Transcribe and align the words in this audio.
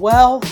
Well, 0.00 0.42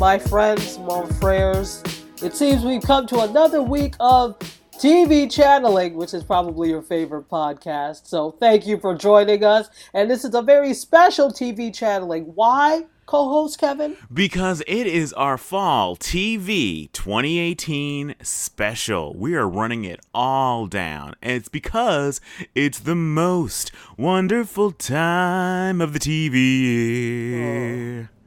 my 0.00 0.18
friends, 0.18 0.78
mon 0.78 1.06
frères, 1.20 1.84
it 2.22 2.34
seems 2.34 2.64
we've 2.64 2.80
come 2.80 3.06
to 3.08 3.20
another 3.20 3.62
week 3.62 3.92
of 4.00 4.38
TV 4.78 5.30
channeling, 5.30 5.92
which 5.92 6.14
is 6.14 6.24
probably 6.24 6.70
your 6.70 6.80
favorite 6.80 7.28
podcast. 7.28 8.06
So 8.06 8.30
thank 8.30 8.66
you 8.66 8.78
for 8.78 8.94
joining 8.94 9.44
us. 9.44 9.68
And 9.92 10.10
this 10.10 10.24
is 10.24 10.34
a 10.34 10.40
very 10.40 10.72
special 10.72 11.30
TV 11.30 11.72
channeling. 11.72 12.32
Why? 12.34 12.86
co-host 13.04 13.58
Kevin? 13.58 13.96
Because 14.12 14.62
it 14.66 14.86
is 14.86 15.14
our 15.14 15.38
fall 15.38 15.96
TV 15.96 16.92
2018 16.92 18.14
special. 18.22 19.14
We 19.14 19.34
are 19.34 19.48
running 19.48 19.84
it 19.84 20.00
all 20.14 20.66
down. 20.66 21.14
And 21.22 21.32
it's 21.32 21.48
because 21.48 22.20
it's 22.54 22.78
the 22.78 22.94
most 22.94 23.70
wonderful 23.96 24.72
time 24.72 25.80
of 25.80 25.94
the 25.94 25.98
TV 25.98 26.60
year. 26.60 28.10
Oh. 28.12 28.17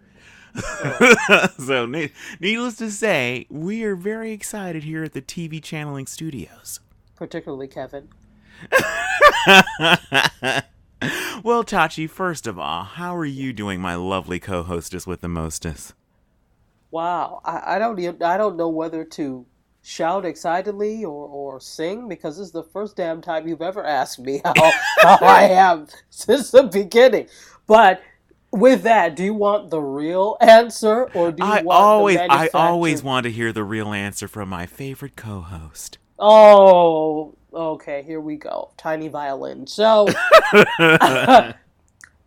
so, 1.57 1.85
needless 1.85 2.75
to 2.77 2.91
say, 2.91 3.45
we 3.49 3.83
are 3.83 3.95
very 3.95 4.31
excited 4.31 4.83
here 4.83 5.03
at 5.03 5.13
the 5.13 5.21
TV 5.21 5.61
Channeling 5.61 6.07
Studios. 6.07 6.79
Particularly 7.15 7.67
Kevin. 7.67 8.09
well, 11.43 11.63
Tachi, 11.63 12.09
first 12.09 12.47
of 12.47 12.59
all, 12.59 12.83
how 12.83 13.15
are 13.15 13.25
you 13.25 13.53
doing, 13.53 13.79
my 13.79 13.95
lovely 13.95 14.39
co-hostess 14.39 15.07
with 15.07 15.21
the 15.21 15.27
mostess? 15.27 15.93
Wow, 16.91 17.41
I, 17.45 17.75
I 17.75 17.79
don't 17.79 17.97
even, 17.99 18.21
I 18.21 18.37
don't 18.37 18.57
know 18.57 18.69
whether 18.69 19.05
to 19.05 19.45
shout 19.83 20.25
excitedly 20.25 21.03
or, 21.03 21.27
or 21.27 21.59
sing 21.59 22.07
because 22.07 22.37
this 22.37 22.47
is 22.47 22.51
the 22.51 22.63
first 22.63 22.95
damn 22.95 23.21
time 23.21 23.47
you've 23.47 23.61
ever 23.61 23.83
asked 23.83 24.19
me 24.19 24.41
how, 24.43 24.53
how 24.99 25.17
I 25.21 25.43
am 25.49 25.87
since 26.09 26.51
the 26.51 26.63
beginning. 26.63 27.27
But 27.65 28.01
with 28.51 28.83
that, 28.83 29.15
do 29.15 29.23
you 29.23 29.33
want 29.33 29.69
the 29.69 29.79
real 29.79 30.37
answer 30.41 31.09
or 31.13 31.31
do 31.31 31.43
you 31.43 31.49
I 31.49 31.61
want 31.61 31.79
always 31.79 32.17
I 32.17 32.49
always 32.53 33.01
want 33.01 33.23
to 33.23 33.31
hear 33.31 33.53
the 33.53 33.63
real 33.63 33.93
answer 33.93 34.27
from 34.27 34.49
my 34.49 34.65
favorite 34.65 35.15
co-host. 35.15 35.97
Oh, 36.19 37.35
okay, 37.53 38.03
here 38.03 38.19
we 38.19 38.35
go. 38.35 38.71
Tiny 38.77 39.07
violin. 39.07 39.65
So 39.67 40.07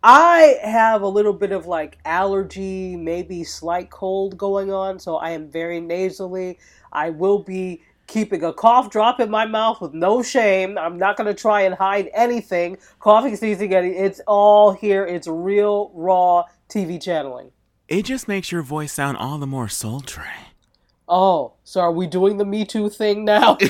I 0.03 0.59
have 0.61 1.01
a 1.01 1.07
little 1.07 1.33
bit 1.33 1.51
of 1.51 1.67
like 1.67 1.97
allergy, 2.05 2.95
maybe 2.95 3.43
slight 3.43 3.89
cold 3.89 4.37
going 4.37 4.71
on, 4.71 4.99
so 4.99 5.17
I 5.17 5.31
am 5.31 5.49
very 5.49 5.79
nasally. 5.79 6.59
I 6.91 7.09
will 7.11 7.39
be 7.39 7.83
keeping 8.07 8.43
a 8.43 8.53
cough 8.53 8.89
drop 8.89 9.19
in 9.19 9.29
my 9.29 9.45
mouth 9.45 9.81
with 9.81 9.93
no 9.93 10.21
shame. 10.21 10.77
I'm 10.77 10.97
not 10.97 11.17
going 11.17 11.27
to 11.27 11.33
try 11.33 11.61
and 11.61 11.75
hide 11.75 12.09
anything. 12.13 12.77
Coughing, 12.99 13.35
sneezing, 13.35 13.71
it's 13.71 14.21
all 14.27 14.71
here. 14.71 15.05
It's 15.05 15.27
real, 15.27 15.91
raw 15.93 16.43
TV 16.69 17.01
channeling. 17.01 17.51
It 17.87 18.03
just 18.03 18.27
makes 18.27 18.51
your 18.51 18.63
voice 18.63 18.93
sound 18.93 19.17
all 19.17 19.37
the 19.37 19.47
more 19.47 19.69
sultry. 19.69 20.23
Oh, 21.07 21.53
so 21.63 21.81
are 21.81 21.91
we 21.91 22.07
doing 22.07 22.37
the 22.37 22.45
Me 22.45 22.65
Too 22.65 22.89
thing 22.89 23.25
now? 23.25 23.57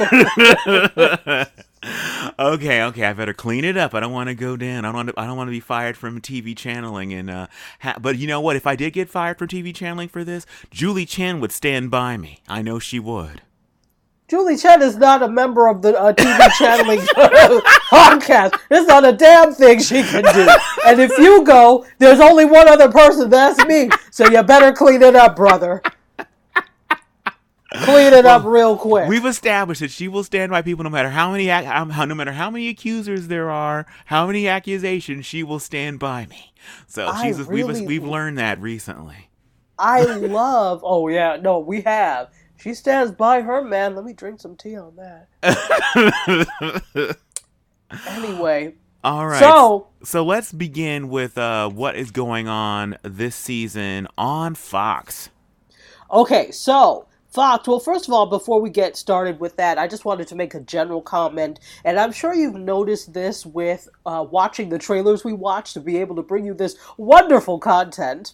okay, 2.40 2.84
okay, 2.84 3.04
I 3.04 3.14
better 3.14 3.34
clean 3.34 3.66
it 3.66 3.76
up. 3.76 3.94
I 3.94 4.00
don't 4.00 4.14
want 4.14 4.30
to 4.30 4.36
go 4.36 4.56
down. 4.56 4.86
I 4.86 4.88
don't 4.90 4.96
want 4.96 5.10
to, 5.10 5.20
I 5.20 5.26
don't 5.26 5.36
want 5.36 5.50
to 5.50 5.52
be 5.52 5.60
fired 5.60 5.98
from 5.98 6.22
TV 6.22 6.56
channeling. 6.56 7.14
And 7.14 7.30
uh, 7.30 7.48
ha- 7.82 7.98
but 8.00 8.18
you 8.18 8.28
know 8.28 8.40
what? 8.40 8.56
If 8.56 8.66
I 8.66 8.78
did 8.78 8.94
get 8.94 9.10
fired 9.10 9.38
from 9.38 9.50
TV 9.50 9.76
channeling 9.76 10.08
for 10.08 10.24
this, 10.24 10.46
Julie 10.72 11.06
Chen 11.06 11.42
would 11.42 11.52
stand 11.52 11.92
by 11.92 12.16
me. 12.16 12.40
I 12.48 12.62
know 12.62 12.80
she 12.80 13.00
would. 13.00 13.42
Julie 14.28 14.58
Chen 14.58 14.82
is 14.82 14.98
not 14.98 15.22
a 15.22 15.28
member 15.28 15.68
of 15.68 15.84
the 15.84 16.00
uh, 16.00 16.12
TV 16.12 16.50
channeling 16.58 17.00
podcast. 17.00 18.60
There's 18.70 18.88
not 18.88 19.06
a 19.06 19.12
damn 19.12 19.54
thing 19.54 19.80
she 19.80 20.02
can 20.02 20.24
do. 20.24 20.50
And 20.88 21.00
if 21.00 21.16
you 21.20 21.44
go, 21.44 21.86
there's 22.00 22.20
only 22.20 22.46
one 22.46 22.68
other 22.68 22.92
person. 22.92 23.30
That's 23.30 23.64
me. 23.66 23.90
So 24.10 24.28
you 24.28 24.42
better 24.42 24.72
clean 24.72 25.04
it 25.04 25.16
up, 25.16 25.36
brother. 25.36 25.84
Clean 27.84 28.14
it 28.14 28.24
well, 28.24 28.40
up 28.40 28.46
real 28.46 28.78
quick. 28.78 29.10
We've 29.10 29.26
established 29.26 29.82
that 29.82 29.92
she 29.92 30.08
will 30.08 30.24
stand 30.24 30.50
by 30.50 30.62
people 30.62 30.84
no 30.84 30.90
matter 30.90 31.10
how 31.10 31.32
many 31.32 31.48
how, 31.48 31.84
no 31.84 32.16
matter 32.16 32.32
how 32.32 32.50
many 32.50 32.70
accusers 32.70 33.28
there 33.28 33.52
are, 33.52 33.86
how 34.06 34.28
many 34.28 34.48
accusations, 34.48 35.26
she 35.26 35.44
will 35.44 35.60
stand 35.60 36.00
by 36.00 36.26
me. 36.28 36.54
So 36.88 37.14
she's 37.22 37.42
really, 37.42 37.82
we've 37.82 37.88
we've 37.88 38.04
learned 38.04 38.38
that 38.38 38.62
recently. 38.62 39.30
I 39.78 40.04
love. 40.04 40.82
Oh 40.84 41.10
yeah, 41.10 41.38
no, 41.42 41.60
we 41.60 41.82
have. 41.82 42.30
She 42.58 42.74
stands 42.74 43.12
by 43.12 43.42
her 43.42 43.64
man. 43.64 43.96
Let 43.96 44.06
me 44.06 44.14
drink 44.14 44.40
some 44.40 44.56
tea 44.56 44.78
on 44.78 44.96
that. 44.96 47.18
anyway. 48.08 48.76
All 49.04 49.28
right. 49.28 49.40
So, 49.40 49.88
so 50.04 50.26
let's 50.26 50.52
begin 50.52 51.10
with 51.10 51.38
uh, 51.38 51.70
what 51.70 51.96
is 51.96 52.12
going 52.12 52.48
on 52.48 52.98
this 53.04 53.36
season 53.36 54.08
on 54.18 54.56
Fox. 54.56 55.30
Okay, 56.12 56.52
so 56.52 57.08
Fox, 57.36 57.68
well, 57.68 57.80
first 57.80 58.08
of 58.08 58.14
all, 58.14 58.28
before 58.28 58.62
we 58.62 58.70
get 58.70 58.96
started 58.96 59.42
with 59.42 59.58
that, 59.58 59.78
I 59.78 59.88
just 59.88 60.06
wanted 60.06 60.28
to 60.30 60.36
make 60.36 60.54
a 60.54 60.62
general 60.62 61.02
comment, 61.02 61.60
and 61.84 62.00
I'm 62.00 62.14
sure 62.14 62.34
you've 62.34 62.56
noticed 62.56 63.14
this 63.14 63.46
with 63.46 63.90
uh, 64.06 64.26
watching 64.30 64.70
the 64.70 64.80
trailers 64.80 65.26
we 65.26 65.34
watch 65.34 65.74
to 65.74 65.82
be 65.82 65.98
able 65.98 66.16
to 66.16 66.24
bring 66.24 66.46
you 66.46 66.54
this 66.54 66.78
wonderful 66.98 67.60
content, 67.60 68.34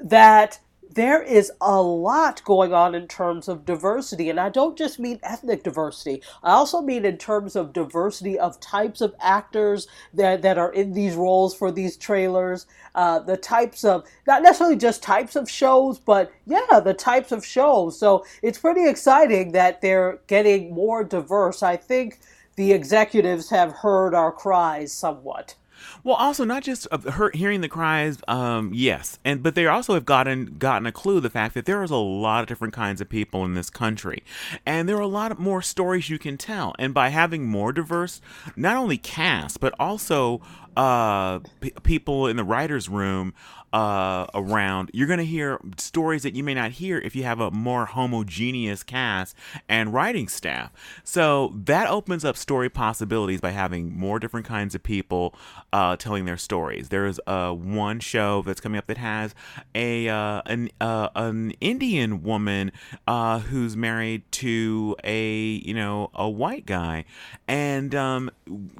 that 0.00 0.58
there 0.94 1.22
is 1.22 1.50
a 1.60 1.80
lot 1.80 2.42
going 2.44 2.72
on 2.72 2.94
in 2.94 3.08
terms 3.08 3.48
of 3.48 3.64
diversity. 3.64 4.30
And 4.30 4.38
I 4.38 4.48
don't 4.48 4.78
just 4.78 4.98
mean 4.98 5.18
ethnic 5.22 5.62
diversity, 5.62 6.22
I 6.42 6.52
also 6.52 6.80
mean 6.80 7.04
in 7.04 7.18
terms 7.18 7.56
of 7.56 7.72
diversity 7.72 8.38
of 8.38 8.60
types 8.60 9.00
of 9.00 9.14
actors 9.20 9.86
that, 10.14 10.42
that 10.42 10.58
are 10.58 10.72
in 10.72 10.92
these 10.92 11.14
roles 11.14 11.54
for 11.54 11.70
these 11.70 11.96
trailers, 11.96 12.66
uh, 12.94 13.18
the 13.18 13.36
types 13.36 13.84
of, 13.84 14.04
not 14.26 14.42
necessarily 14.42 14.76
just 14.76 15.02
types 15.02 15.36
of 15.36 15.50
shows, 15.50 15.98
but 15.98 16.32
yeah, 16.46 16.80
the 16.80 16.94
types 16.94 17.32
of 17.32 17.44
shows. 17.44 17.98
So 17.98 18.24
it's 18.42 18.58
pretty 18.58 18.88
exciting 18.88 19.52
that 19.52 19.80
they're 19.80 20.20
getting 20.26 20.72
more 20.72 21.04
diverse. 21.04 21.62
I 21.62 21.76
think 21.76 22.20
the 22.56 22.72
executives 22.72 23.50
have 23.50 23.72
heard 23.72 24.14
our 24.14 24.30
cries 24.30 24.92
somewhat. 24.92 25.56
Well, 26.02 26.16
also 26.16 26.44
not 26.44 26.62
just 26.62 26.86
her 26.92 27.30
hearing 27.32 27.60
the 27.60 27.68
cries, 27.68 28.18
um, 28.28 28.70
yes, 28.74 29.18
and 29.24 29.42
but 29.42 29.54
they 29.54 29.66
also 29.66 29.94
have 29.94 30.04
gotten 30.04 30.56
gotten 30.58 30.86
a 30.86 30.92
clue 30.92 31.20
the 31.20 31.30
fact 31.30 31.54
that 31.54 31.66
there 31.66 31.82
is 31.82 31.90
a 31.90 31.96
lot 31.96 32.42
of 32.42 32.46
different 32.46 32.74
kinds 32.74 33.00
of 33.00 33.08
people 33.08 33.44
in 33.44 33.54
this 33.54 33.70
country, 33.70 34.22
and 34.66 34.88
there 34.88 34.96
are 34.96 35.00
a 35.00 35.06
lot 35.06 35.32
of 35.32 35.38
more 35.38 35.62
stories 35.62 36.10
you 36.10 36.18
can 36.18 36.36
tell, 36.36 36.74
and 36.78 36.92
by 36.94 37.08
having 37.08 37.46
more 37.46 37.72
diverse, 37.72 38.20
not 38.56 38.76
only 38.76 38.98
cast 38.98 39.60
but 39.60 39.74
also 39.78 40.40
uh, 40.76 41.38
p- 41.60 41.72
people 41.82 42.26
in 42.26 42.36
the 42.36 42.44
writers' 42.44 42.88
room 42.88 43.32
uh, 43.74 44.26
around, 44.34 44.88
you're 44.94 45.08
going 45.08 45.18
to 45.18 45.24
hear 45.24 45.58
stories 45.78 46.22
that 46.22 46.36
you 46.36 46.44
may 46.44 46.54
not 46.54 46.70
hear 46.70 46.98
if 46.98 47.16
you 47.16 47.24
have 47.24 47.40
a 47.40 47.50
more 47.50 47.86
homogeneous 47.86 48.84
cast 48.84 49.34
and 49.68 49.92
writing 49.92 50.28
staff. 50.28 50.70
So 51.02 51.52
that 51.64 51.88
opens 51.88 52.24
up 52.24 52.36
story 52.36 52.70
possibilities 52.70 53.40
by 53.40 53.50
having 53.50 53.92
more 53.92 54.20
different 54.20 54.46
kinds 54.46 54.76
of 54.76 54.84
people 54.84 55.34
uh, 55.72 55.96
telling 55.96 56.24
their 56.24 56.36
stories. 56.36 56.90
There's 56.90 57.18
uh, 57.26 57.50
one 57.50 57.98
show 57.98 58.42
that's 58.42 58.60
coming 58.60 58.78
up 58.78 58.86
that 58.86 58.98
has 58.98 59.34
a 59.74 60.08
uh, 60.08 60.42
an 60.46 60.70
uh, 60.80 61.08
an 61.16 61.50
Indian 61.60 62.22
woman 62.22 62.70
uh, 63.08 63.40
who's 63.40 63.76
married 63.76 64.30
to 64.32 64.94
a 65.02 65.34
you 65.64 65.74
know 65.74 66.12
a 66.14 66.30
white 66.30 66.64
guy, 66.64 67.06
and 67.48 67.92
um, 67.92 68.30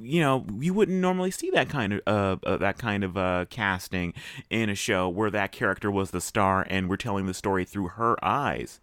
you 0.01 0.21
know 0.21 0.45
you 0.59 0.73
wouldn't 0.73 0.99
normally 0.99 1.31
see 1.31 1.49
that 1.51 1.69
kind 1.69 1.93
of 2.05 2.39
uh, 2.45 2.57
that 2.57 2.77
kind 2.77 3.03
of 3.03 3.49
casting 3.49 4.13
in 4.49 4.69
a 4.69 4.75
show 4.75 5.09
where 5.09 5.31
that 5.31 5.51
character 5.51 5.89
was 5.89 6.11
the 6.11 6.21
star 6.21 6.65
and 6.69 6.89
we're 6.89 6.97
telling 6.97 7.25
the 7.25 7.33
story 7.33 7.65
through 7.65 7.89
her 7.89 8.23
eyes. 8.23 8.79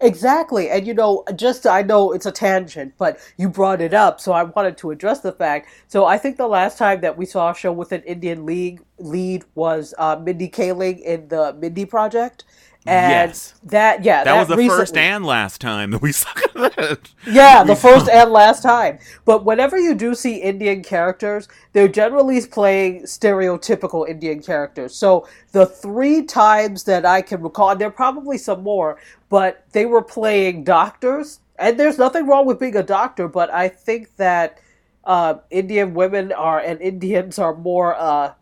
Exactly. 0.00 0.70
And 0.70 0.86
you 0.86 0.94
know, 0.94 1.24
just 1.36 1.66
I 1.66 1.82
know 1.82 2.12
it's 2.12 2.26
a 2.26 2.32
tangent, 2.32 2.94
but 2.98 3.18
you 3.36 3.48
brought 3.48 3.80
it 3.80 3.94
up, 3.94 4.20
so 4.20 4.32
I 4.32 4.44
wanted 4.44 4.76
to 4.78 4.90
address 4.90 5.20
the 5.20 5.32
fact. 5.32 5.68
So 5.88 6.06
I 6.06 6.18
think 6.18 6.36
the 6.36 6.48
last 6.48 6.78
time 6.78 7.00
that 7.00 7.16
we 7.18 7.26
saw 7.26 7.50
a 7.50 7.54
show 7.54 7.72
with 7.72 7.92
an 7.92 8.02
Indian 8.02 8.46
league 8.46 8.82
lead 8.98 9.44
was 9.54 9.94
uh, 9.98 10.16
Mindy 10.22 10.48
Kaling 10.48 11.00
in 11.00 11.28
the 11.28 11.54
Mindy 11.58 11.84
Project. 11.84 12.44
And 12.84 13.28
yes. 13.30 13.54
that 13.62 14.04
yeah, 14.04 14.24
that, 14.24 14.32
that 14.32 14.38
was 14.40 14.48
the 14.48 14.56
recently. 14.56 14.80
first 14.80 14.96
and 14.96 15.24
last 15.24 15.60
time 15.60 15.92
that 15.92 16.02
we 16.02 16.10
saw 16.12 16.32
that. 16.54 17.10
Yeah, 17.26 17.62
the 17.62 17.76
first 17.76 18.08
and 18.08 18.32
last 18.32 18.62
time. 18.62 18.98
But 19.24 19.44
whenever 19.44 19.78
you 19.78 19.94
do 19.94 20.16
see 20.16 20.36
Indian 20.38 20.82
characters, 20.82 21.46
they're 21.72 21.86
generally 21.86 22.44
playing 22.44 23.02
stereotypical 23.02 24.08
Indian 24.08 24.42
characters. 24.42 24.96
So 24.96 25.28
the 25.52 25.64
three 25.64 26.24
times 26.24 26.82
that 26.84 27.06
I 27.06 27.22
can 27.22 27.40
recall, 27.40 27.70
and 27.70 27.80
there 27.80 27.88
are 27.88 27.92
probably 27.92 28.36
some 28.36 28.64
more, 28.64 28.98
but 29.28 29.64
they 29.70 29.86
were 29.86 30.02
playing 30.02 30.64
doctors. 30.64 31.38
And 31.58 31.78
there's 31.78 31.98
nothing 31.98 32.26
wrong 32.26 32.46
with 32.46 32.58
being 32.58 32.74
a 32.74 32.82
doctor, 32.82 33.28
but 33.28 33.52
I 33.52 33.68
think 33.68 34.16
that 34.16 34.58
uh, 35.04 35.34
Indian 35.50 35.94
women 35.94 36.32
are 36.32 36.58
and 36.58 36.80
Indians 36.80 37.38
are 37.38 37.54
more 37.54 37.94
uh, 37.94 38.32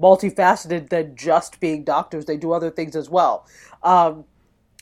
multifaceted 0.00 0.88
than 0.88 1.16
just 1.16 1.60
being 1.60 1.84
doctors. 1.84 2.24
They 2.24 2.36
do 2.36 2.52
other 2.52 2.70
things 2.70 2.96
as 2.96 3.10
well. 3.10 3.46
Um, 3.82 4.24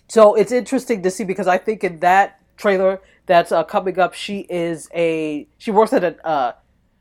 so 0.09 0.35
it's 0.35 0.53
interesting 0.53 1.03
to 1.03 1.11
see 1.11 1.25
because 1.25 1.47
I 1.47 1.59
think 1.59 1.83
in 1.83 2.01
that 2.01 2.41
trailer 2.57 3.01
that's 3.27 3.53
uh, 3.53 3.65
coming 3.65 3.99
up, 3.99 4.15
she 4.15 4.41
is 4.49 4.89
a 4.95 5.49
she 5.59 5.71
works 5.71 5.93
at 5.93 6.05
a 6.05 6.27
uh, 6.27 6.53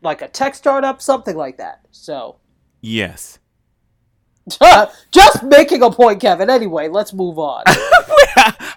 like 0.02 0.22
a 0.22 0.28
tech 0.28 0.56
startup, 0.56 1.02
something 1.02 1.36
like 1.36 1.58
that. 1.58 1.82
So 1.92 2.38
yes. 2.82 3.40
Uh, 4.62 4.88
just 5.12 5.44
making 5.44 5.82
a 5.82 5.90
point, 5.90 6.22
Kevin. 6.22 6.50
Anyway, 6.50 6.88
let's 6.88 7.14
move 7.14 7.40
on. 7.40 7.64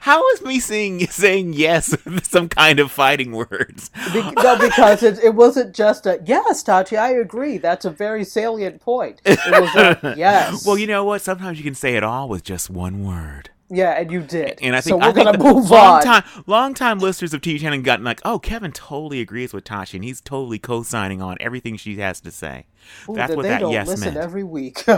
How 0.01 0.27
is 0.31 0.43
me 0.43 0.61
saying 0.61 1.07
saying 1.09 1.53
yes 1.53 1.95
some 2.23 2.49
kind 2.49 2.81
of 2.81 2.91
fighting 2.91 3.33
words? 3.33 3.91
Be- 4.13 4.23
no, 4.23 4.57
because 4.59 5.03
it, 5.03 5.19
it 5.23 5.35
wasn't 5.35 5.75
just 5.75 6.07
a 6.07 6.21
yes, 6.25 6.63
Tachi. 6.65 6.99
I 6.99 7.11
agree. 7.11 7.59
That's 7.59 7.85
a 7.85 7.91
very 7.91 8.25
salient 8.25 8.81
point. 8.81 9.21
It 9.27 9.39
was 9.61 9.75
a 9.75 10.15
yes. 10.17 10.65
Well, 10.67 10.79
you 10.79 10.87
know 10.87 11.05
what? 11.05 11.21
Sometimes 11.21 11.59
you 11.59 11.65
can 11.65 11.75
say 11.75 11.97
it 11.97 12.03
all 12.03 12.29
with 12.29 12.45
just 12.45 12.71
one 12.71 13.05
word. 13.05 13.51
Yeah, 13.71 13.91
and 14.01 14.11
you 14.11 14.23
did. 14.23 14.63
And 14.63 14.75
I 14.77 14.81
think 14.81 14.93
so 14.93 14.97
we're 14.97 15.09
I 15.09 15.13
think 15.13 15.27
gonna 15.27 15.39
move 15.39 15.71
long 15.71 15.97
on. 15.97 16.03
time 16.03 16.25
long 16.47 16.75
time 16.75 16.99
listeners 17.01 17.35
of 17.35 17.43
TV 17.43 17.61
Channel 17.61 17.81
gotten 17.83 18.05
like, 18.05 18.21
oh, 18.25 18.39
Kevin 18.39 18.73
totally 18.73 19.21
agrees 19.21 19.53
with 19.53 19.65
Tashi, 19.65 19.99
and 19.99 20.05
he's 20.05 20.21
totally 20.23 20.59
co-signing 20.59 21.21
on 21.21 21.37
everything 21.41 21.77
she 21.77 21.97
has 21.99 22.21
to 22.23 22.31
say. 22.31 22.67
Ooh, 23.11 23.15
That's 23.15 23.35
what 23.35 23.43
that 23.45 23.69
yes 23.71 23.87
listen 23.89 24.15
meant. 24.15 24.25
every 24.25 24.45
week. 24.45 24.85
All 24.89 24.97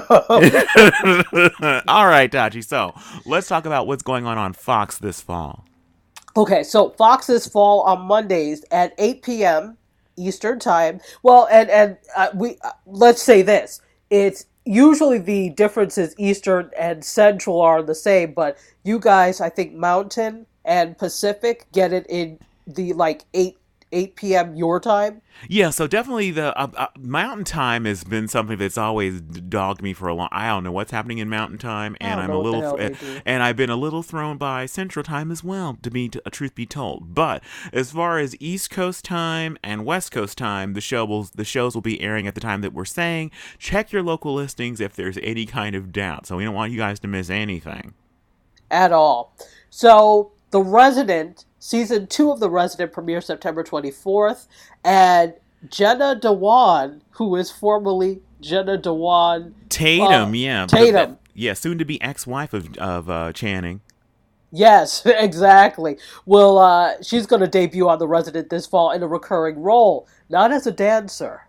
right, 2.07 2.31
Tachi. 2.31 2.65
So 2.65 2.95
let's 3.27 3.49
talk 3.49 3.67
about 3.67 3.87
what's 3.89 4.03
going 4.05 4.27
on 4.27 4.39
on 4.39 4.53
Fox 4.53 4.99
this 4.99 5.21
fall. 5.21 5.65
Okay, 6.37 6.63
so 6.63 6.91
Fox 6.91 7.27
this 7.27 7.49
fall 7.49 7.83
on 7.83 8.03
Mondays 8.03 8.65
at 8.71 8.95
8 8.99 9.23
p.m. 9.23 9.77
Eastern 10.17 10.61
time. 10.61 11.01
Well, 11.23 11.49
and 11.51 11.69
and 11.71 11.97
uh, 12.17 12.29
we 12.35 12.57
uh, 12.63 12.71
let's 12.87 13.23
say 13.23 13.43
this: 13.43 13.81
it's 14.11 14.47
usually 14.65 15.19
the 15.19 15.51
differences 15.51 16.15
Eastern 16.19 16.71
and 16.79 17.05
Central 17.05 17.61
are 17.61 17.83
the 17.83 17.95
same, 17.95 18.33
but 18.33 18.59
you 18.85 18.99
guys, 18.99 19.41
I 19.41 19.49
think 19.49 19.73
Mountain 19.73 20.47
and 20.65 20.97
Pacific 20.97 21.67
get 21.73 21.93
it 21.93 22.07
in 22.09 22.39
the 22.67 22.93
like 22.93 23.25
8 23.35 23.57
8 23.93 24.17
p.m. 24.17 24.55
your 24.55 24.79
time. 24.79 25.21
Yeah, 25.49 25.71
so 25.71 25.87
definitely 25.87 26.31
the 26.31 26.57
uh, 26.59 26.69
uh, 26.77 26.87
Mountain 26.99 27.45
Time 27.45 27.87
has 27.87 28.05
been 28.05 28.29
something 28.29 28.59
that's 28.59 28.79
always 28.79 29.21
dogged 29.21 29.83
me 29.83 29.93
for 29.93 30.09
a 30.09 30.15
long. 30.15 30.29
I 30.31 30.49
don't 30.49 30.65
know 30.65 30.73
what's 30.73 30.91
happening 30.91 31.19
in 31.19 31.29
Mountain 31.29 31.59
Time, 31.59 31.97
and 32.01 32.21
I'm 32.21 32.31
a 32.31 32.39
little, 32.39 32.77
and, 32.77 32.97
and 33.25 33.43
I've 33.43 33.57
been 33.57 33.71
a 33.71 33.77
little 33.77 34.03
thrown 34.03 34.37
by 34.37 34.67
Central 34.67 35.03
Time 35.03 35.31
as 35.31 35.43
well. 35.43 35.79
To 35.83 35.91
be 35.91 36.11
a 36.25 36.31
truth 36.31 36.55
be 36.55 36.67
told, 36.67 37.15
but 37.15 37.43
as 37.73 37.91
far 37.91 38.19
as 38.19 38.37
East 38.39 38.71
Coast 38.71 39.05
Time 39.05 39.57
and 39.63 39.85
West 39.85 40.13
Coast 40.13 40.37
Time, 40.39 40.75
the 40.75 40.81
show 40.81 41.05
will 41.05 41.29
the 41.35 41.45
shows 41.45 41.75
will 41.75 41.83
be 41.83 42.01
airing 42.01 42.27
at 42.27 42.35
the 42.35 42.41
time 42.41 42.61
that 42.61 42.73
we're 42.73 42.85
saying. 42.85 43.31
Check 43.59 43.93
your 43.93 44.03
local 44.03 44.35
listings 44.35 44.81
if 44.81 44.95
there's 44.95 45.19
any 45.23 45.47
kind 45.47 45.75
of 45.75 45.91
doubt. 45.93 46.27
So 46.27 46.37
we 46.37 46.45
don't 46.45 46.55
want 46.55 46.73
you 46.73 46.79
guys 46.79 47.01
to 47.01 47.09
miss 47.09 47.31
anything. 47.31 47.95
at 48.71 48.93
all. 48.93 49.35
So, 49.71 50.33
The 50.51 50.61
Resident, 50.61 51.45
season 51.61 52.09
two 52.09 52.33
of 52.33 52.41
The 52.41 52.51
Resident 52.51 52.93
premieres 52.93 53.27
September 53.27 53.63
24th, 53.63 54.49
and 54.85 55.35
Jenna 55.69 56.19
Dewan, 56.21 57.03
who 57.13 57.37
is 57.37 57.51
formerly 57.53 58.21
Jenna 58.41 58.77
Dewan, 58.79 59.55
Tatum, 59.69 60.31
Uh, 60.31 60.33
yeah, 60.33 60.67
Tatum. 60.67 61.19
yeah, 61.35 61.53
soon 61.53 61.79
to 61.79 61.85
be 61.85 62.01
ex-wife 62.03 62.53
of 62.55 62.77
of 62.79 63.09
uh, 63.09 63.33
Channing. 63.33 63.83
yes, 64.51 65.03
exactly, 65.07 65.99
Well, 66.27 66.59
uh, 66.59 66.95
she's 67.03 67.27
going 67.27 67.41
to 67.41 67.47
debut 67.47 67.89
on 67.89 67.99
The 68.01 68.09
Resident 68.09 68.51
this 68.51 68.67
fall 68.67 68.91
in 68.91 69.03
a 69.03 69.07
recurring 69.07 69.61
role, 69.63 70.09
not 70.31 70.51
as 70.53 70.67
a 70.67 70.73
dancer. 70.73 71.43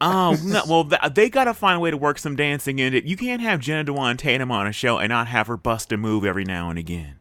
Oh 0.00 0.36
no! 0.44 0.62
Well, 0.66 0.84
th- 0.84 1.12
they 1.14 1.28
gotta 1.28 1.52
find 1.52 1.76
a 1.76 1.80
way 1.80 1.90
to 1.90 1.96
work 1.96 2.18
some 2.18 2.36
dancing 2.36 2.78
in 2.78 2.94
it. 2.94 3.04
You 3.04 3.16
can't 3.16 3.42
have 3.42 3.60
Jenna 3.60 3.84
Dewan 3.84 4.16
Tatum 4.16 4.50
on 4.50 4.66
a 4.66 4.72
show 4.72 4.96
and 4.98 5.10
not 5.10 5.26
have 5.28 5.48
her 5.48 5.56
bust 5.56 5.92
a 5.92 5.96
move 5.96 6.24
every 6.24 6.44
now 6.44 6.70
and 6.70 6.78
again. 6.78 7.17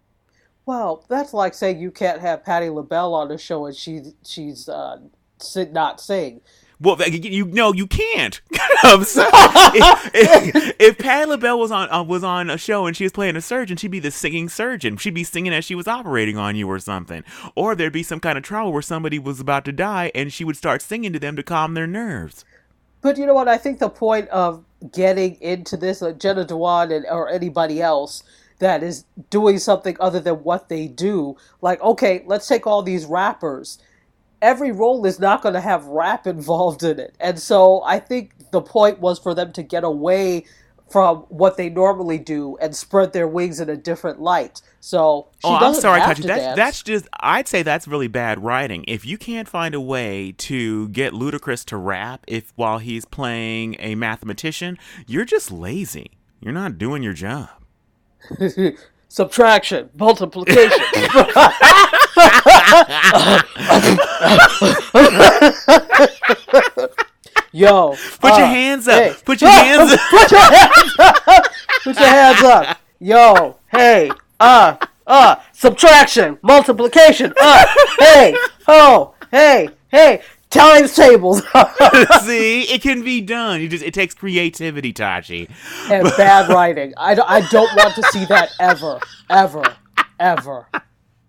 Well, 0.68 1.06
that's 1.08 1.34
like 1.34 1.54
saying 1.54 1.80
you 1.80 1.92
can't 1.92 2.19
have 2.19 2.44
Patti 2.44 2.69
LaBelle 2.69 3.14
on 3.14 3.30
the 3.30 3.38
show 3.38 3.66
and 3.66 3.75
she 3.75 4.02
she's 4.25 4.68
uh, 4.68 5.00
not 5.56 6.02
sing. 6.02 6.42
Well, 6.81 7.02
you 7.08 7.46
no, 7.46 7.72
you 7.72 7.88
can't. 7.88 8.42
I'm 8.84 9.06
sorry. 9.06 9.30
if, 9.34 10.56
if, 10.56 10.75
if 10.78 10.98
Patti 10.98 11.25
LaBelle 11.25 11.58
was 11.58 11.72
on 11.72 11.90
uh, 11.90 12.04
was 12.04 12.22
on 12.22 12.50
a 12.50 12.58
show 12.58 12.86
and 12.86 12.98
she 12.98 13.06
was 13.06 13.14
playing 13.14 13.38
a 13.38 13.42
surgeon, 13.42 13.78
she'd 13.78 13.92
be 13.92 14.02
the 14.02 14.12
singing 14.12 14.50
surgeon. 14.50 14.98
She'd 14.98 15.14
be 15.14 15.24
singing 15.24 15.54
as 15.54 15.64
she 15.64 15.74
was 15.74 15.88
operating 15.88 16.38
on 16.38 16.58
you 16.58 16.68
or 16.68 16.80
something. 16.80 17.24
Or 17.56 17.74
there'd 17.74 17.94
be 17.94 18.04
some 18.04 18.20
kind 18.20 18.38
of 18.38 18.44
trouble 18.44 18.74
where 18.74 18.81
somebody 18.81 19.20
was 19.20 19.40
about 19.40 19.63
to 19.66 19.72
die 19.72 20.12
and 20.13 20.34
she 20.34 20.44
would 20.44 20.58
start 20.58 20.81
singing 20.81 21.13
to 21.13 21.20
them 21.20 21.38
to 21.38 21.44
calm 21.44 21.75
their 21.75 21.88
nerves. 21.88 22.44
But 23.00 23.18
you 23.18 23.25
know 23.25 23.34
what? 23.34 23.48
I 23.48 23.58
think 23.58 23.80
the 23.80 23.90
point 23.90 24.28
of 24.30 24.66
getting 24.92 25.36
into 25.40 25.78
this, 25.78 26.02
like 26.02 26.20
Jenna 26.20 26.44
Dewan 26.44 26.92
and, 26.92 27.06
or 27.10 27.30
anybody 27.30 27.81
else 27.81 28.24
that 28.59 28.83
is 28.83 29.06
doing 29.30 29.59
something 29.59 29.95
other 30.00 30.19
than 30.19 30.36
what 30.36 30.69
they 30.69 30.88
do, 30.88 31.38
like, 31.62 31.81
okay, 31.81 32.24
let's 32.25 32.48
take 32.48 32.65
all 32.65 32.81
these 32.81 33.06
rappers. 33.06 33.80
Every 34.42 34.71
role 34.71 35.06
is 35.06 35.19
not 35.19 35.42
going 35.42 35.54
to 35.54 35.62
have 35.62 35.86
rap 35.86 36.27
involved 36.27 36.83
in 36.83 37.00
it. 37.00 37.15
And 37.19 37.39
so 37.39 37.81
I 37.83 38.00
think 38.00 38.33
the 38.51 38.62
point 38.62 39.00
was 39.00 39.19
for 39.19 39.33
them 39.33 39.51
to 39.54 39.63
get 39.63 39.83
away 39.83 40.45
from 40.89 41.18
what 41.30 41.57
they 41.57 41.69
normally 41.69 42.18
do 42.18 42.57
and 42.62 42.75
spread 42.75 43.12
their 43.12 43.27
wings 43.27 43.59
in 43.59 43.69
a 43.69 43.75
different 43.75 44.21
light. 44.21 44.62
So 44.80 45.27
oh, 45.44 45.56
I'm 45.56 45.74
sorry, 45.74 46.15
to 46.15 46.21
That's 46.21 46.56
that's 46.56 46.83
just. 46.83 47.07
I'd 47.19 47.48
say 47.48 47.62
that's 47.62 47.88
really 47.88 48.07
bad 48.07 48.42
writing. 48.42 48.86
If 48.88 49.06
you 49.06 49.18
can't 49.18 49.50
find 49.50 49.75
a 49.75 49.81
way 49.81 50.33
to 50.38 50.88
get 50.89 51.13
Ludacris 51.13 51.65
to 51.65 51.77
rap, 51.77 52.24
if 52.27 52.53
while 52.56 52.77
he's 52.77 53.03
playing 53.03 53.75
a 53.80 53.95
mathematician, 53.95 54.77
you're 55.06 55.25
just 55.25 55.51
lazy. 55.51 56.12
You're 56.39 56.53
not 56.53 56.77
doing 56.77 57.03
your 57.03 57.13
job. 57.13 57.50
subtraction, 59.07 59.89
multiplication. 59.97 60.71
Yo, 67.51 67.95
Put 68.19 68.38
your 68.38 68.44
uh, 68.44 68.47
hands 68.47 68.88
up. 68.88 69.00
hey. 69.00 69.13
Put 69.25 69.41
your 69.41 69.50
hands 69.50 69.94
up. 69.94 70.00
Put 70.12 70.31
your 70.31 70.39
hands 70.39 70.95
up. 71.00 71.45
Put 71.83 72.00
your 72.00 72.07
hands 72.07 72.44
up. 72.44 72.77
Yo, 73.00 73.57
hey, 73.71 74.12
uh, 74.39 74.75
uh, 75.06 75.35
subtraction, 75.53 76.38
multiplication, 76.41 77.31
uh, 77.39 77.65
hey, 78.00 78.35
oh, 78.68 79.13
hey, 79.31 79.69
hey, 79.89 80.21
times 80.50 80.96
tables, 80.96 81.42
See, 82.24 82.62
it 82.64 82.82
can 82.82 83.04
be 83.04 83.22
done. 83.22 83.62
You 83.62 83.68
just 83.70 83.84
it 83.84 83.94
takes 83.94 84.14
creativity, 84.14 84.94
Tachi. 84.94 85.50
and 85.90 86.04
bad 86.18 86.50
writing. 86.50 86.94
I, 86.98 87.12
I 87.12 87.42
don't 87.50 87.76
want 87.76 87.96
to 87.96 88.04
see 88.04 88.26
that 88.26 88.52
ever, 88.60 89.00
ever, 89.30 89.64
ever. 90.20 90.68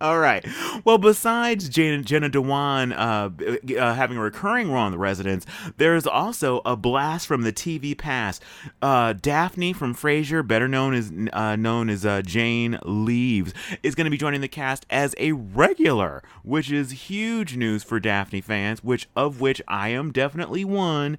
All 0.01 0.19
right. 0.19 0.47
Well, 0.85 0.97
besides 0.97 1.67
Jenna, 1.67 2.01
Jenna 2.03 2.29
Dewan 2.29 2.93
uh, 2.93 3.31
uh, 3.77 3.93
having 3.95 4.15
a 4.15 4.21
recurring 4.21 4.71
role 4.71 4.83
on 4.83 4.93
The 4.93 4.97
Residents, 4.97 5.45
there's 5.75 6.07
also 6.07 6.61
a 6.65 6.77
blast 6.77 7.27
from 7.27 7.41
the 7.41 7.51
TV 7.51 7.97
past. 7.97 8.41
Uh, 8.81 9.11
Daphne 9.11 9.73
from 9.73 9.93
Frasier, 9.93 10.47
better 10.47 10.69
known 10.69 10.93
as 10.93 11.11
uh, 11.33 11.57
known 11.57 11.89
as 11.89 12.05
uh, 12.05 12.21
Jane 12.21 12.79
Leeves, 12.85 13.53
is 13.83 13.93
going 13.93 14.05
to 14.05 14.11
be 14.11 14.17
joining 14.17 14.39
the 14.39 14.47
cast 14.47 14.85
as 14.89 15.13
a 15.17 15.33
regular, 15.33 16.23
which 16.43 16.71
is 16.71 16.91
huge 16.91 17.57
news 17.57 17.83
for 17.83 17.99
Daphne 17.99 18.39
fans. 18.39 18.81
Which 18.81 19.09
of 19.17 19.41
which 19.41 19.61
I 19.67 19.89
am 19.89 20.13
definitely 20.13 20.63
one, 20.63 21.17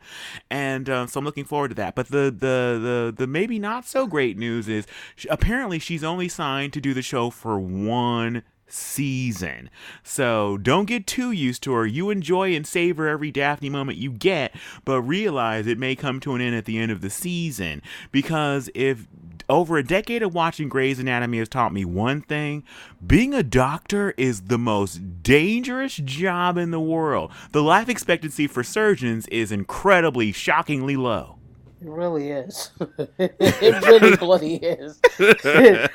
and 0.50 0.88
uh, 0.88 1.06
so 1.06 1.18
I'm 1.18 1.26
looking 1.26 1.44
forward 1.44 1.68
to 1.68 1.74
that. 1.74 1.94
But 1.94 2.08
the 2.08 2.34
the 2.34 2.78
the 2.80 3.14
the 3.14 3.26
maybe 3.26 3.58
not 3.58 3.86
so 3.86 4.06
great 4.06 4.38
news 4.38 4.68
is 4.68 4.86
apparently 5.28 5.78
she's 5.78 6.02
only 6.02 6.30
signed 6.30 6.72
to 6.72 6.80
do 6.80 6.94
the 6.94 7.02
show 7.02 7.28
for 7.28 7.60
one 7.60 8.42
season. 8.72 9.70
So 10.02 10.58
don't 10.58 10.86
get 10.86 11.06
too 11.06 11.32
used 11.32 11.62
to 11.64 11.72
her. 11.72 11.86
You 11.86 12.10
enjoy 12.10 12.54
and 12.54 12.66
savor 12.66 13.08
every 13.08 13.30
Daphne 13.30 13.70
moment 13.70 13.98
you 13.98 14.10
get, 14.10 14.54
but 14.84 15.02
realize 15.02 15.66
it 15.66 15.78
may 15.78 15.96
come 15.96 16.20
to 16.20 16.34
an 16.34 16.40
end 16.40 16.56
at 16.56 16.64
the 16.64 16.78
end 16.78 16.92
of 16.92 17.00
the 17.00 17.10
season. 17.10 17.82
Because 18.12 18.70
if 18.74 19.06
over 19.48 19.76
a 19.76 19.82
decade 19.82 20.22
of 20.22 20.32
watching 20.32 20.68
Grey's 20.68 20.98
Anatomy 20.98 21.38
has 21.38 21.48
taught 21.48 21.72
me 21.72 21.84
one 21.84 22.22
thing 22.22 22.62
being 23.04 23.34
a 23.34 23.42
doctor 23.42 24.14
is 24.16 24.42
the 24.42 24.58
most 24.58 25.22
dangerous 25.22 25.96
job 25.96 26.56
in 26.56 26.70
the 26.70 26.80
world. 26.80 27.32
The 27.52 27.62
life 27.62 27.88
expectancy 27.88 28.46
for 28.46 28.62
surgeons 28.62 29.26
is 29.28 29.50
incredibly, 29.50 30.32
shockingly 30.32 30.96
low. 30.96 31.36
It 31.82 31.88
really 31.88 32.30
is. 32.30 32.70
it 33.18 33.84
really 33.86 34.16
bloody 34.16 34.56
is. 34.56 35.00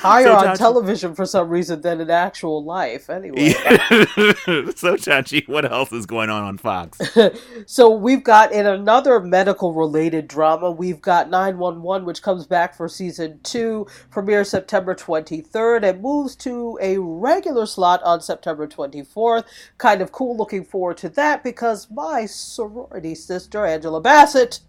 Higher 0.00 0.24
So, 0.24 0.34
on 0.48 0.56
television 0.56 1.14
for 1.14 1.26
some 1.26 1.50
reason 1.50 1.82
than 1.82 2.00
in 2.00 2.08
actual 2.08 2.64
life. 2.64 3.10
Anyway, 3.10 3.50
so, 3.52 4.96
Chachi, 4.96 5.46
what 5.46 5.70
else 5.70 5.92
is 5.92 6.06
going 6.06 6.30
on 6.30 6.42
on 6.42 6.56
Fox? 6.56 6.98
so 7.66 7.90
we've 7.90 8.24
got 8.24 8.50
in 8.50 8.64
another 8.64 9.20
medical 9.20 9.74
related 9.74 10.26
drama, 10.26 10.70
we've 10.70 11.02
got 11.02 11.28
911, 11.28 12.06
which 12.06 12.22
comes 12.22 12.46
back 12.46 12.74
for 12.74 12.88
season 12.88 13.40
two, 13.42 13.86
premieres 14.10 14.48
September 14.48 14.94
23rd, 14.94 15.82
and 15.82 16.00
moves 16.00 16.34
to 16.36 16.78
a 16.80 16.96
regular 16.96 17.66
slot 17.66 18.02
on 18.02 18.22
September 18.22 18.66
24th. 18.66 19.44
Kind 19.76 20.00
of 20.00 20.12
cool, 20.12 20.34
looking 20.34 20.64
forward 20.64 20.96
to 20.96 21.10
that 21.10 21.44
because 21.44 21.90
my 21.90 22.24
sorority 22.24 23.14
sister, 23.14 23.66
Angela 23.66 24.00
Bassett, 24.00 24.60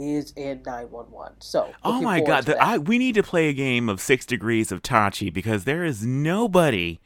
is 0.00 0.32
in 0.36 0.62
911. 0.64 1.40
So, 1.40 1.72
Oh 1.84 2.00
my 2.00 2.20
god, 2.20 2.44
the. 2.44 2.62
I, 2.62 2.78
we 2.78 2.98
need 2.98 3.14
to 3.14 3.22
play 3.22 3.48
a 3.48 3.52
game 3.52 3.88
of 3.88 4.00
six 4.00 4.26
degrees 4.26 4.72
of 4.72 4.82
Tachi 4.82 5.32
because 5.32 5.64
there 5.64 5.84
is 5.84 6.04
nobody 6.04 7.00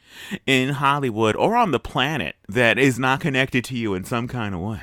in 0.47 0.71
Hollywood 0.71 1.37
or 1.37 1.57
on 1.57 1.71
the 1.71 1.81
planet 1.81 2.37
that 2.49 2.79
is 2.79 2.99
not 2.99 3.21
connected 3.21 3.65
to 3.65 3.77
you 3.77 3.95
in 3.95 4.05
some 4.05 4.29
kind 4.29 4.55
of 4.55 4.61
way. 4.61 4.81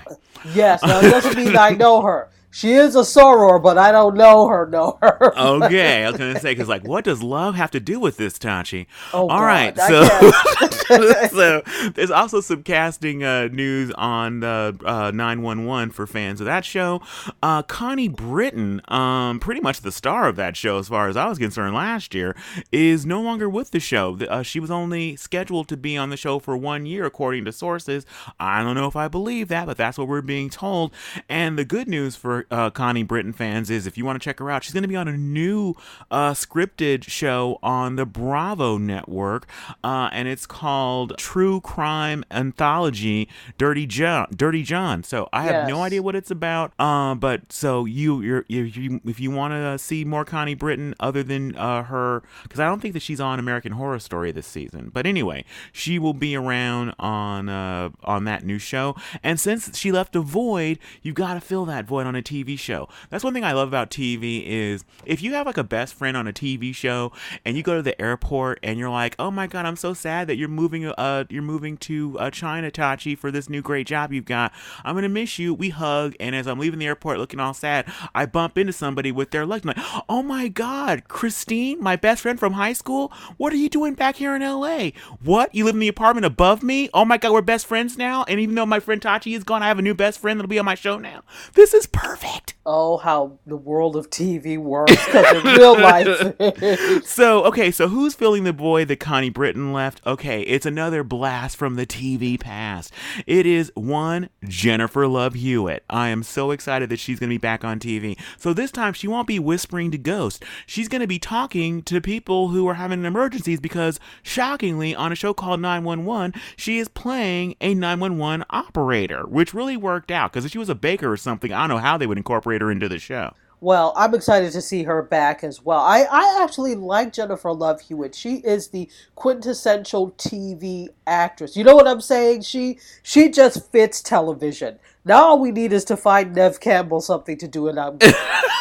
Yes, 0.53 0.84
now 0.84 1.00
it 1.00 1.10
doesn't 1.10 1.36
mean 1.36 1.56
I 1.56 1.72
know 1.72 2.01
her. 2.01 2.30
she 2.51 2.74
is 2.74 2.96
a 2.96 3.00
soror, 3.00 3.62
but 3.62 3.77
I 3.77 3.91
don't 3.91 4.15
know 4.15 4.48
her. 4.48 4.67
Know 4.67 4.98
her. 5.01 5.34
okay, 5.38 6.03
I 6.03 6.10
was 6.10 6.20
gonna 6.20 6.39
say 6.39 6.53
because 6.53 6.70
like, 6.70 6.84
what 6.84 7.03
does 7.03 7.24
love 7.24 7.55
have 7.55 7.72
to 7.72 7.79
do 7.79 8.00
with 8.00 8.17
this, 8.17 8.38
Tachi? 8.38 8.88
Oh, 9.13 9.22
All 9.22 9.39
God, 9.39 9.43
right, 9.46 9.77
so 9.77 10.31
so 11.29 11.62
there's 11.96 12.12
also 12.12 12.41
some 12.41 12.63
casting 12.63 13.24
uh, 13.24 13.48
news 13.48 13.91
on 13.93 14.41
the 14.41 14.77
uh, 14.84 15.12
911 15.12 15.91
for 15.91 16.05
fans 16.05 16.41
of 16.41 16.46
that 16.46 16.65
show. 16.65 17.01
Uh, 17.41 17.63
Connie 17.63 18.10
Britton, 18.10 18.81
um, 18.89 19.39
pretty 19.39 19.62
much 19.62 19.81
the 19.81 19.91
star 19.91 20.27
of 20.27 20.36
that 20.36 20.58
show, 20.58 20.77
as 20.79 20.89
far 20.89 21.08
as 21.08 21.15
I 21.15 21.27
was 21.27 21.38
concerned 21.38 21.74
last 21.74 22.13
year, 22.13 22.36
is 22.72 23.05
no 23.05 23.22
longer 23.22 23.50
with 23.50 23.72
the 23.72 23.79
show. 23.79 24.17
Uh, 24.17 24.43
she 24.43 24.60
was 24.60 24.70
only 24.72 25.15
scheduled 25.15 25.67
to 25.70 25.77
be 25.77 25.96
on 25.96 26.10
the 26.10 26.17
show 26.17 26.39
for 26.39 26.58
one 26.58 26.86
year, 26.86 27.05
according 27.05 27.46
to 27.46 27.51
sources. 27.51 28.05
I 28.39 28.62
don't 28.63 28.75
know 28.75 28.88
if 28.88 28.96
I 28.96 29.08
believe 29.08 29.48
that, 29.48 29.67
but 29.67 29.77
that's 29.77 29.98
what 29.98 30.08
we're 30.08 30.22
being 30.22 30.50
told. 30.50 30.93
And 31.29 31.58
the 31.58 31.65
good 31.65 31.88
news 31.88 32.15
for 32.15 32.41
uh, 32.50 32.70
Connie 32.70 33.04
Britton 33.04 33.34
fans 33.34 33.70
is 33.70 33.86
if 33.86 33.98
you 33.98 34.06
want 34.06 34.22
to 34.22 34.24
check 34.24 34.40
her 34.40 34.50
out, 34.50 34.64
she's 34.64 34.74
going 34.74 34.84
to 34.84 34.88
be 34.88 34.96
on 34.96 35.08
a 35.08 35.18
new 35.18 35.76
uh, 36.10 36.32
scripted 36.32 37.04
show 37.04 37.60
on 37.62 37.96
the 37.96 38.06
Bravo 38.06 38.78
network, 38.78 39.48
uh, 39.84 40.10
and 40.12 40.28
it's 40.28 40.46
called 40.46 41.18
True 41.18 41.62
Crime 41.62 42.24
Anthology 42.32 43.28
Dirty 43.58 43.86
John. 43.86 44.28
Dirty 44.36 44.64
John. 44.64 45.04
So 45.04 45.30
I 45.34 45.44
have 45.44 45.68
no 45.68 45.82
idea 45.82 46.02
what 46.02 46.16
it's 46.16 46.32
about. 46.32 46.80
Um, 46.80 47.20
but 47.20 47.52
so 47.52 47.86
you, 47.86 48.22
you're, 48.22 48.46
you, 48.48 48.64
you 48.64 49.02
if 49.06 49.20
you 49.20 49.32
want 49.32 49.54
to 49.54 49.78
see 49.78 50.06
more 50.06 50.26
Connie 50.26 50.56
Britton 50.56 50.96
other 51.00 51.24
than 51.24 51.56
uh, 51.58 51.84
her, 51.84 52.24
because 52.44 52.60
I 52.60 52.66
don't 52.66 52.82
think 52.82 52.94
that 52.94 53.02
she's 53.02 53.20
on 53.20 53.40
American 53.40 53.74
Horror 53.74 54.00
Story 54.00 54.32
this 54.32 54.48
season. 54.48 54.90
But 54.94 55.06
anyway, 55.06 55.46
she 55.72 56.00
will 56.00 56.14
be 56.14 56.36
around 56.36 56.94
on 57.00 57.50
uh, 57.50 57.90
on 58.04 58.24
that 58.26 58.44
new 58.44 58.60
show. 58.60 58.96
And 59.24 59.40
since 59.40 59.78
she 59.78 59.92
left 59.92 60.16
a 60.16 60.22
void, 60.22 60.80
you've 61.02 61.16
got 61.16 61.36
to 61.36 61.42
fill 61.42 61.66
that 61.66 61.86
void 61.86 62.06
on 62.06 62.16
a 62.16 62.22
TV 62.32 62.58
show. 62.58 62.88
That's 63.10 63.24
one 63.24 63.34
thing 63.34 63.44
I 63.44 63.52
love 63.54 63.68
about 63.68 63.90
TV 63.90 64.46
is 64.46 64.84
if 65.06 65.22
you 65.22 65.34
have 65.34 65.46
like 65.46 65.58
a 65.58 65.64
best 65.64 65.94
friend 65.94 66.16
on 66.16 66.28
a 66.28 66.34
TV 66.34 66.74
show 66.74 67.12
and 67.46 67.58
you 67.58 67.64
go 67.64 67.76
to 67.76 67.82
the 67.82 68.00
airport 68.02 68.60
and 68.64 68.80
you're 68.80 68.90
like, 68.90 69.16
oh 69.20 69.32
my 69.32 69.48
god, 69.48 69.66
I'm 69.66 69.76
so 69.76 69.94
sad 69.94 70.28
that 70.28 70.38
you're 70.38 70.48
moving 70.48 70.86
uh 70.86 71.26
you're 71.30 71.42
moving 71.42 71.78
to 71.78 72.18
uh, 72.20 72.30
China, 72.30 72.72
Tachi, 72.72 73.18
for 73.18 73.32
this 73.32 73.50
new 73.50 73.62
great 73.62 73.88
job 73.88 74.14
you've 74.14 74.26
got. 74.26 74.54
I'm 74.84 74.96
gonna 74.96 75.10
miss 75.10 75.38
you. 75.38 75.54
We 75.54 75.70
hug, 75.70 76.16
and 76.20 76.36
as 76.36 76.48
I'm 76.48 76.60
leaving 76.60 76.80
the 76.80 76.86
airport 76.86 77.18
looking 77.18 77.40
all 77.40 77.54
sad, 77.54 77.92
I 78.16 78.26
bump 78.26 78.58
into 78.58 78.74
somebody 78.74 79.12
with 79.12 79.32
their 79.32 79.46
luggage. 79.46 79.66
I'm 79.66 79.74
like, 79.76 80.04
oh 80.10 80.24
my 80.24 80.48
god, 80.48 81.08
Christine, 81.08 81.82
my 81.82 81.96
best 81.96 82.22
friend 82.22 82.40
from 82.40 82.54
high 82.54 82.74
school. 82.74 83.12
What 83.38 83.54
are 83.54 83.58
you 83.58 83.70
doing 83.70 83.94
back 83.94 84.16
here 84.16 84.36
in 84.36 84.42
LA? 84.42 84.92
What? 85.24 85.54
You 85.54 85.66
live 85.66 85.76
in 85.76 85.80
the 85.80 85.88
apartment 85.88 86.26
above 86.26 86.64
me? 86.64 86.90
Oh 86.94 87.06
my 87.06 87.18
god, 87.18 87.34
we're 87.34 87.42
best 87.42 87.66
friends 87.66 87.98
now. 87.98 88.24
And 88.28 88.40
even 88.40 88.56
though 88.56 88.66
my 88.66 88.80
friend 88.80 89.02
Tachi 89.02 89.36
is 89.36 89.44
gone, 89.44 89.64
I 89.64 89.68
have 89.68 89.80
a 89.80 89.84
new 89.84 89.94
best 89.94 90.20
friend 90.20 90.40
that'll 90.40 90.50
be 90.50 90.60
on 90.60 90.66
my 90.66 90.76
show 90.76 90.98
now. 90.98 91.24
This 91.54 91.74
is 91.74 91.88
perfect. 91.88 92.21
Oh, 92.63 92.98
how 92.98 93.40
the 93.48 93.58
world 93.58 93.96
of 93.96 94.12
TV 94.12 94.58
works 94.58 95.04
because 95.06 95.36
in 95.36 95.44
real 95.44 95.80
life. 95.80 97.04
So, 97.04 97.44
okay, 97.46 97.72
so 97.72 97.88
who's 97.88 98.13
filling 98.13 98.44
the 98.44 98.51
void 98.54 98.88
that 98.90 99.00
Connie 99.00 99.30
Britton 99.30 99.74
left? 99.74 100.01
Okay, 100.06 100.42
it's 100.44 100.66
another 100.66 101.04
blast 101.04 101.58
from 101.58 101.75
the 101.75 101.86
TV 101.86 102.40
past. 102.40 102.94
It 103.25 103.46
is 103.46 103.72
one 103.75 104.30
Jennifer 104.44 105.08
Love 105.08 105.34
Hewitt. 105.34 105.84
I 105.90 106.10
am 106.10 106.24
so 106.24 106.51
excited 106.51 106.90
that 106.90 107.00
she's 107.00 107.20
going 107.20 107.30
to 107.30 107.34
be 107.34 107.40
back 107.40 107.63
on 107.63 107.80
TV. 107.80 108.18
So, 108.38 108.54
this 108.54 108.72
time 108.72 108.94
she 108.94 109.08
won't 109.08 109.28
be 109.28 109.40
whispering 109.40 109.90
to 109.92 109.98
ghosts. 109.98 110.40
She's 110.66 110.88
going 110.88 111.01
to 111.01 111.08
be 111.08 111.20
talking 111.20 111.82
to 111.84 112.00
people 112.00 112.50
who 112.50 112.68
are 112.68 112.75
having 112.75 113.04
emergencies 113.06 113.60
because, 113.60 114.00
shockingly, 114.22 114.94
on 114.96 115.12
a 115.12 115.16
show 115.16 115.34
called 115.34 115.62
911, 115.62 116.40
she 116.56 116.78
is 116.78 116.88
playing 116.88 117.56
a 117.60 117.74
911 117.74 118.46
operator, 118.51 119.25
which 119.25 119.54
really 119.54 119.78
worked 119.78 120.12
out 120.12 120.32
because 120.32 120.46
if 120.46 120.51
she 120.51 120.60
was 120.60 120.70
a 120.70 120.75
baker 120.75 121.12
or 121.12 121.18
something, 121.18 121.51
I 121.51 121.68
don't 121.68 121.78
know 121.78 121.82
how 121.82 121.98
they 121.98 122.08
would 122.12 122.18
incorporate 122.18 122.62
her 122.62 122.70
into 122.70 122.89
the 122.89 123.00
show. 123.00 123.34
Well, 123.62 123.94
I'm 123.96 124.13
excited 124.15 124.51
to 124.53 124.62
see 124.62 124.84
her 124.84 125.01
back 125.01 125.44
as 125.44 125.63
well. 125.63 125.80
I, 125.80 126.01
I 126.12 126.39
actually 126.44 126.75
like 126.75 127.13
Jennifer 127.13 127.53
Love 127.53 127.80
Hewitt. 127.80 128.15
She 128.15 128.38
is 128.38 128.70
the 128.70 128.89
quintessential 129.15 130.12
TV 130.18 130.89
actress. 131.06 131.56
You 131.56 131.63
know 131.63 131.75
what 131.75 131.88
I'm 131.88 132.01
saying? 132.01 132.41
She 132.41 132.80
she 133.03 133.30
just 133.30 133.72
fits 133.72 134.01
television. 134.01 134.80
Now 135.06 135.24
all 135.24 135.39
we 135.39 135.51
need 135.51 135.74
is 135.74 135.86
to 135.86 135.96
find 135.96 136.36
Neve 136.36 136.60
Campbell 136.60 137.01
something 137.01 137.38
to 137.38 137.48
do, 137.48 137.68
and 137.68 137.80
I'm 137.80 138.00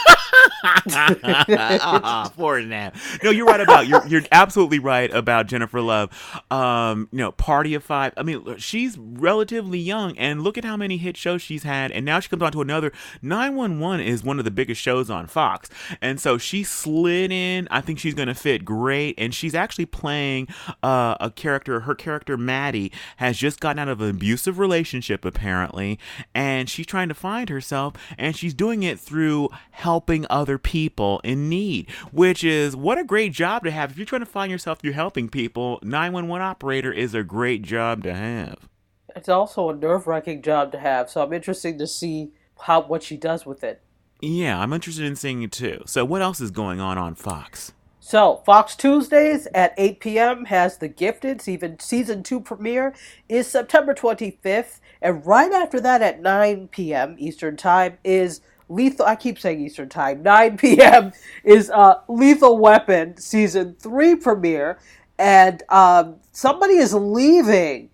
good. 0.85 1.21
Ah, 2.03 2.33
poor 2.37 2.61
Nat. 2.63 2.95
No, 3.23 3.31
you're 3.31 3.47
right 3.47 3.61
about 3.61 3.87
you're 3.87 4.07
you're 4.07 4.23
absolutely 4.33 4.79
right 4.79 5.13
about 5.13 5.47
Jennifer 5.47 5.81
Love. 5.81 6.11
Um, 6.51 7.09
you 7.13 7.19
know, 7.19 7.33
Party 7.33 7.75
of 7.75 7.85
Five. 7.85 8.13
I 8.17 8.23
mean, 8.23 8.57
she's 8.59 8.97
relatively 8.99 9.79
young, 9.79 10.17
and 10.19 10.43
look 10.43 10.57
at 10.59 10.65
how 10.65 10.77
many 10.77 10.97
hit 10.97 11.17
shows 11.17 11.43
she's 11.43 11.63
had, 11.63 11.91
and 11.93 12.05
now 12.05 12.21
she 12.21 12.29
comes 12.29 12.43
on 12.43 12.53
to 12.53 12.61
another. 12.61 12.93
Nine 13.23 13.55
One 13.57 13.81
One 13.81 14.01
is 14.01 14.23
one 14.23 14.39
of 14.39 14.45
the 14.45 14.51
biggest 14.51 14.81
shows 14.81 15.11
on 15.11 15.27
Fox, 15.27 15.69
and 16.01 16.21
so 16.21 16.39
she 16.39 16.63
slid 16.65 17.33
in. 17.33 17.69
I 17.71 17.81
think 17.81 17.99
she's 17.99 18.15
going 18.15 18.29
to 18.29 18.35
fit 18.35 18.65
great, 18.65 19.15
and 19.19 19.35
she's 19.35 19.55
actually 19.55 19.87
playing 19.87 20.49
uh, 20.83 21.17
a 21.21 21.31
character. 21.31 21.81
Her 21.81 21.95
character 21.95 22.37
Maddie 22.37 22.93
has 23.17 23.39
just 23.39 23.61
gotten 23.61 23.79
out 23.79 23.89
of 23.89 24.01
an 24.01 24.11
abusive 24.11 24.59
relationship 24.59 25.25
apparently, 25.25 25.99
and 26.35 26.69
she's 26.69 26.87
trying 26.87 27.09
to 27.09 27.15
find 27.15 27.49
herself, 27.49 27.95
and 28.19 28.37
she's 28.37 28.55
doing 28.55 28.83
it 28.83 28.99
through 28.99 29.49
helping 29.71 30.27
other 30.31 30.59
people 30.59 31.21
in 31.25 31.49
need, 31.49 31.91
which 32.13 32.43
is 32.45 32.75
what 32.77 32.99
a 32.99 33.05
great 33.05 33.33
job 33.33 33.65
to 33.65 33.71
have. 33.71 33.91
If 33.91 33.99
you're 33.99 34.07
trying 34.07 34.21
to 34.21 34.27
find 34.27 34.51
yourself 34.51 34.81
through 34.81 34.93
helping 34.93 35.29
people, 35.29 35.79
911 35.83 36.47
operator 36.47 36.93
is 36.93 37.15
a 37.15 37.23
great 37.23 37.63
job 37.63 38.03
to 38.05 38.15
have. 38.15 38.69
it's 39.17 39.29
also 39.29 39.71
a 39.71 39.75
nerve 39.75 40.07
wracking 40.07 40.43
job 40.43 40.73
to 40.73 40.79
have. 40.79 41.11
So 41.11 41.23
I'm 41.23 41.33
interested 41.33 41.79
to 41.79 41.87
see 41.87 42.33
how 42.61 42.83
what 42.83 43.03
she 43.03 43.17
does 43.17 43.45
with 43.45 43.65
it. 43.65 43.83
Yeah, 44.21 44.61
I'm 44.61 44.73
interested 44.73 45.05
in 45.07 45.17
seeing 45.17 45.43
it 45.43 45.53
too. 45.53 45.83
So, 45.87 46.05
what 46.05 46.21
else 46.23 46.41
is 46.41 46.51
going 46.51 46.79
on 46.79 46.99
on 46.99 47.15
Fox? 47.15 47.73
So, 48.01 48.43
Fox 48.45 48.77
Tuesdays 48.77 49.47
at 49.55 49.75
8 49.79 50.01
p.m. 50.01 50.45
has 50.47 50.79
The 50.79 50.89
Gifted. 50.89 51.47
Even 51.49 51.79
season 51.79 52.23
two 52.23 52.41
premiere 52.41 52.95
is 53.29 53.47
September 53.47 53.95
25th, 53.95 54.81
and 55.01 55.25
right 55.25 55.53
after 55.53 55.81
that 55.81 56.03
at 56.03 56.21
9 56.21 56.69
p.m. 56.69 57.17
Eastern 57.19 57.57
Time 57.57 57.99
is 58.05 58.41
Lethal. 58.71 59.07
I 59.07 59.17
keep 59.17 59.39
saying 59.39 59.61
Eastern 59.61 59.89
Time. 59.89 60.23
9 60.23 60.57
p.m. 60.59 61.13
is 61.45 61.71
uh, 61.71 62.01
Lethal 62.09 62.59
Weapon 62.59 63.17
season 63.17 63.77
three 63.79 64.15
premiere, 64.15 64.79
and 65.19 65.63
um, 65.69 66.17
somebody 66.33 66.75
is 66.75 66.95
leaving 66.95 67.91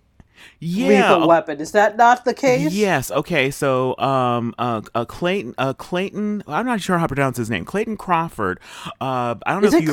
Yeah, 0.59 0.87
Lethal 1.11 1.27
Weapon. 1.27 1.59
Is 1.59 1.71
that 1.73 1.97
not 1.97 2.23
the 2.23 2.33
case? 2.33 2.73
Yes. 2.73 3.11
Okay. 3.11 3.51
So, 3.51 3.97
um, 3.97 4.53
uh, 4.57 4.81
uh 4.95 5.05
Clayton, 5.05 5.55
uh, 5.57 5.73
Clayton. 5.73 6.43
I'm 6.47 6.65
not 6.65 6.79
sure 6.79 6.97
how 6.97 7.07
to 7.07 7.13
pronounce 7.15 7.37
his 7.37 7.49
name. 7.49 7.65
Clayton 7.65 7.97
Crawford. 7.97 8.59
Uh, 9.01 9.35
I 9.45 9.53
don't 9.53 9.61
know 9.61 9.67
Is 9.67 9.73
it 9.73 9.83
you 9.83 9.91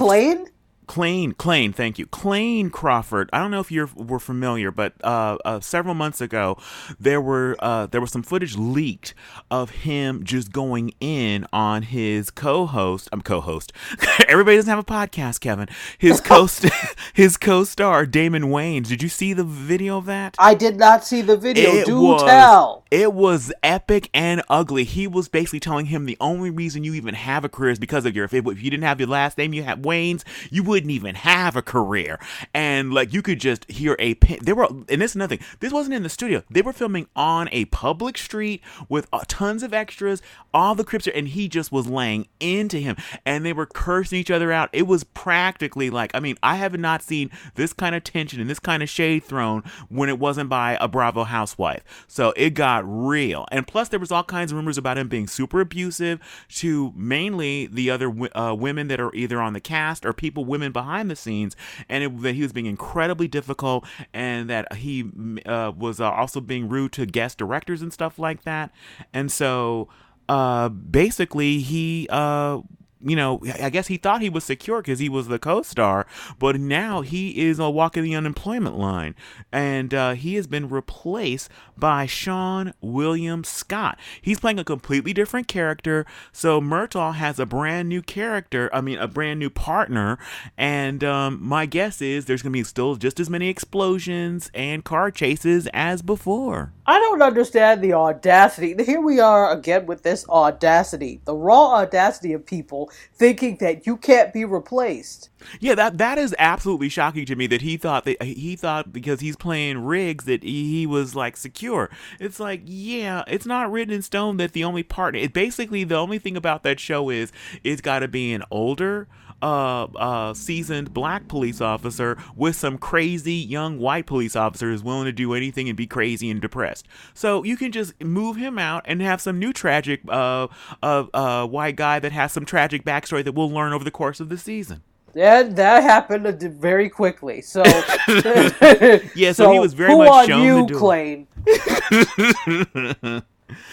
Clayne? 0.86 1.32
Clane, 1.32 1.72
thank 1.72 1.98
you. 1.98 2.06
Clayne 2.06 2.70
Crawford. 2.70 3.30
I 3.32 3.38
don't 3.38 3.50
know 3.50 3.60
if 3.60 3.70
you 3.70 3.88
were 3.94 4.18
familiar, 4.18 4.70
but 4.70 4.94
uh, 5.02 5.38
uh, 5.44 5.60
several 5.60 5.94
months 5.94 6.20
ago, 6.20 6.58
there 6.98 7.20
were 7.20 7.56
uh, 7.58 7.86
there 7.86 8.00
was 8.00 8.10
some 8.10 8.22
footage 8.22 8.56
leaked 8.56 9.14
of 9.50 9.70
him 9.70 10.24
just 10.24 10.52
going 10.52 10.92
in 11.00 11.46
on 11.52 11.82
his 11.82 12.30
co-host. 12.30 13.08
I'm 13.12 13.22
co-host. 13.22 13.72
Everybody 14.28 14.56
doesn't 14.56 14.70
have 14.70 14.78
a 14.78 14.84
podcast, 14.84 15.40
Kevin. 15.40 15.68
His 15.98 16.20
co 16.24 16.48
his 17.14 17.36
co-star 17.36 18.06
Damon 18.06 18.44
Wayans. 18.44 18.88
Did 18.88 19.02
you 19.02 19.08
see 19.08 19.32
the 19.32 19.44
video 19.44 19.98
of 19.98 20.06
that? 20.06 20.36
I 20.38 20.54
did 20.54 20.76
not 20.76 21.04
see 21.04 21.22
the 21.22 21.36
video. 21.36 21.70
It 21.70 21.86
Do 21.86 22.00
was, 22.00 22.22
tell. 22.22 22.84
It 22.90 23.12
was 23.12 23.52
epic 23.62 24.10
and 24.12 24.42
ugly. 24.48 24.84
He 24.84 25.06
was 25.06 25.28
basically 25.28 25.60
telling 25.60 25.86
him 25.86 26.04
the 26.04 26.16
only 26.20 26.50
reason 26.50 26.84
you 26.84 26.94
even 26.94 27.14
have 27.14 27.44
a 27.44 27.48
career 27.48 27.70
is 27.70 27.78
because 27.78 28.04
of 28.04 28.14
your. 28.14 28.24
If, 28.24 28.34
it, 28.34 28.46
if 28.46 28.62
you 28.62 28.70
didn't 28.70 28.84
have 28.84 29.00
your 29.00 29.08
last 29.08 29.38
name, 29.38 29.52
you 29.52 29.62
had 29.62 29.82
Wayans, 29.82 30.24
you 30.50 30.62
wouldn't 30.74 30.90
even 30.90 31.14
have 31.14 31.54
a 31.54 31.62
career. 31.62 32.18
And 32.52 32.92
like 32.92 33.12
you 33.14 33.22
could 33.22 33.38
just 33.38 33.70
hear 33.70 33.94
a 34.00 34.14
pin. 34.14 34.40
There 34.42 34.56
were, 34.56 34.66
and 34.66 35.00
this 35.00 35.12
is 35.12 35.16
nothing. 35.16 35.38
This 35.60 35.72
wasn't 35.72 35.94
in 35.94 36.02
the 36.02 36.08
studio. 36.08 36.42
They 36.50 36.62
were 36.62 36.72
filming 36.72 37.06
on 37.14 37.48
a 37.52 37.66
public 37.66 38.18
street 38.18 38.60
with 38.88 39.06
uh, 39.12 39.22
tons 39.28 39.62
of 39.62 39.72
extras. 39.72 40.20
All 40.52 40.74
the 40.74 40.82
crips, 40.82 41.06
and 41.06 41.28
he 41.28 41.46
just 41.46 41.70
was 41.70 41.86
laying 41.86 42.26
into 42.40 42.78
him, 42.78 42.96
and 43.24 43.46
they 43.46 43.52
were 43.52 43.66
cursing 43.66 44.18
each 44.18 44.32
other 44.32 44.50
out. 44.50 44.68
It 44.72 44.88
was 44.88 45.04
practically 45.04 45.90
like, 45.90 46.10
I 46.12 46.18
mean, 46.18 46.36
I 46.42 46.56
have 46.56 46.76
not 46.76 47.00
seen 47.00 47.30
this 47.54 47.72
kind 47.72 47.94
of 47.94 48.02
tension 48.02 48.40
and 48.40 48.50
this 48.50 48.58
kind 48.58 48.82
of 48.82 48.88
shade 48.88 49.22
thrown 49.22 49.62
when 49.88 50.08
it 50.08 50.18
wasn't 50.18 50.48
by 50.48 50.76
a 50.80 50.88
Bravo 50.88 51.22
housewife. 51.22 51.84
So 52.08 52.32
it 52.36 52.50
got 52.50 52.82
real. 52.84 53.46
And 53.52 53.64
plus, 53.64 53.90
there 53.90 54.00
was 54.00 54.10
all 54.10 54.24
kinds 54.24 54.50
of 54.50 54.56
rumors 54.56 54.76
about 54.76 54.98
him 54.98 55.06
being 55.06 55.28
super 55.28 55.60
abusive 55.60 56.18
to 56.56 56.92
mainly 56.96 57.66
the 57.66 57.90
other 57.90 58.12
uh, 58.36 58.56
women 58.58 58.88
that 58.88 58.98
are 58.98 59.14
either 59.14 59.40
on 59.40 59.52
the 59.52 59.60
cast 59.60 60.04
or 60.04 60.12
people, 60.12 60.44
women 60.44 60.63
behind 60.72 61.10
the 61.10 61.16
scenes, 61.16 61.56
and 61.88 62.04
it, 62.04 62.22
that 62.22 62.34
he 62.34 62.42
was 62.42 62.52
being 62.52 62.66
incredibly 62.66 63.28
difficult, 63.28 63.86
and 64.12 64.48
that 64.50 64.74
he 64.74 65.04
uh, 65.46 65.72
was 65.76 66.00
uh, 66.00 66.10
also 66.10 66.40
being 66.40 66.68
rude 66.68 66.92
to 66.92 67.06
guest 67.06 67.38
directors 67.38 67.82
and 67.82 67.92
stuff 67.92 68.18
like 68.18 68.44
that. 68.44 68.70
And 69.12 69.30
so, 69.30 69.88
uh, 70.28 70.68
basically, 70.68 71.58
he 71.58 72.08
uh 72.10 72.60
you 73.04 73.16
know, 73.16 73.40
I 73.60 73.70
guess 73.70 73.88
he 73.88 73.96
thought 73.96 74.22
he 74.22 74.30
was 74.30 74.44
secure 74.44 74.80
because 74.80 74.98
he 74.98 75.08
was 75.08 75.28
the 75.28 75.38
co-star, 75.38 76.06
but 76.38 76.58
now 76.58 77.02
he 77.02 77.46
is 77.46 77.60
uh, 77.60 77.70
walking 77.70 78.02
the 78.02 78.14
unemployment 78.14 78.78
line, 78.78 79.14
and 79.52 79.92
uh, 79.92 80.12
he 80.12 80.36
has 80.36 80.46
been 80.46 80.68
replaced 80.68 81.50
by 81.76 82.06
Seann 82.06 82.72
William 82.80 83.44
Scott. 83.44 83.98
He's 84.20 84.40
playing 84.40 84.58
a 84.58 84.64
completely 84.64 85.12
different 85.12 85.48
character, 85.48 86.06
so 86.32 86.60
Murtaugh 86.60 87.14
has 87.14 87.38
a 87.38 87.46
brand 87.46 87.88
new 87.88 88.00
character. 88.00 88.70
I 88.72 88.80
mean, 88.80 88.98
a 88.98 89.08
brand 89.08 89.38
new 89.38 89.50
partner, 89.50 90.18
and 90.56 91.04
um, 91.04 91.38
my 91.42 91.66
guess 91.66 92.00
is 92.00 92.24
there's 92.24 92.42
gonna 92.42 92.52
be 92.52 92.64
still 92.64 92.96
just 92.96 93.20
as 93.20 93.28
many 93.28 93.48
explosions 93.48 94.50
and 94.54 94.84
car 94.84 95.10
chases 95.10 95.68
as 95.74 96.00
before. 96.00 96.72
I 96.86 96.98
don't 96.98 97.22
understand 97.22 97.82
the 97.82 97.94
audacity. 97.94 98.74
Here 98.84 99.00
we 99.00 99.20
are 99.20 99.50
again 99.50 99.86
with 99.86 100.02
this 100.02 100.28
audacity, 100.28 101.20
the 101.24 101.34
raw 101.34 101.74
audacity 101.76 102.32
of 102.32 102.44
people 102.44 102.90
thinking 103.14 103.56
that 103.60 103.86
you 103.86 103.96
can't 103.96 104.32
be 104.32 104.44
replaced. 104.44 105.30
Yeah, 105.60 105.74
that 105.74 105.98
that 105.98 106.18
is 106.18 106.34
absolutely 106.38 106.88
shocking 106.88 107.26
to 107.26 107.36
me 107.36 107.46
that 107.48 107.62
he 107.62 107.76
thought 107.76 108.04
that 108.04 108.22
he 108.22 108.56
thought 108.56 108.92
because 108.92 109.20
he's 109.20 109.36
playing 109.36 109.84
Riggs 109.84 110.24
that 110.24 110.42
he 110.42 110.86
was 110.86 111.14
like 111.14 111.36
secure. 111.36 111.90
It's 112.18 112.40
like, 112.40 112.62
yeah, 112.64 113.24
it's 113.26 113.46
not 113.46 113.70
written 113.70 113.94
in 113.94 114.02
stone 114.02 114.38
that 114.38 114.52
the 114.52 114.64
only 114.64 114.82
partner. 114.82 115.20
It 115.20 115.32
basically 115.32 115.84
the 115.84 115.96
only 115.96 116.18
thing 116.18 116.36
about 116.36 116.62
that 116.62 116.80
show 116.80 117.10
is 117.10 117.32
it's 117.62 117.80
got 117.80 118.00
to 118.00 118.08
be 118.08 118.32
an 118.32 118.42
older 118.50 119.08
uh, 119.44 119.84
uh, 119.96 120.32
seasoned 120.32 120.94
black 120.94 121.28
police 121.28 121.60
officer 121.60 122.16
with 122.34 122.56
some 122.56 122.78
crazy 122.78 123.34
young 123.34 123.78
white 123.78 124.06
police 124.06 124.34
officer 124.34 124.70
who's 124.70 124.82
willing 124.82 125.04
to 125.04 125.12
do 125.12 125.34
anything 125.34 125.68
and 125.68 125.76
be 125.76 125.86
crazy 125.86 126.30
and 126.30 126.40
depressed. 126.40 126.88
So 127.12 127.44
you 127.44 127.58
can 127.58 127.70
just 127.70 128.02
move 128.02 128.36
him 128.36 128.58
out 128.58 128.84
and 128.86 129.02
have 129.02 129.20
some 129.20 129.38
new 129.38 129.52
tragic 129.52 130.00
uh, 130.08 130.48
uh, 130.82 131.04
uh, 131.12 131.46
white 131.46 131.76
guy 131.76 131.98
that 131.98 132.12
has 132.12 132.32
some 132.32 132.46
tragic 132.46 132.84
backstory 132.84 133.22
that 133.22 133.32
we'll 133.32 133.50
learn 133.50 133.74
over 133.74 133.84
the 133.84 133.90
course 133.90 134.18
of 134.18 134.30
the 134.30 134.38
season. 134.38 134.82
That 135.12 135.54
that 135.56 135.82
happened 135.82 136.42
very 136.58 136.88
quickly. 136.88 137.42
So 137.42 137.62
yeah, 138.08 139.30
so, 139.30 139.44
so, 139.44 139.52
he 139.52 139.60
was 139.60 139.74
very 139.74 139.92
who 139.92 139.98
much 139.98 140.26
shown 140.26 140.68
you, 140.68 140.74
Clayne? 140.74 141.26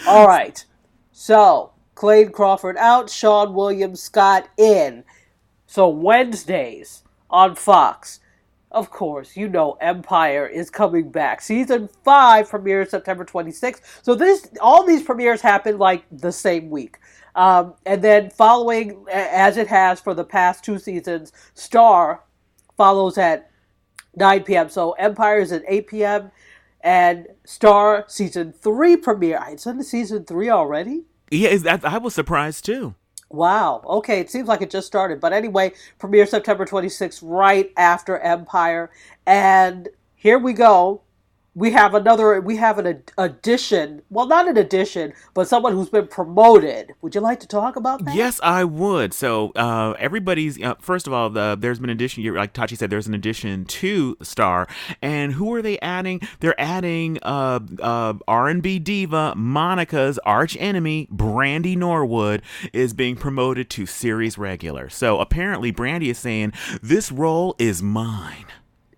All 0.06 0.28
right. 0.28 0.64
So 1.12 1.72
Clayne 1.94 2.30
Crawford 2.30 2.76
out, 2.76 3.06
Seann 3.06 3.54
William 3.54 3.96
Scott 3.96 4.48
in. 4.58 5.02
So 5.72 5.88
Wednesdays 5.88 7.02
on 7.30 7.54
Fox. 7.54 8.20
Of 8.72 8.90
course, 8.90 9.38
you 9.38 9.48
know 9.48 9.78
Empire 9.80 10.46
is 10.46 10.68
coming 10.68 11.10
back. 11.10 11.40
Season 11.40 11.88
5 12.04 12.50
premieres 12.50 12.90
September 12.90 13.24
26th. 13.24 13.80
So 14.02 14.14
this 14.14 14.50
all 14.60 14.84
these 14.84 15.02
premieres 15.02 15.40
happen 15.40 15.78
like 15.78 16.04
the 16.12 16.30
same 16.30 16.68
week. 16.68 16.98
Um, 17.34 17.72
and 17.86 18.04
then 18.04 18.28
following 18.28 19.06
as 19.10 19.56
it 19.56 19.66
has 19.68 19.98
for 19.98 20.12
the 20.12 20.24
past 20.24 20.62
two 20.62 20.78
seasons, 20.78 21.32
Star 21.54 22.22
follows 22.76 23.16
at 23.16 23.50
9 24.14 24.44
p.m. 24.44 24.68
So 24.68 24.92
Empire 24.92 25.38
is 25.38 25.52
at 25.52 25.62
8 25.66 25.86
p.m. 25.86 26.30
and 26.82 27.28
Star 27.46 28.04
season 28.08 28.52
3 28.52 28.98
premiere. 28.98 29.42
It's 29.48 29.64
in 29.64 29.82
season 29.82 30.26
3 30.26 30.50
already? 30.50 31.04
Yeah, 31.30 31.78
I 31.82 31.96
was 31.96 32.14
surprised 32.14 32.66
too. 32.66 32.94
Wow. 33.32 33.82
Okay, 33.86 34.20
it 34.20 34.30
seems 34.30 34.48
like 34.48 34.62
it 34.62 34.70
just 34.70 34.86
started. 34.88 35.20
But 35.20 35.32
anyway, 35.34 35.72
premiere 35.98 36.26
September 36.26 36.66
26th, 36.66 37.20
right 37.22 37.72
after 37.78 38.18
Empire. 38.18 38.90
And 39.26 39.88
here 40.16 40.38
we 40.38 40.54
go 40.54 41.02
we 41.54 41.70
have 41.70 41.94
another 41.94 42.40
we 42.40 42.56
have 42.56 42.78
an 42.78 43.02
addition 43.18 44.02
well 44.08 44.26
not 44.26 44.48
an 44.48 44.56
addition 44.56 45.12
but 45.34 45.46
someone 45.46 45.72
who's 45.72 45.88
been 45.88 46.06
promoted. 46.06 46.94
Would 47.02 47.14
you 47.14 47.20
like 47.20 47.40
to 47.40 47.46
talk 47.46 47.76
about 47.76 48.04
that? 48.04 48.14
Yes 48.14 48.40
i 48.42 48.64
would. 48.64 49.12
So 49.12 49.50
uh, 49.50 49.94
everybody's 49.98 50.60
uh, 50.62 50.74
first 50.80 51.06
of 51.06 51.12
all 51.12 51.30
the, 51.30 51.56
there's 51.58 51.78
been 51.78 51.90
an 51.90 51.96
addition 51.96 52.24
like 52.34 52.54
tachi 52.54 52.76
said 52.76 52.90
there's 52.90 53.06
an 53.06 53.14
addition 53.14 53.64
to 53.66 54.16
star. 54.22 54.66
And 55.00 55.32
who 55.32 55.52
are 55.54 55.62
they 55.62 55.78
adding? 55.80 56.20
They're 56.40 56.60
adding 56.60 57.18
uh, 57.22 57.60
uh 57.80 58.14
r&b 58.26 58.78
diva 58.78 59.34
monica's 59.36 60.18
arch 60.20 60.56
enemy 60.58 61.08
brandy 61.10 61.76
norwood 61.76 62.42
is 62.72 62.94
being 62.94 63.16
promoted 63.16 63.68
to 63.70 63.86
series 63.86 64.38
regular. 64.38 64.88
So 64.88 65.20
apparently 65.20 65.70
brandy 65.70 66.10
is 66.10 66.18
saying 66.18 66.52
this 66.82 67.12
role 67.12 67.54
is 67.58 67.82
mine 67.82 68.46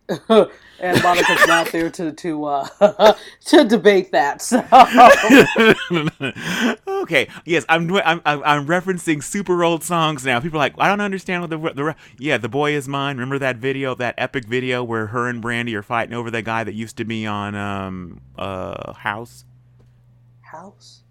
and 0.28 1.02
Monica's 1.02 1.46
not 1.46 1.72
there 1.72 1.88
to 1.90 2.12
to 2.12 2.44
uh, 2.44 3.14
to 3.46 3.64
debate 3.64 4.12
that. 4.12 4.42
So. 4.42 4.58
okay, 7.02 7.28
yes, 7.46 7.64
I'm, 7.70 7.90
I'm 7.96 8.20
I'm 8.24 8.66
referencing 8.66 9.22
super 9.22 9.64
old 9.64 9.82
songs 9.82 10.26
now. 10.26 10.40
People 10.40 10.58
are 10.58 10.64
like, 10.64 10.74
I 10.78 10.88
don't 10.88 11.00
understand 11.00 11.40
what 11.40 11.50
the 11.50 11.56
the 11.56 11.96
yeah, 12.18 12.36
the 12.36 12.50
boy 12.50 12.72
is 12.72 12.86
mine. 12.86 13.16
Remember 13.16 13.38
that 13.38 13.56
video, 13.56 13.94
that 13.94 14.14
epic 14.18 14.44
video 14.44 14.84
where 14.84 15.06
her 15.06 15.26
and 15.26 15.40
Brandy 15.40 15.74
are 15.74 15.82
fighting 15.82 16.14
over 16.14 16.30
the 16.30 16.42
guy 16.42 16.64
that 16.64 16.74
used 16.74 16.98
to 16.98 17.04
be 17.04 17.26
on 17.26 17.54
um 17.54 18.20
uh 18.36 18.92
House. 18.92 19.46
House. 20.42 21.02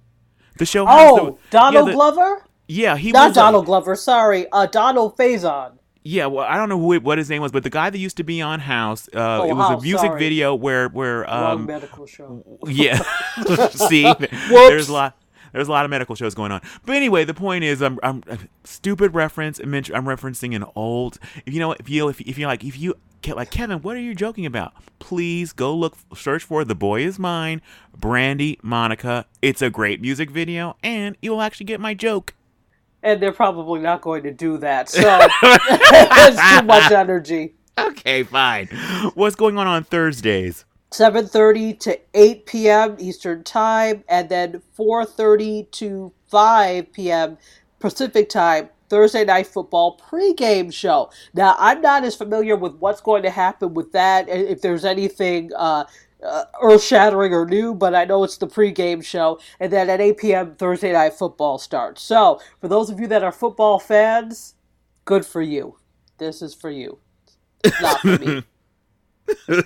The 0.58 0.67
show. 0.67 0.86
Oh, 0.88 1.32
the, 1.32 1.49
Donald 1.49 1.88
yeah, 1.88 1.91
the, 1.91 1.95
Glover. 1.95 2.45
Yeah, 2.67 2.97
he 2.97 3.12
not 3.12 3.29
was 3.29 3.36
Donald 3.36 3.65
Glover. 3.65 3.95
Sorry, 3.95 4.45
uh, 4.51 4.67
Donald 4.67 5.17
Faison. 5.17 5.79
Yeah, 6.03 6.25
well, 6.25 6.45
I 6.45 6.57
don't 6.57 6.67
know 6.67 6.79
who 6.79 6.93
it, 6.93 7.03
what 7.03 7.17
his 7.17 7.29
name 7.29 7.41
was, 7.41 7.51
but 7.51 7.63
the 7.63 7.69
guy 7.69 7.89
that 7.89 7.97
used 7.97 8.17
to 8.17 8.23
be 8.23 8.41
on 8.41 8.59
House, 8.59 9.07
uh, 9.15 9.41
oh, 9.41 9.49
it 9.49 9.53
was 9.53 9.67
House, 9.69 9.81
a 9.81 9.83
music 9.83 10.07
sorry. 10.07 10.19
video 10.19 10.53
where 10.53 10.89
where 10.89 11.29
um, 11.31 11.43
Wrong 11.43 11.65
medical 11.65 12.05
show. 12.05 12.59
Yeah, 12.67 13.01
see, 13.69 14.13
there's 14.49 14.89
a 14.89 14.93
lot. 14.93 15.17
There's 15.53 15.67
a 15.67 15.71
lot 15.71 15.85
of 15.85 15.91
medical 15.91 16.15
shows 16.15 16.33
going 16.33 16.51
on, 16.51 16.61
but 16.83 16.95
anyway, 16.95 17.25
the 17.25 17.33
point 17.35 17.63
is, 17.63 17.81
I'm, 17.81 17.99
I'm 18.01 18.23
stupid 18.63 19.13
reference. 19.13 19.59
I'm 19.59 19.69
referencing 19.69 20.55
an 20.55 20.65
old. 20.75 21.19
You 21.45 21.59
know, 21.59 21.73
if 21.73 21.87
you 21.87 22.09
if, 22.09 22.19
if 22.21 22.37
you're 22.37 22.47
like 22.47 22.63
if 22.63 22.77
you 22.77 22.95
like 23.27 23.51
Kevin, 23.51 23.79
what 23.81 23.95
are 23.95 24.01
you 24.01 24.15
joking 24.15 24.45
about? 24.45 24.73
Please 24.99 25.53
go 25.53 25.73
look, 25.73 25.95
search 26.15 26.43
for 26.43 26.65
"The 26.65 26.75
Boy 26.75 27.01
Is 27.05 27.17
Mine," 27.19 27.61
Brandy, 27.95 28.59
Monica. 28.61 29.25
It's 29.41 29.61
a 29.61 29.69
great 29.69 30.01
music 30.01 30.31
video, 30.31 30.75
and 30.83 31.15
you'll 31.21 31.41
actually 31.41 31.67
get 31.67 31.79
my 31.79 31.93
joke 31.93 32.33
and 33.03 33.21
they're 33.21 33.33
probably 33.33 33.81
not 33.81 34.01
going 34.01 34.23
to 34.23 34.31
do 34.31 34.57
that. 34.57 34.89
So 34.89 35.01
it's 35.43 36.59
too 36.59 36.65
much 36.65 36.91
energy. 36.91 37.53
Okay, 37.77 38.23
fine. 38.23 38.67
What's 39.13 39.35
going 39.35 39.57
on 39.57 39.67
on 39.67 39.83
Thursdays? 39.83 40.65
7:30 40.91 41.79
to 41.79 41.99
8 42.13 42.45
p.m. 42.45 42.95
Eastern 42.99 43.43
Time, 43.43 44.03
and 44.07 44.29
then 44.29 44.61
4:30 44.77 45.69
to 45.71 46.13
5 46.27 46.93
p.m. 46.93 47.37
Pacific 47.79 48.29
Time. 48.29 48.69
Thursday 48.89 49.25
Night 49.25 49.47
Football 49.47 49.97
pregame 49.97 50.71
show. 50.71 51.09
Now, 51.33 51.55
I'm 51.57 51.81
not 51.81 52.03
as 52.03 52.15
familiar 52.15 52.55
with 52.55 52.75
what's 52.75 53.01
going 53.01 53.23
to 53.23 53.31
happen 53.31 53.73
with 53.73 53.91
that. 53.93 54.29
If 54.29 54.61
there's 54.61 54.85
anything 54.85 55.49
uh, 55.57 55.85
uh, 56.23 56.45
earth 56.62 56.83
shattering 56.83 57.33
or 57.33 57.45
new, 57.45 57.73
but 57.73 57.93
I 57.95 58.05
know 58.05 58.23
it's 58.23 58.38
the 58.38 58.47
pregame 58.47 59.03
show. 59.03 59.39
And 59.59 59.71
then 59.71 59.89
at 59.89 60.01
8 60.01 60.17
p.m., 60.17 60.55
Thursday 60.55 60.93
Night 60.93 61.13
Football 61.13 61.57
starts. 61.57 62.01
So, 62.01 62.41
for 62.59 62.67
those 62.67 62.89
of 62.89 62.99
you 62.99 63.07
that 63.07 63.23
are 63.23 63.31
football 63.31 63.79
fans, 63.79 64.55
good 65.05 65.25
for 65.25 65.41
you. 65.41 65.77
This 66.17 66.41
is 66.41 66.53
for 66.53 66.69
you. 66.69 66.99
It's 67.63 67.81
not 67.81 67.99
for 68.01 68.17
me. 68.17 68.43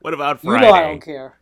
what 0.00 0.14
about 0.14 0.40
Friday? 0.40 0.66
You 0.66 0.72
know 0.72 0.76
I 0.76 0.80
don't 0.82 1.02
care. 1.02 1.38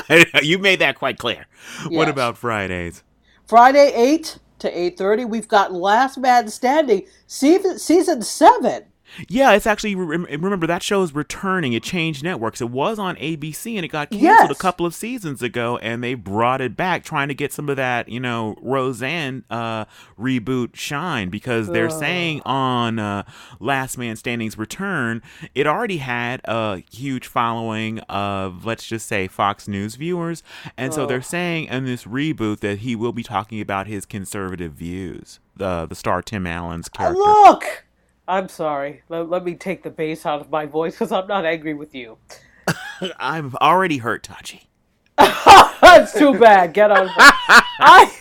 you 0.42 0.58
made 0.58 0.80
that 0.80 0.96
quite 0.96 1.18
clear. 1.18 1.46
Yes. 1.82 1.90
What 1.90 2.08
about 2.08 2.36
Fridays? 2.36 3.02
Friday 3.46 3.92
8 3.94 4.38
to 4.60 4.72
8.30, 4.72 5.28
we've 5.28 5.48
got 5.48 5.72
Last 5.72 6.18
Man 6.18 6.48
Standing, 6.48 7.06
season, 7.26 7.78
season 7.78 8.22
7. 8.22 8.84
Yeah, 9.28 9.52
it's 9.52 9.66
actually 9.66 9.94
remember 9.94 10.66
that 10.66 10.82
show 10.82 11.02
is 11.02 11.14
returning. 11.14 11.72
It 11.72 11.82
changed 11.82 12.22
networks. 12.22 12.60
It 12.60 12.70
was 12.70 12.98
on 12.98 13.16
ABC 13.16 13.76
and 13.76 13.84
it 13.84 13.88
got 13.88 14.10
canceled 14.10 14.22
yes. 14.22 14.50
a 14.50 14.54
couple 14.54 14.86
of 14.86 14.94
seasons 14.94 15.42
ago, 15.42 15.78
and 15.78 16.02
they 16.02 16.14
brought 16.14 16.60
it 16.60 16.76
back, 16.76 17.04
trying 17.04 17.28
to 17.28 17.34
get 17.34 17.52
some 17.52 17.68
of 17.68 17.76
that 17.76 18.08
you 18.08 18.20
know 18.20 18.56
Roseanne 18.60 19.44
uh, 19.50 19.84
reboot 20.18 20.76
shine 20.76 21.28
because 21.30 21.68
they're 21.68 21.90
saying 21.90 22.42
on 22.44 22.98
uh, 22.98 23.24
Last 23.60 23.98
Man 23.98 24.16
Standing's 24.16 24.58
return, 24.58 25.22
it 25.54 25.66
already 25.66 25.98
had 25.98 26.40
a 26.44 26.82
huge 26.92 27.26
following 27.26 28.00
of 28.00 28.64
let's 28.64 28.86
just 28.86 29.06
say 29.06 29.28
Fox 29.28 29.68
News 29.68 29.94
viewers, 29.96 30.42
and 30.76 30.92
so 30.92 31.06
they're 31.06 31.22
saying 31.22 31.66
in 31.66 31.84
this 31.84 32.04
reboot 32.04 32.60
that 32.60 32.78
he 32.78 32.96
will 32.96 33.12
be 33.12 33.22
talking 33.22 33.60
about 33.60 33.86
his 33.86 34.06
conservative 34.06 34.72
views. 34.72 35.40
The 35.56 35.86
the 35.86 35.94
star 35.94 36.22
Tim 36.22 36.46
Allen's 36.46 36.88
character. 36.88 37.18
Look. 37.18 37.83
I'm 38.26 38.48
sorry. 38.48 39.02
Let, 39.08 39.28
let 39.28 39.44
me 39.44 39.54
take 39.54 39.82
the 39.82 39.90
bass 39.90 40.24
out 40.24 40.40
of 40.40 40.50
my 40.50 40.66
voice 40.66 40.94
because 40.94 41.12
I'm 41.12 41.26
not 41.26 41.44
angry 41.44 41.74
with 41.74 41.94
you. 41.94 42.18
I'm 43.18 43.54
already 43.60 43.98
hurt, 43.98 44.26
Tachi. 44.26 44.64
That's 45.16 46.12
too 46.12 46.38
bad. 46.38 46.72
Get 46.72 46.90
on. 46.90 47.08
I 47.18 48.12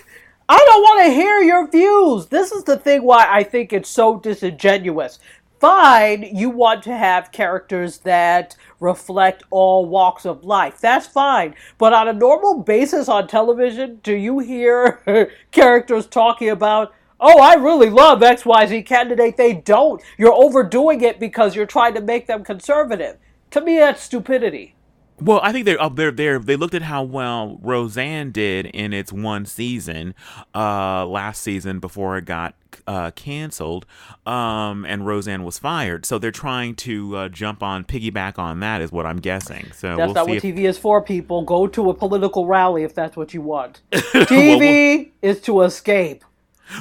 I 0.49 0.57
don't 0.57 0.81
want 0.81 1.05
to 1.05 1.13
hear 1.13 1.39
your 1.39 1.69
views. 1.69 2.27
This 2.27 2.51
is 2.51 2.65
the 2.65 2.77
thing 2.77 3.03
why 3.03 3.25
I 3.29 3.43
think 3.43 3.71
it's 3.71 3.89
so 3.89 4.19
disingenuous. 4.19 5.19
Fine, 5.59 6.35
you 6.35 6.49
want 6.49 6.83
to 6.83 6.95
have 6.95 7.31
characters 7.31 7.99
that 7.99 8.57
reflect 8.81 9.43
all 9.49 9.85
walks 9.85 10.25
of 10.25 10.43
life. 10.43 10.81
That's 10.81 11.07
fine. 11.07 11.55
But 11.77 11.93
on 11.93 12.09
a 12.09 12.13
normal 12.13 12.61
basis 12.61 13.07
on 13.07 13.29
television, 13.29 14.01
do 14.03 14.13
you 14.13 14.39
hear 14.39 15.31
characters 15.51 16.05
talking 16.05 16.49
about 16.49 16.93
oh, 17.23 17.39
I 17.39 17.55
really 17.55 17.89
love 17.89 18.19
XYZ 18.19 18.85
candidate. 18.85 19.37
They 19.37 19.53
don't. 19.53 20.01
You're 20.17 20.33
overdoing 20.33 21.01
it 21.01 21.19
because 21.19 21.55
you're 21.55 21.65
trying 21.65 21.95
to 21.95 22.01
make 22.01 22.27
them 22.27 22.43
conservative. 22.43 23.17
To 23.51 23.61
me, 23.61 23.77
that's 23.77 24.03
stupidity. 24.03 24.75
Well, 25.19 25.39
I 25.43 25.51
think 25.51 25.65
they're 25.65 25.81
up 25.81 25.95
there. 25.95 26.11
They 26.11 26.37
they 26.37 26.55
looked 26.55 26.73
at 26.73 26.81
how 26.81 27.03
well 27.03 27.59
Roseanne 27.61 28.31
did 28.31 28.65
in 28.65 28.93
its 28.93 29.13
one 29.13 29.45
season, 29.45 30.15
uh, 30.53 31.05
last 31.05 31.41
season 31.41 31.79
before 31.79 32.17
it 32.17 32.25
got 32.25 32.55
uh, 32.87 33.11
canceled, 33.11 33.85
um, 34.25 34.85
and 34.85 35.05
Roseanne 35.05 35.43
was 35.43 35.59
fired. 35.59 36.05
So 36.05 36.17
they're 36.17 36.31
trying 36.31 36.75
to 36.77 37.15
uh, 37.15 37.29
jump 37.29 37.61
on, 37.61 37.83
piggyback 37.85 38.39
on 38.39 38.59
that, 38.61 38.81
is 38.81 38.91
what 38.91 39.05
I'm 39.05 39.19
guessing. 39.19 39.71
So 39.73 39.95
That's 39.95 39.99
we'll 39.99 40.13
not 40.13 40.25
see 40.25 40.31
what 40.31 40.43
if- 40.43 40.55
TV 40.55 40.67
is 40.67 40.77
for, 40.77 41.01
people. 41.01 41.43
Go 41.43 41.67
to 41.67 41.89
a 41.91 41.93
political 41.93 42.47
rally 42.47 42.83
if 42.83 42.95
that's 42.95 43.15
what 43.15 43.33
you 43.33 43.41
want. 43.41 43.81
TV 43.91 45.11
is 45.21 45.39
to 45.41 45.61
escape. 45.61 46.25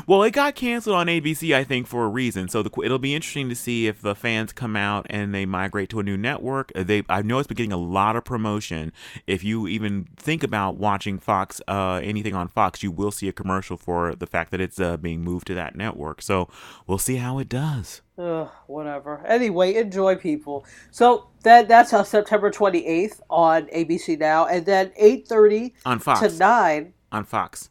Well, 0.06 0.22
it 0.22 0.30
got 0.30 0.54
canceled 0.54 0.96
on 0.96 1.06
ABC, 1.06 1.54
I 1.54 1.64
think, 1.64 1.86
for 1.86 2.04
a 2.04 2.08
reason. 2.08 2.48
So 2.48 2.62
the, 2.62 2.70
it'll 2.84 2.98
be 2.98 3.14
interesting 3.14 3.48
to 3.48 3.54
see 3.54 3.86
if 3.86 4.00
the 4.00 4.14
fans 4.14 4.52
come 4.52 4.76
out 4.76 5.06
and 5.10 5.34
they 5.34 5.44
migrate 5.44 5.88
to 5.90 6.00
a 6.00 6.02
new 6.02 6.16
network. 6.16 6.70
Uh, 6.74 6.82
They, 6.82 7.02
I 7.08 7.22
know 7.22 7.38
it's 7.38 7.48
been 7.48 7.56
getting 7.56 7.72
a 7.72 7.76
lot 7.76 8.16
of 8.16 8.24
promotion. 8.24 8.92
If 9.26 9.42
you 9.44 9.66
even 9.68 10.08
think 10.16 10.42
about 10.42 10.76
watching 10.76 11.18
Fox, 11.18 11.60
uh, 11.68 12.00
anything 12.02 12.34
on 12.34 12.48
Fox, 12.48 12.82
you 12.82 12.90
will 12.90 13.10
see 13.10 13.28
a 13.28 13.32
commercial 13.32 13.76
for 13.76 14.14
the 14.14 14.26
fact 14.26 14.50
that 14.52 14.60
it's 14.60 14.78
uh, 14.80 14.96
being 14.96 15.22
moved 15.22 15.46
to 15.48 15.54
that 15.54 15.74
network. 15.76 16.22
So 16.22 16.48
we'll 16.86 16.98
see 16.98 17.16
how 17.16 17.38
it 17.38 17.48
does. 17.48 18.02
Ugh, 18.18 18.48
whatever. 18.66 19.24
Anyway, 19.26 19.74
enjoy 19.74 20.16
people. 20.16 20.64
So 20.90 21.28
that 21.42 21.66
that's 21.66 21.92
uh, 21.92 22.04
September 22.04 22.50
28th 22.50 23.20
on 23.30 23.66
ABC 23.66 24.18
Now, 24.18 24.46
and 24.46 24.64
then 24.66 24.92
8:30 25.00 25.72
On 25.86 25.98
Fox. 25.98 26.20
to 26.20 26.28
9. 26.38 26.92
On 27.10 27.24
Fox. 27.24 27.70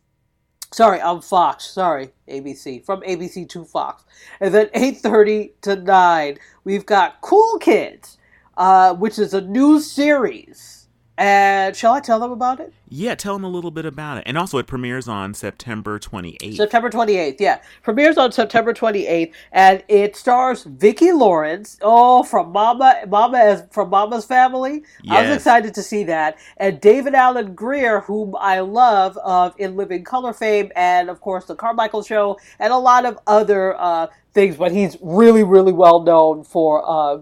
Sorry, 0.74 1.02
on 1.02 1.22
Fox. 1.22 1.66
Sorry, 1.66 2.12
ABC. 2.30 2.86
From 2.86 3.02
ABC 3.02 3.50
to 3.50 3.66
Fox. 3.66 4.06
And 4.40 4.54
then 4.54 4.68
8.30 4.68 5.52
to 5.64 5.76
9, 5.78 6.38
we've 6.64 6.86
got 6.86 7.22
Cool 7.22 7.60
Kids, 7.60 8.18
uh, 8.58 8.96
which 8.96 9.20
is 9.20 9.34
a 9.34 9.42
new 9.42 9.80
series. 9.82 10.81
And 11.18 11.76
shall 11.76 11.94
I 11.94 12.00
tell 12.00 12.20
them 12.20 12.32
about 12.32 12.60
it? 12.60 12.74
Yeah, 12.88 13.16
tell 13.16 13.34
them 13.34 13.44
a 13.44 13.50
little 13.50 13.70
bit 13.70 13.86
about 13.86 14.18
it. 14.18 14.24
And 14.26 14.38
also, 14.38 14.58
it 14.58 14.66
premieres 14.68 15.08
on 15.08 15.34
September 15.34 16.00
28th. 16.00 16.56
September 16.56 16.90
28th, 16.90 17.40
yeah. 17.40 17.62
Premieres 17.84 18.18
on 18.18 18.32
September 18.32 18.74
28th, 18.74 19.32
and 19.52 19.84
it 19.88 20.16
stars 20.16 20.64
Vicki 20.64 21.12
Lawrence. 21.12 21.78
Oh, 21.82 22.24
from 22.24 22.52
Mama, 22.52 23.04
Mama 23.08 23.38
as 23.38 23.68
from 23.72 23.90
Mama's 23.90 24.26
Family. 24.26 24.84
I 25.10 25.22
was 25.22 25.36
excited 25.36 25.74
to 25.76 25.84
see 25.84 26.04
that. 26.06 26.38
And 26.58 26.82
David 26.82 27.14
Alan 27.14 27.56
Grier, 27.56 28.00
whom 28.02 28.36
I 28.40 28.62
love 28.62 29.18
of 29.18 29.54
In 29.58 29.76
Living 29.76 30.04
Color 30.04 30.34
fame, 30.34 30.72
and 30.76 31.10
of 31.10 31.22
course 31.22 31.46
the 31.46 31.56
Carmichael 31.56 32.04
Show, 32.04 32.40
and 32.60 32.74
a 32.74 32.78
lot 32.78 33.06
of 33.06 33.20
other 33.28 33.80
uh, 33.80 34.08
things. 34.34 34.56
But 34.56 34.72
he's 34.72 34.98
really, 35.02 35.44
really 35.44 35.74
well 35.74 36.02
known 36.02 36.44
for. 36.44 36.84
Uh, 36.86 37.22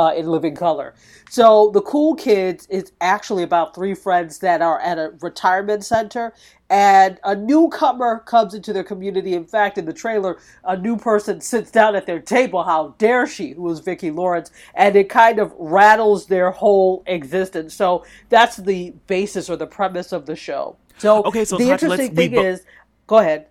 uh, 0.00 0.14
in 0.14 0.26
Living 0.26 0.54
Color. 0.54 0.94
So 1.28 1.70
the 1.74 1.82
Cool 1.82 2.14
Kids 2.14 2.66
is 2.70 2.92
actually 3.02 3.42
about 3.42 3.74
three 3.74 3.94
friends 3.94 4.38
that 4.38 4.62
are 4.62 4.80
at 4.80 4.98
a 4.98 5.12
retirement 5.20 5.84
center, 5.84 6.32
and 6.70 7.18
a 7.22 7.34
newcomer 7.36 8.20
comes 8.20 8.54
into 8.54 8.72
their 8.72 8.82
community. 8.82 9.34
In 9.34 9.44
fact, 9.44 9.76
in 9.76 9.84
the 9.84 9.92
trailer, 9.92 10.38
a 10.64 10.74
new 10.74 10.96
person 10.96 11.42
sits 11.42 11.70
down 11.70 11.94
at 11.96 12.06
their 12.06 12.20
table. 12.20 12.62
How 12.62 12.94
dare 12.96 13.26
she? 13.26 13.50
Who 13.50 13.68
is 13.70 13.80
Vicki 13.80 14.10
Lawrence? 14.10 14.50
And 14.74 14.96
it 14.96 15.10
kind 15.10 15.38
of 15.38 15.52
rattles 15.58 16.26
their 16.26 16.50
whole 16.50 17.02
existence. 17.06 17.74
So 17.74 18.06
that's 18.30 18.56
the 18.56 18.94
basis 19.06 19.50
or 19.50 19.56
the 19.56 19.66
premise 19.66 20.12
of 20.12 20.24
the 20.24 20.36
show. 20.36 20.76
So, 20.96 21.24
Okay, 21.24 21.44
so 21.44 21.58
the 21.58 21.70
interesting 21.70 22.14
thing 22.14 22.32
bo- 22.32 22.42
is, 22.42 22.64
go 23.06 23.18
ahead. 23.18 23.48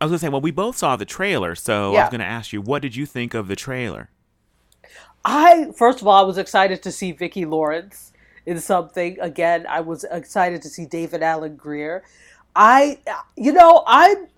I 0.00 0.04
was 0.04 0.10
going 0.10 0.18
to 0.18 0.26
say, 0.26 0.28
well, 0.28 0.40
we 0.42 0.50
both 0.50 0.76
saw 0.76 0.96
the 0.96 1.06
trailer. 1.06 1.54
So 1.54 1.94
I 1.94 2.02
was 2.02 2.10
going 2.10 2.20
to 2.20 2.26
ask 2.26 2.52
you, 2.52 2.60
what 2.60 2.82
did 2.82 2.94
you 2.94 3.06
think 3.06 3.32
of 3.32 3.48
the 3.48 3.56
trailer? 3.56 4.10
I 5.24 5.70
first 5.74 6.00
of 6.00 6.06
all, 6.06 6.22
I 6.22 6.26
was 6.26 6.38
excited 6.38 6.82
to 6.82 6.92
see 6.92 7.12
Vicki 7.12 7.44
Lawrence 7.44 8.12
in 8.46 8.58
something. 8.60 9.18
Again, 9.20 9.66
I 9.68 9.80
was 9.80 10.04
excited 10.10 10.62
to 10.62 10.68
see 10.68 10.86
David 10.86 11.22
Alan 11.22 11.56
Grier. 11.56 12.02
I, 12.56 12.98
you 13.36 13.52
know, 13.52 13.84
I'm 13.86 14.28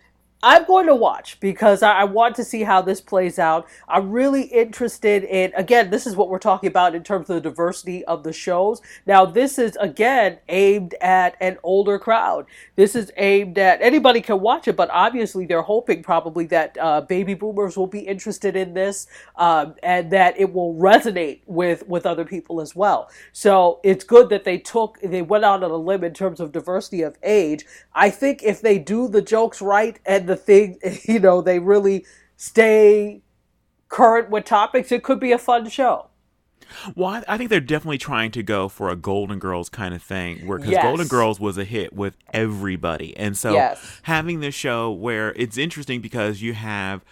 I'm 0.42 0.64
going 0.64 0.86
to 0.86 0.94
watch 0.94 1.38
because 1.38 1.82
I, 1.82 2.04
want 2.04 2.34
to 2.36 2.44
see 2.44 2.62
how 2.62 2.80
this 2.80 3.00
plays 3.00 3.38
out. 3.38 3.68
I'm 3.86 4.10
really 4.10 4.42
interested 4.42 5.22
in 5.24 5.52
again. 5.54 5.90
This 5.90 6.06
is 6.06 6.16
what 6.16 6.30
we're 6.30 6.38
talking 6.38 6.68
about 6.68 6.94
in 6.94 7.04
terms 7.04 7.28
of 7.28 7.34
the 7.34 7.48
diversity 7.48 8.04
of 8.06 8.24
the 8.24 8.32
shows. 8.32 8.80
Now, 9.06 9.26
this 9.26 9.58
is 9.58 9.76
again 9.76 10.38
aimed 10.48 10.94
at 11.00 11.36
an 11.40 11.58
older 11.62 11.98
crowd. 11.98 12.46
This 12.74 12.96
is 12.96 13.12
aimed 13.18 13.58
at 13.58 13.82
anybody 13.82 14.22
can 14.22 14.40
watch 14.40 14.66
it, 14.66 14.76
but 14.76 14.88
obviously 14.90 15.44
they're 15.44 15.60
hoping 15.60 16.02
probably 16.02 16.46
that 16.46 16.76
uh, 16.80 17.02
baby 17.02 17.34
boomers 17.34 17.76
will 17.76 17.86
be 17.86 18.00
interested 18.00 18.56
in 18.56 18.72
this 18.72 19.06
um, 19.36 19.74
and 19.82 20.10
that 20.10 20.40
it 20.40 20.52
will 20.52 20.74
resonate 20.74 21.40
with 21.46 21.86
with 21.86 22.06
other 22.06 22.24
people 22.24 22.62
as 22.62 22.74
well. 22.74 23.10
So 23.32 23.78
it's 23.84 24.04
good 24.04 24.30
that 24.30 24.44
they 24.44 24.56
took 24.56 24.98
they 25.02 25.22
went 25.22 25.44
out 25.44 25.62
on 25.62 25.70
a 25.70 25.76
limb 25.76 26.02
in 26.02 26.14
terms 26.14 26.40
of 26.40 26.50
diversity 26.50 27.02
of 27.02 27.18
age. 27.22 27.66
I 27.94 28.08
think 28.08 28.42
if 28.42 28.62
they 28.62 28.78
do 28.78 29.06
the 29.06 29.22
jokes 29.22 29.60
right 29.60 29.98
and 30.06 30.29
the 30.30 30.36
thing, 30.36 30.78
you 31.04 31.18
know, 31.20 31.42
they 31.42 31.58
really 31.58 32.06
stay 32.36 33.22
current 33.88 34.30
with 34.30 34.44
topics, 34.44 34.90
it 34.92 35.02
could 35.02 35.20
be 35.20 35.32
a 35.32 35.38
fun 35.38 35.68
show. 35.68 36.06
Well, 36.94 37.22
I, 37.26 37.36
think 37.36 37.50
they're 37.50 37.60
definitely 37.60 37.98
trying 37.98 38.30
to 38.30 38.42
go 38.44 38.68
for 38.68 38.90
a 38.90 38.96
Golden 38.96 39.40
Girls 39.40 39.68
kind 39.68 39.92
of 39.92 40.02
thing, 40.02 40.46
where 40.46 40.58
because 40.58 40.72
Yes. 40.72 40.84
Golden 40.84 41.08
Girls 41.08 41.40
was 41.40 41.58
a 41.58 41.64
hit 41.64 41.92
with 41.92 42.16
everybody, 42.32 43.16
and 43.16 43.36
so 43.36 43.52
Yes. 43.52 44.00
having 44.02 44.38
this 44.38 44.54
show 44.54 44.90
where 44.92 45.32
it's 45.34 45.58
interesting 45.58 46.00
because 46.00 46.42
you 46.42 46.54
have 46.54 47.04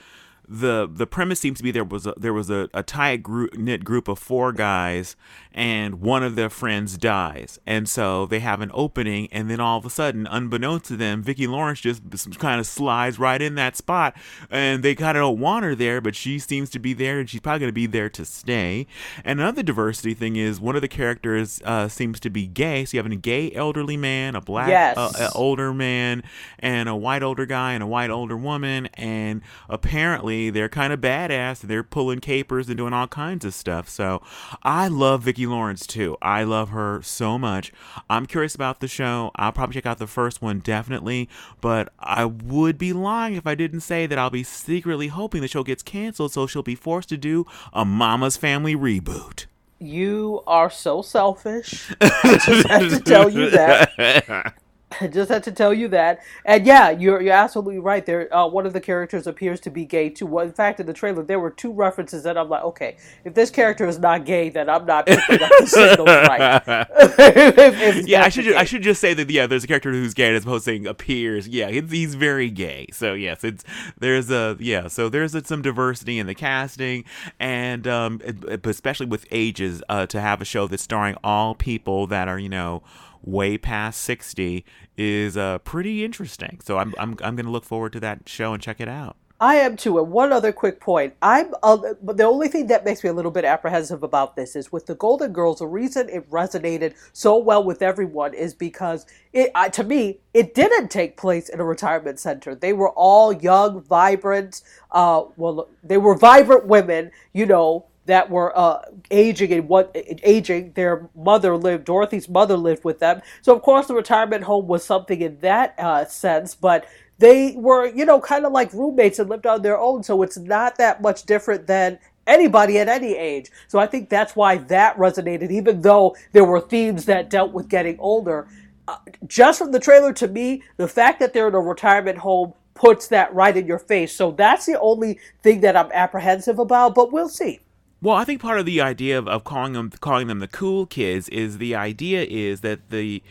the 0.49 0.89
the 0.91 1.07
premise 1.07 1.41
seems 1.41 1.59
to 1.59 1.65
be 1.65 1.71
there 1.71 1.85
was 1.85 2.07
a, 2.07 2.15
there 2.17 2.33
was 2.33 2.49
a, 2.49 2.71
a 2.73 2.83
tight 2.83 3.23
group 3.23 3.55
knit 3.55 3.85
group 3.85 4.09
of 4.09 4.19
four 4.19 4.51
guys 4.53 5.15
and 5.59 6.01
one 6.01 6.23
of 6.23 6.37
their 6.37 6.49
friends 6.49 6.97
dies. 6.97 7.59
And 7.67 7.89
so 7.89 8.27
they 8.27 8.39
have 8.39 8.61
an 8.61 8.71
opening 8.73 9.27
and 9.33 9.51
then 9.51 9.59
all 9.59 9.77
of 9.77 9.85
a 9.85 9.91
sudden 9.91 10.25
unbeknownst 10.29 10.85
to 10.87 10.97
them 10.97 11.21
Vicki 11.21 11.49
Lawrence 11.49 11.81
just 11.81 12.01
kind 12.39 12.61
of 12.61 12.67
slides 12.67 13.19
right 13.19 13.43
in 13.43 13.57
that 13.57 13.77
spot. 13.77 14.17
And 14.53 14.85
they 14.85 14.95
kind 14.95 15.19
of 15.19 15.23
don't 15.23 15.41
want 15.41 15.65
her 15.65 15.75
there 15.75 16.01
but 16.01 16.15
she 16.15 16.39
seems 16.39 16.71
to 16.71 16.79
be 16.79 16.93
there 16.93 17.19
and 17.19 17.29
she's 17.29 17.41
probably 17.41 17.59
going 17.59 17.71
to 17.71 17.73
be 17.75 17.87
there 17.87 18.09
to 18.09 18.25
stay. 18.25 18.87
And 19.25 19.41
another 19.41 19.65
diversity 19.65 20.15
thing 20.15 20.37
is 20.37 20.61
one 20.61 20.77
of 20.77 20.81
the 20.81 20.87
characters 20.87 21.61
uh, 21.65 21.89
seems 21.89 22.21
to 22.21 22.31
be 22.31 22.47
gay. 22.47 22.85
So 22.85 22.97
you 22.97 23.03
have 23.03 23.11
a 23.11 23.17
gay 23.17 23.51
elderly 23.53 23.97
man 23.97 24.37
a 24.37 24.41
black 24.41 24.69
Yes. 24.69 24.97
uh, 24.97 25.11
uh, 25.19 25.31
older 25.35 25.75
man 25.75 26.23
and 26.61 26.89
a 26.89 26.95
white 26.95 27.25
older 27.25 27.47
guy 27.47 27.73
and 27.73 27.83
a 27.83 27.87
white 27.87 28.11
older 28.11 28.37
woman. 28.37 28.87
And 28.95 29.43
apparently 29.69 30.51
they're 30.51 30.69
kind 30.69 30.93
of 30.93 31.01
badass 31.01 31.63
they're 31.63 31.83
pulling 31.83 32.21
capers 32.21 32.69
and 32.69 32.77
doing 32.77 32.93
all 32.93 33.09
kinds 33.09 33.45
of 33.45 33.55
stuff. 33.55 33.89
So 33.89 34.23
i 34.63 34.87
love 34.87 35.23
vicki 35.23 35.48
lawrence 35.51 35.87
too. 35.87 36.17
I 36.23 36.45
love 36.45 36.71
her 36.71 37.01
so 37.03 37.39
much. 37.39 37.73
I'm 38.09 38.27
curious 38.27 38.55
about 38.55 38.81
the 38.81 38.89
show. 38.89 39.31
I'll 39.37 39.53
probably 39.53 39.75
check 39.75 39.87
out 39.87 39.99
the 39.99 40.07
first 40.07 40.43
one 40.43 40.61
definitely. 40.61 41.29
But 41.61 41.93
i 41.99 42.25
would 42.25 42.79
be 42.79 42.93
lying 42.93 43.35
if 43.35 43.47
i 43.47 43.55
didn't 43.55 43.81
say 43.81 44.07
that 44.07 44.19
i'll 44.19 44.31
be 44.31 44.43
secretly 44.43 45.09
hoping 45.09 45.41
the 45.41 45.49
show 45.49 45.63
gets 45.63 45.83
canceled 45.83 46.33
so 46.33 46.47
she'll 46.47 46.63
be 46.63 46.75
forced 46.75 47.09
to 47.11 47.17
do 47.17 47.47
a 47.73 47.85
mama's 47.85 48.37
family 48.37 48.75
reboot. 48.75 49.47
You 49.81 50.43
are 50.47 50.71
so 50.71 51.03
selfish. 51.03 51.93
I 52.01 52.41
just 52.45 52.69
have 52.69 52.91
to 52.91 53.01
tell 53.01 53.29
you 53.31 53.51
that. 53.51 54.55
I 55.01 55.07
just 55.07 55.31
had 55.31 55.43
to 55.45 55.53
tell 55.53 55.75
you 55.75 55.89
that. 55.89 56.21
And 56.45 56.65
yeah, 56.67 56.91
you're 56.91 57.21
you're 57.21 57.35
absolutely 57.35 57.79
right. 57.79 58.05
There, 58.05 58.35
uh, 58.35 58.47
one 58.47 58.67
of 58.67 58.73
the 58.73 58.81
characters 58.81 59.27
appears 59.27 59.61
to 59.61 59.71
be 59.71 59.85
gay 59.85 60.09
too. 60.09 60.27
Well, 60.27 60.47
in 60.47 60.53
fact, 60.53 60.81
in 60.81 60.87
the 60.87 60.93
trailer, 60.93 61.23
there 61.23 61.39
were 61.39 61.51
two 61.51 61.73
references 61.73 62.23
that 62.23 62.39
I'm 62.39 62.49
like, 62.49 62.63
okay, 62.65 62.97
if 63.25 63.35
this 63.35 63.51
character 63.51 63.87
is 63.87 63.99
not 63.99 64.25
gay, 64.25 64.49
then 64.49 64.69
I'm 64.69 64.87
not 64.87 65.07
picking 65.07 65.43
up 65.43 65.51
the 65.61 65.67
signals 65.67 66.09
right. 66.09 66.63
If- 66.67 67.99
if 67.99 68.07
yeah, 68.09 68.23
I 68.23 68.29
should 68.29 68.45
ju- 68.45 68.55
I 68.57 68.65
should 68.65 68.83
just 68.83 69.01
say 69.01 69.15
that 69.15 69.31
yeah, 69.31 69.47
there's 69.47 69.65
a 69.65 69.67
character 69.67 69.91
who's 69.91 70.15
gay 70.15 70.35
as 70.35 70.45
opposed 70.45 70.65
to 70.65 70.71
saying 70.71 70.87
appears. 70.87 71.47
Yeah, 71.49 71.71
he's 71.71 72.15
very 72.15 72.51
gay. 72.51 72.87
So 72.93 73.15
yes, 73.15 73.45
it's 73.45 73.65
there's 73.99 74.31
a 74.31 74.57
yeah, 74.59 74.89
so 74.89 75.09
there's 75.09 75.35
a, 75.35 75.45
some 75.45 75.63
diversity 75.63 76.19
in 76.19 76.27
the 76.27 76.35
casting, 76.35 77.05
and 77.39 77.87
um, 77.87 78.21
especially 78.65 79.07
with 79.07 79.27
ages, 79.31 79.83
uh, 79.89 80.07
to 80.07 80.21
have 80.21 80.41
a 80.41 80.45
show 80.45 80.67
that's 80.67 80.83
starring 80.83 81.17
all 81.23 81.55
people 81.55 82.07
that 82.09 82.29
are 82.29 82.39
you 82.39 82.49
know 82.49 82.83
way 83.23 83.59
past 83.59 84.01
sixty 84.01 84.65
is 84.97 85.37
uh 85.37 85.59
pretty 85.59 86.05
interesting. 86.05 86.61
So 86.63 86.79
I'm 86.79 86.95
I'm 86.99 87.17
I'm 87.23 87.37
gonna 87.37 87.51
look 87.51 87.65
forward 87.65 87.93
to 87.95 88.01
that 88.01 88.29
show 88.29 88.53
and 88.53 88.63
check 88.63 88.81
it 88.81 88.89
out. 88.89 89.17
I 89.41 89.57
am 89.57 89.77
too. 89.77 89.99
And 89.99 90.11
one 90.11 90.33
other 90.33 90.51
quick 90.51 90.81
point. 90.81 91.15
I'm 91.23 91.55
uh, 91.63 91.77
the 92.03 92.25
only 92.25 92.49
thing 92.49 92.67
that 92.69 92.85
makes 92.85 93.05
me 93.05 93.11
a 93.11 93.13
little 93.13 93.31
bit 93.31 93.45
apprehensive 93.45 94.03
about 94.03 94.35
this 94.35 94.57
is 94.57 94.73
with 94.73 94.87
the 94.87 94.97
Golden 94.97 95.33
Girls. 95.33 95.61
The 95.61 95.67
reason 95.67 96.09
it 96.09 96.29
resonated 96.29 96.95
so 97.13 97.37
well 97.39 97.63
with 97.63 97.81
everyone 97.81 98.35
is 98.35 98.53
because 98.53 99.07
it, 99.33 99.53
uh, 99.55 99.69
to 99.69 99.85
me, 99.85 100.19
it 100.35 100.55
didn't 100.55 100.91
take 100.91 101.17
place 101.17 101.49
in 101.49 101.61
a 101.61 101.65
retirement 101.65 102.19
center. 102.19 102.57
They 102.57 102.73
were 102.73 102.91
all 102.91 103.33
young, 103.33 103.81
vibrant. 103.83 104.63
Uh, 104.91 105.25
well, 105.37 105.69
they 105.85 105.99
were 105.99 106.17
vibrant 106.17 106.67
women. 106.67 107.13
You 107.33 107.47
know 107.47 107.87
that 108.09 108.29
were 108.29 108.57
uh, 108.59 108.83
aging 109.11 109.53
and 109.53 109.69
what 109.69 109.93
aging. 109.95 110.73
Their 110.73 111.09
mother 111.15 111.57
lived, 111.57 111.85
Dorothy's 111.85 112.29
mother 112.29 112.57
lived 112.57 112.85
with 112.85 112.99
them. 112.99 113.21
So 113.43 113.55
of 113.55 113.63
course 113.63 113.87
the 113.87 113.95
retirement 113.95 114.45
home 114.45 114.67
was 114.67 114.85
something 114.85 115.21
in 115.21 115.39
that 115.41 115.75
uh, 115.79 116.05
sense, 116.07 116.55
but 116.55 116.87
they 117.19 117.55
were, 117.57 117.87
you 117.87 118.05
know, 118.05 118.21
kind 118.21 118.47
of 118.47 118.53
like 118.53 118.73
roommates 118.73 119.19
and 119.19 119.29
lived 119.29 119.47
on 119.47 119.63
their 119.63 119.79
own. 119.79 120.03
So 120.03 120.23
it's 120.23 120.39
not 120.39 120.77
that 120.79 121.03
much 121.03 121.25
different 121.25 121.67
than 121.67 121.99
anybody 122.27 122.79
at 122.79 122.89
any 122.89 123.15
age. 123.17 123.51
So 123.67 123.79
I 123.79 123.87
think 123.87 124.09
that's 124.09 124.35
why 124.37 124.57
that 124.57 124.97
resonated, 124.97 125.51
even 125.51 125.83
though 125.83 126.17
there 126.33 126.45
were 126.45 126.61
themes 126.61 127.05
that 127.07 127.31
dealt 127.31 127.53
with 127.53 127.69
getting 127.69 127.99
older. 127.99 128.49
Uh, 128.87 128.97
just 129.27 129.59
from 129.59 129.73
the 129.73 129.81
trailer 129.81 130.13
to 130.15 130.29
me, 130.29 130.63
the 130.77 130.89
fact 130.89 131.21
that 131.21 131.33
they're 131.33 131.49
in 131.49 131.55
a 131.55 131.61
retirement 131.61 132.19
home 132.19 132.55
puts 132.75 133.09
that 133.09 133.35
right 133.35 133.57
in 133.57 133.67
your 133.67 133.79
face. 133.79 134.15
So 134.15 134.31
that's 134.31 134.65
the 134.65 134.79
only 134.81 135.19
thing 135.43 135.61
that 135.63 135.77
I'm 135.77 135.91
apprehensive 135.93 136.59
about, 136.59 136.95
but 136.95 137.13
we'll 137.13 137.29
see. 137.29 137.61
Well, 138.01 138.15
I 138.17 138.25
think 138.25 138.41
part 138.41 138.61
of 138.61 138.67
the 138.67 138.81
idea 138.81 139.19
of, 139.19 139.27
of 139.27 139.45
calling 139.45 139.73
them 139.73 139.91
calling 139.91 140.29
them 140.29 140.39
the 140.39 140.49
cool 140.49 140.87
kids 140.87 141.29
is 141.31 141.59
the 141.59 141.75
idea 141.75 142.25
is 142.25 142.61
that 142.61 142.91
the 142.91 143.23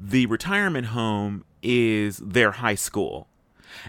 the 0.00 0.26
retirement 0.26 0.88
home 0.88 1.44
is 1.62 2.18
their 2.18 2.52
high 2.52 2.74
school 2.74 3.28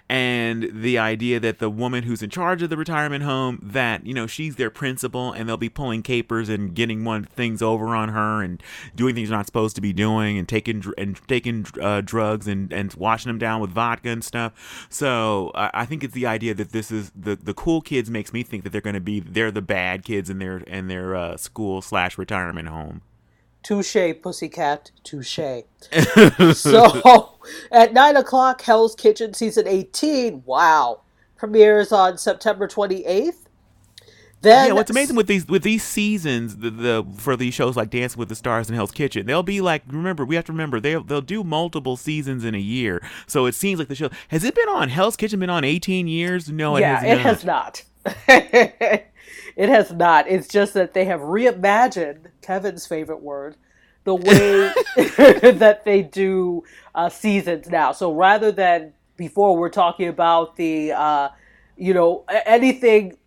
and 0.10 0.70
the 0.74 0.98
idea 0.98 1.40
that 1.40 1.60
the 1.60 1.70
woman 1.70 2.04
who's 2.04 2.22
in 2.22 2.30
charge 2.30 2.62
of 2.62 2.70
the 2.70 2.78
retirement 2.78 3.24
home 3.24 3.60
that 3.62 4.06
you 4.06 4.14
know 4.14 4.28
she's 4.28 4.56
their 4.56 4.70
principal 4.70 5.32
and 5.32 5.48
they'll 5.48 5.58
be 5.58 5.70
pulling 5.70 6.02
capers 6.02 6.50
and 6.50 6.76
getting 6.76 7.04
one 7.04 7.24
things 7.24 7.62
over 7.62 7.96
on 7.96 8.10
her 8.10 8.42
and 8.42 8.62
doing 8.96 9.16
things 9.16 9.30
you're 9.30 9.38
not 9.38 9.46
supposed 9.46 9.76
to 9.76 9.82
be 9.82 9.94
doing 9.94 10.38
and 10.38 10.48
taking 10.48 10.84
and 10.98 11.20
taking 11.28 11.66
uh, 11.82 12.02
drugs 12.02 12.48
and 12.48 12.72
and 12.72 12.94
washing 12.96 13.30
them 13.30 13.38
down 13.38 13.62
with 13.62 13.72
vodka 13.72 14.10
and 14.10 14.24
stuff. 14.24 14.88
So 14.90 15.52
I 15.56 15.86
think 15.86 16.04
it's 16.04 16.14
the 16.14 16.26
idea 16.26 16.54
that 16.54 16.72
this 16.72 16.92
is 16.92 17.12
the 17.16 17.36
the 17.36 17.54
cool 17.54 17.82
kids 17.82 18.10
makes 18.10 18.34
me 18.34 18.44
think 18.44 18.64
that 18.64 18.72
they're 18.72 18.82
going 18.82 18.96
to 18.96 19.00
be 19.00 19.20
they're 19.20 19.52
the 19.52 19.62
bad 19.62 20.04
kids 20.04 20.30
in 20.30 20.40
their 20.40 20.58
in 20.60 20.88
their 20.88 21.16
uh, 21.16 21.38
school 21.38 21.82
slash 21.82 22.18
retirement 22.18 22.70
home 22.70 23.02
Touche, 23.66 24.14
pussycat, 24.22 24.92
touche. 25.04 25.64
so, 26.54 27.34
at 27.72 27.94
9 27.94 28.16
o'clock, 28.16 28.62
Hell's 28.62 28.94
Kitchen 28.94 29.34
Season 29.34 29.68
18, 29.68 30.44
wow, 30.46 31.02
premieres 31.36 31.92
on 31.92 32.20
September 32.20 32.68
28th. 32.68 33.38
Then, 34.42 34.68
yeah, 34.68 34.74
what's 34.74 34.92
amazing 34.92 35.16
with 35.16 35.26
these 35.26 35.48
with 35.48 35.64
these 35.64 35.84
seasons, 35.84 36.58
the, 36.58 36.70
the 36.70 37.08
for 37.18 37.36
these 37.36 37.56
shows 37.56 37.76
like 37.76 37.90
Dancing 37.90 38.20
with 38.20 38.30
the 38.30 38.36
Stars 38.36 38.70
and 38.70 38.76
Hell's 38.76 38.92
Kitchen, 38.92 39.26
they'll 39.26 39.42
be 39.42 39.60
like. 39.60 39.82
Remember, 39.88 40.24
we 40.24 40.36
have 40.36 40.46
to 40.46 40.52
remember 40.52 40.80
they 40.80 40.94
they'll 40.94 41.22
do 41.22 41.44
multiple 41.44 41.98
seasons 41.98 42.46
in 42.46 42.54
a 42.54 42.60
year. 42.60 43.02
So 43.26 43.48
it 43.48 43.56
seems 43.56 43.80
like 43.80 43.88
the 43.88 43.96
show 43.96 44.12
has 44.28 44.44
it 44.44 44.54
been 44.54 44.70
on 44.70 44.90
Hell's 44.90 45.16
Kitchen 45.16 45.40
been 45.40 45.50
on 45.50 45.64
eighteen 45.64 46.08
years? 46.08 46.52
No, 46.52 46.76
it 46.76 46.82
yeah, 46.82 47.00
has 47.18 47.44
not. 47.44 47.84
it 48.28 48.46
has 48.46 48.62
not. 48.94 49.06
It 49.56 49.70
has 49.70 49.92
not. 49.92 50.28
It's 50.28 50.48
just 50.48 50.74
that 50.74 50.94
they 50.94 51.06
have 51.06 51.22
reimagined 51.22 52.28
Kevin's 52.42 52.86
favorite 52.86 53.22
word, 53.22 53.56
the 54.04 54.16
way 54.16 54.72
that 55.52 55.82
they 55.86 56.02
do 56.02 56.64
uh, 56.94 57.10
seasons 57.10 57.70
now. 57.70 57.92
So 57.92 58.14
rather 58.14 58.52
than 58.52 58.94
before, 59.18 59.58
we're 59.58 59.70
talking 59.70 60.08
about 60.08 60.56
the, 60.56 60.92
uh, 60.92 61.30
you 61.78 61.94
know, 61.94 62.26
anything 62.46 63.18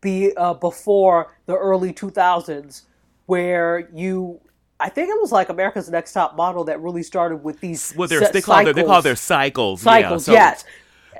be 0.00 0.32
uh, 0.36 0.54
before 0.54 1.36
the 1.46 1.56
early 1.56 1.92
2000s, 1.92 2.82
where 3.26 3.88
you 3.92 4.40
I 4.80 4.88
think 4.88 5.10
it 5.10 5.20
was 5.20 5.30
like 5.30 5.50
America's 5.50 5.90
Next 5.90 6.14
Top 6.14 6.36
Model 6.36 6.64
that 6.64 6.80
really 6.80 7.02
started 7.02 7.44
with 7.44 7.60
these. 7.60 7.94
Well, 7.94 8.08
they 8.08 8.40
call 8.40 8.64
their 8.64 8.72
they 8.72 8.82
call 8.82 9.02
their 9.02 9.14
cycles. 9.14 9.82
Cycles, 9.82 10.26
yeah. 10.26 10.32
so 10.32 10.32
yes. 10.32 10.64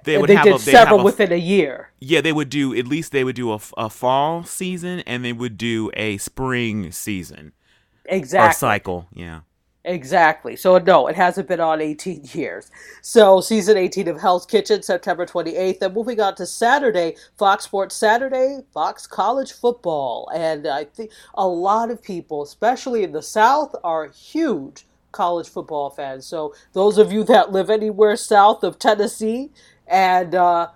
They 0.05 0.19
would 0.19 0.31
they 0.31 0.35
have 0.35 0.45
did 0.45 0.55
a, 0.55 0.59
several 0.59 1.01
a, 1.01 1.05
within 1.05 1.33
a 1.33 1.37
year. 1.37 1.91
Yeah, 2.01 2.21
they 2.21 2.33
would 2.33 2.51
do 2.51 2.75
at 2.75 2.87
least 2.87 3.13
they 3.13 3.25
would 3.25 3.37
do 3.37 3.53
a, 3.53 3.61
a 3.77 3.91
fall 3.91 4.45
season 4.45 5.01
and 5.01 5.25
they 5.25 5.33
would 5.33 5.59
do 5.59 5.91
a 5.95 6.19
spring 6.19 6.93
season. 6.93 7.53
Exactly. 8.07 8.51
Or 8.51 8.53
cycle, 8.53 9.09
yeah. 9.13 9.41
Exactly. 9.85 10.57
So 10.57 10.77
no, 10.79 11.07
it 11.07 11.17
hasn't 11.17 11.49
been 11.49 11.61
on 11.61 11.81
18 11.81 12.29
years. 12.33 12.71
So 13.01 13.41
season 13.41 13.79
18 13.79 14.09
of 14.09 14.21
Hell's 14.21 14.45
Kitchen, 14.45 14.83
September 14.83 15.25
28th. 15.25 15.81
And 15.81 15.95
moving 15.95 16.21
on 16.21 16.35
to 16.35 16.45
Saturday, 16.45 17.17
Fox 17.39 17.65
Sports 17.65 17.97
Saturday, 17.97 18.61
Fox 18.75 19.07
College 19.07 19.53
Football. 19.53 20.29
And 20.35 20.67
I 20.67 20.85
think 20.85 21.13
a 21.35 21.47
lot 21.47 21.91
of 21.91 22.03
people, 22.03 22.43
especially 22.43 23.05
in 23.05 23.13
the 23.13 23.23
South, 23.23 23.75
are 23.83 24.09
huge 24.09 24.85
college 25.13 25.49
football 25.49 25.91
fans. 25.91 26.27
So 26.27 26.55
those 26.73 26.99
of 26.99 27.13
you 27.13 27.25
that 27.25 27.53
live 27.53 27.71
anywhere 27.71 28.17
south 28.17 28.63
of 28.63 28.79
Tennessee 28.79 29.51
and 29.91 30.35
uh, 30.35 30.69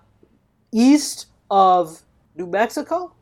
east 0.73 1.27
of 1.51 2.03
New 2.37 2.47
Mexico, 2.47 3.13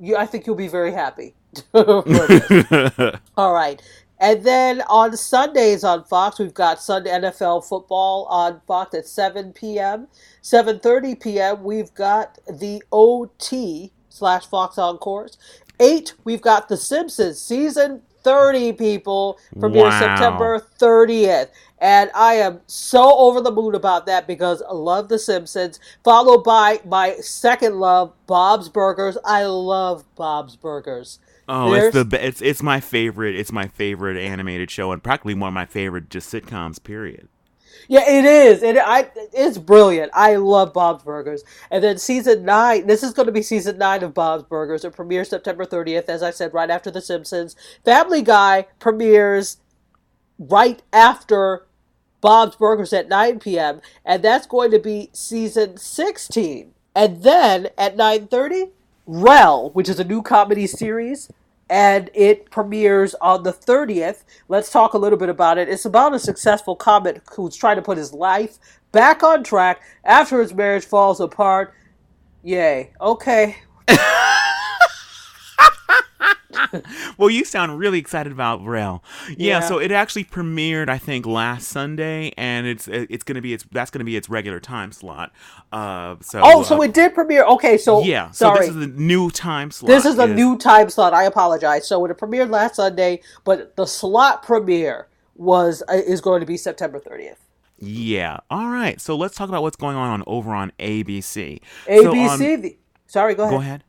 you, 0.00 0.16
I 0.16 0.26
think 0.26 0.46
you'll 0.46 0.56
be 0.56 0.68
very 0.68 0.92
happy. 0.92 1.34
All 1.74 3.52
right. 3.52 3.82
And 4.20 4.44
then 4.44 4.82
on 4.82 5.16
Sundays 5.16 5.82
on 5.82 6.04
Fox, 6.04 6.38
we've 6.38 6.54
got 6.54 6.80
Sunday 6.80 7.10
NFL 7.10 7.68
football 7.68 8.26
on 8.30 8.60
Fox 8.66 8.94
at 8.94 9.06
7 9.06 9.52
p.m. 9.52 10.06
7.30 10.42 11.20
p.m., 11.20 11.64
we've 11.64 11.92
got 11.94 12.38
the 12.46 12.82
OT 12.92 13.92
slash 14.08 14.46
Fox 14.46 14.78
Encores. 14.78 15.36
8, 15.80 16.14
we've 16.22 16.40
got 16.40 16.68
The 16.68 16.76
Simpsons 16.76 17.42
season 17.42 18.02
30 18.24 18.72
people 18.72 19.38
premiere 19.60 19.84
wow. 19.84 20.00
September 20.00 20.66
30th. 20.78 21.48
And 21.78 22.10
I 22.14 22.34
am 22.34 22.60
so 22.66 23.14
over 23.18 23.40
the 23.40 23.52
moon 23.52 23.74
about 23.74 24.06
that 24.06 24.26
because 24.26 24.62
I 24.62 24.72
love 24.72 25.08
The 25.08 25.18
Simpsons, 25.18 25.78
followed 26.02 26.42
by 26.42 26.80
my 26.86 27.16
second 27.16 27.78
love, 27.78 28.14
Bob's 28.26 28.68
Burgers. 28.70 29.18
I 29.24 29.44
love 29.44 30.04
Bob's 30.14 30.56
Burgers. 30.56 31.18
Oh, 31.46 31.72
There's... 31.72 31.94
it's 31.94 32.08
the 32.08 32.26
it's 32.26 32.40
it's 32.40 32.62
my 32.62 32.80
favorite. 32.80 33.36
It's 33.36 33.52
my 33.52 33.68
favorite 33.68 34.16
animated 34.16 34.70
show 34.70 34.92
and 34.92 35.02
practically 35.02 35.34
one 35.34 35.48
of 35.48 35.54
my 35.54 35.66
favorite 35.66 36.08
just 36.08 36.32
sitcoms. 36.32 36.82
Period. 36.82 37.28
Yeah, 37.88 38.08
it 38.08 38.24
is. 38.24 38.62
It 38.62 38.76
I 38.76 39.10
it's 39.32 39.58
brilliant. 39.58 40.10
I 40.14 40.36
love 40.36 40.72
Bob's 40.72 41.04
Burgers. 41.04 41.44
And 41.70 41.82
then 41.82 41.98
season 41.98 42.44
nine. 42.44 42.86
This 42.86 43.02
is 43.02 43.12
going 43.12 43.26
to 43.26 43.32
be 43.32 43.42
season 43.42 43.78
nine 43.78 44.02
of 44.02 44.14
Bob's 44.14 44.44
Burgers. 44.44 44.84
It 44.84 44.94
premieres 44.94 45.30
September 45.30 45.64
30th, 45.64 46.08
as 46.08 46.22
I 46.22 46.30
said, 46.30 46.54
right 46.54 46.70
after 46.70 46.90
The 46.90 47.00
Simpsons. 47.00 47.56
Family 47.84 48.22
Guy 48.22 48.66
premieres 48.78 49.58
right 50.38 50.82
after 50.92 51.66
Bob's 52.20 52.56
Burgers 52.56 52.92
at 52.92 53.08
9 53.08 53.38
p.m. 53.38 53.80
And 54.04 54.22
that's 54.22 54.46
going 54.46 54.70
to 54.70 54.78
be 54.78 55.10
season 55.12 55.76
16. 55.76 56.72
And 56.94 57.22
then 57.22 57.68
at 57.76 57.96
9:30, 57.96 58.70
Rel, 59.06 59.70
which 59.70 59.88
is 59.88 60.00
a 60.00 60.04
new 60.04 60.22
comedy 60.22 60.66
series, 60.66 61.30
and 61.70 62.10
it 62.14 62.50
premieres 62.50 63.14
on 63.20 63.42
the 63.42 63.52
30th. 63.52 64.24
Let's 64.48 64.70
talk 64.70 64.94
a 64.94 64.98
little 64.98 65.18
bit 65.18 65.28
about 65.28 65.58
it. 65.58 65.68
It's 65.68 65.84
about 65.84 66.14
a 66.14 66.18
successful 66.18 66.76
comic 66.76 67.22
who's 67.34 67.56
trying 67.56 67.76
to 67.76 67.82
put 67.82 67.98
his 67.98 68.12
life 68.12 68.58
back 68.92 69.22
on 69.22 69.42
track 69.42 69.80
after 70.04 70.40
his 70.40 70.54
marriage 70.54 70.84
falls 70.84 71.20
apart. 71.20 71.74
Yay. 72.42 72.92
Okay. 73.00 73.56
well, 77.18 77.30
you 77.30 77.44
sound 77.44 77.78
really 77.78 77.98
excited 77.98 78.32
about 78.32 78.64
Rel. 78.64 79.02
Yeah, 79.28 79.34
yeah, 79.36 79.60
so 79.60 79.78
it 79.78 79.92
actually 79.92 80.24
premiered, 80.24 80.88
I 80.88 80.98
think, 80.98 81.26
last 81.26 81.68
Sunday, 81.68 82.32
and 82.36 82.66
it's 82.66 82.88
it's 82.88 83.24
gonna 83.24 83.40
be 83.40 83.52
its 83.52 83.64
that's 83.72 83.90
gonna 83.90 84.04
be 84.04 84.16
its 84.16 84.28
regular 84.28 84.60
time 84.60 84.92
slot. 84.92 85.32
Uh, 85.72 86.16
so 86.20 86.40
oh, 86.42 86.62
so 86.62 86.78
uh, 86.78 86.82
it 86.82 86.94
did 86.94 87.14
premiere. 87.14 87.44
Okay, 87.44 87.78
so 87.78 88.02
yeah, 88.02 88.30
sorry. 88.30 88.56
so 88.56 88.60
this 88.60 88.70
is 88.70 88.76
the 88.76 88.86
new 88.86 89.30
time 89.30 89.70
slot. 89.70 89.88
This 89.88 90.04
is 90.04 90.18
a 90.18 90.24
is, 90.24 90.36
new 90.36 90.56
time 90.56 90.88
slot. 90.90 91.14
I 91.14 91.24
apologize. 91.24 91.86
So 91.86 92.04
it 92.04 92.16
premiered 92.16 92.50
last 92.50 92.76
Sunday, 92.76 93.20
but 93.44 93.76
the 93.76 93.86
slot 93.86 94.42
premiere 94.42 95.08
was 95.36 95.82
uh, 95.88 95.94
is 95.94 96.20
going 96.20 96.40
to 96.40 96.46
be 96.46 96.56
September 96.56 96.98
thirtieth. 96.98 97.44
Yeah. 97.78 98.38
All 98.50 98.68
right. 98.68 99.00
So 99.00 99.16
let's 99.16 99.34
talk 99.34 99.48
about 99.48 99.62
what's 99.62 99.76
going 99.76 99.96
on 99.96 100.22
over 100.26 100.54
on 100.54 100.72
ABC. 100.78 101.60
ABC. 101.86 102.02
So 102.02 102.12
on, 102.12 102.38
the, 102.62 102.76
sorry. 103.06 103.34
Go 103.34 103.44
ahead. 103.44 103.54
Go 103.54 103.60
ahead. 103.60 103.84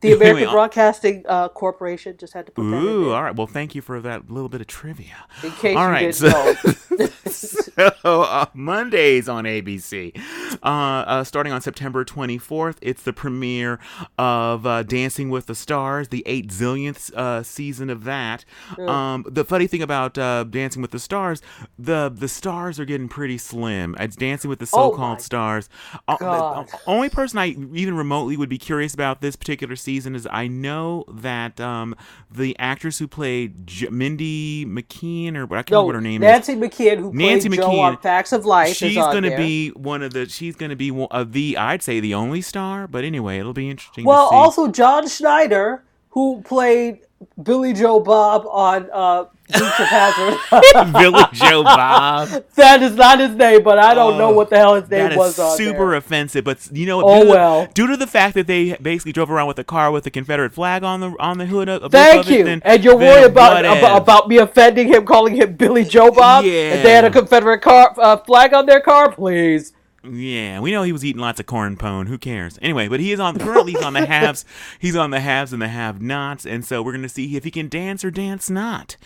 The 0.00 0.12
American 0.12 0.50
Broadcasting 0.50 1.24
uh, 1.28 1.48
Corporation 1.50 2.16
just 2.16 2.32
had 2.32 2.46
to 2.46 2.52
put 2.52 2.62
Ooh, 2.62 2.70
that 2.70 2.76
in. 2.76 2.82
Ooh, 2.84 3.12
all 3.12 3.22
right. 3.22 3.36
Well, 3.36 3.46
thank 3.46 3.74
you 3.74 3.82
for 3.82 4.00
that 4.00 4.30
little 4.30 4.48
bit 4.48 4.62
of 4.62 4.66
trivia. 4.66 5.26
In 5.42 5.50
case 5.52 5.76
all 5.76 5.84
you 5.84 5.90
right, 5.90 6.14
didn't 6.14 7.12
so, 7.28 7.66
so 8.02 8.22
uh, 8.22 8.46
Mondays 8.54 9.28
on 9.28 9.44
ABC, 9.44 10.18
uh, 10.62 10.66
uh, 10.66 11.24
starting 11.24 11.52
on 11.52 11.60
September 11.60 12.02
24th, 12.04 12.76
it's 12.80 13.02
the 13.02 13.12
premiere 13.12 13.78
of 14.18 14.66
uh, 14.66 14.82
Dancing 14.84 15.28
with 15.28 15.46
the 15.46 15.54
Stars, 15.54 16.08
the 16.08 16.22
eight 16.24 16.48
zillionth 16.48 17.12
uh, 17.12 17.42
season 17.42 17.90
of 17.90 18.04
that. 18.04 18.46
Mm. 18.72 18.88
Um, 18.88 19.26
the 19.28 19.44
funny 19.44 19.66
thing 19.66 19.82
about 19.82 20.14
Dancing 20.14 20.80
with 20.80 20.92
the 20.92 20.98
Stars, 20.98 21.42
the 21.78 22.08
the 22.08 22.28
stars 22.28 22.80
are 22.80 22.86
getting 22.86 23.08
pretty 23.08 23.36
slim. 23.36 23.94
It's 24.00 24.16
Dancing 24.16 24.48
with 24.48 24.60
the 24.60 24.70
oh 24.72 24.90
so-called 24.90 25.18
oh 25.18 25.20
stars. 25.20 25.68
the 26.08 26.80
only 26.86 27.10
person 27.10 27.38
I 27.38 27.48
even 27.48 27.96
remotely 27.96 28.38
would 28.38 28.48
be 28.48 28.58
curious 28.58 28.94
about 28.94 29.20
this 29.20 29.36
particular 29.36 29.76
season 29.76 29.89
season 29.90 30.14
is 30.14 30.26
I 30.30 30.46
know 30.46 31.04
that 31.08 31.60
um, 31.60 31.96
the 32.30 32.56
actress 32.58 32.98
who 32.98 33.08
played 33.08 33.66
J- 33.66 33.88
Mindy 33.88 34.64
McKean 34.64 35.36
or 35.36 35.44
I 35.54 35.62
can't 35.62 35.70
no, 35.70 35.80
remember 35.80 35.86
what 35.86 35.94
her 35.96 36.00
name 36.00 36.20
Nancy 36.20 36.52
is. 36.52 36.58
Nancy 36.58 36.84
McKeon, 36.84 36.98
who 36.98 37.12
Nancy 37.12 37.48
played 37.48 37.60
McKean, 37.60 37.72
Joe 37.72 37.80
on 37.80 37.96
Facts 37.98 38.32
of 38.32 38.46
Life. 38.46 38.76
She's 38.76 38.94
going 38.94 39.24
to 39.24 39.36
be 39.36 39.70
one 39.70 40.02
of 40.02 40.12
the. 40.12 40.28
She's 40.28 40.56
going 40.56 40.70
to 40.70 40.76
be 40.76 40.90
one 40.90 41.08
of 41.10 41.32
the. 41.32 41.56
I'd 41.56 41.82
say 41.82 42.00
the 42.00 42.14
only 42.14 42.40
star, 42.40 42.86
but 42.86 43.04
anyway, 43.04 43.38
it'll 43.38 43.52
be 43.52 43.68
interesting. 43.68 44.04
Well, 44.04 44.28
also 44.28 44.68
John 44.68 45.08
Schneider 45.08 45.82
who 46.10 46.42
played 46.42 47.00
Billy 47.42 47.72
Joe 47.72 48.00
Bob 48.00 48.46
on 48.46 48.88
uh, 48.92 49.24
Dukes 49.24 49.30
of 49.30 49.39
Hazzard. 49.39 49.39
Billy 49.52 51.24
Joe 51.32 51.62
Bob. 51.64 52.28
that 52.54 52.82
is 52.82 52.94
not 52.94 53.18
his 53.20 53.34
name, 53.34 53.62
but 53.62 53.78
I 53.78 53.94
don't 53.94 54.16
know 54.18 54.30
Oh, 54.30 54.34
what 54.34 54.50
the 54.50 54.56
hell 54.56 54.74
his 54.80 54.88
name 54.90 55.16
was 55.16 55.36
super 55.56 55.94
offensive, 55.94 56.44
but 56.44 56.68
you 56.72 56.86
know, 56.86 57.02
Oh, 57.02 57.18
due 57.20 57.24
to, 57.24 57.30
well. 57.30 57.66
due 57.74 57.86
to 57.88 57.96
the 57.96 58.06
fact 58.06 58.34
that 58.34 58.46
they 58.46 58.74
basically 58.80 59.12
drove 59.12 59.30
around 59.30 59.48
with 59.48 59.58
a 59.58 59.64
car 59.64 59.90
with 59.90 60.04
the 60.04 60.10
Confederate 60.10 60.52
flag 60.52 60.82
on 60.84 61.00
the 61.00 61.14
on 61.18 61.38
the 61.38 61.46
hood 61.46 61.68
of, 61.68 61.90
Thank 61.90 62.26
of 62.26 62.30
it, 62.32 62.38
you. 62.38 62.44
then- 62.44 62.62
and 62.64 62.84
you're 62.84 62.96
worried 62.96 63.24
about, 63.24 63.64
about 63.64 64.02
about 64.02 64.28
me 64.28 64.38
offending 64.38 64.88
him, 64.88 65.04
calling 65.04 65.34
him 65.34 65.54
Billy 65.56 65.84
Joe 65.84 66.10
Bob, 66.10 66.44
Yeah. 66.44 66.74
and 66.74 66.84
they 66.86 66.92
had 66.92 67.04
a 67.04 67.10
Confederate 67.10 67.60
car 67.62 67.94
uh, 67.98 68.16
flag 68.18 68.54
on 68.54 68.66
their 68.66 68.80
car. 68.80 69.10
Please. 69.12 69.72
Yeah, 70.02 70.60
we 70.60 70.70
know 70.72 70.82
he 70.82 70.92
was 70.92 71.04
eating 71.04 71.20
lots 71.20 71.40
of 71.40 71.46
corn 71.46 71.76
pone. 71.76 72.06
Who 72.06 72.16
cares? 72.16 72.58
Anyway, 72.62 72.88
but 72.88 73.00
he 73.00 73.12
is 73.12 73.20
on 73.20 73.38
currently 73.38 73.72
he's 73.72 73.82
on 73.82 73.92
the 73.92 74.06
haves. 74.06 74.44
He's 74.78 74.96
on 74.96 75.10
the 75.10 75.20
haves 75.20 75.52
and 75.52 75.60
the 75.60 75.68
have 75.68 76.00
nots, 76.00 76.46
and 76.46 76.64
so 76.64 76.80
we're 76.82 76.92
gonna 76.92 77.08
see 77.10 77.36
if 77.36 77.44
he 77.44 77.50
can 77.50 77.68
dance 77.68 78.02
or 78.02 78.10
dance 78.10 78.48
not. 78.48 78.96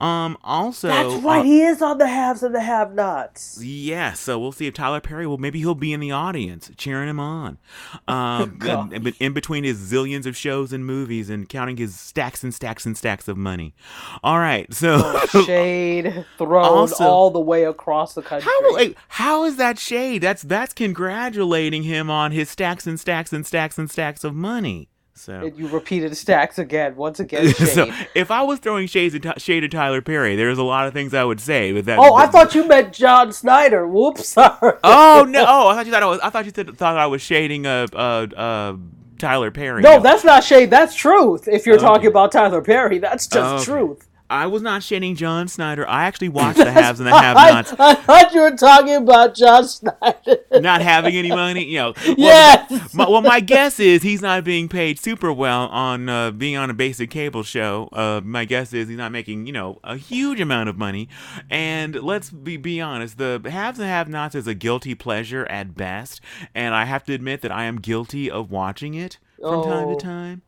Um, 0.00 0.36
also, 0.44 0.86
That's 0.88 1.14
right. 1.24 1.40
uh, 1.40 1.42
he 1.42 1.62
is 1.62 1.82
on 1.82 1.98
the 1.98 2.06
haves 2.06 2.42
and 2.44 2.54
the 2.54 2.60
have-nots. 2.60 3.58
Yeah, 3.62 4.12
so 4.12 4.38
we'll 4.38 4.52
see 4.52 4.66
if 4.68 4.74
Tyler 4.74 5.00
Perry 5.00 5.26
will 5.26 5.38
maybe 5.38 5.58
he'll 5.58 5.74
be 5.74 5.92
in 5.92 5.98
the 5.98 6.12
audience 6.12 6.70
cheering 6.76 7.08
him 7.08 7.18
on. 7.20 7.58
Um, 8.06 8.56
God. 8.58 8.92
in, 8.92 9.06
in 9.18 9.32
between 9.32 9.64
his 9.64 9.78
zillions 9.78 10.26
of 10.26 10.36
shows 10.36 10.72
and 10.72 10.84
movies 10.86 11.30
and 11.30 11.48
counting 11.48 11.76
his 11.78 11.98
stacks 11.98 12.44
and 12.44 12.54
stacks 12.54 12.84
and 12.86 12.96
stacks 12.96 13.26
of 13.28 13.36
money. 13.36 13.74
All 14.22 14.38
right, 14.38 14.72
so 14.72 15.20
Shade 15.46 16.24
thrown 16.38 16.64
Also- 16.64 17.02
all 17.04 17.30
the 17.30 17.40
way 17.40 17.64
across 17.64 18.14
the 18.14 18.22
country. 18.22 18.48
how 18.50 18.72
like, 18.74 18.96
how 19.08 19.44
is 19.44 19.56
that 19.56 19.78
shade? 19.78 20.22
That's 20.22 20.43
that's 20.44 20.72
congratulating 20.72 21.82
him 21.82 22.10
on 22.10 22.32
his 22.32 22.48
stacks 22.50 22.86
and 22.86 22.98
stacks 22.98 23.32
and 23.32 23.46
stacks 23.46 23.78
and 23.78 23.90
stacks 23.90 24.24
of 24.24 24.34
money. 24.34 24.88
So. 25.16 25.32
And 25.34 25.56
you 25.56 25.68
repeated 25.68 26.16
stacks 26.16 26.58
again, 26.58 26.96
once 26.96 27.20
again. 27.20 27.54
So 27.54 27.88
if 28.16 28.32
I 28.32 28.42
was 28.42 28.58
throwing 28.58 28.88
shades 28.88 29.14
at, 29.14 29.40
shade 29.40 29.62
at 29.62 29.70
Tyler 29.70 30.02
Perry, 30.02 30.34
there's 30.34 30.58
a 30.58 30.64
lot 30.64 30.88
of 30.88 30.92
things 30.92 31.14
I 31.14 31.22
would 31.22 31.40
say. 31.40 31.72
But 31.72 31.84
that, 31.84 31.98
oh, 32.00 32.14
I 32.14 32.26
thought 32.26 32.54
you 32.54 32.66
meant 32.66 32.92
John 32.92 33.32
Schneider. 33.32 33.86
Whoops, 33.86 34.28
sorry. 34.30 34.76
Oh 34.82 35.24
no! 35.28 35.44
Oh, 35.46 35.68
I 35.68 35.74
thought 35.76 35.86
you 35.86 35.92
thought 35.92 36.02
I 36.02 36.06
was. 36.06 36.20
I 36.20 36.30
thought 36.30 36.44
you 36.46 36.52
said, 36.54 36.76
thought 36.76 36.96
I 36.96 37.06
was 37.06 37.22
shading 37.22 37.64
uh 37.64 37.86
uh 37.92 38.26
uh 38.36 38.76
Tyler 39.18 39.52
Perry. 39.52 39.82
No, 39.82 40.00
that's 40.00 40.24
not 40.24 40.42
shade. 40.42 40.70
That's 40.70 40.96
truth. 40.96 41.46
If 41.46 41.64
you're 41.64 41.76
Okay. 41.76 41.84
talking 41.84 42.06
about 42.08 42.32
Tyler 42.32 42.60
Perry, 42.60 42.98
that's 42.98 43.28
just 43.28 43.54
Okay. 43.54 43.64
truth. 43.64 44.08
I 44.30 44.46
was 44.46 44.62
not 44.62 44.80
shitting 44.80 45.16
John 45.16 45.48
Schneider. 45.48 45.86
I 45.88 46.04
actually 46.04 46.30
watched 46.30 46.58
the 46.58 46.70
haves 46.72 46.98
and 46.98 47.06
the 47.06 47.14
have-nots. 47.14 47.74
I 47.78 47.94
thought 47.94 48.32
you 48.32 48.40
were 48.40 48.56
talking 48.56 48.94
about 48.94 49.34
John 49.34 49.68
Schneider. 49.68 50.38
Not 50.60 50.80
having 50.80 51.14
any 51.14 51.28
money, 51.28 51.64
you 51.64 51.76
know. 51.78 51.94
Well, 52.06 52.14
Yes. 52.16 52.94
My, 52.94 53.08
well, 53.08 53.20
my 53.20 53.40
guess 53.40 53.78
is 53.78 54.02
he's 54.02 54.22
not 54.22 54.42
being 54.42 54.68
paid 54.68 54.98
super 54.98 55.32
well 55.32 55.66
on 55.68 56.08
uh, 56.08 56.30
being 56.30 56.56
on 56.56 56.70
a 56.70 56.74
basic 56.74 57.10
cable 57.10 57.42
show. 57.42 57.88
Uh, 57.92 58.22
my 58.24 58.44
guess 58.46 58.72
is 58.72 58.88
he's 58.88 58.96
not 58.96 59.12
making, 59.12 59.46
you 59.46 59.52
know, 59.52 59.78
a 59.84 59.96
huge 59.96 60.40
amount 60.40 60.68
of 60.70 60.78
money. 60.78 61.08
And 61.50 61.94
let's 62.02 62.30
be 62.30 62.56
be 62.56 62.80
honest, 62.80 63.18
the 63.18 63.40
haves 63.44 63.78
and 63.78 63.88
have-nots 63.88 64.34
is 64.34 64.46
a 64.46 64.54
guilty 64.54 64.94
pleasure 64.94 65.44
at 65.46 65.74
best, 65.76 66.20
and 66.54 66.74
I 66.74 66.86
have 66.86 67.04
to 67.04 67.12
admit 67.12 67.42
that 67.42 67.52
I 67.52 67.64
am 67.64 67.76
guilty 67.80 68.30
of 68.30 68.50
watching 68.50 68.94
it 68.94 69.18
from 69.38 69.64
time 69.64 69.88
Oh. 69.88 69.94
to 69.98 70.00
time. 70.04 70.42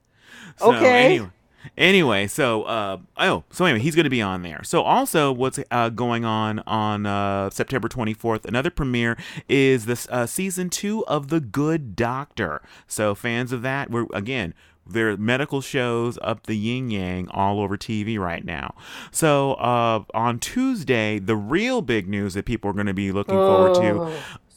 So, 0.56 0.74
Okay. 0.74 1.04
Anyway. 1.04 1.30
Anyway, 1.76 2.26
so 2.26 2.62
uh, 2.64 2.98
oh, 3.18 3.44
so 3.50 3.64
anyway, 3.64 3.80
he's 3.80 3.94
going 3.94 4.04
to 4.04 4.10
be 4.10 4.22
on 4.22 4.42
there. 4.42 4.62
So 4.64 4.82
also, 4.82 5.32
what's 5.32 5.58
uh, 5.70 5.88
going 5.90 6.24
on 6.24 6.60
on 6.60 7.06
uh, 7.06 7.50
September 7.50 7.88
24th? 7.88 8.44
Another 8.44 8.70
premiere 8.70 9.16
is 9.48 9.86
this 9.86 10.06
uh, 10.10 10.26
season 10.26 10.70
two 10.70 11.04
of 11.06 11.28
The 11.28 11.40
Good 11.40 11.96
Doctor. 11.96 12.62
So 12.86 13.14
fans 13.14 13.52
of 13.52 13.62
that, 13.62 13.90
we're 13.90 14.06
again. 14.12 14.54
There 14.88 15.10
are 15.10 15.16
medical 15.16 15.60
shows 15.60 16.16
up 16.22 16.46
the 16.46 16.56
yin 16.56 16.90
yang 16.90 17.28
all 17.30 17.60
over 17.60 17.76
TV 17.76 18.20
right 18.20 18.44
now. 18.44 18.76
So 19.10 19.54
uh, 19.54 20.04
on 20.14 20.38
Tuesday, 20.38 21.18
the 21.18 21.34
real 21.34 21.82
big 21.82 22.06
news 22.08 22.34
that 22.34 22.44
people 22.44 22.70
are 22.70 22.72
going 22.72 22.86
to 22.86 22.94
be 22.94 23.10
looking 23.10 23.34
forward 23.34 23.74
to 23.74 23.80
Oh, 23.80 24.12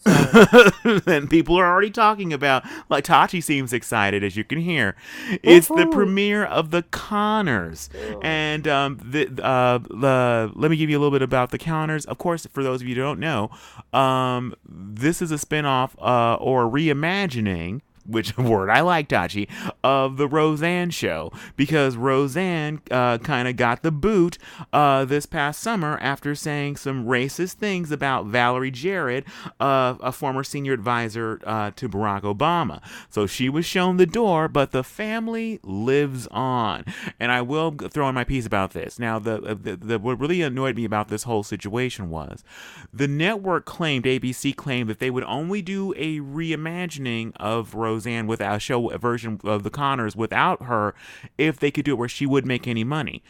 and 1.08 1.30
people 1.30 1.56
are 1.58 1.65
already 1.65 1.91
talking 1.91 2.34
about 2.34 2.63
like 2.89 3.04
Tachi 3.04 3.43
seems 3.43 3.74
excited 3.74 4.24
as 4.24 4.36
you 4.36 4.43
can 4.43 4.60
hear. 4.60 4.95
It's 5.43 5.67
the 5.67 5.88
premiere 5.91 6.45
of 6.45 6.72
the 6.72 6.84
Connors. 6.84 7.89
And 8.22 8.67
um 8.67 9.00
the 9.04 9.28
uh 9.43 9.80
the 9.80 10.52
let 10.56 10.72
me 10.72 10.78
give 10.78 10.89
you 10.89 10.98
a 10.98 11.00
little 11.00 11.12
bit 11.12 11.22
about 11.22 11.52
the 11.52 11.58
Connors. 11.58 12.06
Of 12.06 12.17
course 12.17 12.45
for 12.52 12.63
those 12.63 12.82
of 12.82 12.88
you 12.88 12.95
who 12.95 13.02
don't 13.02 13.19
know 13.19 13.50
um 13.93 14.56
this 14.67 15.22
is 15.22 15.32
a 15.32 15.38
spin-off 15.38 15.95
uh 16.00 16.36
or 16.36 16.63
reimagining 16.65 17.82
which 18.10 18.38
word 18.38 18.69
I 18.69 18.82
like, 18.82 19.08
Tachi, 19.10 19.50
of 19.84 20.17
the 20.17 20.28
Roseanne 20.28 20.89
show 20.89 21.32
because 21.56 21.95
Roseanne 21.95 22.82
uh, 22.91 23.17
kind 23.19 23.48
of 23.48 23.56
got 23.56 23.84
the 23.84 23.91
boot 23.91 24.38
uh, 24.74 25.06
this 25.06 25.26
past 25.26 25.60
summer 25.62 25.98
after 26.02 26.36
saying 26.36 26.78
some 26.78 27.06
racist 27.06 27.54
things 27.54 27.91
about 27.91 28.26
Valerie 28.26 28.72
Jarrett, 28.72 29.26
uh, 29.60 29.95
a 30.00 30.12
former 30.12 30.43
senior 30.43 30.74
advisor 30.74 31.39
uh, 31.45 31.72
to 31.76 31.89
Barack 31.89 32.22
Obama. 32.22 32.82
So 33.10 33.28
she 33.28 33.50
was 33.50 33.65
shown 33.65 33.98
the 33.98 34.06
door, 34.06 34.48
but 34.48 34.72
the 34.72 34.84
family 34.84 35.60
lives 35.63 36.28
on. 36.28 36.86
And 37.19 37.32
I 37.32 37.41
will 37.41 37.72
throw 37.72 38.10
in 38.10 38.15
my 38.15 38.24
piece 38.24 38.45
about 38.45 38.72
this. 38.72 39.00
Now, 39.00 39.19
the, 39.19 39.41
uh, 39.41 39.56
the, 39.62 39.76
the 39.76 40.00
what 40.00 40.19
really 40.19 40.41
annoyed 40.41 40.76
me 40.76 40.86
about 40.86 41.10
this 41.10 41.24
whole 41.24 41.43
situation 41.43 42.10
was 42.10 42.43
the 42.93 43.08
network 43.08 43.65
claimed, 43.65 44.06
ABC 44.06 44.56
claimed, 44.56 44.89
that 44.89 45.00
they 45.00 45.10
would 45.10 45.24
only 45.26 45.62
do 45.62 45.93
a 45.98 46.19
reimagining 46.19 47.32
of 47.36 47.76
Roseanne 47.76 47.99
without 48.06 48.56
a 48.56 48.60
show 48.60 48.90
a 48.90 48.98
version 48.98 49.40
of 49.44 49.64
the 49.64 49.70
Connors 49.70 50.16
without 50.16 50.64
her 50.64 50.96
if 51.38 51.60
they 51.60 51.72
could 51.72 51.86
do 51.86 51.94
it 51.94 51.98
where 51.98 52.10
she 52.10 52.26
would 52.26 52.46
make 52.46 52.68
any 52.68 52.84
money. 52.84 53.24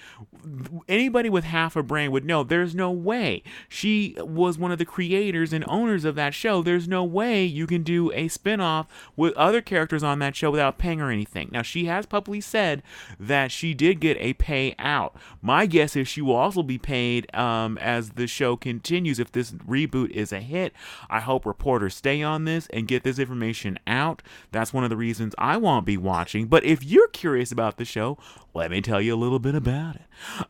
Anybody 0.88 1.30
with 1.30 1.44
half 1.44 1.76
a 1.76 1.84
brain 1.84 2.12
would 2.12 2.26
know 2.26 2.44
there's 2.44 2.76
no 2.76 2.92
way. 2.92 3.44
She 3.68 4.16
was 4.20 4.58
one 4.58 4.72
of 4.72 4.78
the 4.78 4.86
creators 4.86 5.54
and 5.54 5.66
owners 5.68 6.06
of 6.06 6.16
that 6.16 6.34
show. 6.34 6.62
There's 6.62 6.88
no 6.88 7.04
way 7.04 7.44
you 7.44 7.68
can 7.68 7.84
do 7.84 8.12
a 8.14 8.28
spin-off 8.28 8.88
with 9.16 9.34
other 9.34 9.62
characters 9.62 10.04
on 10.04 10.20
that 10.20 10.36
show 10.36 10.52
without 10.52 10.78
paying 10.78 11.00
her 11.00 11.12
anything. 11.12 11.50
Now 11.52 11.62
she 11.62 11.86
has 11.86 12.06
publicly 12.06 12.42
said 12.42 12.84
that 13.20 13.52
she 13.52 13.74
did 13.74 14.00
get 14.00 14.18
a 14.20 14.34
payout. 14.36 15.14
My 15.42 15.66
guess 15.66 15.96
is 15.96 16.08
she 16.08 16.22
will 16.22 16.36
also 16.36 16.64
be 16.64 16.78
paid 16.78 17.34
um, 17.36 17.78
as 17.80 18.12
the 18.12 18.28
show 18.28 18.56
continues. 18.56 19.20
If 19.20 19.32
this 19.32 19.52
reboot 19.52 20.12
is 20.12 20.32
a 20.32 20.40
hit, 20.40 20.74
I 21.10 21.20
hope 21.20 21.46
reporters 21.46 21.96
stay 21.96 22.22
on 22.24 22.46
this 22.46 22.68
and 22.68 22.88
get 22.88 23.04
this 23.04 23.20
information 23.20 23.80
out. 23.88 24.22
That's 24.60 24.74
one 24.74 24.84
of 24.84 24.90
the 24.90 24.98
reasons 24.98 25.34
I 25.38 25.56
won't 25.56 25.86
be 25.86 25.96
watching. 25.96 26.48
But 26.48 26.66
if 26.66 26.84
you're 26.84 27.08
curious 27.08 27.50
about 27.50 27.78
the 27.78 27.86
show, 27.86 28.18
let 28.54 28.72
me 28.72 28.82
tell 28.82 29.00
you 29.00 29.16
a 29.16 29.16
little 29.16 29.40
bit 29.40 29.56
about 29.56 29.96
it. 29.96 30.02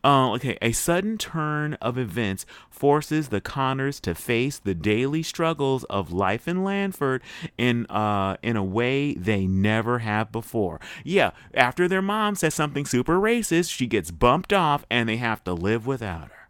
Uh, 0.02 0.32
okay, 0.32 0.58
a 0.60 0.72
sudden 0.72 1.16
turn 1.16 1.74
of 1.74 1.96
events 1.96 2.44
forces 2.68 3.28
the 3.28 3.40
Connors 3.40 4.00
to 4.00 4.16
face 4.16 4.58
the 4.58 4.74
daily 4.74 5.22
struggles 5.22 5.84
of 5.84 6.12
life 6.12 6.48
in 6.48 6.64
Lanford 6.64 7.22
in 7.56 7.86
uh, 7.86 8.36
in 8.42 8.56
a 8.56 8.64
way 8.64 9.14
they 9.14 9.46
never 9.46 10.00
have 10.00 10.32
before. 10.32 10.80
Yeah, 11.04 11.30
after 11.54 11.86
their 11.86 12.02
mom 12.02 12.34
says 12.34 12.52
something 12.52 12.86
super 12.86 13.14
racist, 13.20 13.70
she 13.70 13.86
gets 13.86 14.10
bumped 14.10 14.52
off, 14.52 14.84
and 14.90 15.08
they 15.08 15.18
have 15.18 15.44
to 15.44 15.52
live 15.52 15.86
without 15.86 16.30
her. 16.32 16.48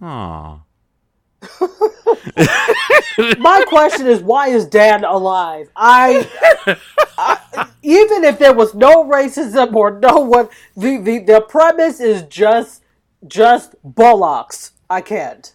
Aww. 0.00 0.60
My 3.38 3.64
question 3.68 4.06
is, 4.06 4.20
why 4.20 4.48
is 4.48 4.66
Dan 4.66 5.04
alive? 5.04 5.70
I, 5.76 6.28
I- 7.18 7.68
even 7.82 8.24
if 8.24 8.38
there 8.38 8.54
was 8.54 8.74
no 8.74 9.04
racism 9.04 9.74
or 9.74 9.98
no 10.00 10.18
one, 10.20 10.48
the, 10.76 10.98
the 10.98 11.18
the 11.20 11.40
premise 11.42 12.00
is 12.00 12.22
just 12.24 12.82
just 13.26 13.74
bullocks. 13.84 14.72
I 14.90 15.00
can't. 15.02 15.52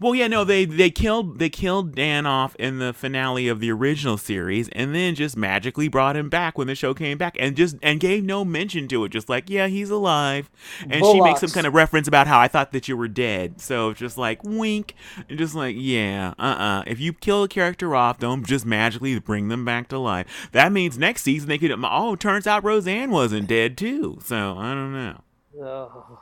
Well, 0.00 0.14
yeah, 0.14 0.28
no, 0.28 0.44
they 0.44 0.64
they 0.64 0.90
killed 0.90 1.38
they 1.38 1.48
killed 1.48 1.94
Dan 1.94 2.26
off 2.26 2.54
in 2.56 2.78
the 2.78 2.92
finale 2.92 3.48
of 3.48 3.60
the 3.60 3.70
original 3.72 4.18
series, 4.18 4.68
and 4.70 4.94
then 4.94 5.14
just 5.14 5.36
magically 5.36 5.88
brought 5.88 6.16
him 6.16 6.28
back 6.28 6.58
when 6.58 6.66
the 6.66 6.74
show 6.74 6.94
came 6.94 7.18
back, 7.18 7.36
and 7.38 7.56
just 7.56 7.76
and 7.82 8.00
gave 8.00 8.24
no 8.24 8.44
mention 8.44 8.88
to 8.88 9.04
it, 9.04 9.10
just 9.10 9.28
like 9.28 9.48
yeah, 9.48 9.66
he's 9.66 9.90
alive, 9.90 10.50
and 10.88 11.04
she 11.04 11.20
makes 11.20 11.40
some 11.40 11.50
kind 11.50 11.66
of 11.66 11.74
reference 11.74 12.08
about 12.08 12.26
how 12.26 12.38
I 12.38 12.48
thought 12.48 12.72
that 12.72 12.88
you 12.88 12.96
were 12.96 13.08
dead, 13.08 13.60
so 13.60 13.92
just 13.92 14.18
like 14.18 14.42
wink, 14.44 14.94
and 15.28 15.38
just 15.38 15.54
like 15.54 15.76
yeah, 15.78 16.34
uh, 16.38 16.42
uh 16.42 16.82
if 16.86 17.00
you 17.00 17.12
kill 17.12 17.42
a 17.42 17.48
character 17.48 17.94
off, 17.94 18.18
don't 18.18 18.46
just 18.46 18.66
magically 18.66 19.18
bring 19.18 19.48
them 19.48 19.64
back 19.64 19.88
to 19.88 19.98
life. 19.98 20.48
That 20.52 20.72
means 20.72 20.98
next 20.98 21.22
season 21.22 21.48
they 21.48 21.58
could 21.58 21.72
oh, 21.84 22.16
turns 22.16 22.46
out 22.46 22.64
Roseanne 22.64 23.10
wasn't 23.10 23.48
dead 23.48 23.78
too, 23.78 24.18
so 24.22 24.56
I 24.58 24.74
don't 24.74 24.92
know. 24.92 25.20
Ugh. 25.62 26.18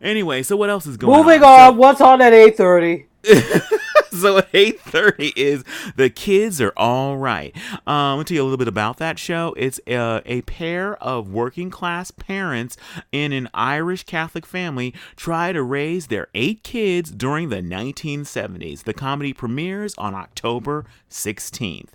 Anyway, 0.00 0.42
so 0.42 0.56
what 0.56 0.70
else 0.70 0.86
is 0.86 0.96
going 0.96 1.12
on? 1.12 1.24
Moving 1.26 1.40
So- 1.40 1.46
on. 1.46 1.76
What's 1.76 2.00
on 2.00 2.20
at 2.22 2.32
eight 2.32 2.56
thirty? 2.56 3.06
so 4.10 4.38
at 4.38 4.48
eight 4.54 4.80
thirty 4.80 5.28
is 5.36 5.62
the 5.96 6.08
kids 6.08 6.58
are 6.60 6.72
all 6.76 7.18
right. 7.18 7.54
Um, 7.86 8.18
me 8.18 8.24
tell 8.24 8.34
you 8.34 8.42
a 8.42 8.44
little 8.44 8.56
bit 8.56 8.66
about 8.68 8.96
that 8.96 9.18
show. 9.18 9.54
It's 9.58 9.78
uh, 9.86 10.22
a 10.24 10.40
pair 10.42 10.96
of 11.02 11.28
working 11.30 11.68
class 11.68 12.10
parents 12.10 12.78
in 13.12 13.32
an 13.32 13.48
Irish 13.52 14.04
Catholic 14.04 14.46
family 14.46 14.94
try 15.16 15.52
to 15.52 15.62
raise 15.62 16.06
their 16.06 16.28
eight 16.34 16.62
kids 16.64 17.10
during 17.10 17.50
the 17.50 17.60
1970s. 17.60 18.84
The 18.84 18.94
comedy 18.94 19.34
premieres 19.34 19.94
on 19.96 20.14
October 20.14 20.86
16th. 21.10 21.90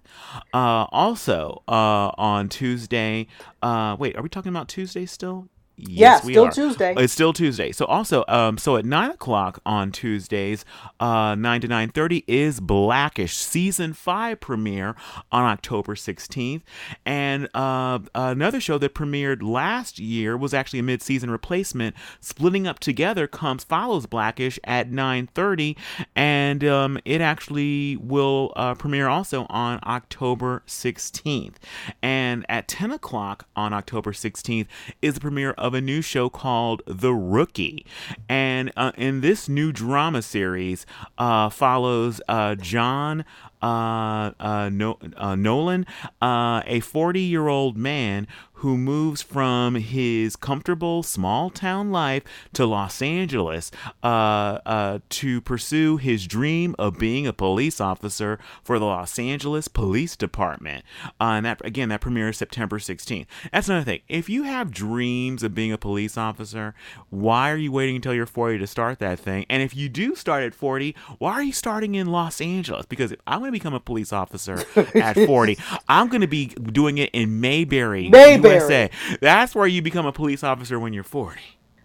Uh, 0.54 0.86
also 0.92 1.64
uh, 1.68 2.12
on 2.20 2.50
Tuesday. 2.50 3.26
Uh, 3.64 3.96
wait, 4.00 4.16
are 4.16 4.22
we 4.22 4.30
talking 4.30 4.50
about 4.52 4.68
Tuesday 4.68 5.08
still? 5.08 5.48
Yes, 5.78 6.24
yeah, 6.24 6.32
still 6.32 6.50
Tuesday. 6.50 6.94
It's 6.98 7.12
still 7.12 7.34
Tuesday. 7.34 7.74
So 7.74 7.84
also, 7.86 8.24
um, 8.30 8.58
so 8.58 8.78
at 8.78 8.86
nine 8.86 9.12
o'clock 9.12 9.60
on 9.66 9.92
Tuesdays, 9.92 10.64
uh, 11.02 11.36
nine 11.36 11.60
to 11.62 11.68
nine 11.68 11.90
thirty 11.90 12.24
is 12.28 12.62
Blackish 12.62 13.36
season 13.36 13.92
five 13.92 14.40
premiere 14.40 14.96
on 15.34 15.44
October 15.44 15.98
sixteenth, 15.98 16.64
and 17.06 17.50
uh, 17.54 18.00
another 18.16 18.62
show 18.62 18.78
that 18.78 18.94
premiered 18.94 19.44
last 19.44 20.00
year 20.00 20.38
was 20.38 20.54
actually 20.54 20.80
a 20.80 20.84
mid-season 20.84 21.30
replacement. 21.30 21.94
Splitting 22.22 22.68
up 22.68 22.80
together 22.80 23.28
comes 23.28 23.66
follows 23.66 24.06
Blackish 24.06 24.58
at 24.64 24.90
nine 24.90 25.28
thirty, 25.36 25.76
and 26.16 26.64
um, 26.64 26.98
it 27.04 27.20
actually 27.20 27.98
will 27.98 28.54
uh, 28.56 28.76
premiere 28.76 29.10
also 29.10 29.46
on 29.50 29.80
October 29.84 30.64
sixteenth, 30.66 31.60
and 32.02 32.46
at 32.48 32.70
ten 32.70 32.92
o'clock 32.92 33.48
on 33.58 33.74
October 33.74 34.14
sixteenth 34.14 34.70
is 35.02 35.16
the 35.16 35.20
premiere 35.20 35.52
of 35.58 35.65
a 35.74 35.82
new 35.82 36.02
show 36.02 36.30
called 36.30 36.82
The 36.86 37.14
Rookie. 37.14 37.86
And 38.30 38.72
uh, 38.78 38.92
in 38.98 39.22
this 39.22 39.50
new 39.50 39.72
drama 39.72 40.22
series, 40.22 40.86
uh, 41.18 41.50
follows 41.50 42.22
uh, 42.28 42.56
John 42.56 43.26
uh, 43.62 44.32
uh, 44.40 44.70
no, 44.72 45.00
uh, 45.18 45.36
Nolan, 45.36 45.88
uh, 46.22 46.62
a 46.66 46.82
40 46.82 47.20
year 47.20 47.48
old 47.48 47.78
man 47.78 48.28
who 48.66 48.80
moves 48.80 49.22
from 49.22 49.76
his 49.76 50.36
comfortable 50.36 51.04
small 51.04 51.52
town 51.52 51.92
life 51.92 52.24
to 52.52 52.66
Los 52.66 53.00
Angeles 53.00 53.70
uh, 54.02 54.58
uh, 54.66 54.98
to 55.08 55.40
pursue 55.42 55.98
his 55.98 56.26
dream 56.26 56.76
of 56.80 56.98
being 56.98 57.28
a 57.28 57.32
police 57.32 57.80
officer 57.80 58.40
for 58.64 58.80
the 58.80 58.86
Los 58.86 59.20
Angeles 59.20 59.68
Police 59.68 60.16
Department. 60.16 60.84
Uh, 61.22 61.34
and 61.36 61.46
that, 61.46 61.64
again, 61.64 61.90
that 61.90 62.02
premieres 62.02 62.40
September 62.40 62.80
16th. 62.80 63.28
That's 63.54 63.70
another 63.70 63.86
thing. 63.86 64.02
If 64.08 64.30
you 64.30 64.42
have 64.42 64.72
dreams 64.72 65.44
of 65.44 65.54
being 65.54 65.72
a 65.72 65.78
police 65.78 66.18
officer, 66.18 66.74
why 67.12 67.52
are 67.52 67.58
you 67.58 67.72
waiting 67.72 67.98
until 67.98 68.16
you're 68.16 68.26
40 68.26 68.58
to 68.58 68.66
start 68.66 68.98
that 68.98 69.20
thing? 69.20 69.46
And 69.48 69.62
if 69.62 69.76
you 69.76 69.90
do 69.90 70.16
start 70.16 70.42
at 70.42 70.56
40, 70.56 70.96
why 71.20 71.34
are 71.34 71.44
you 71.44 71.54
starting 71.54 71.94
in 71.94 72.08
Los 72.08 72.42
Angeles? 72.42 72.88
Because 72.88 73.12
if 73.12 73.20
I'm 73.28 73.42
going 73.42 73.50
to 73.50 73.60
become 73.60 73.76
a 73.76 73.80
police 73.80 74.12
officer 74.12 74.66
at 74.96 75.14
40, 75.14 75.56
I'm 75.88 76.08
going 76.08 76.22
to 76.22 76.28
be 76.28 76.48
doing 76.48 76.98
it 76.98 77.12
in 77.14 77.40
Mayberry. 77.40 78.10
Mayberry. 78.10 78.55
USA. 78.56 78.90
That's 79.22 79.56
where 79.56 79.68
you 79.68 79.82
become 79.82 80.06
a 80.06 80.12
police 80.12 80.44
officer 80.44 80.80
when 80.80 80.94
you're 80.94 81.04
40. 81.04 81.40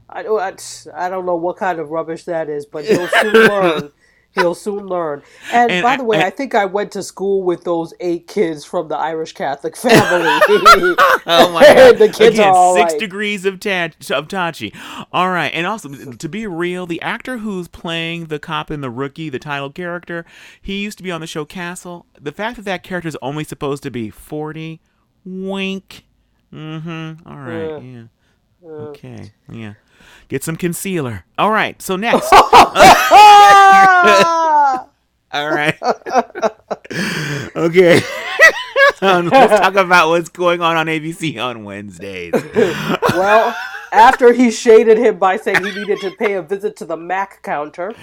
I, 0.08 0.22
I, 0.24 0.54
I 0.94 1.08
don't 1.08 1.26
know 1.26 1.36
what 1.36 1.56
kind 1.56 1.78
of 1.78 1.90
rubbish 1.90 2.24
that 2.24 2.48
is, 2.48 2.66
but 2.66 2.84
he'll 2.84 3.08
soon 3.08 3.32
learn 3.48 3.92
He'll 4.32 4.54
soon 4.54 4.86
learn. 4.86 5.22
And, 5.52 5.72
and 5.72 5.82
by 5.82 5.96
the 5.96 6.04
way, 6.04 6.18
and, 6.18 6.24
I 6.24 6.30
think 6.30 6.54
I 6.54 6.64
went 6.64 6.92
to 6.92 7.02
school 7.02 7.42
with 7.42 7.64
those 7.64 7.92
eight 7.98 8.28
kids 8.28 8.64
from 8.64 8.86
the 8.86 8.96
Irish 8.96 9.32
Catholic 9.32 9.76
family. 9.76 9.98
oh 11.26 11.50
my 11.52 11.62
god! 11.74 11.98
the 11.98 12.08
kids 12.08 12.38
Again, 12.38 12.54
are 12.54 12.76
six 12.76 12.92
right. 12.92 13.00
degrees 13.00 13.44
of, 13.44 13.58
ta- 13.58 13.90
of 14.10 14.28
Tachi. 14.28 14.72
All 15.12 15.30
right, 15.30 15.52
and 15.52 15.66
also 15.66 15.88
to 15.88 16.28
be 16.28 16.46
real, 16.46 16.86
the 16.86 17.02
actor 17.02 17.38
who's 17.38 17.66
playing 17.66 18.26
the 18.26 18.38
cop 18.38 18.70
in 18.70 18.82
the 18.82 18.90
rookie, 18.90 19.30
the 19.30 19.40
title 19.40 19.70
character, 19.70 20.24
he 20.62 20.80
used 20.80 20.98
to 20.98 21.04
be 21.04 21.10
on 21.10 21.20
the 21.20 21.26
show 21.26 21.44
Castle. 21.44 22.06
The 22.20 22.32
fact 22.32 22.54
that 22.56 22.64
that 22.66 22.84
character 22.84 23.08
is 23.08 23.18
only 23.20 23.42
supposed 23.42 23.82
to 23.82 23.90
be 23.90 24.10
forty, 24.10 24.80
wink. 25.24 26.04
Mm-hmm. 26.52 27.28
All 27.28 27.38
right. 27.38 27.82
Yeah. 27.82 28.04
yeah. 28.62 28.70
Okay. 28.70 29.32
Yeah. 29.50 29.74
Get 30.28 30.44
some 30.44 30.56
concealer. 30.56 31.24
All 31.38 31.50
right. 31.50 31.80
So 31.80 31.96
next. 31.96 32.30
All 35.32 35.48
right. 35.48 35.78
okay. 37.56 38.00
um, 39.00 39.28
let's 39.28 39.60
talk 39.60 39.76
about 39.76 40.08
what's 40.08 40.28
going 40.28 40.60
on 40.60 40.76
on 40.76 40.86
ABC 40.86 41.42
on 41.42 41.64
Wednesdays. 41.64 42.32
well, 43.14 43.56
after 43.92 44.32
he 44.32 44.50
shaded 44.50 44.98
him 44.98 45.18
by 45.18 45.36
saying 45.36 45.64
he 45.64 45.72
needed 45.72 46.00
to 46.00 46.10
pay 46.12 46.34
a 46.34 46.42
visit 46.42 46.76
to 46.76 46.84
the 46.84 46.96
Mac 46.96 47.42
counter, 47.42 47.94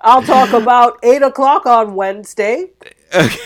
I'll 0.00 0.22
talk 0.22 0.52
about 0.52 0.98
8 1.04 1.22
o'clock 1.22 1.66
on 1.66 1.94
Wednesday. 1.94 2.70
Okay. 3.14 3.38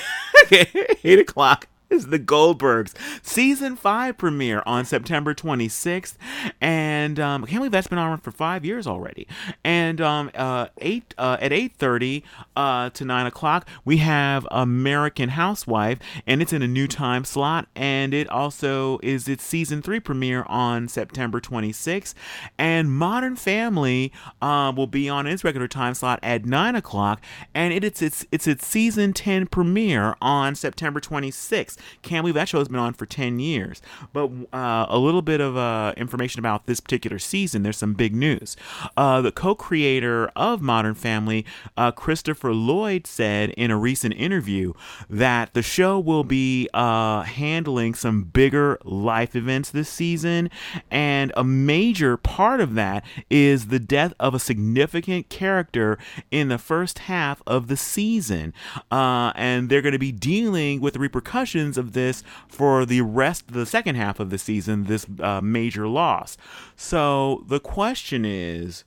okay. 0.44 0.96
8 1.05 1.18
o'clock 1.18 1.68
is 1.91 2.09
the 2.09 2.18
Goldbergs 2.18 2.95
season 3.22 3.76
five 3.76 4.18
premiere 4.18 4.62
on 4.66 4.84
September 4.84 5.34
26th, 5.34 6.14
and 6.61 7.18
um, 7.18 7.45
I 7.45 7.47
can't 7.47 7.61
believe 7.61 7.72
that's 7.72 7.86
been 7.86 7.99
on 7.99 8.18
for 8.18 8.30
five 8.30 8.64
years 8.64 8.86
already. 8.86 9.26
And 9.64 10.01
um, 10.01 10.30
uh, 10.34 10.68
eight 10.78 11.14
uh, 11.16 11.39
at 11.41 11.53
8:30 11.53 12.22
uh, 12.57 12.91
to 12.91 13.05
nine 13.05 13.26
o'clock, 13.26 13.68
we 13.84 13.99
have 13.99 14.47
American 14.51 15.30
Housewife, 15.30 15.99
and 16.26 16.43
it's 16.43 16.53
in 16.53 16.62
a 16.62 16.68
new 16.68 16.86
time 16.86 17.24
slot, 17.24 17.68
and 17.74 18.12
it 18.12 18.28
also 18.28 18.99
is 19.03 19.28
its 19.28 19.45
season 19.45 19.82
three 19.82 20.01
premiere 20.01 20.45
on 20.45 20.89
September 20.89 21.41
26th, 21.41 22.14
and 22.59 22.93
Modern 22.93 23.36
Family 23.36 24.12
uh, 24.43 24.72
will 24.74 24.86
be 24.86 25.09
on 25.09 25.26
its 25.26 25.45
regular 25.45 25.68
time 25.68 25.95
slot 25.95 26.18
at 26.22 26.45
nine 26.45 26.76
o'clock, 26.76 27.22
and 27.55 27.72
it, 27.72 27.82
it's 27.82 28.03
its 28.03 28.26
it's 28.30 28.47
its 28.47 28.66
season 28.66 29.12
10 29.12 29.47
premiere 29.47 30.16
on 30.20 30.55
September 30.55 31.01
26th. 31.01 31.78
Can't 32.03 32.22
believe 32.22 32.35
that 32.35 32.49
show 32.49 32.59
has 32.59 32.68
been 32.68 32.79
on 32.79 32.95
for 32.95 33.07
10 33.07 33.39
years. 33.39 33.83
But 34.12 34.31
uh, 34.53 34.87
a 34.89 34.99
little 34.99 35.22
bit 35.22 35.41
of 35.41 35.57
uh, 35.57 35.95
information 35.97 36.39
about 36.39 36.66
this 36.66 36.81
particular 36.81 37.18
season. 37.18 37.62
There's 37.62 37.76
some 37.76 37.95
big 37.95 38.14
news. 38.14 38.57
Uh, 38.97 39.20
the 39.20 39.33
co 39.33 39.55
creator 39.55 40.31
of 40.37 40.62
Modern 40.62 40.95
Family, 40.95 41.45
uh, 41.76 41.91
Christopher 41.93 42.53
Lloyd, 42.53 43.07
said 43.07 43.51
in 43.51 43.70
a 43.70 43.76
recent 43.76 44.14
interview 44.14 44.72
that 45.11 45.55
the 45.55 45.62
show 45.62 45.99
will 45.99 46.24
be 46.24 46.68
uh, 46.74 47.22
handling 47.22 47.95
some 47.95 48.22
bigger 48.24 48.79
life 48.85 49.35
events 49.35 49.70
this 49.70 49.89
season. 49.89 50.51
And 50.91 51.33
a 51.37 51.45
major 51.45 52.16
part 52.16 52.61
of 52.61 52.74
that 52.74 53.05
is 53.31 53.66
the 53.66 53.79
death 53.79 54.14
of 54.20 54.35
a 54.35 54.39
significant 54.39 55.29
character 55.29 55.99
in 56.31 56.49
the 56.49 56.59
first 56.59 57.01
half 57.01 57.43
of 57.47 57.68
the 57.68 57.76
season. 57.76 58.55
Uh, 58.91 59.33
and 59.35 59.68
they're 59.68 59.83
going 59.83 59.93
to 59.93 59.99
be 59.99 60.12
dealing 60.12 60.81
with 60.81 60.95
the 60.95 61.01
repercussions 61.01 61.68
of 61.77 61.93
this 61.93 62.23
for 62.49 62.87
the 62.87 63.01
rest 63.03 63.49
of 63.49 63.55
the 63.55 63.66
second 63.66 63.97
half 63.97 64.21
of 64.21 64.31
the 64.31 64.39
season, 64.39 64.85
this 64.85 65.07
uh, 65.21 65.41
major 65.43 65.89
loss. 65.89 66.37
So 66.77 67.45
the 67.49 67.61
question 67.61 68.25
is 68.25 68.85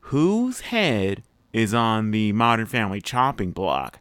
whose 0.00 0.60
head 0.60 1.22
is 1.52 1.72
on 1.72 2.10
the 2.10 2.32
Modern 2.32 2.66
Family 2.66 3.00
chopping 3.00 3.52
block? 3.52 4.00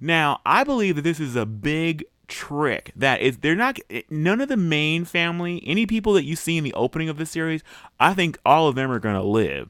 Now, 0.00 0.40
I 0.44 0.64
believe 0.64 0.96
that 0.96 1.02
this 1.02 1.20
is 1.20 1.36
a 1.36 1.46
big 1.46 2.04
trick 2.28 2.92
that 2.96 3.20
is 3.20 3.38
they're 3.38 3.54
not 3.54 3.78
none 4.08 4.40
of 4.40 4.48
the 4.48 4.56
main 4.56 5.04
family 5.04 5.62
any 5.66 5.84
people 5.84 6.14
that 6.14 6.24
you 6.24 6.34
see 6.34 6.56
in 6.56 6.64
the 6.64 6.72
opening 6.72 7.10
of 7.10 7.18
the 7.18 7.26
series 7.26 7.62
i 8.00 8.14
think 8.14 8.38
all 8.46 8.68
of 8.68 8.74
them 8.74 8.90
are 8.90 8.98
going 8.98 9.14
to 9.14 9.22
live 9.22 9.68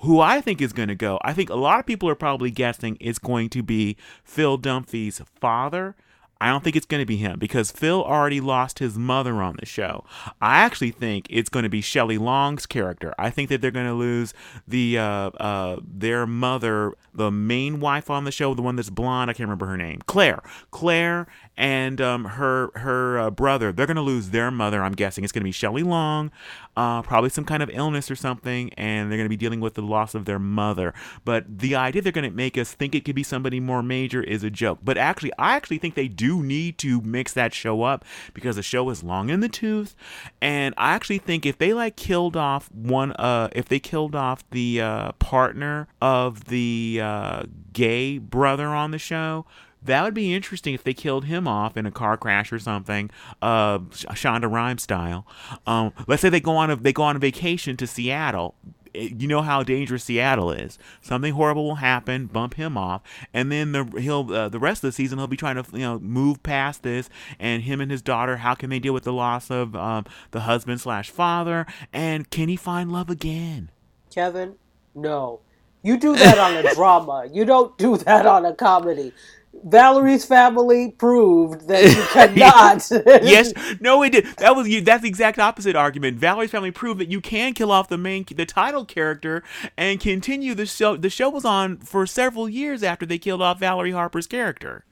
who 0.00 0.20
I 0.20 0.40
think 0.40 0.60
is 0.60 0.72
going 0.72 0.88
to 0.88 0.94
go, 0.94 1.18
I 1.22 1.32
think 1.32 1.50
a 1.50 1.54
lot 1.54 1.78
of 1.78 1.86
people 1.86 2.08
are 2.08 2.14
probably 2.14 2.50
guessing 2.50 2.96
it's 3.00 3.18
going 3.18 3.50
to 3.50 3.62
be 3.62 3.96
Phil 4.24 4.58
Dunphy's 4.58 5.20
father 5.40 5.94
I 6.40 6.48
don't 6.48 6.64
think 6.64 6.76
it's 6.76 6.86
going 6.86 7.02
to 7.02 7.06
be 7.06 7.18
him 7.18 7.38
because 7.38 7.70
Phil 7.70 8.02
already 8.02 8.40
lost 8.40 8.78
his 8.78 8.96
mother 8.96 9.42
on 9.42 9.56
the 9.58 9.66
show. 9.66 10.04
I 10.40 10.58
actually 10.60 10.90
think 10.90 11.26
it's 11.28 11.50
going 11.50 11.64
to 11.64 11.68
be 11.68 11.80
Shelley 11.80 12.18
Long's 12.18 12.64
character. 12.66 13.14
I 13.18 13.30
think 13.30 13.50
that 13.50 13.60
they're 13.60 13.70
going 13.70 13.86
to 13.86 13.94
lose 13.94 14.32
the 14.66 14.98
uh, 14.98 15.30
uh, 15.30 15.80
their 15.82 16.26
mother, 16.26 16.94
the 17.12 17.30
main 17.30 17.80
wife 17.80 18.08
on 18.08 18.24
the 18.24 18.32
show, 18.32 18.54
the 18.54 18.62
one 18.62 18.76
that's 18.76 18.90
blonde. 18.90 19.30
I 19.30 19.34
can't 19.34 19.46
remember 19.46 19.66
her 19.66 19.76
name. 19.76 20.00
Claire. 20.06 20.42
Claire 20.70 21.26
and 21.56 22.00
um, 22.00 22.24
her 22.24 22.70
her 22.76 23.18
uh, 23.18 23.30
brother. 23.30 23.72
They're 23.72 23.86
to 23.96 24.02
lose 24.02 24.30
their 24.30 24.50
mother. 24.50 24.82
I'm 24.82 24.92
guessing 24.92 25.24
it's 25.24 25.32
to 25.42 25.44
be 25.44 25.52
Shelley 25.52 25.82
Long, 25.82 26.30
uh, 26.76 27.02
probably 27.02 27.30
some 27.30 27.44
kind 27.44 27.62
of 27.62 27.70
illness 27.72 28.10
or 28.10 28.16
something, 28.16 28.72
and 28.74 29.10
they're 29.10 29.18
to 29.26 29.28
be 29.28 29.36
dealing 29.36 29.60
with 29.60 29.74
the 29.74 29.82
loss 29.82 30.14
of 30.14 30.24
their 30.24 30.38
mother. 30.38 30.94
But 31.24 31.58
the 31.58 31.74
idea 31.74 32.02
they're 32.02 32.12
to 32.30 32.34
make 32.34 32.56
us 32.56 32.72
think 32.72 32.94
it 32.94 33.04
could 33.04 33.14
be 33.14 33.22
somebody 33.22 33.60
more 33.60 33.82
major 33.82 34.22
is 34.22 34.42
a 34.42 34.50
joke. 34.50 34.78
But 34.82 34.96
actually, 34.96 35.32
I 35.38 35.54
actually 35.54 35.78
think 35.78 35.94
they 35.94 36.08
do 36.08 36.42
need 36.42 36.78
to 36.78 37.02
mix 37.02 37.32
that 37.34 37.52
show 37.52 37.82
up 37.82 38.04
because 38.32 38.56
the 38.56 38.62
show 38.62 38.88
is 38.90 39.02
long 39.02 39.28
in 39.28 39.40
the 39.40 39.48
tooth, 39.48 39.94
and 40.40 40.74
I 40.78 40.92
actually 40.92 41.18
think 41.18 41.44
if 41.44 41.58
they 41.58 41.72
like 41.74 41.96
killed 41.96 42.36
off 42.36 42.70
one, 42.72 43.12
uh, 43.12 43.48
if 43.52 43.68
they 43.68 43.80
killed 43.80 44.14
off 44.14 44.48
the 44.50 44.80
uh, 44.80 45.12
partner 45.12 45.88
of 46.00 46.44
the 46.44 47.00
uh, 47.02 47.42
gay 47.72 48.18
brother 48.18 48.68
on 48.68 48.92
the 48.92 48.98
show 48.98 49.44
that 49.82 50.02
would 50.02 50.14
be 50.14 50.34
interesting 50.34 50.74
if 50.74 50.84
they 50.84 50.94
killed 50.94 51.24
him 51.24 51.48
off 51.48 51.76
in 51.76 51.86
a 51.86 51.90
car 51.90 52.16
crash 52.16 52.52
or 52.52 52.58
something, 52.58 53.10
uh, 53.42 53.78
Shonda 53.78 54.50
Rhimes 54.50 54.82
style. 54.82 55.26
Um, 55.66 55.92
let's 56.06 56.22
say 56.22 56.28
they 56.28 56.40
go 56.40 56.56
on 56.56 56.70
a 56.70 56.76
they 56.76 56.92
go 56.92 57.02
on 57.02 57.16
a 57.16 57.20
vacation 57.20 57.76
to 57.78 57.86
Seattle 57.86 58.54
you 58.94 59.28
know 59.28 59.42
how 59.42 59.62
dangerous 59.62 60.04
Seattle 60.04 60.50
is. 60.50 60.78
Something 61.00 61.34
horrible 61.34 61.64
will 61.64 61.76
happen, 61.76 62.26
bump 62.26 62.54
him 62.54 62.76
off, 62.76 63.02
and 63.32 63.50
then 63.50 63.72
the 63.72 63.84
he'll 64.00 64.32
uh, 64.32 64.48
the 64.48 64.58
rest 64.58 64.82
of 64.82 64.88
the 64.88 64.92
season 64.92 65.18
he'll 65.18 65.26
be 65.26 65.36
trying 65.36 65.62
to 65.62 65.64
you 65.72 65.80
know 65.80 65.98
move 65.98 66.42
past 66.42 66.82
this. 66.82 67.08
And 67.38 67.62
him 67.62 67.80
and 67.80 67.90
his 67.90 68.02
daughter, 68.02 68.38
how 68.38 68.54
can 68.54 68.70
they 68.70 68.78
deal 68.78 68.92
with 68.92 69.04
the 69.04 69.12
loss 69.12 69.50
of 69.50 69.76
um, 69.76 70.06
the 70.30 70.40
husband 70.40 70.80
slash 70.80 71.10
father? 71.10 71.66
And 71.92 72.30
can 72.30 72.48
he 72.48 72.56
find 72.56 72.92
love 72.92 73.10
again? 73.10 73.70
Kevin, 74.10 74.56
no. 74.94 75.40
You 75.82 75.98
do 75.98 76.14
that 76.16 76.38
on 76.38 76.56
a 76.56 76.74
drama. 76.74 77.26
You 77.32 77.44
don't 77.44 77.76
do 77.78 77.96
that 77.98 78.26
on 78.26 78.44
a 78.44 78.54
comedy. 78.54 79.12
Valerie's 79.52 80.24
family 80.24 80.92
proved 80.92 81.68
that 81.68 81.84
you 81.84 82.02
cannot. 82.12 82.88
yes, 83.22 83.52
no, 83.80 84.02
it 84.02 84.10
did. 84.10 84.26
That 84.38 84.56
was 84.56 84.68
you. 84.68 84.80
That's 84.80 85.02
the 85.02 85.08
exact 85.08 85.38
opposite 85.38 85.76
argument. 85.76 86.18
Valerie's 86.18 86.50
family 86.50 86.70
proved 86.70 87.00
that 87.00 87.10
you 87.10 87.20
can 87.20 87.52
kill 87.52 87.70
off 87.72 87.88
the 87.88 87.98
main, 87.98 88.24
the 88.34 88.46
title 88.46 88.84
character, 88.84 89.42
and 89.76 90.00
continue 90.00 90.54
the 90.54 90.66
show. 90.66 90.96
The 90.96 91.10
show 91.10 91.28
was 91.28 91.44
on 91.44 91.78
for 91.78 92.06
several 92.06 92.48
years 92.48 92.82
after 92.82 93.04
they 93.04 93.18
killed 93.18 93.42
off 93.42 93.60
Valerie 93.60 93.92
Harper's 93.92 94.26
character. 94.26 94.84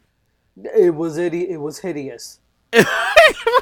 It 0.57 0.95
was 0.95 1.17
it, 1.17 1.35
it 1.35 1.59
was 1.59 1.79
hideous. 1.79 2.41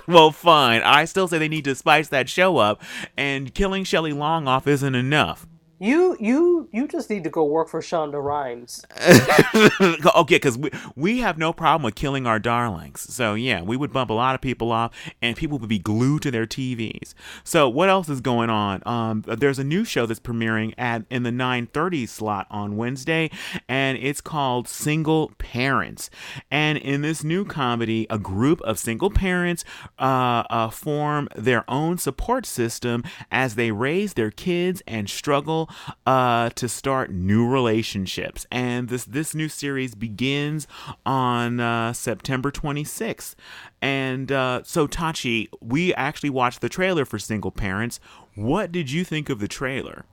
well, 0.09 0.33
fine. 0.33 0.83
I 0.83 1.05
still 1.05 1.29
say 1.29 1.39
they 1.39 1.49
need 1.49 1.65
to 1.65 1.75
spice 1.75 2.09
that 2.09 2.29
show 2.29 2.57
up, 2.57 2.83
and 3.17 3.55
killing 3.55 3.85
Shelley 3.85 4.13
Long 4.13 4.49
off 4.49 4.67
isn't 4.67 4.95
enough. 4.95 5.47
You 5.79 6.16
you 6.18 6.68
you 6.72 6.89
just 6.89 7.11
need 7.11 7.22
to 7.24 7.31
go 7.31 7.45
work 7.45 7.68
for 7.68 7.83
Shonda 7.83 8.22
Rhimes. 8.22 8.83
okay, 10.16 10.37
because 10.37 10.57
we 10.57 10.70
we 10.95 11.18
have 11.18 11.37
no 11.37 11.53
problem 11.53 11.83
with 11.83 11.95
killing 11.95 12.27
our 12.27 12.39
darlings. 12.39 13.01
So 13.14 13.35
yeah, 13.35 13.61
we 13.61 13.77
would 13.77 13.93
bump 13.93 14.09
a 14.09 14.14
lot 14.14 14.35
of 14.35 14.41
people 14.41 14.72
off, 14.72 14.95
and 15.20 15.37
people 15.37 15.59
would 15.59 15.68
be 15.68 15.79
glued 15.79 16.22
to 16.22 16.31
their 16.31 16.47
TVs. 16.47 17.12
So 17.45 17.68
what 17.68 17.91
else 17.91 18.09
is 18.09 18.22
going 18.22 18.49
on? 18.49 18.83
Um, 18.87 19.22
there's 19.27 19.59
a 19.59 19.64
new 19.64 19.85
show 19.85 20.07
that's 20.07 20.20
premiering 20.20 20.72
at 20.79 21.05
in 21.11 21.24
the 21.24 21.31
9:30 21.31 22.09
slot 22.09 22.47
on 22.51 22.79
Wednesday, 22.79 23.31
and 23.68 23.99
it's 23.99 24.22
called 24.22 24.68
Single 24.68 25.33
Parents. 25.37 26.09
And 26.51 26.79
in 26.79 27.03
this 27.03 27.22
new 27.22 27.45
comedy, 27.45 28.07
a 28.09 28.18
group 28.18 28.62
of 28.62 28.79
single 28.79 29.11
parents 29.11 29.62
uh, 29.99 30.45
uh, 30.49 30.70
form 30.70 31.29
their 31.37 31.70
own 31.70 31.99
support 31.99 32.47
system 32.47 33.05
as 33.31 33.57
they 33.57 33.72
raise 33.72 34.14
their 34.14 34.31
kids 34.31 34.83
and 34.87 35.11
struggle 35.11 35.66
uh, 36.07 36.51
to 36.51 36.69
start 36.69 37.11
new 37.11 37.47
relationships. 37.47 38.47
And 38.51 38.89
this 38.89 39.05
this 39.05 39.35
new 39.35 39.49
series 39.49 39.95
begins 39.95 40.67
on 41.05 41.61
uh, 41.61 41.93
September 41.93 42.51
26th. 42.51 43.35
And 43.81 44.33
uh, 44.33 44.62
so, 44.64 44.87
Tachi, 44.87 45.49
we 45.61 45.95
actually 45.95 46.31
watched 46.31 46.61
the 46.61 46.69
trailer 46.69 47.05
for 47.05 47.19
Single 47.19 47.51
Parents. 47.51 48.01
What 48.35 48.73
did 48.73 48.91
you 48.91 49.05
think 49.05 49.29
of 49.29 49.39
the 49.39 49.49
trailer? 49.49 50.05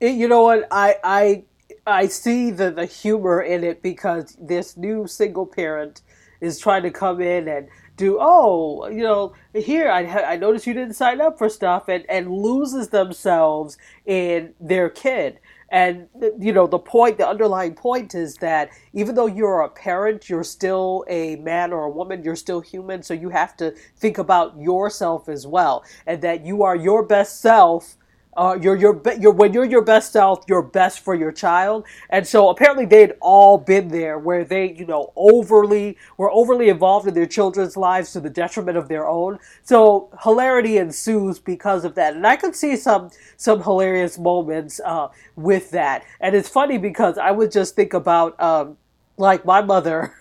It, 0.00 0.14
you 0.14 0.28
know 0.28 0.42
what 0.42 0.66
I 0.70 0.96
I 1.04 1.44
I 1.86 2.06
see 2.06 2.50
the 2.50 2.70
the 2.70 2.86
humor 2.86 3.40
in 3.40 3.64
it 3.64 3.82
because 3.82 4.36
this 4.40 4.76
new 4.76 5.06
single 5.06 5.46
parent 5.46 6.02
is 6.40 6.58
trying 6.58 6.82
to 6.82 6.90
come 6.90 7.20
in 7.20 7.46
and 7.48 7.68
do 8.02 8.18
oh 8.20 8.88
you 8.88 9.02
know 9.02 9.32
here 9.54 9.88
I, 9.88 10.32
I 10.32 10.36
noticed 10.36 10.66
you 10.66 10.74
didn't 10.74 10.94
sign 10.94 11.20
up 11.20 11.38
for 11.38 11.48
stuff 11.48 11.88
and 11.88 12.04
and 12.08 12.30
loses 12.30 12.88
themselves 12.88 13.78
in 14.04 14.54
their 14.60 14.88
kid. 14.88 15.38
And 15.70 16.08
you 16.38 16.52
know 16.52 16.66
the 16.66 16.80
point 16.80 17.16
the 17.16 17.28
underlying 17.28 17.74
point 17.74 18.14
is 18.14 18.34
that 18.38 18.70
even 18.92 19.14
though 19.14 19.26
you're 19.38 19.60
a 19.62 19.70
parent 19.70 20.28
you're 20.28 20.44
still 20.44 21.04
a 21.08 21.36
man 21.36 21.72
or 21.72 21.84
a 21.84 21.90
woman 21.90 22.22
you're 22.24 22.36
still 22.36 22.60
human 22.60 23.02
so 23.02 23.14
you 23.14 23.30
have 23.30 23.56
to 23.56 23.72
think 23.96 24.18
about 24.18 24.58
yourself 24.58 25.28
as 25.30 25.46
well 25.46 25.82
and 26.06 26.20
that 26.22 26.44
you 26.44 26.62
are 26.62 26.76
your 26.76 27.02
best 27.06 27.40
self 27.40 27.96
uh, 28.36 28.58
you're 28.60 28.76
your 28.76 29.00
you're 29.18 29.32
when 29.32 29.52
you're 29.52 29.64
your 29.64 29.82
best 29.82 30.12
self, 30.12 30.44
you're 30.48 30.62
best 30.62 31.00
for 31.00 31.14
your 31.14 31.32
child, 31.32 31.84
and 32.10 32.26
so 32.26 32.48
apparently 32.48 32.86
they'd 32.86 33.12
all 33.20 33.58
been 33.58 33.88
there 33.88 34.18
where 34.18 34.44
they 34.44 34.72
you 34.72 34.86
know 34.86 35.12
overly 35.16 35.98
were 36.16 36.30
overly 36.30 36.68
involved 36.68 37.06
in 37.06 37.14
their 37.14 37.26
children's 37.26 37.76
lives 37.76 38.12
to 38.12 38.20
the 38.20 38.30
detriment 38.30 38.78
of 38.78 38.88
their 38.88 39.06
own. 39.06 39.38
So 39.62 40.10
hilarity 40.22 40.78
ensues 40.78 41.38
because 41.38 41.84
of 41.84 41.94
that, 41.96 42.14
and 42.14 42.26
I 42.26 42.36
could 42.36 42.56
see 42.56 42.76
some 42.76 43.10
some 43.36 43.62
hilarious 43.62 44.18
moments 44.18 44.80
uh, 44.84 45.08
with 45.36 45.70
that. 45.72 46.04
And 46.20 46.34
it's 46.34 46.48
funny 46.48 46.78
because 46.78 47.18
I 47.18 47.30
would 47.32 47.52
just 47.52 47.76
think 47.76 47.92
about 47.92 48.40
um, 48.40 48.78
like 49.18 49.44
my 49.44 49.60
mother 49.60 50.14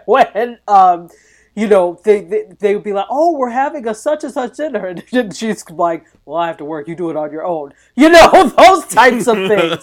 when. 0.06 0.58
Um, 0.68 1.08
you 1.56 1.66
know, 1.66 1.98
they, 2.04 2.20
they, 2.20 2.44
they 2.58 2.74
would 2.74 2.84
be 2.84 2.92
like, 2.92 3.06
oh, 3.08 3.36
we're 3.36 3.48
having 3.48 3.88
a 3.88 3.94
such 3.94 4.22
and 4.22 4.32
such 4.32 4.58
dinner. 4.58 4.94
And 5.12 5.34
she's 5.34 5.68
like, 5.70 6.04
well, 6.26 6.36
I 6.36 6.46
have 6.48 6.58
to 6.58 6.64
work. 6.66 6.86
You 6.86 6.94
do 6.94 7.08
it 7.08 7.16
on 7.16 7.32
your 7.32 7.44
own. 7.44 7.72
You 7.98 8.10
know, 8.10 8.30
those 8.58 8.84
types 8.88 9.26
of 9.26 9.36
things. 9.36 9.80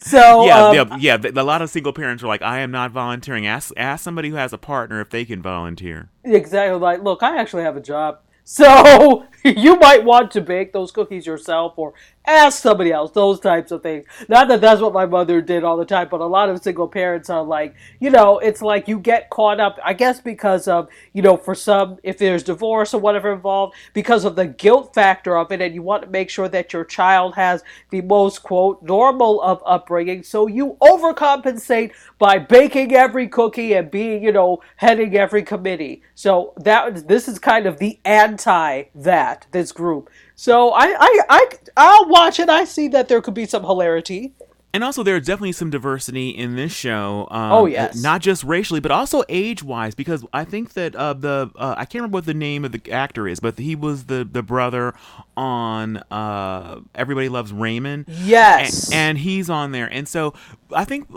So, 0.00 0.46
yeah, 0.46 0.66
um, 0.66 0.74
yeah, 0.98 1.16
yeah. 1.22 1.30
A 1.36 1.44
lot 1.44 1.62
of 1.62 1.70
single 1.70 1.92
parents 1.92 2.24
are 2.24 2.26
like, 2.26 2.42
I 2.42 2.58
am 2.58 2.72
not 2.72 2.90
volunteering. 2.90 3.46
Ask, 3.46 3.72
ask 3.76 4.02
somebody 4.02 4.30
who 4.30 4.34
has 4.34 4.52
a 4.52 4.58
partner 4.58 5.00
if 5.00 5.10
they 5.10 5.24
can 5.24 5.40
volunteer. 5.40 6.10
Exactly. 6.24 6.76
Like, 6.80 7.04
look, 7.04 7.22
I 7.22 7.38
actually 7.38 7.62
have 7.62 7.76
a 7.76 7.80
job. 7.80 8.18
So 8.44 9.26
you 9.44 9.76
might 9.76 10.04
want 10.04 10.32
to 10.32 10.40
bake 10.40 10.72
those 10.72 10.90
cookies 10.90 11.24
yourself 11.24 11.74
or 11.76 11.94
ask 12.26 12.62
somebody 12.62 12.92
else, 12.92 13.10
those 13.10 13.40
types 13.40 13.70
of 13.72 13.82
things. 13.82 14.06
Not 14.28 14.48
that 14.48 14.60
that's 14.60 14.80
what 14.80 14.92
my 14.92 15.06
mother 15.06 15.40
did 15.40 15.64
all 15.64 15.76
the 15.76 15.84
time, 15.84 16.08
but 16.10 16.20
a 16.20 16.26
lot 16.26 16.48
of 16.48 16.62
single 16.62 16.88
parents 16.88 17.28
are 17.30 17.42
like, 17.42 17.74
you 18.00 18.10
know, 18.10 18.38
it's 18.38 18.62
like 18.62 18.88
you 18.88 18.98
get 18.98 19.30
caught 19.30 19.60
up, 19.60 19.78
I 19.84 19.92
guess, 19.92 20.20
because 20.20 20.68
of, 20.68 20.88
you 21.12 21.22
know, 21.22 21.36
for 21.36 21.54
some, 21.54 21.98
if 22.02 22.18
there's 22.18 22.42
divorce 22.42 22.94
or 22.94 23.00
whatever 23.00 23.32
involved, 23.32 23.74
because 23.92 24.24
of 24.24 24.36
the 24.36 24.46
guilt 24.46 24.94
factor 24.94 25.36
of 25.36 25.50
it, 25.52 25.60
and 25.60 25.74
you 25.74 25.82
want 25.82 26.02
to 26.02 26.08
make 26.08 26.30
sure 26.30 26.48
that 26.48 26.72
your 26.72 26.84
child 26.84 27.34
has 27.34 27.62
the 27.90 28.02
most, 28.02 28.42
quote, 28.42 28.82
normal 28.82 29.40
of 29.42 29.62
upbringing. 29.66 30.22
So 30.22 30.46
you 30.46 30.76
overcompensate 30.80 31.92
by 32.18 32.38
baking 32.38 32.94
every 32.94 33.28
cookie 33.28 33.72
and 33.74 33.90
being, 33.90 34.22
you 34.22 34.32
know, 34.32 34.62
heading 34.76 35.16
every 35.16 35.42
committee. 35.42 36.02
So 36.14 36.52
that 36.58 37.08
this 37.08 37.26
is 37.26 37.38
kind 37.38 37.66
of 37.66 37.78
the 37.78 37.98
anti 38.04 38.84
that, 38.94 39.46
this 39.50 39.72
group. 39.72 40.08
So 40.42 40.70
I, 40.70 40.86
I, 40.98 41.20
I, 41.28 41.46
I'll 41.76 42.08
watch 42.08 42.40
it. 42.40 42.48
I 42.48 42.64
see 42.64 42.88
that 42.88 43.06
there 43.06 43.22
could 43.22 43.32
be 43.32 43.46
some 43.46 43.62
hilarity. 43.62 44.32
And 44.74 44.82
also, 44.82 45.04
there's 45.04 45.26
definitely 45.26 45.52
some 45.52 45.70
diversity 45.70 46.30
in 46.30 46.56
this 46.56 46.72
show. 46.72 47.28
Um, 47.30 47.52
oh 47.52 47.66
yes, 47.66 48.02
not 48.02 48.22
just 48.22 48.42
racially, 48.42 48.80
but 48.80 48.90
also 48.90 49.22
age-wise, 49.28 49.94
because 49.94 50.24
I 50.32 50.44
think 50.44 50.72
that 50.72 50.96
uh, 50.96 51.12
the 51.12 51.50
uh, 51.56 51.74
I 51.76 51.84
can't 51.84 51.96
remember 51.96 52.16
what 52.16 52.26
the 52.26 52.34
name 52.34 52.64
of 52.64 52.72
the 52.72 52.90
actor 52.90 53.28
is, 53.28 53.38
but 53.38 53.58
he 53.58 53.76
was 53.76 54.06
the 54.06 54.24
the 54.24 54.42
brother 54.42 54.94
on 55.36 55.98
uh, 56.10 56.80
Everybody 56.94 57.28
Loves 57.28 57.52
Raymond. 57.52 58.06
Yes, 58.08 58.86
and, 58.86 58.94
and, 58.94 59.18
he's 59.18 59.50
on 59.50 59.72
there, 59.72 59.92
and 59.92 60.08
so 60.08 60.32
I 60.74 60.84
think 60.84 61.08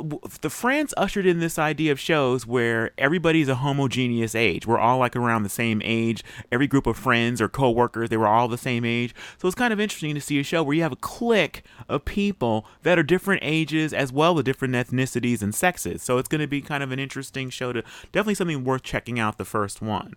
the 0.42 0.50
Friends 0.50 0.94
ushered 0.98 1.26
in 1.26 1.40
this 1.40 1.60
idea 1.60 1.92
of 1.92 2.00
shows 2.00 2.48
where 2.48 2.92
everybody's 2.98 3.50
a 3.50 3.56
homogeneous 3.56 4.36
age. 4.36 4.66
We're 4.66 4.80
all 4.80 4.98
like 4.98 5.16
around 5.16 5.44
the 5.44 5.50
same 5.50 5.82
age. 5.84 6.24
Every 6.52 6.68
group 6.68 6.88
of 6.88 6.98
friends 6.98 7.42
or 7.42 7.48
coworkers, 7.48 8.10
they 8.10 8.18
were 8.18 8.28
all 8.28 8.48
the 8.48 8.58
same 8.58 8.86
age. 8.86 9.14
So 9.38 9.48
it's 9.48 9.56
kind 9.56 9.74
of 9.74 9.80
interesting 9.80 10.16
to 10.16 10.22
see 10.22 10.40
a 10.40 10.44
show 10.44 10.64
where 10.64 10.76
you 10.76 10.82
have 10.84 10.92
a 10.92 10.98
clique 10.98 11.64
of 11.90 12.06
people 12.06 12.66
that 12.84 12.98
are 12.98 13.04
different 13.04 13.42
ages 13.44 13.94
as 13.94 14.12
well 14.12 14.38
as 14.38 14.44
different 14.44 14.74
ethnicities 14.74 15.42
and 15.42 15.54
sexes. 15.54 16.02
So 16.02 16.18
it's 16.18 16.30
going 16.30 16.42
to 16.42 16.48
be 16.48 16.62
kind 16.62 16.84
of 16.84 16.92
an 16.92 17.00
interesting 17.00 17.50
show 17.50 17.74
to 17.74 17.84
definitely 18.12 18.36
something 18.36 18.64
worth 18.64 18.84
checking 18.84 19.20
out 19.20 19.38
the 19.38 19.46
first 19.46 19.82
one. 19.82 20.16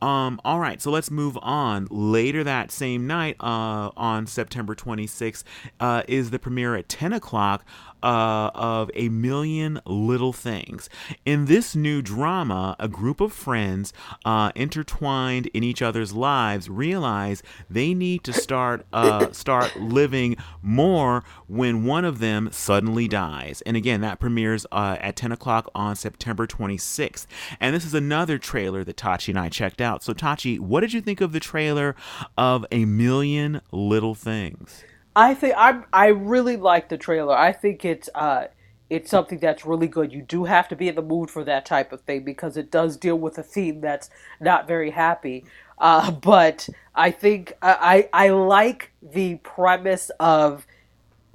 Um, 0.00 0.40
all 0.44 0.60
right, 0.60 0.80
so 0.80 0.90
let's 0.90 1.10
move 1.10 1.38
on. 1.42 1.88
Later 1.90 2.44
that 2.44 2.70
same 2.70 3.06
night, 3.06 3.36
uh, 3.40 3.90
on 3.96 4.26
September 4.26 4.74
26th, 4.74 5.44
uh, 5.80 6.02
is 6.08 6.30
the 6.30 6.38
premiere 6.38 6.74
at 6.76 6.88
10 6.88 7.12
o'clock 7.12 7.64
uh, 8.02 8.50
of 8.54 8.90
A 8.94 9.08
Million 9.08 9.80
Little 9.84 10.32
Things. 10.32 10.88
In 11.24 11.46
this 11.46 11.74
new 11.76 12.02
drama, 12.02 12.76
a 12.78 12.88
group 12.88 13.20
of 13.20 13.32
friends 13.32 13.92
uh, 14.24 14.52
intertwined 14.54 15.46
in 15.48 15.62
each 15.62 15.82
other's 15.82 16.12
lives 16.12 16.68
realize 16.68 17.42
they 17.70 17.94
need 17.94 18.24
to 18.24 18.32
start 18.32 18.86
uh, 18.92 19.32
start 19.32 19.76
living 19.76 20.36
more 20.62 21.24
when 21.48 21.84
one 21.84 22.04
of 22.04 22.18
them 22.18 22.48
suddenly 22.52 23.08
dies. 23.08 23.62
And 23.62 23.76
again, 23.76 24.00
that 24.00 24.20
premieres 24.20 24.66
uh, 24.72 24.96
at 25.00 25.16
10 25.16 25.32
o'clock 25.32 25.70
on 25.74 25.96
September 25.96 26.46
26th. 26.46 27.26
And 27.60 27.74
this 27.74 27.84
is 27.84 27.94
another 27.94 28.38
trailer 28.38 28.84
that 28.84 28.96
Tachi 28.96 29.28
and 29.28 29.38
I 29.38 29.48
checked 29.48 29.80
out. 29.80 30.02
So, 30.02 30.12
Tachi, 30.12 30.58
what 30.58 30.80
did 30.80 30.92
you 30.92 31.00
think 31.00 31.20
of 31.20 31.32
the 31.32 31.40
trailer 31.40 31.94
of 32.36 32.64
A 32.70 32.84
Million 32.84 33.60
Little 33.70 34.14
Things? 34.14 34.84
I 35.14 35.34
think 35.34 35.54
I 35.56 35.82
I 35.92 36.06
really 36.08 36.56
like 36.56 36.88
the 36.88 36.96
trailer. 36.96 37.36
I 37.36 37.52
think 37.52 37.84
it's 37.84 38.08
uh 38.14 38.46
it's 38.90 39.10
something 39.10 39.38
that's 39.38 39.64
really 39.64 39.88
good. 39.88 40.12
You 40.12 40.22
do 40.22 40.44
have 40.44 40.68
to 40.68 40.76
be 40.76 40.88
in 40.88 40.94
the 40.94 41.02
mood 41.02 41.30
for 41.30 41.44
that 41.44 41.64
type 41.66 41.92
of 41.92 42.02
thing 42.02 42.24
because 42.24 42.56
it 42.56 42.70
does 42.70 42.96
deal 42.96 43.18
with 43.18 43.38
a 43.38 43.42
theme 43.42 43.80
that's 43.80 44.10
not 44.40 44.66
very 44.66 44.90
happy. 44.90 45.44
Uh, 45.78 46.10
but 46.12 46.68
I 46.94 47.10
think 47.10 47.54
I 47.62 48.08
I 48.12 48.30
like 48.30 48.92
the 49.02 49.36
premise 49.36 50.10
of 50.20 50.66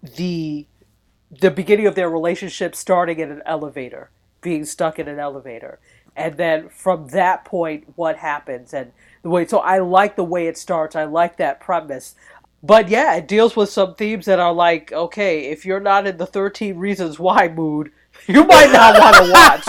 the 0.01 0.67
the 1.31 1.51
beginning 1.51 1.87
of 1.87 1.95
their 1.95 2.09
relationship 2.09 2.75
starting 2.75 3.19
in 3.19 3.31
an 3.31 3.41
elevator, 3.45 4.09
being 4.41 4.65
stuck 4.65 4.97
in 4.99 5.07
an 5.07 5.19
elevator, 5.19 5.79
and 6.15 6.37
then 6.37 6.69
from 6.69 7.07
that 7.09 7.45
point, 7.45 7.85
what 7.95 8.17
happens 8.17 8.73
and 8.73 8.91
the 9.23 9.29
way. 9.29 9.45
So 9.45 9.59
I 9.59 9.79
like 9.79 10.15
the 10.15 10.23
way 10.23 10.47
it 10.47 10.57
starts. 10.57 10.95
I 10.95 11.03
like 11.03 11.37
that 11.37 11.59
premise. 11.59 12.15
But 12.63 12.89
yeah, 12.89 13.15
it 13.15 13.27
deals 13.27 13.55
with 13.55 13.69
some 13.69 13.95
themes 13.95 14.25
that 14.25 14.39
are 14.39 14.53
like, 14.53 14.91
okay, 14.91 15.45
if 15.45 15.65
you're 15.65 15.79
not 15.79 16.07
in 16.07 16.17
the 16.17 16.25
13 16.25 16.77
Reasons 16.77 17.19
Why 17.19 17.47
mood, 17.47 17.91
you 18.27 18.43
might 18.45 18.71
not 18.71 18.99
want 18.99 19.15
to 19.15 19.31
watch. 19.31 19.63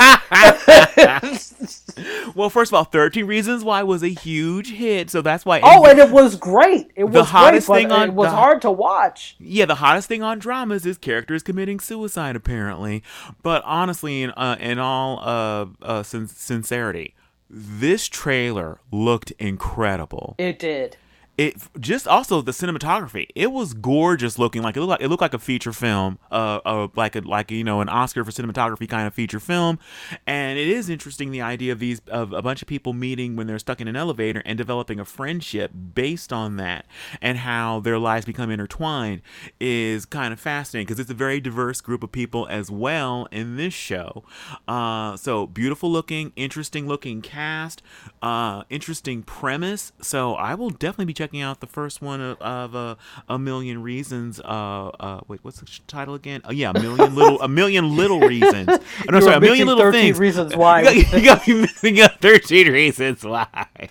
well, 2.35 2.49
first 2.49 2.71
of 2.71 2.75
all, 2.75 2.85
13 2.85 3.27
Reasons 3.27 3.63
Why 3.63 3.83
was 3.83 4.03
a 4.03 4.09
huge 4.09 4.73
hit, 4.73 5.11
so 5.11 5.21
that's 5.21 5.45
why. 5.45 5.61
Oh, 5.63 5.85
and 5.85 5.99
it 5.99 6.11
was 6.11 6.37
great. 6.37 6.91
It 6.97 7.05
was 7.05 7.13
the 7.13 7.25
hottest 7.25 7.67
great, 7.67 7.83
thing 7.83 7.93
on, 7.93 8.09
it 8.09 8.15
was 8.15 8.31
the, 8.31 8.37
hard 8.37 8.63
to 8.63 8.71
watch. 8.71 9.37
Yeah, 9.39 9.67
the 9.67 9.77
hottest 9.77 10.09
thing 10.09 10.23
on 10.23 10.39
dramas 10.39 10.87
is 10.87 10.97
characters 10.97 11.43
committing 11.43 11.81
suicide, 11.81 12.37
apparently. 12.37 13.03
But 13.43 13.63
honestly, 13.67 14.23
in, 14.23 14.31
uh, 14.31 14.57
in 14.59 14.79
all 14.79 15.21
uh, 15.21 15.67
uh, 15.83 16.03
sin- 16.03 16.27
sincerity, 16.29 17.15
this 17.51 18.09
trailer 18.09 18.81
looked 18.91 19.33
incredible. 19.33 20.37
It 20.39 20.59
did 20.59 20.97
it 21.39 21.57
just 21.79 22.09
also 22.09 22.43
the 22.43 22.51
cinematography. 22.51 23.29
It 23.37 23.53
was 23.53 23.73
gorgeous 23.73 24.41
looking. 24.41 24.61
Like 24.61 24.77
it 24.77 24.81
looked 24.81 24.91
like 24.91 25.01
it 25.01 25.09
looked 25.09 25.21
like 25.21 25.35
a 25.35 25.39
feature 25.39 25.73
film, 25.73 26.19
uh, 26.33 26.59
uh 26.67 26.89
like 26.97 27.15
a 27.15 27.21
like 27.21 27.53
you 27.53 27.63
know 27.63 27.81
an 27.81 27.89
Oscar 27.89 28.25
for 28.25 28.33
cinematography 28.33 28.89
kind 28.89 29.07
of 29.07 29.15
feature 29.15 29.39
film. 29.39 29.79
And 30.27 30.59
it 30.59 30.67
is 30.67 30.91
interesting 30.91 31.31
the 31.31 31.41
idea 31.41 31.71
of 31.71 31.79
these 31.79 32.01
of 32.09 32.33
a 32.33 32.43
bunch 32.43 32.61
of 32.61 32.67
people 32.67 32.93
meeting 32.93 33.37
when 33.37 33.47
they're 33.47 33.61
stuck 33.61 33.81
in 33.81 33.87
an 33.87 33.95
elevator 33.95 34.43
and 34.45 34.59
developing 34.59 34.99
a 34.99 35.05
friendship 35.05 35.71
based 35.95 36.33
on 36.33 36.57
that, 36.57 36.87
and 37.23 37.39
how 37.39 37.79
their 37.79 38.01
lives 38.01 38.27
become 38.27 38.51
intertwined 38.51 39.23
is 39.61 40.07
kind 40.07 40.33
of 40.33 40.41
fascinating 40.41 40.87
because 40.87 40.99
it's 40.99 41.11
a 41.11 41.15
very 41.15 41.41
diverse 41.41 41.81
group 41.81 42.03
of 42.03 42.11
people 42.11 42.49
as 42.49 42.69
well 42.69 43.29
in 43.31 43.57
this 43.57 43.73
show. 43.73 44.25
Uh, 44.67 45.17
so 45.17 45.47
beautiful 45.47 45.89
looking, 45.89 46.33
interesting 46.35 46.89
looking 46.89 47.23
cast, 47.23 47.81
uh, 48.23 48.65
interesting 48.71 49.23
premise. 49.23 49.93
So 50.03 50.35
I 50.35 50.57
will 50.57 50.71
definitely 50.71 51.05
be 51.05 51.15
checking 51.15 51.28
checking 51.29 51.43
out 51.43 51.61
the 51.61 51.67
first 51.67 52.01
one 52.01 52.23
of, 52.23 52.41
of 52.41 52.75
uh, 52.75 52.95
a 53.29 53.39
million 53.39 53.83
reasons. 53.83 54.41
Uh, 54.41 54.89
uh, 54.89 55.21
wait, 55.29 55.41
what's 55.43 55.61
the 55.61 55.69
title 55.87 56.15
again? 56.15 56.41
Oh 56.45 56.53
yeah, 56.53 56.71
a 56.71 56.81
million 56.81 57.15
little, 57.15 57.41
a 57.43 57.49
million 57.49 57.97
little 57.97 58.21
reasons. 58.21 58.69
Oh, 59.09 59.13
no, 59.13 59.21
sorry, 59.21 59.37
a 59.37 59.41
million 59.41 59.67
little 59.67 59.93
things. 59.93 60.19
Reasons 60.19 60.57
why. 60.57 60.81
you, 60.81 61.05
got, 61.05 61.13
you 61.13 61.25
got 61.25 61.49
me 61.49 61.55
missing 61.63 61.97
thirteen 62.21 62.73
reasons 62.73 63.25
why. 63.25 63.67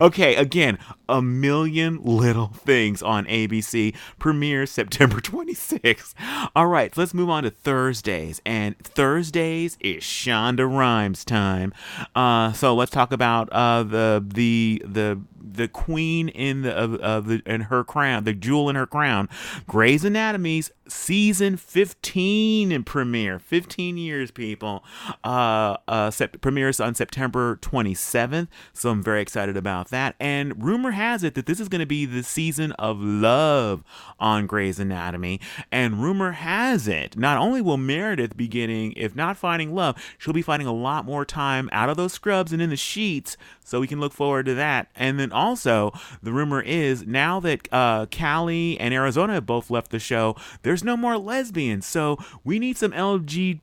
Okay, 0.00 0.36
again, 0.36 0.78
a 1.08 1.20
million 1.20 2.00
little 2.02 2.48
things 2.48 3.02
on 3.02 3.24
ABC 3.26 3.94
premieres 4.18 4.70
September 4.70 5.20
26th. 5.20 6.14
All 6.54 6.68
right, 6.68 6.94
so 6.94 7.00
let's 7.00 7.14
move 7.14 7.30
on 7.30 7.42
to 7.42 7.50
Thursdays, 7.50 8.40
and 8.46 8.78
Thursdays 8.78 9.76
is 9.80 10.02
Shonda 10.02 10.70
Rhimes 10.70 11.24
time. 11.24 11.72
Uh, 12.14 12.52
so 12.52 12.74
let's 12.74 12.90
talk 12.90 13.12
about 13.12 13.48
uh, 13.52 13.82
the 13.82 14.24
the 14.26 14.82
the 14.84 15.20
the 15.56 15.68
queen 15.68 16.28
in 16.28 16.62
the 16.62 16.75
of, 16.76 16.94
of 16.96 17.26
the 17.26 17.42
in 17.46 17.62
her 17.62 17.82
crown, 17.82 18.24
the 18.24 18.32
jewel 18.32 18.68
in 18.68 18.76
her 18.76 18.86
crown. 18.86 19.28
Grey's 19.66 20.04
Anatomy's 20.04 20.70
season 20.88 21.56
15 21.56 22.72
in 22.72 22.84
premiere. 22.84 23.38
15 23.38 23.96
years, 23.96 24.30
people. 24.30 24.84
Uh, 25.24 25.76
uh, 25.88 26.10
sep- 26.10 26.40
premieres 26.40 26.80
on 26.80 26.94
September 26.94 27.56
27th. 27.62 28.48
So 28.72 28.90
I'm 28.90 29.02
very 29.02 29.20
excited 29.20 29.56
about 29.56 29.88
that. 29.90 30.14
And 30.20 30.62
rumor 30.62 30.92
has 30.92 31.24
it 31.24 31.34
that 31.34 31.46
this 31.46 31.60
is 31.60 31.68
going 31.68 31.80
to 31.80 31.86
be 31.86 32.06
the 32.06 32.22
season 32.22 32.72
of 32.72 33.00
love 33.00 33.82
on 34.18 34.46
Grey's 34.46 34.78
Anatomy. 34.78 35.40
And 35.70 36.02
rumor 36.02 36.32
has 36.32 36.88
it, 36.88 37.16
not 37.16 37.38
only 37.38 37.60
will 37.60 37.76
Meredith 37.76 38.36
be 38.36 38.48
getting, 38.48 38.92
if 38.92 39.14
not 39.14 39.36
finding 39.36 39.74
love, 39.74 39.96
she'll 40.18 40.34
be 40.34 40.42
finding 40.42 40.68
a 40.68 40.72
lot 40.72 41.04
more 41.04 41.24
time 41.24 41.68
out 41.72 41.88
of 41.88 41.96
those 41.96 42.12
scrubs 42.12 42.52
and 42.52 42.62
in 42.62 42.70
the 42.70 42.76
sheets. 42.76 43.36
So 43.64 43.80
we 43.80 43.88
can 43.88 44.00
look 44.00 44.12
forward 44.12 44.46
to 44.46 44.54
that. 44.54 44.88
And 44.94 45.18
then 45.18 45.32
also, 45.32 45.92
the 46.22 46.32
rumor 46.32 46.60
is 46.60 47.06
now 47.06 47.40
that 47.40 47.68
uh, 47.72 48.06
callie 48.06 48.78
and 48.78 48.94
Arizona 48.94 49.34
have 49.34 49.46
both 49.46 49.70
left 49.70 49.90
the 49.90 49.98
show, 49.98 50.36
there's 50.76 50.84
no 50.84 50.94
more 50.98 51.16
lesbians. 51.16 51.86
So 51.86 52.18
we 52.44 52.58
need 52.58 52.76
some 52.76 52.92
LGBTQ 52.92 53.56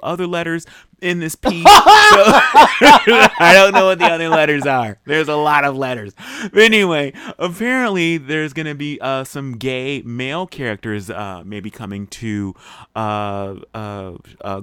other 0.00 0.28
letters 0.28 0.64
in 1.00 1.18
this 1.18 1.34
piece. 1.34 1.64
so, 1.64 1.64
I 1.66 3.50
don't 3.52 3.74
know 3.74 3.86
what 3.86 3.98
the 3.98 4.04
other 4.04 4.28
letters 4.28 4.64
are. 4.64 5.00
There's 5.06 5.26
a 5.26 5.34
lot 5.34 5.64
of 5.64 5.76
letters. 5.76 6.14
But 6.52 6.62
anyway, 6.62 7.14
apparently 7.36 8.18
there's 8.18 8.52
going 8.52 8.66
to 8.66 8.76
be 8.76 9.00
uh, 9.00 9.24
some 9.24 9.56
gay 9.56 10.02
male 10.02 10.46
characters 10.46 11.10
uh, 11.10 11.42
maybe 11.44 11.68
coming 11.68 12.06
to 12.06 12.54
uh, 12.94 13.56
uh, 13.74 14.12
uh 14.42 14.60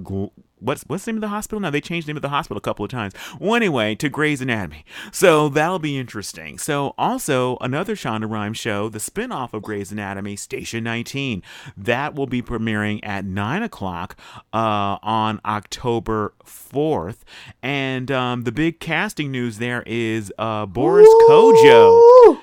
what's 0.59 0.83
what's 0.83 1.05
the 1.05 1.11
name 1.11 1.17
of 1.17 1.21
the 1.21 1.27
hospital 1.29 1.59
now? 1.59 1.69
They 1.69 1.81
changed 1.81 2.07
the 2.07 2.11
name 2.11 2.17
of 2.17 2.21
the 2.21 2.29
hospital 2.29 2.57
a 2.57 2.61
couple 2.61 2.85
of 2.85 2.91
times. 2.91 3.13
Well, 3.39 3.55
anyway, 3.55 3.95
to 3.95 4.09
Grey's 4.09 4.41
Anatomy. 4.41 4.85
So 5.11 5.49
that'll 5.49 5.79
be 5.79 5.97
interesting. 5.97 6.57
So 6.57 6.93
also 6.97 7.57
another 7.61 7.95
Shonda 7.95 8.29
Rhimes 8.29 8.57
show, 8.57 8.89
the 8.89 8.99
spinoff 8.99 9.53
of 9.53 9.63
Grey's 9.63 9.91
Anatomy, 9.91 10.35
Station 10.35 10.83
19. 10.83 11.43
That 11.77 12.15
will 12.15 12.27
be 12.27 12.41
premiering 12.41 12.99
at 13.03 13.25
nine 13.25 13.63
o'clock 13.63 14.17
uh, 14.53 14.97
on 15.01 15.39
October 15.45 16.33
4th. 16.45 17.17
And 17.61 18.11
um, 18.11 18.43
the 18.43 18.51
big 18.51 18.79
casting 18.79 19.31
news 19.31 19.57
there 19.57 19.83
is 19.85 20.31
uh, 20.37 20.65
Boris 20.65 21.07
Ooh. 21.07 21.27
Kodjoe 21.29 22.41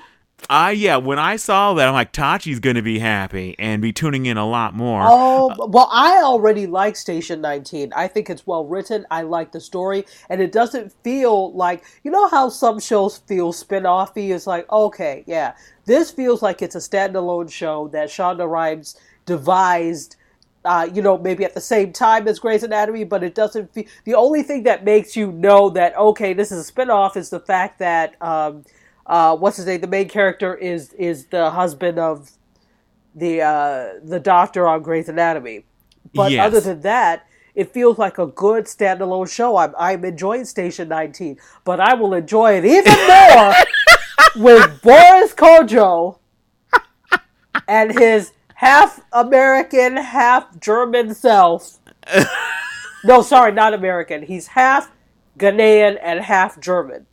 I 0.49 0.71
yeah, 0.71 0.97
when 0.97 1.19
I 1.19 1.35
saw 1.35 1.73
that, 1.73 1.87
I'm 1.87 1.93
like, 1.93 2.11
Tachi's 2.11 2.59
going 2.59 2.75
to 2.75 2.81
be 2.81 2.99
happy 2.99 3.55
and 3.57 3.81
be 3.81 3.93
tuning 3.93 4.25
in 4.25 4.37
a 4.37 4.47
lot 4.47 4.75
more. 4.75 5.01
Oh, 5.03 5.67
well, 5.67 5.89
I 5.91 6.21
already 6.23 6.67
like 6.67 6.95
Station 6.95 7.41
19. 7.41 7.93
I 7.95 8.07
think 8.07 8.29
it's 8.29 8.45
well 8.45 8.65
written. 8.65 9.05
I 9.09 9.21
like 9.21 9.51
the 9.51 9.61
story, 9.61 10.05
and 10.29 10.41
it 10.41 10.51
doesn't 10.51 10.93
feel 11.03 11.53
like 11.53 11.83
you 12.03 12.11
know 12.11 12.27
how 12.27 12.49
some 12.49 12.79
shows 12.79 13.17
feel 13.19 13.53
spin-offy. 13.53 14.33
It's 14.33 14.47
like, 14.47 14.69
okay, 14.71 15.23
yeah, 15.27 15.55
this 15.85 16.11
feels 16.11 16.41
like 16.41 16.61
it's 16.61 16.75
a 16.75 16.79
standalone 16.79 17.51
show 17.51 17.87
that 17.89 18.09
Shonda 18.09 18.49
Rhimes 18.49 18.97
devised. 19.25 20.17
Uh, 20.65 20.89
you 20.93 21.01
know, 21.01 21.17
maybe 21.17 21.43
at 21.43 21.53
the 21.53 21.59
same 21.59 21.91
time 21.91 22.25
as 22.25 22.39
Grey's 22.39 22.63
Anatomy, 22.63 23.03
but 23.03 23.21
it 23.21 23.35
doesn't 23.35 23.73
feel. 23.73 23.83
The 24.05 24.15
only 24.15 24.43
thing 24.43 24.63
that 24.63 24.85
makes 24.85 25.15
you 25.15 25.29
know 25.31 25.69
that 25.71 25.97
okay, 25.97 26.33
this 26.33 26.53
is 26.53 26.69
a 26.69 26.71
spinoff 26.71 27.17
is 27.17 27.29
the 27.29 27.39
fact 27.39 27.79
that. 27.79 28.21
Um, 28.21 28.63
uh, 29.05 29.35
what's 29.35 29.57
his 29.57 29.65
name? 29.65 29.81
The 29.81 29.87
main 29.87 30.09
character 30.09 30.55
is 30.55 30.93
is 30.93 31.25
the 31.27 31.49
husband 31.49 31.99
of 31.99 32.31
the 33.15 33.41
uh, 33.41 33.89
the 34.03 34.19
doctor 34.19 34.67
on 34.67 34.81
Grey's 34.81 35.09
Anatomy. 35.09 35.65
But 36.13 36.31
yes. 36.31 36.45
other 36.45 36.59
than 36.59 36.81
that, 36.81 37.27
it 37.55 37.71
feels 37.71 37.97
like 37.97 38.17
a 38.17 38.27
good 38.27 38.65
standalone 38.65 39.29
show. 39.29 39.57
I'm 39.57 39.73
I'm 39.77 40.05
enjoying 40.05 40.45
Station 40.45 40.87
19, 40.87 41.37
but 41.63 41.79
I 41.79 41.93
will 41.93 42.13
enjoy 42.13 42.53
it 42.53 42.65
even 42.65 42.93
more 43.07 44.53
with 44.53 44.81
Boris 44.81 45.33
Kodjoe 45.33 46.17
and 47.67 47.97
his 47.97 48.31
half 48.55 49.01
American, 49.11 49.97
half 49.97 50.59
German 50.59 51.13
self. 51.13 51.79
no, 53.03 53.21
sorry, 53.21 53.51
not 53.51 53.73
American. 53.73 54.23
He's 54.23 54.47
half 54.47 54.91
Ghanaian 55.37 55.99
and 56.01 56.21
half 56.21 56.59
German. 56.59 57.05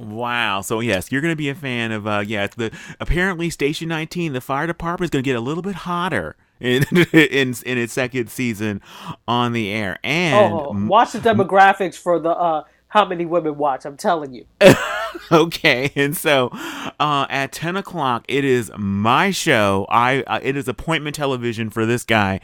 Wow. 0.00 0.60
So 0.62 0.80
yes, 0.80 1.10
you're 1.12 1.20
going 1.20 1.32
to 1.32 1.36
be 1.36 1.48
a 1.48 1.54
fan 1.54 1.92
of 1.92 2.06
uh 2.06 2.24
yeah, 2.26 2.46
the 2.46 2.70
apparently 3.00 3.50
Station 3.50 3.88
19, 3.88 4.32
the 4.32 4.40
fire 4.40 4.66
department 4.66 5.06
is 5.06 5.10
going 5.10 5.22
to 5.22 5.28
get 5.28 5.36
a 5.36 5.40
little 5.40 5.62
bit 5.62 5.74
hotter 5.74 6.36
in 6.60 6.84
in 7.12 7.54
in 7.64 7.78
its 7.78 7.92
second 7.92 8.30
season 8.30 8.80
on 9.26 9.52
the 9.52 9.70
air. 9.70 9.98
And 10.02 10.52
oh, 10.52 10.72
watch 10.88 11.12
the 11.12 11.20
demographics 11.20 11.94
for 11.94 12.18
the 12.18 12.30
uh 12.30 12.64
how 12.88 13.04
many 13.04 13.24
women 13.26 13.56
watch. 13.56 13.84
I'm 13.84 13.96
telling 13.96 14.32
you. 14.32 14.46
okay, 15.32 15.92
and 15.94 16.16
so 16.16 16.50
uh, 16.98 17.26
at 17.28 17.52
ten 17.52 17.76
o'clock, 17.76 18.24
it 18.28 18.44
is 18.44 18.70
my 18.76 19.30
show. 19.30 19.86
I 19.88 20.22
uh, 20.22 20.40
it 20.42 20.56
is 20.56 20.68
appointment 20.68 21.16
television 21.16 21.70
for 21.70 21.86
this 21.86 22.04
guy. 22.04 22.40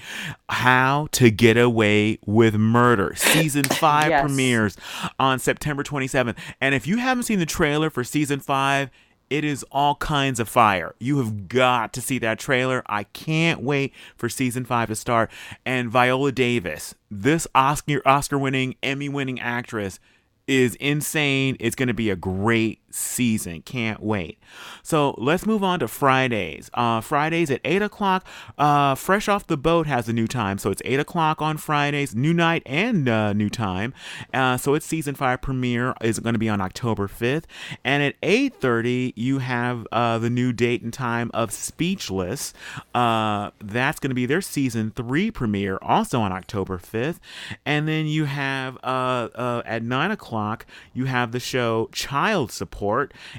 How 0.48 1.08
to 1.12 1.30
Get 1.30 1.56
Away 1.56 2.18
with 2.26 2.54
Murder 2.54 3.14
season 3.16 3.64
five 3.64 4.10
yes. 4.10 4.22
premieres 4.22 4.76
on 5.18 5.38
September 5.38 5.82
27th. 5.82 6.36
And 6.60 6.74
if 6.74 6.86
you 6.86 6.98
haven't 6.98 7.24
seen 7.24 7.38
the 7.38 7.46
trailer 7.46 7.90
for 7.90 8.04
season 8.04 8.40
five, 8.40 8.90
it 9.30 9.44
is 9.44 9.64
all 9.72 9.96
kinds 9.96 10.38
of 10.38 10.48
fire. 10.48 10.94
You 10.98 11.18
have 11.18 11.48
got 11.48 11.92
to 11.94 12.00
see 12.00 12.18
that 12.18 12.38
trailer. 12.38 12.82
I 12.86 13.04
can't 13.04 13.62
wait 13.62 13.92
for 14.16 14.28
season 14.28 14.64
five 14.64 14.88
to 14.88 14.96
start. 14.96 15.30
And 15.64 15.90
Viola 15.90 16.30
Davis, 16.32 16.94
this 17.10 17.46
Oscar 17.54 18.02
Oscar 18.06 18.38
winning, 18.38 18.76
Emmy 18.82 19.08
winning 19.08 19.40
actress 19.40 19.98
is 20.46 20.74
insane. 20.76 21.56
It's 21.60 21.76
going 21.76 21.88
to 21.88 21.94
be 21.94 22.10
a 22.10 22.16
great 22.16 22.80
season. 22.94 23.62
Can't 23.62 24.02
wait. 24.02 24.38
So 24.82 25.14
let's 25.18 25.46
move 25.46 25.62
on 25.62 25.80
to 25.80 25.88
Fridays. 25.88 26.70
Uh, 26.74 27.00
Fridays 27.00 27.50
at 27.50 27.60
8 27.64 27.82
o'clock. 27.82 28.26
Uh, 28.58 28.94
Fresh 28.94 29.28
Off 29.28 29.46
the 29.46 29.56
Boat 29.56 29.86
has 29.86 30.08
a 30.08 30.12
new 30.12 30.26
time. 30.26 30.58
So 30.58 30.70
it's 30.70 30.82
8 30.84 31.00
o'clock 31.00 31.40
on 31.40 31.56
Fridays, 31.56 32.14
new 32.14 32.34
night 32.34 32.62
and 32.66 33.08
uh, 33.08 33.32
new 33.32 33.48
time. 33.48 33.94
Uh, 34.32 34.56
so 34.56 34.74
its 34.74 34.86
season 34.86 35.14
5 35.14 35.40
premiere 35.40 35.94
is 36.02 36.18
going 36.18 36.34
to 36.34 36.38
be 36.38 36.48
on 36.48 36.60
October 36.60 37.08
5th. 37.08 37.44
And 37.84 38.02
at 38.02 38.20
8.30, 38.20 39.12
you 39.16 39.38
have 39.38 39.86
uh, 39.92 40.18
the 40.18 40.30
new 40.30 40.52
date 40.52 40.82
and 40.82 40.92
time 40.92 41.30
of 41.34 41.52
Speechless. 41.52 42.52
Uh, 42.94 43.50
that's 43.60 43.98
going 44.00 44.10
to 44.10 44.14
be 44.14 44.26
their 44.26 44.42
season 44.42 44.92
3 44.94 45.30
premiere, 45.30 45.78
also 45.82 46.20
on 46.20 46.32
October 46.32 46.78
5th. 46.78 47.18
And 47.64 47.88
then 47.88 48.06
you 48.06 48.26
have 48.26 48.78
at 48.84 49.82
9 49.82 50.10
o'clock, 50.10 50.24
o'clock, 50.24 50.66
you 50.92 51.04
have 51.04 51.32
the 51.32 51.40
show 51.40 51.88
Child 51.92 52.50
Support 52.50 52.83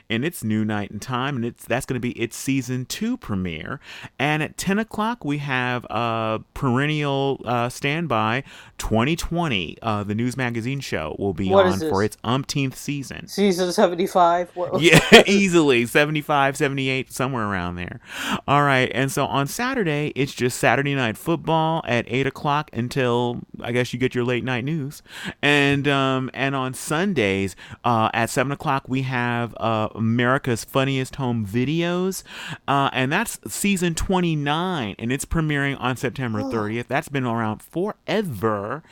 in 0.09 0.23
its 0.23 0.43
new 0.43 0.65
night 0.65 0.91
and 0.91 1.01
time, 1.01 1.35
and 1.35 1.45
it's 1.45 1.65
that's 1.65 1.85
going 1.85 1.95
to 1.95 1.99
be 1.99 2.11
its 2.11 2.35
season 2.35 2.85
two 2.85 3.17
premiere. 3.17 3.79
And 4.19 4.41
at 4.43 4.57
10 4.57 4.79
o'clock, 4.79 5.23
we 5.25 5.39
have 5.39 5.85
a 5.89 6.41
perennial 6.53 7.41
uh, 7.45 7.69
standby 7.69 8.43
2020. 8.77 9.77
Uh, 9.81 10.03
the 10.03 10.15
news 10.15 10.37
magazine 10.37 10.79
show 10.79 11.15
will 11.19 11.33
be 11.33 11.49
What 11.49 11.65
on 11.65 11.79
for 11.79 12.03
its 12.03 12.17
umpteenth 12.23 12.75
season. 12.75 13.27
Season 13.27 13.71
75. 13.71 14.51
What, 14.55 14.81
Yeah, 14.81 14.99
easily 15.27 15.85
75, 15.85 16.57
78, 16.57 17.11
somewhere 17.11 17.45
around 17.45 17.75
there. 17.75 17.99
All 18.47 18.63
right, 18.63 18.91
and 18.93 19.11
so 19.11 19.25
on 19.25 19.47
Saturday, 19.47 20.11
it's 20.15 20.33
just 20.33 20.57
Saturday 20.59 20.95
night 20.95 21.17
football 21.17 21.83
at 21.85 22.05
eight 22.07 22.27
o'clock 22.27 22.69
until 22.73 23.41
I 23.61 23.71
guess 23.71 23.93
you 23.93 23.99
get 23.99 24.15
your 24.15 24.23
late 24.23 24.43
night 24.43 24.63
news, 24.63 25.01
and 25.41 25.87
um, 25.87 26.29
and 26.33 26.55
on 26.55 26.73
Sundays 26.73 27.55
uh, 27.83 28.09
at 28.13 28.29
seven 28.29 28.51
o'clock 28.51 28.87
we 28.87 29.03
have 29.03 29.34
uh, 29.57 29.89
America's 29.95 30.63
Funniest 30.63 31.15
Home 31.17 31.45
Videos, 31.45 32.23
uh, 32.67 32.89
and 32.93 33.11
that's 33.11 33.39
season 33.47 33.95
twenty 33.95 34.35
nine, 34.35 34.95
and 34.99 35.11
it's 35.11 35.25
premiering 35.25 35.79
on 35.79 35.97
September 35.97 36.41
thirtieth. 36.49 36.87
That's 36.87 37.09
been 37.09 37.25
around 37.25 37.61
forever, 37.61 38.83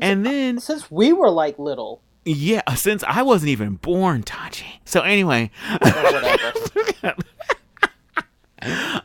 and 0.00 0.24
then 0.24 0.60
Since 0.60 0.90
we 0.90 1.12
were 1.12 1.30
like 1.30 1.58
little. 1.58 2.00
yeah, 2.24 2.62
since 2.74 3.02
I 3.04 3.22
wasn't 3.22 3.50
even 3.50 3.74
born, 3.76 4.22
Tachi. 4.22 4.78
So 4.84 5.00
anyway. 5.02 5.50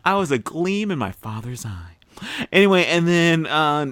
I 0.04 0.16
was 0.16 0.32
a 0.32 0.40
gleam 0.40 0.90
in 0.92 0.98
my 0.98 1.12
father's 1.12 1.66
eye. 1.66 1.92
Anyway, 2.52 2.86
and 2.86 3.08
then 3.08 3.46
uh, 3.46 3.86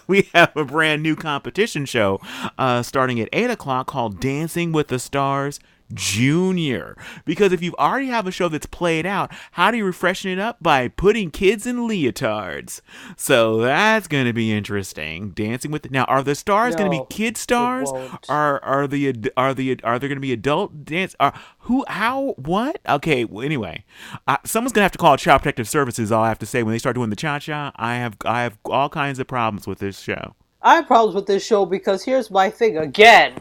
we 0.06 0.28
have 0.34 0.56
a 0.56 0.64
brand 0.64 1.02
new 1.02 1.16
competition 1.16 1.84
show 1.86 2.20
uh, 2.58 2.82
starting 2.82 3.20
at 3.20 3.28
8 3.32 3.50
o'clock 3.50 3.86
called 3.88 4.20
Dancing 4.20 4.70
with 4.72 4.88
the 4.88 4.98
Stars 4.98 5.58
Junior. 5.94 6.96
Because 7.24 7.52
if 7.52 7.62
you 7.62 7.74
already 7.78 8.08
have 8.08 8.26
a 8.26 8.30
show 8.30 8.48
that's 8.48 8.66
played 8.66 9.06
out, 9.06 9.32
how 9.52 9.70
do 9.70 9.76
you 9.76 9.84
refreshen 9.84 10.32
it 10.32 10.38
up? 10.38 10.58
By 10.62 10.88
putting 10.88 11.30
kids 11.30 11.66
in 11.66 11.88
leotards. 11.88 12.80
So 13.16 13.58
that's 13.58 14.08
going 14.08 14.26
to 14.26 14.32
be 14.32 14.52
interesting. 14.52 15.30
Dancing 15.30 15.70
with 15.70 15.90
now, 15.90 16.04
are 16.04 16.22
the 16.22 16.34
stars 16.34 16.76
going 16.76 16.90
to 16.90 16.98
be 16.98 17.04
kid 17.10 17.36
stars? 17.36 17.90
Are 18.28 18.62
are 18.62 18.86
the 18.86 19.30
are 19.36 19.54
the 19.54 19.80
are 19.82 19.98
there 19.98 20.08
going 20.08 20.16
to 20.16 20.20
be 20.20 20.32
adult 20.32 20.84
dance? 20.84 21.14
Are 21.20 21.32
who? 21.60 21.84
How? 21.88 22.34
What? 22.36 22.80
Okay. 22.88 23.24
Well, 23.24 23.44
anyway, 23.44 23.84
uh, 24.26 24.38
someone's 24.44 24.72
gonna 24.72 24.84
have 24.84 24.92
to 24.92 24.98
call 24.98 25.16
Child 25.16 25.42
Protective 25.42 25.68
Services. 25.68 26.12
All 26.12 26.22
I 26.22 26.28
have 26.28 26.38
to 26.40 26.46
say 26.46 26.62
when 26.62 26.72
they 26.72 26.78
start 26.78 26.96
doing 26.96 27.10
the 27.10 27.16
cha 27.16 27.38
cha, 27.38 27.72
I 27.76 27.96
have 27.96 28.16
I 28.24 28.42
have 28.42 28.58
all 28.64 28.88
kinds 28.88 29.18
of 29.18 29.26
problems 29.26 29.66
with 29.66 29.78
this 29.78 30.00
show. 30.00 30.34
I 30.62 30.76
have 30.76 30.86
problems 30.86 31.14
with 31.14 31.26
this 31.26 31.44
show 31.44 31.66
because 31.66 32.04
here's 32.04 32.30
my 32.30 32.48
thing 32.50 32.78
again. 32.78 33.40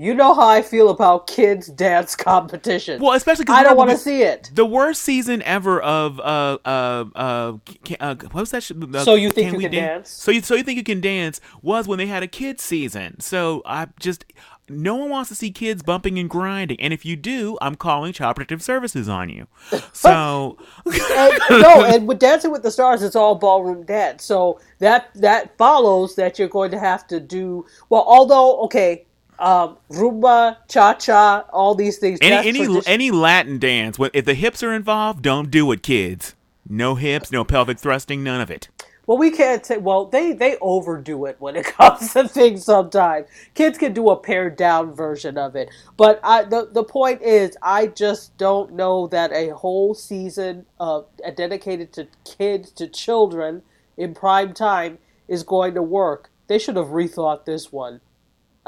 You 0.00 0.14
know 0.14 0.32
how 0.32 0.48
I 0.48 0.62
feel 0.62 0.88
about 0.88 1.26
kids 1.26 1.66
dance 1.66 2.16
competitions. 2.30 3.02
Well, 3.02 3.12
especially 3.12 3.44
'cause 3.44 3.56
I 3.58 3.62
don't 3.62 3.76
want 3.76 3.90
to 3.90 3.98
see 3.98 4.22
it. 4.22 4.50
The 4.54 4.64
worst 4.64 5.02
season 5.02 5.42
ever 5.42 5.78
of 5.82 6.18
uh 6.20 6.56
uh 6.64 7.04
uh, 7.14 7.52
uh 8.00 8.14
what 8.14 8.34
was 8.34 8.50
that? 8.52 8.62
sh- 8.62 8.72
Uh, 8.72 9.04
So 9.04 9.14
You 9.14 9.28
Think 9.30 9.52
You 9.52 9.58
We 9.58 9.64
Can 9.64 9.72
Dan- 9.72 9.88
Dance? 9.88 10.08
So 10.10 10.30
you 10.30 10.40
so 10.40 10.54
you 10.54 10.62
think 10.62 10.78
you 10.78 10.84
can 10.84 11.02
dance 11.02 11.38
was 11.60 11.86
when 11.86 11.98
they 11.98 12.06
had 12.06 12.22
a 12.22 12.26
kids 12.26 12.64
season. 12.64 13.20
So 13.20 13.60
I 13.66 13.88
just 14.00 14.24
no 14.70 14.94
one 14.94 15.10
wants 15.10 15.28
to 15.28 15.34
see 15.34 15.50
kids 15.50 15.82
bumping 15.82 16.18
and 16.18 16.30
grinding, 16.30 16.80
and 16.80 16.94
if 16.94 17.04
you 17.04 17.16
do, 17.16 17.58
I'm 17.60 17.74
calling 17.74 18.14
Child 18.14 18.36
Protective 18.36 18.62
Services 18.62 19.06
on 19.06 19.28
you. 19.28 19.48
So 19.92 20.56
and, 20.86 21.38
no, 21.50 21.84
and 21.84 22.08
with 22.08 22.20
Dancing 22.20 22.52
with 22.52 22.62
the 22.62 22.70
Stars, 22.70 23.02
it's 23.02 23.16
all 23.16 23.34
ballroom 23.34 23.84
dance. 23.84 24.24
So 24.24 24.60
that 24.78 25.10
that 25.16 25.58
follows 25.58 26.14
that 26.16 26.38
you're 26.38 26.48
going 26.48 26.70
to 26.70 26.78
have 26.78 27.06
to 27.08 27.20
do 27.20 27.66
well. 27.90 28.04
Although, 28.06 28.60
okay, 28.62 29.04
um, 29.40 29.78
rumba, 29.90 30.58
cha 30.68 30.94
cha, 30.94 31.44
all 31.52 31.74
these 31.74 31.98
things. 31.98 32.18
any 32.22 32.48
any 32.48 32.64
tradition- 32.64 32.82
any 32.92 33.10
Latin 33.10 33.58
dance, 33.58 33.98
if 34.12 34.24
the 34.24 34.34
hips 34.34 34.62
are 34.62 34.72
involved, 34.72 35.22
don't 35.22 35.50
do 35.50 35.72
it, 35.72 35.82
kids. 35.82 36.34
No 36.68 36.94
hips, 36.94 37.32
no 37.32 37.42
pelvic 37.42 37.78
thrusting, 37.78 38.22
none 38.22 38.40
of 38.40 38.50
it. 38.50 38.68
Well, 39.06 39.18
we 39.18 39.32
can't 39.32 39.66
say. 39.66 39.78
Well, 39.78 40.04
they 40.04 40.32
they 40.32 40.56
overdo 40.60 41.24
it 41.24 41.36
when 41.40 41.56
it 41.56 41.64
comes 41.78 42.12
to 42.12 42.28
things. 42.28 42.64
Sometimes 42.64 43.26
kids 43.54 43.76
can 43.76 43.92
do 43.92 44.10
a 44.10 44.16
pared 44.16 44.56
down 44.56 44.94
version 44.94 45.36
of 45.36 45.56
it, 45.56 45.68
but 45.96 46.20
I 46.22 46.44
the 46.44 46.68
the 46.70 46.84
point 46.84 47.22
is, 47.22 47.56
I 47.62 47.88
just 47.88 48.36
don't 48.36 48.74
know 48.74 49.08
that 49.08 49.32
a 49.32 49.48
whole 49.50 49.94
season 49.94 50.66
of 50.78 51.06
uh, 51.26 51.30
dedicated 51.32 51.92
to 51.94 52.06
kids 52.24 52.70
to 52.72 52.86
children 52.86 53.62
in 53.96 54.14
prime 54.14 54.52
time 54.52 54.98
is 55.26 55.42
going 55.42 55.74
to 55.74 55.82
work. 55.82 56.30
They 56.46 56.58
should 56.58 56.76
have 56.76 56.88
rethought 56.88 57.46
this 57.46 57.72
one. 57.72 58.00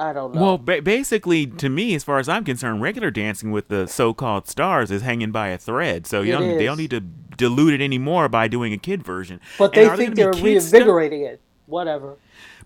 I 0.03 0.13
don't 0.13 0.35
know. 0.35 0.41
Well, 0.43 0.59
ba- 0.59 0.83
basically, 0.83 1.47
to 1.47 1.69
me, 1.69 1.95
as 1.95 2.03
far 2.05 2.19
as 2.19 2.29
I'm 2.29 2.45
concerned, 2.45 2.83
regular 2.83 3.11
dancing 3.11 3.51
with 3.53 3.69
the 3.69 3.87
so-called 3.87 4.49
stars 4.49 4.91
is 4.91 5.03
hanging 5.03 5.31
by 5.31 5.49
a 5.49 5.59
thread. 5.59 6.07
So 6.07 6.23
you 6.23 6.35
It 6.35 6.39
don't, 6.39 6.49
they 6.59 6.65
don't 6.65 6.79
need 6.79 6.91
to 6.91 7.01
dilute 7.01 7.75
it 7.75 7.81
anymore 7.85 8.29
by 8.29 8.49
doing 8.49 8.73
a 8.73 8.79
kid 8.79 9.03
version. 9.05 9.41
but 9.59 9.77
And 9.77 9.91
they 9.91 9.97
think 9.97 10.17
kids 10.17 10.67
stuff? 10.69 10.81
reinvigorating 10.81 11.23
it. 11.23 11.41
Whatever. 11.67 12.17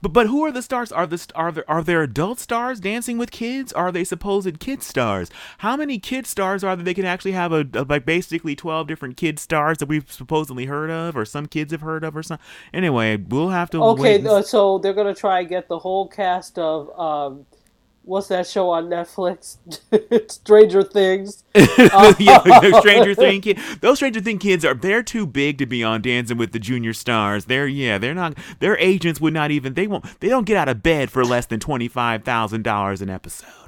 But 0.07 0.13
but 0.13 0.27
who 0.29 0.45
are 0.45 0.53
the 0.53 0.63
stars? 0.63 0.93
Are 0.93 1.05
the 1.05 1.27
are 1.35 1.51
there 1.51 1.65
are 1.69 1.83
there 1.83 2.01
adult 2.01 2.39
stars 2.39 2.79
dancing 2.79 3.19
with 3.19 3.33
kids? 3.33 3.73
Are 3.73 3.91
they 3.91 4.05
supposed 4.05 4.61
kid 4.61 4.81
stars? 4.85 5.31
How 5.59 5.77
many 5.77 5.99
kid 5.99 6.29
stars 6.29 6.63
are 6.63 6.77
there? 6.77 6.85
They 6.85 6.95
can 6.95 7.05
actually 7.05 7.33
have 7.33 7.53
a, 7.53 7.67
a 7.75 7.83
like 7.83 8.05
basically 8.07 8.55
twelve 8.55 8.87
different 8.87 9.17
kid 9.17 9.41
stars 9.41 9.79
that 9.79 9.87
we've 9.89 10.11
supposedly 10.11 10.67
heard 10.67 10.91
of, 10.91 11.17
or 11.17 11.25
some 11.25 11.47
kids 11.47 11.73
have 11.73 11.81
heard 11.81 12.05
of, 12.05 12.17
or 12.17 12.23
something. 12.23 12.47
Anyway, 12.73 13.17
we'll 13.17 13.49
have 13.49 13.69
to. 13.71 13.83
Okay, 13.83 14.19
wait 14.19 14.27
uh, 14.27 14.43
so 14.43 14.79
they're 14.79 14.95
gonna 14.95 15.13
try 15.13 15.41
and 15.41 15.49
get 15.49 15.67
the 15.67 15.81
whole 15.81 16.07
cast 16.07 16.57
of 16.57 16.89
um, 16.97 17.45
what's 18.07 18.29
that 18.29 18.47
show 18.47 18.71
on 18.71 18.87
Netflix? 18.89 19.59
Stranger 20.31 20.83
Things. 20.83 21.45
yeah, 21.55 22.39
those 22.63 22.79
Stranger 22.79 23.15
Thing 23.15 23.41
kids. 23.43 23.61
Those 23.81 23.99
Stranger 23.99 24.21
Thing 24.21 24.39
kids 24.39 24.65
are 24.65 24.75
they're 24.75 25.03
too 25.03 25.27
big 25.27 25.59
to 25.59 25.67
be 25.67 25.85
on 25.85 26.01
Dancing 26.01 26.39
with 26.39 26.53
the 26.53 26.59
Junior 26.59 26.95
Stars. 26.95 27.45
They're 27.45 27.67
yeah, 27.67 27.99
they're 27.99 28.15
not. 28.15 28.39
Their 28.61 28.79
agents 28.79 29.21
would 29.21 29.35
not 29.35 29.51
even. 29.51 29.75
They 29.75 29.87
won't. 29.87 30.21
They 30.21 30.29
don't 30.29 30.47
get 30.47 30.57
out 30.57 30.69
of 30.69 30.83
bed 30.83 31.11
for 31.11 31.25
less 31.25 31.47
than 31.47 31.61
twenty 31.61 31.89
five 31.89 32.25
thousand 32.25 32.63
dollars 32.63 33.03
an 33.03 33.11
episode. 33.11 33.66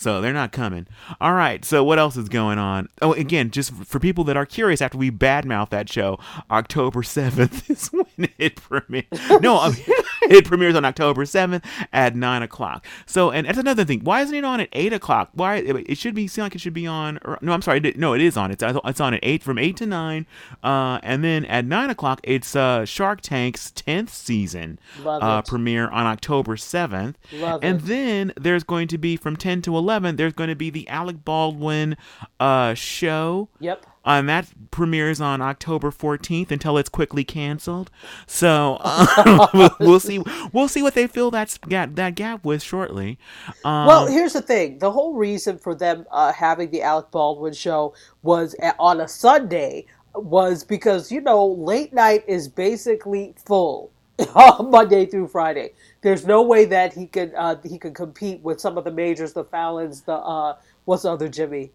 So 0.00 0.20
they're 0.20 0.32
not 0.32 0.52
coming. 0.52 0.86
All 1.20 1.34
right. 1.34 1.64
So 1.64 1.82
what 1.82 1.98
else 1.98 2.16
is 2.16 2.28
going 2.28 2.56
on? 2.56 2.88
Oh, 3.02 3.14
again, 3.14 3.50
just 3.50 3.72
for 3.74 3.98
people 3.98 4.22
that 4.24 4.36
are 4.36 4.46
curious, 4.46 4.80
after 4.80 4.96
we 4.96 5.10
badmouth 5.10 5.70
that 5.70 5.88
show, 5.90 6.20
October 6.52 7.02
seventh 7.02 7.68
is 7.70 7.88
when 7.88 8.28
it 8.38 8.54
premieres. 8.56 9.06
No, 9.40 9.58
I 9.58 9.70
mean, 9.70 9.84
it 10.22 10.44
premieres 10.44 10.76
on 10.76 10.84
October 10.84 11.26
seventh 11.26 11.66
at 11.92 12.14
nine 12.14 12.42
o'clock. 12.42 12.86
So, 13.06 13.32
and 13.32 13.44
that's 13.46 13.58
another 13.58 13.84
thing. 13.84 14.00
Why 14.04 14.20
isn't 14.22 14.34
it 14.36 14.44
on 14.44 14.60
at 14.60 14.68
eight 14.72 14.92
o'clock? 14.92 15.30
Why 15.34 15.56
it 15.56 15.98
should 15.98 16.14
be 16.14 16.28
seem 16.28 16.44
like 16.44 16.54
it 16.54 16.60
should 16.60 16.74
be 16.74 16.86
on? 16.86 17.18
Or, 17.24 17.36
no, 17.42 17.52
I'm 17.52 17.62
sorry. 17.62 17.80
it- 17.82 17.98
No, 17.98 18.14
it 18.14 18.20
is 18.22 18.36
on. 18.36 18.52
It's 18.52 18.62
it's 18.64 19.00
on 19.00 19.14
at 19.14 19.20
eight 19.24 19.42
from 19.42 19.58
eight 19.58 19.76
to 19.78 19.86
nine, 19.86 20.26
uh, 20.62 21.00
and 21.02 21.24
then 21.24 21.44
at 21.46 21.64
nine 21.64 21.90
o'clock 21.90 22.20
it's 22.22 22.54
uh, 22.54 22.84
Shark 22.84 23.20
Tank's 23.20 23.72
tenth 23.72 24.14
season 24.14 24.78
uh, 25.04 25.42
premiere 25.42 25.88
on 25.88 26.06
October 26.06 26.56
seventh. 26.56 27.18
Love 27.32 27.64
and 27.64 27.80
it. 27.80 27.84
then 27.86 28.32
there's 28.40 28.62
going 28.62 28.86
to 28.86 28.96
be 28.98 29.16
from 29.16 29.34
10 29.36 29.62
to 29.62 29.76
11 29.76 29.87
there's 30.16 30.32
going 30.34 30.48
to 30.50 30.56
be 30.56 30.70
the 30.70 30.88
alec 30.88 31.24
baldwin 31.24 31.96
uh, 32.40 32.74
show. 32.74 33.48
Yep. 33.60 33.86
and 34.04 34.28
that 34.28 34.46
premieres 34.70 35.20
on 35.20 35.40
october 35.42 35.90
14th 35.90 36.50
until 36.50 36.78
it's 36.78 36.88
quickly 36.88 37.24
canceled. 37.24 37.90
So 38.26 38.78
uh, 38.82 39.70
we'll 39.80 40.00
see 40.00 40.22
we'll 40.52 40.68
see 40.68 40.82
what 40.82 40.94
they 40.94 41.06
fill 41.06 41.30
that 41.32 41.58
gap 41.68 41.94
that 41.94 42.14
gap 42.14 42.44
with 42.44 42.62
shortly. 42.62 43.18
Um, 43.64 43.86
Well, 43.86 44.06
here's 44.06 44.32
the 44.34 44.42
thing: 44.42 44.78
the 44.78 44.90
whole 44.92 45.14
reason 45.14 45.58
for 45.58 45.74
them 45.74 46.06
uh, 46.10 46.32
having 46.32 46.70
the 46.70 46.82
Alec 46.82 47.10
Baldwin 47.10 47.52
show 47.54 47.94
was 48.22 48.54
a- 48.62 48.76
on 48.78 49.00
a 49.00 49.08
Sunday 49.08 49.86
was 50.14 50.64
because 50.64 51.12
you 51.12 51.20
know 51.20 51.46
late 51.46 51.92
night 51.92 52.24
is 52.26 52.48
basically 52.48 53.34
full 53.46 53.90
Monday 54.60 55.06
through 55.06 55.28
Friday. 55.28 55.72
There's 56.00 56.26
no 56.26 56.42
way 56.42 56.64
that 56.66 56.92
he 56.92 57.06
could 57.06 57.32
uh, 57.36 57.56
he 57.64 57.78
could 57.78 57.94
compete 57.94 58.40
with 58.42 58.60
some 58.60 58.76
of 58.76 58.84
the 58.84 58.90
majors, 58.90 59.32
the 59.32 59.44
Fallons, 59.44 60.02
the 60.02 60.14
uh, 60.14 60.56
what's 60.84 61.02
the 61.02 61.12
other 61.12 61.28
Jimmy? 61.28 61.70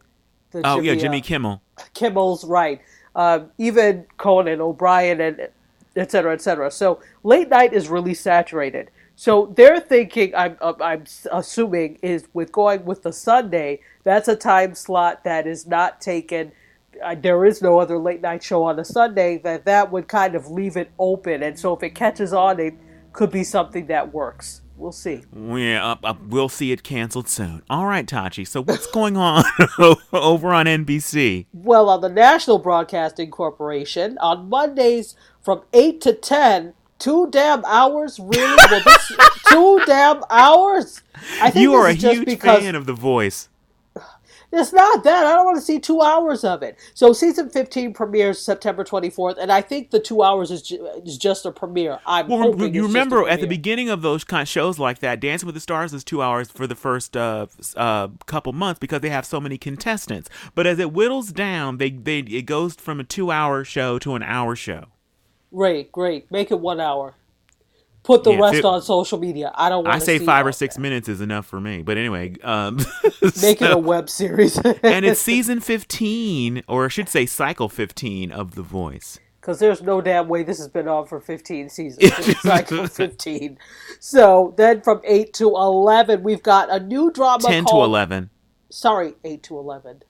The 0.51 0.61
oh 0.65 0.81
yeah 0.81 0.93
uh, 0.93 0.95
jimmy 0.95 1.21
kimmel 1.21 1.61
Kimmel's 1.93 2.45
right. 2.45 2.81
Um, 3.15 3.51
even 3.57 4.05
Conan 4.17 4.61
O'Brien 4.61 5.21
and 5.21 5.49
et 5.95 6.11
cetera, 6.11 6.33
et 6.33 6.41
cetera. 6.41 6.71
So 6.71 7.01
late 7.23 7.49
night 7.49 7.73
is 7.73 7.89
really 7.89 8.13
saturated. 8.13 8.89
So 9.15 9.53
they're 9.55 9.79
thinking, 9.79 10.33
I'm 10.35 10.57
I'm 10.61 11.05
assuming, 11.31 11.99
is 12.01 12.27
with 12.33 12.51
going 12.51 12.83
with 12.85 13.03
the 13.03 13.13
Sunday, 13.13 13.81
that's 14.03 14.27
a 14.27 14.35
time 14.35 14.73
slot 14.73 15.23
that 15.23 15.45
is 15.45 15.67
not 15.67 16.01
taken. 16.01 16.51
Uh, 17.01 17.15
there 17.15 17.45
is 17.45 17.61
no 17.61 17.79
other 17.79 17.97
late 17.97 18.21
night 18.21 18.43
show 18.43 18.63
on 18.63 18.79
a 18.79 18.85
Sunday. 18.85 19.37
That 19.37 19.65
that 19.65 19.91
would 19.91 20.07
kind 20.07 20.35
of 20.35 20.47
leave 20.47 20.75
it 20.77 20.91
open, 20.99 21.43
and 21.43 21.57
so 21.57 21.73
if 21.75 21.83
it 21.83 21.95
catches 21.95 22.33
on, 22.33 22.59
it 22.59 22.73
could 23.13 23.31
be 23.31 23.43
something 23.43 23.87
that 23.87 24.13
works. 24.13 24.61
We'll 24.75 24.91
see. 24.91 25.23
yeah 25.33 25.91
uh, 25.91 25.95
uh, 26.03 26.13
we'll 26.27 26.49
see 26.49 26.71
it 26.71 26.81
canceled 26.81 27.29
soon 27.29 27.61
all 27.69 27.85
right 27.85 28.07
tachi 28.07 28.45
so 28.45 28.63
what's 28.63 28.87
going 28.87 29.15
on 29.15 29.43
over 30.11 30.51
on 30.51 30.65
nbc 30.65 31.45
Well, 31.53 31.89
on 31.89 32.01
the 32.01 32.09
National 32.09 32.57
Broadcasting 32.57 33.29
Corporation, 33.29 34.17
on 34.17 34.49
Mondays 34.49 35.15
from 35.41 35.61
8 35.73 36.01
to 36.01 36.13
10, 36.13 36.73
Two 37.03 37.27
damn 37.31 37.65
hours, 37.65 38.17
really? 38.17 38.55
Well, 38.55 38.81
this, 38.85 39.11
two 39.49 39.81
damn 39.85 40.23
hours. 40.29 41.01
I 41.41 41.49
think 41.51 41.63
you 41.63 41.73
are 41.73 41.87
a 41.87 41.93
huge 41.93 42.25
because, 42.25 42.61
fan 42.63 42.75
of 42.75 42.85
The 42.85 42.93
Voice. 42.93 43.49
It's 44.55 44.71
not 44.71 45.03
that. 45.03 45.25
I 45.25 45.33
don't 45.33 45.45
want 45.45 45.57
to 45.57 45.63
see 45.63 45.79
two 45.79 46.01
hours 46.01 46.43
of 46.43 46.61
it. 46.61 46.77
So 46.93 47.11
season 47.11 47.49
15 47.49 47.91
premieres 47.91 48.39
September 48.39 48.83
24th, 48.83 49.37
and 49.39 49.51
I 49.51 49.61
think 49.61 49.89
the 49.89 49.99
two 49.99 50.21
hours 50.21 50.51
is, 50.51 50.61
ju- 50.61 50.87
is 51.03 51.17
just 51.17 51.47
a 51.47 51.51
premiere. 51.51 51.99
I'm 52.05 52.27
well, 52.27 52.37
hoping 52.37 52.75
you 52.75 52.85
remember 52.85 53.27
at 53.27 53.41
the 53.41 53.47
beginning 53.47 53.89
of 53.89 54.03
those 54.03 54.23
kind 54.23 54.43
of 54.43 54.47
shows 54.47 54.77
like 54.77 54.99
that, 54.99 55.19
Dancing 55.19 55.47
with 55.47 55.55
the 55.55 55.61
Stars 55.61 55.91
is 55.91 56.03
two 56.03 56.21
hours 56.21 56.51
for 56.51 56.67
the 56.67 56.75
first 56.75 57.17
uh, 57.17 57.47
uh, 57.75 58.09
couple 58.27 58.53
months 58.53 58.77
because 58.77 59.01
they 59.01 59.09
have 59.09 59.25
so 59.25 59.41
many 59.41 59.57
contestants. 59.57 60.29
But 60.53 60.67
as 60.67 60.77
it 60.77 60.91
whittles 60.91 61.31
down, 61.31 61.77
they, 61.77 61.89
they 61.89 62.19
it 62.19 62.45
goes 62.45 62.75
from 62.75 62.99
a 62.99 63.03
two 63.03 63.31
hour 63.31 63.63
show 63.63 63.97
to 63.99 64.13
an 64.13 64.21
hour 64.21 64.55
show. 64.55 64.85
Great, 65.51 65.91
great. 65.91 66.29
Make 66.31 66.51
it 66.51 66.59
one 66.59 66.79
hour 66.79 67.15
put 68.03 68.23
the 68.23 68.31
yeah, 68.31 68.39
rest 68.39 68.55
it, 68.55 68.65
on 68.65 68.81
social 68.81 69.17
media. 69.17 69.51
I 69.55 69.69
don't. 69.69 69.83
Want 69.83 69.99
to. 69.99 70.03
I 70.03 70.05
say 70.05 70.19
five 70.19 70.45
or 70.45 70.51
six 70.51 70.75
that. 70.75 70.81
minutes 70.81 71.09
is 71.09 71.21
enough 71.21 71.45
for 71.45 71.59
me. 71.59 71.81
But 71.81 71.97
anyway, 71.97 72.35
um, 72.43 72.77
make 73.41 73.59
so, 73.59 73.65
it 73.65 73.71
a 73.71 73.77
web 73.77 74.09
series. 74.09 74.57
and 74.83 75.05
it's 75.05 75.21
season 75.21 75.59
fifteen, 75.59 76.63
or 76.67 76.85
I 76.85 76.89
should 76.89 77.09
say, 77.09 77.25
cycle 77.25 77.69
fifteen 77.69 78.31
of 78.31 78.55
The 78.55 78.61
Voice. 78.61 79.19
Because 79.39 79.59
there's 79.59 79.81
no 79.81 79.99
damn 79.99 80.29
way 80.29 80.43
this 80.43 80.57
has 80.59 80.69
been 80.69 80.87
on 80.87 81.05
for 81.05 81.19
15 81.19 81.67
seasons. 81.67 82.39
cycle 82.39 82.87
15. 82.87 83.57
So 83.99 84.53
then 84.55 84.79
from 84.79 85.01
8 85.03 85.33
to 85.33 85.49
11, 85.49 86.23
we've 86.23 86.41
got 86.41 86.71
a 86.71 86.79
new 86.79 87.11
drama 87.11 87.43
10 87.43 87.65
called, 87.65 87.81
to 87.81 87.85
11. 87.85 88.29
Sorry, 88.69 89.15
8 89.25 89.43
to 89.43 89.57
11. 89.57 90.03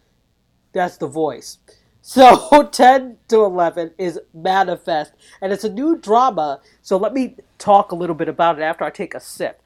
That's 0.72 0.98
The 0.98 1.08
Voice. 1.08 1.58
So 2.06 2.70
10 2.72 3.18
to 3.30 3.46
11 3.46 3.94
is 3.98 4.20
Manifest, 4.34 5.14
and 5.42 5.54
it's 5.54 5.64
a 5.64 5.70
new 5.70 5.98
drama. 5.98 6.60
So 6.82 6.98
let 6.98 7.14
me 7.14 7.38
talk 7.64 7.92
a 7.92 7.96
little 7.96 8.16
bit 8.16 8.28
about 8.28 8.60
it 8.60 8.64
after 8.64 8.84
I 8.84 8.90
take 8.90 9.14
a 9.14 9.20
sip. 9.20 9.62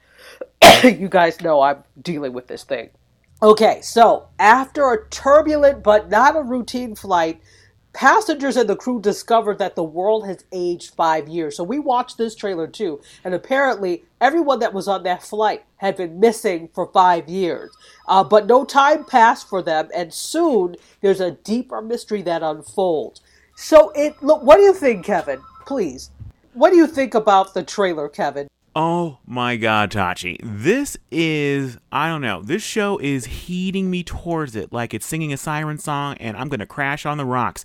you 0.84 1.08
guys 1.08 1.40
know 1.40 1.62
I'm 1.62 1.84
dealing 2.00 2.32
with 2.32 2.46
this 2.46 2.64
thing. 2.64 2.90
Okay, 3.42 3.80
so 3.82 4.28
after 4.38 4.92
a 4.92 5.08
turbulent 5.08 5.82
but 5.82 6.10
not 6.10 6.36
a 6.36 6.42
routine 6.42 6.94
flight, 6.94 7.40
Passengers 7.98 8.56
and 8.56 8.68
the 8.68 8.76
crew 8.76 9.00
discovered 9.00 9.58
that 9.58 9.74
the 9.74 9.82
world 9.82 10.26
has 10.26 10.44
aged 10.52 10.94
five 10.94 11.26
years. 11.26 11.56
So 11.56 11.64
we 11.64 11.80
watched 11.80 12.16
this 12.16 12.36
trailer 12.36 12.68
too, 12.68 13.00
and 13.24 13.34
apparently 13.34 14.04
everyone 14.20 14.60
that 14.60 14.74
was 14.74 14.86
on 14.86 15.02
that 15.02 15.22
flight 15.22 15.64
had 15.78 15.96
been 15.96 16.20
missing 16.20 16.68
for 16.72 16.92
five 16.92 17.28
years. 17.28 17.76
Uh, 18.06 18.22
but 18.22 18.46
no 18.46 18.64
time 18.64 19.04
passed 19.04 19.48
for 19.48 19.62
them, 19.62 19.88
and 19.92 20.14
soon 20.14 20.76
there's 21.00 21.20
a 21.20 21.32
deeper 21.32 21.82
mystery 21.82 22.22
that 22.22 22.42
unfolds. 22.42 23.20
So 23.56 23.90
it 23.96 24.22
look. 24.22 24.44
What 24.44 24.58
do 24.58 24.62
you 24.62 24.74
think, 24.74 25.04
Kevin? 25.04 25.40
Please, 25.66 26.10
what 26.58 26.70
do 26.70 26.76
you 26.76 26.86
think 26.86 27.14
about 27.14 27.54
the 27.54 27.62
trailer, 27.62 28.08
Kevin? 28.08 28.48
Oh 28.74 29.18
my 29.26 29.56
god, 29.56 29.90
Tachi. 29.90 30.38
This 30.42 30.96
is, 31.10 31.78
I 31.90 32.08
don't 32.08 32.20
know, 32.20 32.42
this 32.42 32.62
show 32.62 32.98
is 32.98 33.26
heating 33.26 33.90
me 33.90 34.02
towards 34.02 34.54
it 34.56 34.72
like 34.72 34.92
it's 34.92 35.06
singing 35.06 35.32
a 35.32 35.36
siren 35.36 35.78
song 35.78 36.16
and 36.18 36.36
I'm 36.36 36.48
going 36.48 36.60
to 36.60 36.66
crash 36.66 37.06
on 37.06 37.16
the 37.16 37.24
rocks. 37.24 37.64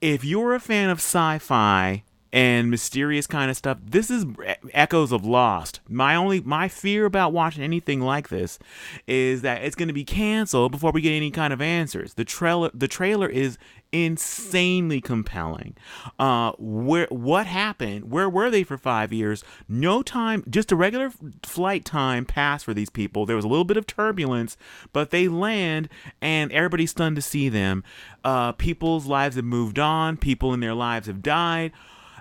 If 0.00 0.24
you're 0.24 0.54
a 0.54 0.60
fan 0.60 0.90
of 0.90 0.98
sci 0.98 1.38
fi 1.38 2.04
and 2.32 2.70
mysterious 2.70 3.26
kind 3.26 3.50
of 3.50 3.56
stuff, 3.56 3.78
this 3.84 4.10
is 4.10 4.26
echoes 4.72 5.12
of 5.12 5.24
Lost. 5.24 5.80
My 5.88 6.14
only, 6.14 6.40
my 6.40 6.68
fear 6.68 7.04
about 7.04 7.32
watching 7.32 7.64
anything 7.64 8.00
like 8.00 8.28
this 8.28 8.58
is 9.06 9.42
that 9.42 9.62
it's 9.62 9.76
going 9.76 9.88
to 9.88 9.94
be 9.94 10.04
canceled 10.04 10.72
before 10.72 10.92
we 10.92 11.00
get 11.00 11.12
any 11.12 11.30
kind 11.30 11.52
of 11.52 11.62
answers. 11.62 12.14
The 12.14 12.24
trailer, 12.24 12.70
the 12.74 12.88
trailer 12.88 13.28
is 13.28 13.58
insanely 13.92 15.00
compelling. 15.00 15.76
Uh, 16.18 16.52
where 16.58 17.06
what 17.10 17.46
happened? 17.46 18.10
Where 18.10 18.28
were 18.28 18.50
they 18.50 18.62
for 18.62 18.76
five 18.76 19.12
years? 19.12 19.44
No 19.68 20.02
time, 20.02 20.44
just 20.48 20.72
a 20.72 20.76
regular 20.76 21.12
flight 21.42 21.84
time 21.84 22.24
passed 22.24 22.64
for 22.64 22.74
these 22.74 22.90
people. 22.90 23.26
There 23.26 23.36
was 23.36 23.44
a 23.44 23.48
little 23.48 23.64
bit 23.64 23.76
of 23.76 23.86
turbulence, 23.86 24.56
but 24.92 25.10
they 25.10 25.28
land, 25.28 25.88
and 26.20 26.52
everybody's 26.52 26.90
stunned 26.90 27.16
to 27.16 27.22
see 27.22 27.48
them. 27.48 27.84
Uh, 28.24 28.52
people's 28.52 29.06
lives 29.06 29.36
have 29.36 29.44
moved 29.44 29.78
on. 29.78 30.16
People 30.16 30.52
in 30.52 30.60
their 30.60 30.74
lives 30.74 31.06
have 31.06 31.22
died. 31.22 31.72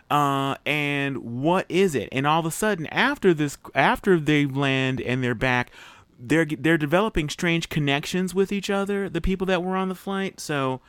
Uh, 0.10 0.56
and 0.66 1.18
what 1.18 1.66
is 1.68 1.94
it? 1.94 2.08
And 2.12 2.26
all 2.26 2.40
of 2.40 2.46
a 2.46 2.52
sudden, 2.52 2.88
after 2.88 3.34
this, 3.34 3.58
after 3.76 4.20
they 4.20 4.46
land 4.46 5.02
and 5.02 5.22
they're 5.22 5.36
back, 5.36 5.72
they're 6.20 6.46
they're 6.46 6.78
developing 6.78 7.30
strange 7.30 7.70
connections 7.70 8.34
with 8.34 8.52
each 8.52 8.70
other. 8.70 9.10
The 9.10 9.22
people 9.22 9.46
that 9.48 9.64
were 9.64 9.76
on 9.76 9.90
the 9.90 9.96
flight. 9.96 10.40
So, 10.40 10.82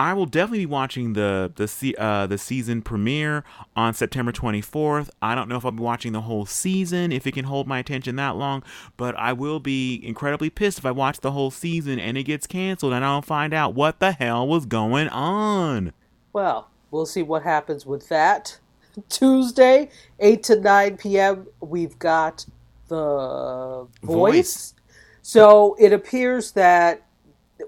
I 0.00 0.14
will 0.14 0.24
definitely 0.24 0.60
be 0.60 0.66
watching 0.66 1.12
the 1.12 1.52
the 1.54 1.94
uh, 1.98 2.26
the 2.26 2.38
season 2.38 2.80
premiere 2.80 3.44
on 3.76 3.92
September 3.92 4.32
24th. 4.32 5.10
I 5.20 5.34
don't 5.34 5.46
know 5.46 5.56
if 5.56 5.64
I'll 5.66 5.72
be 5.72 5.82
watching 5.82 6.12
the 6.12 6.22
whole 6.22 6.46
season 6.46 7.12
if 7.12 7.26
it 7.26 7.32
can 7.32 7.44
hold 7.44 7.68
my 7.68 7.80
attention 7.80 8.16
that 8.16 8.34
long, 8.34 8.62
but 8.96 9.14
I 9.18 9.34
will 9.34 9.60
be 9.60 10.00
incredibly 10.02 10.48
pissed 10.48 10.78
if 10.78 10.86
I 10.86 10.90
watch 10.90 11.20
the 11.20 11.32
whole 11.32 11.50
season 11.50 11.98
and 11.98 12.16
it 12.16 12.22
gets 12.22 12.46
canceled 12.46 12.94
and 12.94 13.04
I 13.04 13.08
don't 13.08 13.26
find 13.26 13.52
out 13.52 13.74
what 13.74 14.00
the 14.00 14.12
hell 14.12 14.48
was 14.48 14.64
going 14.64 15.08
on. 15.10 15.92
Well, 16.32 16.70
we'll 16.90 17.04
see 17.04 17.22
what 17.22 17.42
happens 17.42 17.84
with 17.84 18.08
that. 18.08 18.58
Tuesday, 19.10 19.90
8 20.18 20.42
to 20.44 20.60
9 20.60 20.96
p.m., 20.96 21.46
we've 21.60 21.98
got 21.98 22.46
the 22.88 23.86
voice. 24.02 24.14
voice. 24.14 24.74
So 25.20 25.76
it 25.78 25.92
appears 25.92 26.52
that 26.52 27.02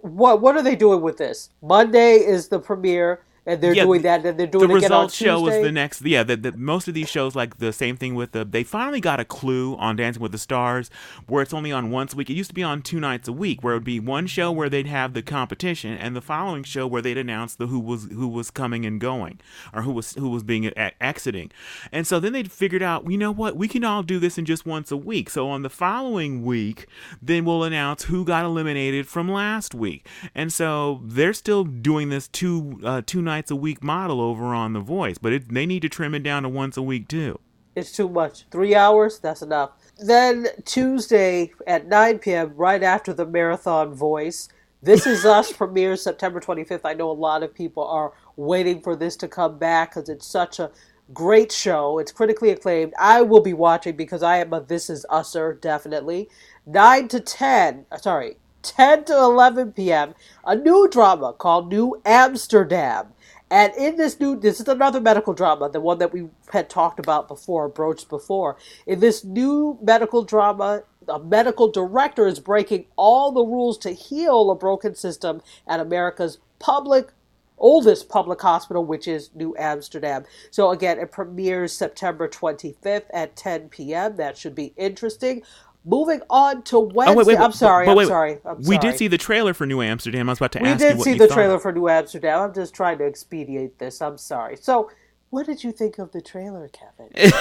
what 0.02 0.40
what 0.40 0.56
are 0.56 0.62
they 0.62 0.76
doing 0.76 1.00
with 1.00 1.16
this? 1.16 1.50
Monday 1.62 2.16
is 2.16 2.48
the 2.48 2.58
premiere 2.58 3.22
and 3.44 3.60
they're 3.60 3.74
yeah, 3.74 3.84
doing 3.84 4.02
that, 4.02 4.22
they're 4.22 4.46
doing 4.46 4.68
the 4.68 4.74
results 4.74 5.14
show 5.14 5.40
was 5.40 5.54
the 5.54 5.72
next. 5.72 6.02
Yeah, 6.02 6.22
the, 6.22 6.36
the, 6.36 6.52
most 6.52 6.86
of 6.86 6.94
these 6.94 7.08
shows 7.08 7.34
like 7.34 7.58
the 7.58 7.72
same 7.72 7.96
thing 7.96 8.14
with 8.14 8.30
the. 8.32 8.44
They 8.44 8.62
finally 8.62 9.00
got 9.00 9.18
a 9.18 9.24
clue 9.24 9.76
on 9.78 9.96
Dancing 9.96 10.22
with 10.22 10.30
the 10.30 10.38
Stars, 10.38 10.90
where 11.26 11.42
it's 11.42 11.52
only 11.52 11.72
on 11.72 11.90
once 11.90 12.12
a 12.12 12.16
week. 12.16 12.30
It 12.30 12.34
used 12.34 12.50
to 12.50 12.54
be 12.54 12.62
on 12.62 12.82
two 12.82 13.00
nights 13.00 13.26
a 13.26 13.32
week, 13.32 13.64
where 13.64 13.74
it 13.74 13.78
would 13.78 13.84
be 13.84 13.98
one 13.98 14.28
show 14.28 14.52
where 14.52 14.68
they'd 14.68 14.86
have 14.86 15.12
the 15.12 15.22
competition, 15.22 15.96
and 15.98 16.14
the 16.14 16.20
following 16.20 16.62
show 16.62 16.86
where 16.86 17.02
they'd 17.02 17.18
announce 17.18 17.56
the 17.56 17.66
who 17.66 17.80
was 17.80 18.04
who 18.12 18.28
was 18.28 18.52
coming 18.52 18.86
and 18.86 19.00
going, 19.00 19.40
or 19.74 19.82
who 19.82 19.90
was 19.90 20.14
who 20.14 20.28
was 20.28 20.44
being 20.44 20.66
a- 20.66 21.02
exiting. 21.02 21.50
And 21.90 22.06
so 22.06 22.20
then 22.20 22.32
they 22.32 22.44
figured 22.44 22.82
out, 22.82 23.10
you 23.10 23.18
know 23.18 23.32
what, 23.32 23.56
we 23.56 23.66
can 23.66 23.82
all 23.82 24.04
do 24.04 24.20
this 24.20 24.38
in 24.38 24.44
just 24.44 24.66
once 24.66 24.92
a 24.92 24.96
week. 24.96 25.28
So 25.28 25.48
on 25.48 25.62
the 25.62 25.70
following 25.70 26.44
week, 26.44 26.86
then 27.20 27.44
we'll 27.44 27.64
announce 27.64 28.04
who 28.04 28.24
got 28.24 28.44
eliminated 28.44 29.08
from 29.08 29.28
last 29.28 29.74
week. 29.74 30.06
And 30.32 30.52
so 30.52 31.00
they're 31.02 31.32
still 31.32 31.64
doing 31.64 32.08
this 32.08 32.28
two 32.28 32.80
uh, 32.84 33.02
two 33.04 33.20
nights 33.20 33.31
nights 33.32 33.50
a 33.50 33.56
week 33.56 33.82
model 33.82 34.20
over 34.20 34.54
on 34.54 34.74
The 34.74 34.80
Voice, 34.80 35.16
but 35.16 35.32
it, 35.32 35.54
they 35.54 35.64
need 35.64 35.80
to 35.80 35.88
trim 35.88 36.14
it 36.14 36.22
down 36.22 36.42
to 36.42 36.50
once 36.50 36.76
a 36.76 36.82
week 36.82 37.08
too. 37.08 37.38
It's 37.74 37.90
too 37.90 38.10
much. 38.10 38.44
Three 38.50 38.74
hours, 38.74 39.18
that's 39.18 39.40
enough. 39.40 39.70
Then 39.98 40.48
Tuesday 40.66 41.52
at 41.66 41.88
9 41.88 42.18
p.m., 42.18 42.52
right 42.56 42.82
after 42.82 43.14
the 43.14 43.24
marathon 43.24 43.94
voice, 43.94 44.50
This 44.82 45.06
Is 45.06 45.24
Us 45.24 45.50
premieres 45.60 46.02
September 46.02 46.40
25th. 46.40 46.82
I 46.84 46.92
know 46.92 47.10
a 47.10 47.12
lot 47.12 47.42
of 47.42 47.54
people 47.54 47.86
are 47.86 48.12
waiting 48.36 48.82
for 48.82 48.94
this 48.94 49.16
to 49.16 49.28
come 49.28 49.58
back 49.58 49.94
because 49.94 50.10
it's 50.10 50.26
such 50.26 50.58
a 50.58 50.70
great 51.14 51.50
show. 51.50 51.98
It's 51.98 52.12
critically 52.12 52.50
acclaimed. 52.50 52.92
I 52.98 53.22
will 53.22 53.40
be 53.40 53.54
watching 53.54 53.96
because 53.96 54.22
I 54.22 54.36
am 54.38 54.52
a 54.52 54.60
This 54.60 54.90
Is 54.90 55.06
Usser, 55.10 55.58
definitely. 55.58 56.28
9 56.66 57.08
to 57.08 57.20
10, 57.20 57.86
uh, 57.90 57.96
sorry, 57.96 58.36
10 58.62 59.04
to 59.06 59.14
11 59.14 59.72
p.m., 59.72 60.14
a 60.44 60.54
new 60.54 60.88
drama 60.90 61.32
called 61.32 61.68
New 61.68 62.00
Amsterdam. 62.04 63.08
And 63.52 63.74
in 63.76 63.96
this 63.96 64.18
new, 64.18 64.34
this 64.34 64.60
is 64.60 64.68
another 64.68 64.98
medical 64.98 65.34
drama, 65.34 65.68
the 65.68 65.80
one 65.80 65.98
that 65.98 66.10
we 66.10 66.30
had 66.50 66.70
talked 66.70 66.98
about 66.98 67.28
before, 67.28 67.68
broached 67.68 68.08
before. 68.08 68.56
In 68.86 69.00
this 69.00 69.24
new 69.24 69.78
medical 69.82 70.24
drama, 70.24 70.84
a 71.06 71.18
medical 71.18 71.70
director 71.70 72.26
is 72.26 72.40
breaking 72.40 72.86
all 72.96 73.30
the 73.30 73.44
rules 73.44 73.76
to 73.80 73.90
heal 73.90 74.50
a 74.50 74.54
broken 74.54 74.94
system 74.94 75.42
at 75.68 75.80
America's 75.80 76.38
public, 76.60 77.12
oldest 77.58 78.08
public 78.08 78.40
hospital, 78.40 78.86
which 78.86 79.06
is 79.06 79.28
New 79.34 79.54
Amsterdam. 79.58 80.24
So 80.50 80.70
again, 80.70 80.98
it 80.98 81.12
premieres 81.12 81.74
September 81.74 82.28
25th 82.28 83.04
at 83.12 83.36
10 83.36 83.68
p.m. 83.68 84.16
That 84.16 84.38
should 84.38 84.54
be 84.54 84.72
interesting. 84.78 85.42
Moving 85.84 86.20
on 86.30 86.62
to 86.64 86.78
Wednesday. 86.78 87.12
Oh, 87.12 87.16
wait, 87.16 87.26
wait, 87.26 87.38
I'm 87.38 87.50
sorry. 87.52 87.86
But, 87.86 87.96
but, 87.96 88.02
I'm, 88.02 88.06
sorry 88.08 88.38
I'm 88.44 88.58
we 88.58 88.64
sorry. 88.64 88.78
did 88.78 88.96
see 88.98 89.08
the 89.08 89.18
trailer 89.18 89.52
for 89.52 89.66
New 89.66 89.82
Amsterdam. 89.82 90.28
I 90.28 90.32
was 90.32 90.38
about 90.38 90.52
to 90.52 90.60
we 90.60 90.68
ask 90.68 90.80
you. 90.80 90.88
We 90.88 90.94
did 90.94 91.02
see 91.02 91.14
the 91.14 91.26
thought. 91.26 91.34
trailer 91.34 91.58
for 91.58 91.72
New 91.72 91.88
Amsterdam. 91.88 92.40
I'm 92.40 92.54
just 92.54 92.72
trying 92.72 92.98
to 92.98 93.04
expedite 93.04 93.78
this. 93.78 94.00
I'm 94.00 94.16
sorry. 94.16 94.56
So, 94.56 94.90
what 95.30 95.46
did 95.46 95.64
you 95.64 95.72
think 95.72 95.98
of 95.98 96.12
the 96.12 96.20
trailer, 96.20 96.68
Kevin? 96.68 97.10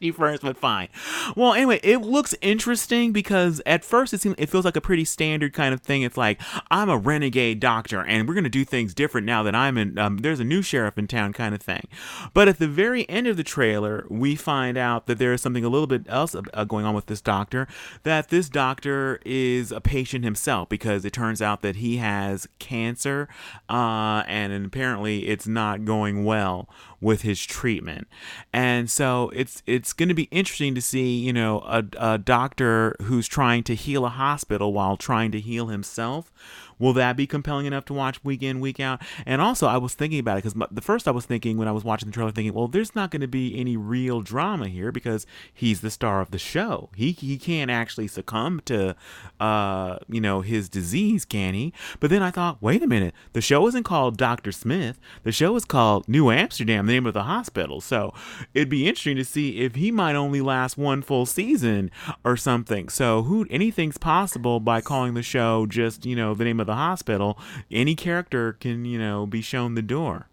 You 0.00 0.12
first, 0.12 0.42
but 0.42 0.56
fine. 0.56 0.88
Well, 1.36 1.54
anyway, 1.54 1.80
it 1.82 1.98
looks 1.98 2.34
interesting 2.40 3.12
because 3.12 3.60
at 3.66 3.84
first 3.84 4.12
it 4.12 4.20
seems 4.20 4.34
it 4.38 4.48
feels 4.48 4.64
like 4.64 4.76
a 4.76 4.80
pretty 4.80 5.04
standard 5.04 5.52
kind 5.52 5.72
of 5.72 5.80
thing. 5.80 6.02
It's 6.02 6.16
like 6.16 6.40
I'm 6.70 6.88
a 6.88 6.96
renegade 6.96 7.60
doctor, 7.60 8.02
and 8.02 8.28
we're 8.28 8.34
gonna 8.34 8.48
do 8.48 8.64
things 8.64 8.94
different 8.94 9.26
now 9.26 9.42
that 9.42 9.54
I'm 9.54 9.78
in. 9.78 9.98
Um, 9.98 10.18
there's 10.18 10.40
a 10.40 10.44
new 10.44 10.62
sheriff 10.62 10.98
in 10.98 11.06
town, 11.06 11.32
kind 11.32 11.54
of 11.54 11.62
thing. 11.62 11.86
But 12.34 12.48
at 12.48 12.58
the 12.58 12.68
very 12.68 13.08
end 13.08 13.26
of 13.26 13.36
the 13.36 13.44
trailer, 13.44 14.06
we 14.08 14.34
find 14.34 14.76
out 14.76 15.06
that 15.06 15.18
there 15.18 15.32
is 15.32 15.40
something 15.40 15.64
a 15.64 15.68
little 15.68 15.86
bit 15.86 16.02
else 16.08 16.34
uh, 16.34 16.64
going 16.64 16.84
on 16.84 16.94
with 16.94 17.06
this 17.06 17.20
doctor. 17.20 17.68
That 18.02 18.28
this 18.28 18.48
doctor 18.48 19.20
is 19.24 19.72
a 19.72 19.80
patient 19.80 20.24
himself 20.24 20.68
because 20.68 21.04
it 21.04 21.12
turns 21.12 21.40
out 21.40 21.62
that 21.62 21.76
he 21.76 21.98
has 21.98 22.48
cancer, 22.58 23.28
uh, 23.68 24.22
and 24.26 24.66
apparently 24.66 25.28
it's 25.28 25.46
not 25.46 25.84
going 25.84 26.24
well 26.24 26.68
with 27.00 27.22
his 27.22 27.44
treatment. 27.44 28.08
And 28.52 28.90
so 28.90 29.30
it's 29.34 29.62
it's 29.76 29.92
going 29.92 30.08
to 30.08 30.14
be 30.14 30.24
interesting 30.24 30.74
to 30.74 30.80
see, 30.80 31.18
you 31.18 31.32
know, 31.32 31.60
a, 31.60 31.84
a 31.98 32.18
doctor 32.18 32.96
who's 33.02 33.28
trying 33.28 33.62
to 33.64 33.74
heal 33.74 34.06
a 34.06 34.08
hospital 34.08 34.72
while 34.72 34.96
trying 34.96 35.30
to 35.32 35.40
heal 35.40 35.66
himself 35.66 36.32
Will 36.78 36.92
that 36.94 37.16
be 37.16 37.26
compelling 37.26 37.66
enough 37.66 37.84
to 37.86 37.94
watch 37.94 38.22
week 38.24 38.42
in, 38.42 38.60
week 38.60 38.80
out? 38.80 39.00
And 39.24 39.40
also, 39.40 39.66
I 39.66 39.78
was 39.78 39.94
thinking 39.94 40.18
about 40.18 40.38
it 40.38 40.44
because 40.44 40.68
the 40.70 40.80
first 40.80 41.08
I 41.08 41.10
was 41.10 41.26
thinking 41.26 41.56
when 41.56 41.68
I 41.68 41.72
was 41.72 41.84
watching 41.84 42.08
the 42.08 42.12
trailer, 42.12 42.30
thinking, 42.30 42.54
well, 42.54 42.68
there's 42.68 42.94
not 42.94 43.10
going 43.10 43.20
to 43.20 43.28
be 43.28 43.58
any 43.58 43.76
real 43.76 44.20
drama 44.20 44.68
here 44.68 44.92
because 44.92 45.26
he's 45.52 45.80
the 45.80 45.90
star 45.90 46.20
of 46.20 46.30
the 46.30 46.38
show. 46.38 46.90
He 46.94 47.12
he 47.12 47.38
can't 47.38 47.70
actually 47.70 48.08
succumb 48.08 48.60
to, 48.66 48.94
uh, 49.40 49.98
you 50.08 50.20
know, 50.20 50.40
his 50.40 50.68
disease, 50.68 51.24
can 51.24 51.54
he? 51.54 51.72
But 52.00 52.10
then 52.10 52.22
I 52.22 52.30
thought, 52.30 52.62
wait 52.62 52.82
a 52.82 52.86
minute, 52.86 53.14
the 53.32 53.40
show 53.40 53.66
isn't 53.68 53.84
called 53.84 54.16
Doctor 54.16 54.52
Smith. 54.52 54.98
The 55.22 55.32
show 55.32 55.56
is 55.56 55.64
called 55.64 56.08
New 56.08 56.30
Amsterdam, 56.30 56.86
the 56.86 56.92
name 56.92 57.06
of 57.06 57.14
the 57.14 57.24
hospital. 57.24 57.80
So 57.80 58.12
it'd 58.54 58.68
be 58.68 58.86
interesting 58.86 59.16
to 59.16 59.24
see 59.24 59.58
if 59.60 59.74
he 59.74 59.90
might 59.90 60.14
only 60.14 60.40
last 60.40 60.76
one 60.76 61.02
full 61.02 61.26
season 61.26 61.90
or 62.24 62.36
something. 62.36 62.88
So 62.88 63.22
who 63.22 63.46
anything's 63.50 63.98
possible 63.98 64.60
by 64.60 64.80
calling 64.80 65.14
the 65.14 65.22
show 65.22 65.66
just 65.66 66.04
you 66.04 66.16
know 66.16 66.34
the 66.34 66.44
name 66.44 66.60
of 66.60 66.65
the 66.66 66.74
hospital, 66.74 67.38
any 67.70 67.94
character 67.94 68.52
can, 68.54 68.84
you 68.84 68.98
know, 68.98 69.26
be 69.26 69.40
shown 69.40 69.74
the 69.74 69.82
door. 69.82 70.28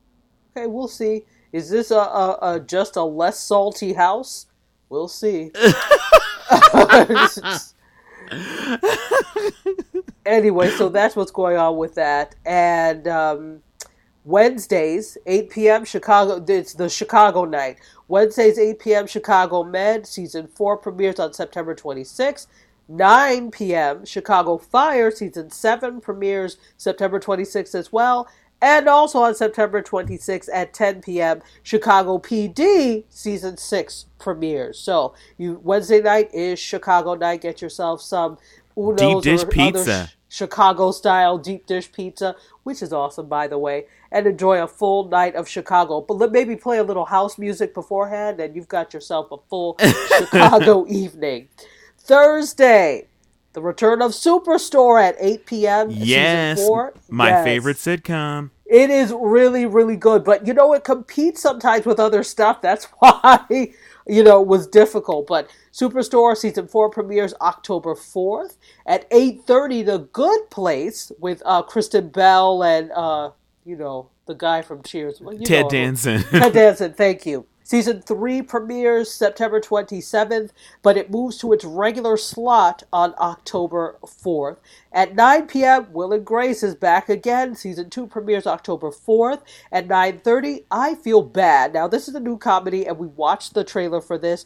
Okay, 0.55 0.67
we'll 0.67 0.88
see. 0.88 1.23
Is 1.51 1.69
this 1.69 1.91
a, 1.91 1.97
a, 1.97 2.38
a 2.41 2.59
just 2.59 2.95
a 2.95 3.03
less 3.03 3.39
salty 3.39 3.93
house? 3.93 4.47
We'll 4.89 5.07
see. 5.07 5.51
anyway, 10.25 10.69
so 10.71 10.89
that's 10.89 11.15
what's 11.15 11.31
going 11.31 11.57
on 11.57 11.77
with 11.77 11.95
that. 11.95 12.36
And 12.45 13.07
um, 13.07 13.61
Wednesdays, 14.25 15.17
8 15.25 15.49
p.m. 15.49 15.86
Chicago. 15.86 16.43
It's 16.47 16.73
the 16.73 16.89
Chicago 16.89 17.45
night. 17.45 17.77
Wednesdays, 18.07 18.57
8 18.57 18.79
p.m. 18.79 19.07
Chicago 19.07 19.63
Med. 19.63 20.07
Season 20.07 20.47
4 20.47 20.77
premieres 20.77 21.19
on 21.19 21.34
September 21.34 21.75
26th. 21.75 22.47
9 22.88 23.51
p.m., 23.51 24.05
Chicago 24.05 24.57
Fire 24.57 25.11
Season 25.11 25.49
7 25.49 26.01
premieres 26.01 26.57
September 26.77 27.19
26th 27.19 27.75
as 27.75 27.91
well. 27.91 28.27
And 28.61 28.88
also 28.88 29.19
on 29.19 29.36
September 29.36 29.81
26th 29.81 30.47
at 30.53 30.73
10 30.73 31.01
p.m., 31.01 31.41
Chicago 31.63 32.17
PD 32.17 33.03
Season 33.09 33.57
6 33.57 34.05
premieres. 34.19 34.79
So 34.79 35.15
you 35.38 35.59
Wednesday 35.63 36.01
night 36.01 36.34
is 36.34 36.59
Chicago 36.59 37.15
night. 37.15 37.41
Get 37.41 37.61
yourself 37.61 38.01
some 38.01 38.38
Uno's 38.77 38.97
deep 38.97 39.21
dish 39.21 39.49
pizza. 39.49 40.07
Sh- 40.07 40.15
Chicago 40.29 40.91
style 40.91 41.38
deep 41.38 41.67
dish 41.67 41.91
pizza, 41.91 42.36
which 42.63 42.81
is 42.81 42.91
awesome, 42.91 43.27
by 43.27 43.47
the 43.47 43.59
way, 43.59 43.86
and 44.11 44.25
enjoy 44.25 44.63
a 44.63 44.67
full 44.67 45.07
night 45.07 45.36
of 45.36 45.47
Chicago. 45.47 46.01
But 46.01 46.31
maybe 46.31 46.55
play 46.55 46.79
a 46.79 46.84
little 46.84 47.05
house 47.05 47.38
music 47.38 47.73
beforehand, 47.75 48.39
and 48.39 48.55
you've 48.55 48.67
got 48.67 48.95
yourself 48.95 49.31
a 49.31 49.38
full 49.49 49.77
Chicago 50.17 50.88
evening. 50.88 51.49
Thursday, 52.04 53.08
the 53.54 53.62
return 53.62 54.01
of 54.01 54.12
Superstore 54.12 55.01
at 55.01 55.16
8 55.20 55.45
p.m. 55.45 55.88
Yes, 55.89 56.68
my 57.10 57.30
yes. 57.30 57.43
favorite 57.45 57.78
sitcom. 57.78 58.49
It 58.66 58.89
is 58.89 59.14
really, 59.16 59.66
really 59.66 59.95
good, 59.95 60.24
but 60.24 60.45
you 60.47 60.54
know 60.54 60.74
it 60.74 60.84
competes 60.84 61.41
sometimes 61.41 61.86
with 61.86 61.99
other 61.99 62.24
stuff. 62.24 62.62
That's 62.62 62.86
why 62.99 63.45
you 64.08 64.24
know 64.24 64.41
it 64.41 64.47
was 64.47 64.68
difficult. 64.68 65.28
But 65.28 65.49
Superstore 65.72 66.36
season 66.36 66.68
four 66.68 66.89
premieres 66.89 67.34
October 67.39 67.93
4th 67.93 68.58
at 68.86 69.10
8:30. 69.10 69.86
The 69.86 69.99
Good 69.99 70.49
Place 70.49 71.12
with 71.20 71.41
uh, 71.45 71.62
Kristen 71.62 72.10
Bell 72.10 72.64
and 72.64 72.91
uh, 72.91 73.32
you 73.64 73.76
know 73.76 74.10
the 74.26 74.34
guy 74.34 74.62
from 74.62 74.82
Cheers, 74.84 75.22
well, 75.22 75.38
Ted 75.38 75.68
Danson. 75.70 76.24
Ted 76.24 76.54
Danson, 76.54 76.93
thank 76.93 77.26
you. 77.26 77.45
Season 77.64 78.01
3 78.01 78.41
premieres 78.41 79.11
September 79.11 79.59
27th, 79.59 80.51
but 80.82 80.97
it 80.97 81.09
moves 81.09 81.38
to 81.38 81.53
its 81.53 81.64
regular 81.64 82.18
slot 82.18 82.84
on 82.91 83.16
October 83.18 83.97
4th. 84.05 84.57
At 84.91 85.16
9 85.16 85.47
p.m., 85.47 85.88
Will 85.91 86.14
and 86.14 86.26
Grace 86.26 86.61
is 86.61 86.76
back 86.76 87.09
again. 87.09 87.55
Season 87.55 87.89
2 87.89 88.07
premieres 88.07 88.45
October 88.45 88.89
4th. 88.89 89.41
At 89.72 89.88
9.30, 89.88 90.66
I 90.70 90.95
Feel 90.95 91.22
Bad. 91.22 91.74
Now, 91.74 91.88
this 91.88 92.07
is 92.07 92.16
a 92.16 92.20
new 92.20 92.38
comedy, 92.38 92.86
and 92.86 92.97
we 92.97 93.07
watched 93.07 93.53
the 93.53 93.64
trailer 93.64 94.01
for 94.01 94.18
this. 94.18 94.45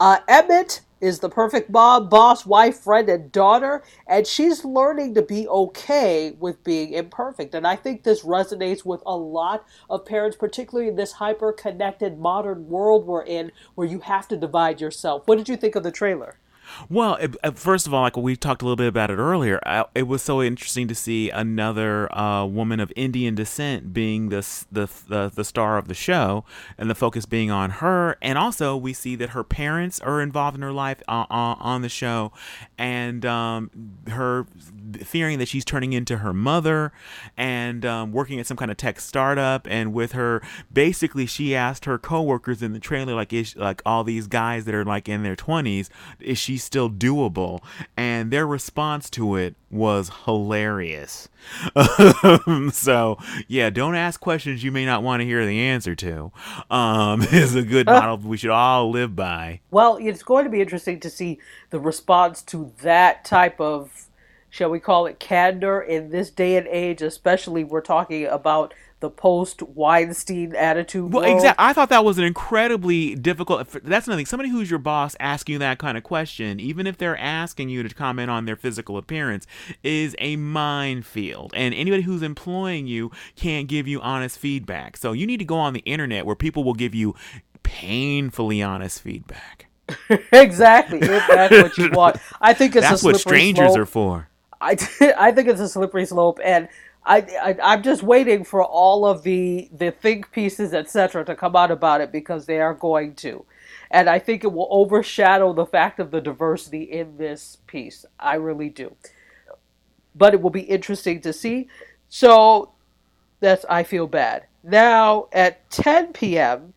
Uh, 0.00 0.20
Emet 0.28 0.80
is 1.00 1.18
the 1.18 1.28
perfect 1.28 1.70
mom, 1.70 2.08
boss, 2.08 2.46
wife, 2.46 2.78
friend, 2.78 3.08
and 3.08 3.30
daughter, 3.32 3.82
and 4.06 4.26
she's 4.26 4.64
learning 4.64 5.14
to 5.14 5.22
be 5.22 5.46
okay 5.48 6.32
with 6.38 6.62
being 6.64 6.92
imperfect. 6.92 7.54
And 7.54 7.66
I 7.66 7.76
think 7.76 8.02
this 8.02 8.22
resonates 8.22 8.84
with 8.84 9.02
a 9.06 9.16
lot 9.16 9.66
of 9.90 10.06
parents, 10.06 10.36
particularly 10.36 10.88
in 10.88 10.96
this 10.96 11.12
hyper 11.12 11.52
connected 11.52 12.18
modern 12.18 12.68
world 12.68 13.06
we're 13.06 13.24
in, 13.24 13.52
where 13.74 13.86
you 13.86 14.00
have 14.00 14.28
to 14.28 14.36
divide 14.36 14.80
yourself. 14.80 15.26
What 15.26 15.38
did 15.38 15.48
you 15.48 15.56
think 15.56 15.74
of 15.76 15.82
the 15.82 15.92
trailer? 15.92 16.38
Well, 16.88 17.14
it, 17.16 17.36
uh, 17.42 17.50
first 17.52 17.86
of 17.86 17.94
all, 17.94 18.02
like 18.02 18.16
we 18.16 18.36
talked 18.36 18.62
a 18.62 18.64
little 18.64 18.76
bit 18.76 18.88
about 18.88 19.10
it 19.10 19.16
earlier, 19.16 19.60
I, 19.64 19.84
it 19.94 20.04
was 20.04 20.22
so 20.22 20.42
interesting 20.42 20.88
to 20.88 20.94
see 20.94 21.30
another 21.30 22.12
uh, 22.16 22.44
woman 22.44 22.80
of 22.80 22.92
Indian 22.96 23.34
descent 23.34 23.92
being 23.92 24.28
the, 24.28 24.46
the, 24.70 24.88
the 25.08 25.32
the 25.34 25.44
star 25.44 25.78
of 25.78 25.88
the 25.88 25.94
show, 25.94 26.44
and 26.78 26.90
the 26.90 26.94
focus 26.94 27.26
being 27.26 27.50
on 27.50 27.70
her. 27.70 28.16
And 28.22 28.38
also, 28.38 28.76
we 28.76 28.92
see 28.92 29.16
that 29.16 29.30
her 29.30 29.44
parents 29.44 30.00
are 30.00 30.20
involved 30.20 30.56
in 30.56 30.62
her 30.62 30.72
life 30.72 31.02
uh, 31.08 31.26
uh, 31.30 31.56
on 31.58 31.82
the 31.82 31.88
show, 31.88 32.32
and 32.78 33.24
um, 33.24 33.70
her 34.08 34.46
fearing 35.02 35.38
that 35.38 35.48
she's 35.48 35.64
turning 35.64 35.92
into 35.92 36.18
her 36.18 36.32
mother, 36.32 36.92
and 37.36 37.84
um, 37.84 38.12
working 38.12 38.40
at 38.40 38.46
some 38.46 38.56
kind 38.56 38.70
of 38.70 38.76
tech 38.76 39.00
startup. 39.00 39.66
And 39.68 39.92
with 39.92 40.12
her, 40.12 40.42
basically, 40.72 41.26
she 41.26 41.54
asked 41.54 41.84
her 41.84 41.98
coworkers 41.98 42.62
in 42.62 42.72
the 42.72 42.80
trailer, 42.80 43.14
like, 43.14 43.32
is 43.32 43.56
like 43.56 43.82
all 43.84 44.04
these 44.04 44.26
guys 44.26 44.64
that 44.64 44.74
are 44.74 44.84
like 44.84 45.08
in 45.08 45.22
their 45.22 45.36
twenties, 45.36 45.90
is 46.20 46.38
she 46.38 46.56
still 46.56 46.90
doable? 46.90 47.62
And 47.96 48.30
their 48.30 48.46
response 48.46 49.10
to 49.10 49.36
it 49.36 49.54
was 49.70 50.10
hilarious. 50.24 51.28
so 52.72 53.18
yeah, 53.48 53.68
don't 53.70 53.96
ask 53.96 54.20
questions 54.20 54.64
you 54.64 54.72
may 54.72 54.86
not 54.86 55.02
want 55.02 55.20
to 55.20 55.26
hear 55.26 55.44
the 55.44 55.60
answer 55.60 55.94
to. 55.96 56.32
Um, 56.70 57.22
is 57.32 57.54
a 57.54 57.62
good 57.62 57.86
model 57.86 58.18
we 58.18 58.36
should 58.36 58.50
all 58.50 58.90
live 58.90 59.14
by. 59.16 59.60
Well, 59.70 59.98
it's 60.00 60.22
going 60.22 60.44
to 60.44 60.50
be 60.50 60.60
interesting 60.60 61.00
to 61.00 61.10
see 61.10 61.38
the 61.70 61.80
response 61.80 62.42
to 62.42 62.72
that 62.82 63.24
type 63.24 63.60
of, 63.60 64.03
shall 64.54 64.70
we 64.70 64.78
call 64.78 65.06
it, 65.06 65.18
candor 65.18 65.80
in 65.80 66.10
this 66.10 66.30
day 66.30 66.56
and 66.56 66.68
age. 66.68 67.02
Especially, 67.02 67.64
we're 67.64 67.80
talking 67.80 68.24
about 68.26 68.72
the 69.00 69.10
post 69.10 69.62
Weinstein 69.62 70.54
attitude. 70.54 71.12
Well, 71.12 71.24
exactly. 71.24 71.64
I 71.64 71.72
thought 71.72 71.88
that 71.88 72.04
was 72.04 72.18
an 72.18 72.24
incredibly 72.24 73.16
difficult. 73.16 73.68
That's 73.82 74.06
another 74.06 74.20
thing. 74.20 74.26
Somebody 74.26 74.50
who's 74.50 74.70
your 74.70 74.78
boss 74.78 75.16
asking 75.18 75.54
you 75.54 75.58
that 75.58 75.78
kind 75.78 75.98
of 75.98 76.04
question, 76.04 76.60
even 76.60 76.86
if 76.86 76.98
they're 76.98 77.18
asking 77.18 77.68
you 77.68 77.82
to 77.82 77.92
comment 77.92 78.30
on 78.30 78.44
their 78.44 78.54
physical 78.54 78.96
appearance, 78.96 79.44
is 79.82 80.14
a 80.20 80.36
minefield. 80.36 81.52
And 81.56 81.74
anybody 81.74 82.04
who's 82.04 82.22
employing 82.22 82.86
you 82.86 83.10
can't 83.34 83.66
give 83.66 83.88
you 83.88 84.00
honest 84.02 84.38
feedback. 84.38 84.96
So 84.96 85.10
you 85.10 85.26
need 85.26 85.38
to 85.38 85.44
go 85.44 85.56
on 85.56 85.72
the 85.72 85.80
internet 85.80 86.26
where 86.26 86.36
people 86.36 86.62
will 86.62 86.74
give 86.74 86.94
you 86.94 87.16
painfully 87.64 88.62
honest 88.62 89.02
feedback. 89.02 89.66
exactly. 90.32 91.00
If 91.00 91.26
that's 91.26 91.52
what 91.52 91.76
you 91.76 91.90
want. 91.90 92.18
I 92.40 92.54
think 92.54 92.76
it's 92.76 92.86
a. 92.86 92.90
that's 92.90 93.02
what 93.02 93.16
strangers 93.16 93.72
slope. 93.72 93.78
are 93.80 93.86
for. 93.86 94.28
I, 94.60 94.72
I 95.18 95.32
think 95.32 95.48
it's 95.48 95.60
a 95.60 95.68
slippery 95.68 96.06
slope, 96.06 96.40
and 96.44 96.68
I, 97.04 97.56
I 97.60 97.74
am 97.74 97.82
just 97.82 98.02
waiting 98.02 98.44
for 98.44 98.64
all 98.64 99.06
of 99.06 99.22
the 99.22 99.68
the 99.76 99.90
think 99.90 100.30
pieces 100.32 100.72
etc 100.72 101.24
to 101.24 101.34
come 101.34 101.54
out 101.56 101.70
about 101.70 102.00
it 102.00 102.10
because 102.12 102.46
they 102.46 102.60
are 102.60 102.74
going 102.74 103.14
to, 103.16 103.44
and 103.90 104.08
I 104.08 104.18
think 104.18 104.44
it 104.44 104.52
will 104.52 104.68
overshadow 104.70 105.52
the 105.52 105.66
fact 105.66 106.00
of 106.00 106.10
the 106.10 106.20
diversity 106.20 106.82
in 106.84 107.16
this 107.18 107.58
piece. 107.66 108.04
I 108.18 108.36
really 108.36 108.70
do, 108.70 108.96
but 110.14 110.34
it 110.34 110.40
will 110.40 110.50
be 110.50 110.62
interesting 110.62 111.20
to 111.22 111.32
see. 111.32 111.68
So 112.08 112.72
that's 113.40 113.64
I 113.66 113.82
feel 113.82 114.06
bad 114.06 114.46
now 114.62 115.28
at 115.32 115.68
10 115.70 116.12
p.m. 116.12 116.72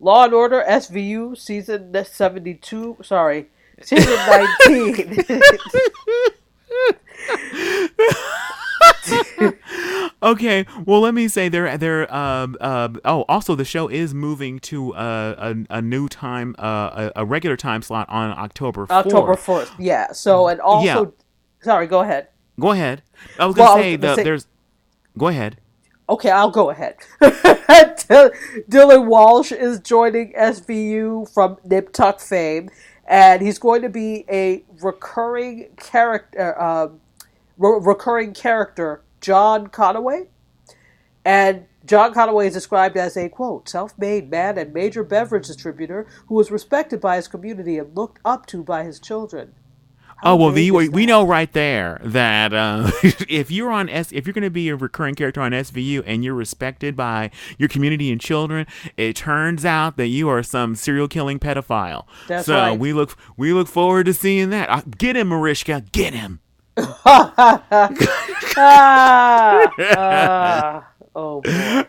Law 0.00 0.24
and 0.24 0.34
Order 0.34 0.64
SVU 0.66 1.36
season 1.36 1.94
72. 2.04 2.98
Sorry, 3.02 3.48
season 3.82 4.14
19. 4.66 5.24
Okay, 10.20 10.66
well, 10.84 11.00
let 11.00 11.14
me 11.14 11.28
say 11.28 11.48
they're 11.48 11.78
they're 11.78 12.12
uh, 12.12 12.48
uh, 12.60 12.88
oh 13.04 13.24
also 13.28 13.54
the 13.54 13.64
show 13.64 13.86
is 13.88 14.12
moving 14.14 14.58
to 14.60 14.92
uh, 14.94 15.54
a 15.70 15.78
a 15.78 15.82
new 15.82 16.08
time 16.08 16.56
uh, 16.58 17.10
a, 17.14 17.22
a 17.22 17.24
regular 17.24 17.56
time 17.56 17.82
slot 17.82 18.08
on 18.08 18.30
October 18.36 18.86
4th. 18.86 18.90
October 18.90 19.36
fourth. 19.36 19.72
Yeah. 19.78 20.10
So 20.12 20.48
and 20.48 20.60
also, 20.60 20.86
Yeah. 20.86 21.04
sorry. 21.62 21.86
Go 21.86 22.00
ahead. 22.00 22.28
Go 22.58 22.72
ahead. 22.72 23.02
I 23.38 23.46
was 23.46 23.54
gonna 23.54 23.74
was 23.76 23.82
say 23.82 23.96
gonna 23.96 24.08
the, 24.08 24.16
say- 24.16 24.24
there's. 24.24 24.46
Go 25.16 25.28
ahead. 25.28 25.60
Okay, 26.10 26.30
I'll 26.30 26.50
go 26.50 26.70
ahead. 26.70 26.96
Dylan 27.20 28.32
Dylan 28.68 29.06
Walsh 29.06 29.52
is 29.52 29.78
joining 29.80 30.32
SVU 30.32 31.32
from 31.32 31.58
Nip 31.64 31.92
Tuck 31.92 32.18
fame, 32.18 32.70
and 33.08 33.42
he's 33.42 33.58
going 33.58 33.82
to 33.82 33.90
be 33.90 34.26
a 34.30 34.64
recurring 34.82 35.70
character, 35.78 36.60
uh, 36.60 36.88
re- 37.58 37.80
recurring 37.82 38.34
character, 38.34 39.02
John 39.22 39.68
Conaway. 39.68 40.28
And 41.24 41.66
John 41.86 42.14
Conaway 42.14 42.48
is 42.48 42.54
described 42.54 42.96
as 42.96 43.16
a 43.16 43.28
quote 43.30 43.68
self-made 43.68 44.30
man 44.30 44.58
and 44.58 44.74
major 44.74 45.04
beverage 45.04 45.48
distributor 45.48 46.06
who 46.28 46.36
was 46.36 46.50
respected 46.50 47.00
by 47.00 47.16
his 47.16 47.28
community 47.28 47.78
and 47.78 47.96
looked 47.96 48.20
up 48.24 48.46
to 48.46 48.62
by 48.64 48.84
his 48.84 49.00
children. 49.00 49.54
Oh 50.22 50.34
well, 50.34 50.50
the, 50.50 50.68
is 50.68 50.90
we 50.90 51.06
know 51.06 51.24
right 51.24 51.52
there 51.52 52.00
that 52.02 52.52
uh, 52.52 52.90
if 53.28 53.52
you're 53.52 53.70
on 53.70 53.88
S, 53.88 54.10
if 54.10 54.26
you're 54.26 54.34
going 54.34 54.42
to 54.42 54.50
be 54.50 54.68
a 54.68 54.74
recurring 54.74 55.14
character 55.14 55.40
on 55.40 55.52
SVU 55.52 56.02
and 56.06 56.24
you're 56.24 56.34
respected 56.34 56.96
by 56.96 57.30
your 57.56 57.68
community 57.68 58.10
and 58.10 58.20
children, 58.20 58.66
it 58.96 59.14
turns 59.14 59.64
out 59.64 59.96
that 59.96 60.08
you 60.08 60.28
are 60.28 60.42
some 60.42 60.74
serial 60.74 61.06
killing 61.06 61.38
pedophile. 61.38 62.04
That's 62.26 62.46
so 62.46 62.56
right. 62.56 62.78
we 62.78 62.92
look 62.92 63.16
we 63.36 63.52
look 63.52 63.68
forward 63.68 64.06
to 64.06 64.14
seeing 64.14 64.50
that. 64.50 64.68
Uh, 64.68 64.82
get 64.96 65.14
him, 65.16 65.28
Mariska, 65.28 65.84
get 65.92 66.14
him. 66.14 66.40
ah, 66.76 67.62
ah, 69.78 70.88
oh 71.14 71.40
boy. 71.42 71.84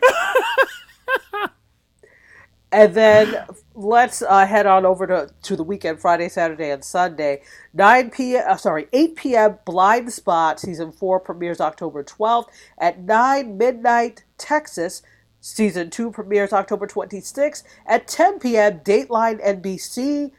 and 2.70 2.94
then 2.94 3.44
let's 3.74 4.22
uh, 4.22 4.46
head 4.46 4.66
on 4.66 4.84
over 4.86 5.06
to, 5.06 5.30
to 5.42 5.56
the 5.56 5.62
weekend, 5.62 6.00
Friday, 6.00 6.28
Saturday, 6.28 6.70
and 6.70 6.84
Sunday. 6.84 7.42
9 7.74 8.10
p.m. 8.10 8.44
Uh, 8.48 8.56
sorry, 8.56 8.88
8 8.92 9.16
p.m. 9.16 9.58
Blind 9.64 10.12
Spot 10.12 10.58
season 10.60 10.92
four 10.92 11.20
premieres 11.20 11.60
October 11.60 12.04
12th 12.04 12.48
at 12.78 13.00
9 13.00 13.56
midnight 13.58 14.24
Texas. 14.38 15.02
Season 15.42 15.88
2 15.88 16.10
premieres 16.10 16.52
October 16.52 16.86
26th. 16.86 17.62
At 17.86 18.06
10 18.06 18.40
p.m., 18.40 18.80
Dateline 18.80 19.42
NBC 19.44 20.32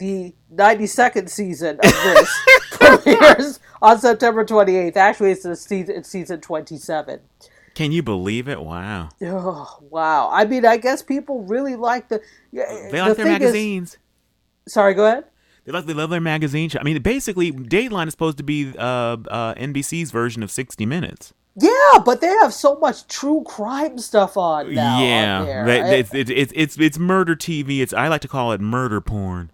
the 0.00 0.34
92nd 0.52 1.28
season 1.28 1.76
of 1.76 1.82
this 1.82 2.40
premieres 2.70 3.60
on 3.82 4.00
September 4.00 4.44
28th. 4.44 4.96
Actually, 4.96 5.32
it's 5.32 5.42
the 5.44 5.54
season, 5.54 5.94
it's 5.96 6.08
season 6.08 6.40
27. 6.40 7.20
Can 7.80 7.92
you 7.92 8.02
believe 8.02 8.46
it? 8.46 8.60
Wow. 8.60 9.08
Oh, 9.22 9.78
wow. 9.88 10.28
I 10.30 10.44
mean, 10.44 10.66
I 10.66 10.76
guess 10.76 11.00
people 11.02 11.44
really 11.44 11.76
like 11.76 12.10
the. 12.10 12.20
They 12.52 12.58
the 12.60 12.90
like 12.92 12.92
their 12.92 13.14
thing 13.14 13.26
is- 13.26 13.40
magazines. 13.40 13.96
sorry, 14.68 14.92
go 14.92 15.06
ahead. 15.06 15.24
They 15.64 15.72
like 15.72 15.86
they 15.86 15.94
love 15.94 16.10
their 16.10 16.20
magazine. 16.20 16.68
show. 16.68 16.78
I 16.78 16.82
mean, 16.82 17.00
basically, 17.00 17.52
Dateline 17.52 18.06
is 18.06 18.12
supposed 18.12 18.36
to 18.36 18.42
be 18.42 18.74
uh, 18.76 18.82
uh, 18.82 19.54
NBC's 19.54 20.10
version 20.10 20.42
of 20.42 20.50
60 20.50 20.84
Minutes. 20.84 21.32
Yeah, 21.56 22.00
but 22.04 22.20
they 22.20 22.26
have 22.26 22.52
so 22.52 22.76
much 22.76 23.06
true 23.06 23.44
crime 23.46 23.96
stuff 23.96 24.36
on 24.36 24.74
now. 24.74 24.96
on 24.96 25.02
yeah, 25.02 25.44
there. 25.46 25.64
they- 25.64 25.80
I- 25.80 25.94
it's, 25.94 26.12
it's 26.12 26.30
it's 26.30 26.52
it's 26.54 26.78
it's 26.78 26.98
murder 26.98 27.34
TV. 27.34 27.80
It's 27.80 27.94
I 27.94 28.08
like 28.08 28.20
to 28.20 28.28
call 28.28 28.52
it 28.52 28.60
murder 28.60 29.00
porn. 29.00 29.50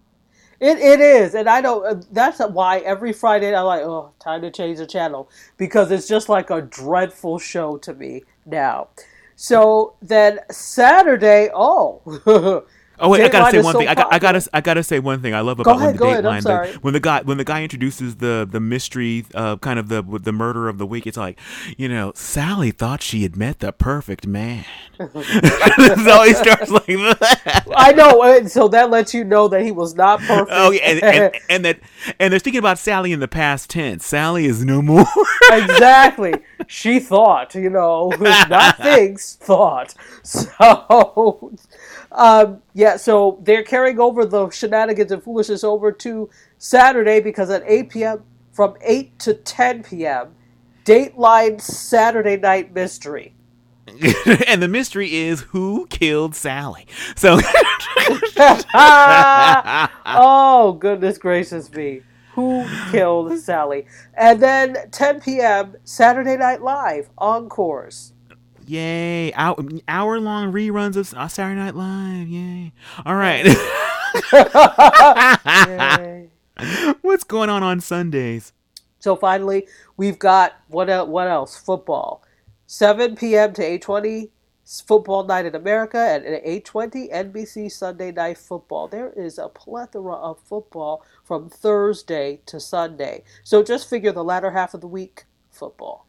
It, 0.59 0.79
it 0.79 0.99
is, 0.99 1.35
and 1.35 1.47
I 1.47 1.61
don't. 1.61 1.85
Uh, 1.85 2.01
that's 2.11 2.39
why 2.39 2.79
every 2.79 3.13
Friday 3.13 3.55
I'm 3.55 3.65
like, 3.65 3.83
oh, 3.83 4.11
time 4.19 4.41
to 4.41 4.49
change 4.49 4.79
the 4.79 4.87
channel 4.87 5.29
because 5.57 5.91
it's 5.91 6.07
just 6.07 6.29
like 6.29 6.49
a 6.49 6.61
dreadful 6.61 7.37
show 7.37 7.77
to 7.77 7.93
me 7.93 8.23
now. 8.45 8.87
So 9.35 9.93
then 10.01 10.39
Saturday, 10.49 11.51
oh, 11.53 12.01
Oh 12.99 13.09
wait, 13.09 13.21
I 13.23 13.29
gotta 13.29 13.51
say 13.51 13.61
one 13.63 13.73
so 13.73 13.79
thing. 13.79 13.87
I, 13.87 13.95
got, 13.95 14.13
I 14.13 14.19
gotta 14.19 14.49
I 14.53 14.61
gotta 14.61 14.83
say 14.83 14.99
one 14.99 15.21
thing. 15.21 15.33
I 15.35 15.41
love 15.41 15.59
about 15.59 15.75
ahead, 15.77 15.99
when 15.99 16.09
the 16.21 16.29
ahead, 16.29 16.43
Dateline 16.43 16.73
the- 16.73 16.79
when 16.79 16.93
the 16.93 16.99
guy 16.99 17.21
when 17.21 17.37
the 17.37 17.43
guy 17.43 17.61
introduces 17.63 18.15
the 18.17 18.47
the 18.49 18.59
mystery 18.59 19.25
uh, 19.35 19.57
kind 19.57 19.77
of 19.77 19.89
the 19.89 20.01
the 20.01 20.31
murder 20.31 20.67
of 20.67 20.77
the 20.77 20.85
week. 20.85 21.05
It's 21.05 21.17
like 21.17 21.39
you 21.77 21.87
know 21.87 22.11
Sally 22.15 22.71
thought 22.71 23.01
she 23.03 23.23
had 23.23 23.35
met 23.35 23.59
the 23.59 23.71
perfect 23.71 24.25
man. 24.25 24.65
it 24.99 26.07
always 26.07 26.37
starts 26.39 26.71
like 26.71 26.85
that. 26.87 27.67
I 27.75 27.91
know. 27.91 28.23
and 28.23 28.51
So 28.51 28.67
that 28.69 28.89
lets 28.89 29.13
you 29.13 29.23
know 29.23 29.47
that 29.47 29.61
he 29.61 29.71
was 29.71 29.93
not 29.95 30.19
perfect. 30.21 30.49
Oh 30.51 30.71
yeah, 30.71 30.81
and, 30.81 31.03
and, 31.03 31.35
and 31.49 31.65
that 31.65 31.79
and 32.19 32.31
they're 32.33 32.39
thinking 32.39 32.59
about 32.59 32.79
Sally 32.79 33.11
in 33.11 33.19
the 33.19 33.27
past 33.27 33.69
tense. 33.69 34.05
Sally 34.05 34.45
is 34.45 34.65
no 34.65 34.81
more. 34.81 35.05
exactly. 35.51 36.33
She 36.65 36.99
thought, 36.99 37.53
you 37.53 37.69
know, 37.69 38.11
not 38.19 38.77
thinks, 38.77 39.35
thought. 39.35 39.93
So, 40.23 41.53
um, 42.11 42.61
yeah, 42.73 42.97
so 42.97 43.39
they're 43.43 43.63
carrying 43.63 43.99
over 43.99 44.25
the 44.25 44.49
shenanigans 44.49 45.11
and 45.11 45.23
foolishness 45.23 45.63
over 45.63 45.91
to 45.91 46.29
Saturday 46.57 47.21
because 47.21 47.49
at 47.49 47.63
8 47.65 47.89
p.m., 47.89 48.23
from 48.51 48.75
8 48.81 49.19
to 49.19 49.33
10 49.35 49.83
p.m., 49.83 50.33
Dateline 50.83 51.61
Saturday 51.61 52.37
Night 52.37 52.73
Mystery. 52.73 53.33
and 54.47 54.61
the 54.61 54.67
mystery 54.67 55.15
is 55.15 55.41
who 55.41 55.87
killed 55.87 56.35
Sally. 56.35 56.87
So 57.15 57.39
oh, 60.05 60.77
goodness 60.79 61.17
gracious 61.17 61.71
me. 61.71 62.01
Who 62.37 62.67
killed 62.91 63.35
Sally? 63.39 63.87
And 64.13 64.39
then 64.39 64.77
10 64.91 65.21
p.m., 65.21 65.75
Saturday 65.83 66.37
Night 66.37 66.61
Live, 66.61 67.09
Encores. 67.17 68.13
Yay! 68.67 69.33
Hour, 69.33 69.55
hour 69.87 70.19
long 70.19 70.53
reruns 70.53 70.95
of 70.95 71.11
uh, 71.15 71.27
Saturday 71.29 71.59
Night 71.59 71.73
Live. 71.73 72.27
Yay! 72.27 72.73
All 73.07 73.15
right. 73.15 73.43
Yay. 75.67 76.29
What's 77.01 77.23
going 77.23 77.49
on 77.49 77.63
on 77.63 77.81
Sundays? 77.81 78.53
So 78.99 79.15
finally, 79.15 79.67
we've 79.97 80.19
got 80.19 80.57
what 80.67 81.07
what 81.07 81.27
else? 81.27 81.57
Football. 81.57 82.21
7 82.67 83.15
p.m. 83.15 83.51
to 83.53 83.63
8:20 83.63 84.29
football 84.85 85.23
night 85.23 85.45
in 85.45 85.55
America 85.55 85.97
at 85.97 86.23
8:20 86.25 87.09
NBC 87.09 87.71
Sunday 87.71 88.11
Night 88.11 88.37
Football. 88.37 88.89
There 88.89 89.11
is 89.13 89.37
a 89.37 89.49
plethora 89.49 90.15
of 90.15 90.39
football 90.39 91.05
from 91.23 91.49
Thursday 91.49 92.41
to 92.47 92.59
Sunday. 92.59 93.23
So 93.43 93.63
just 93.63 93.89
figure 93.89 94.11
the 94.11 94.23
latter 94.25 94.51
half 94.51 94.73
of 94.73 94.81
the 94.81 94.87
week 94.87 95.25
football. 95.51 96.06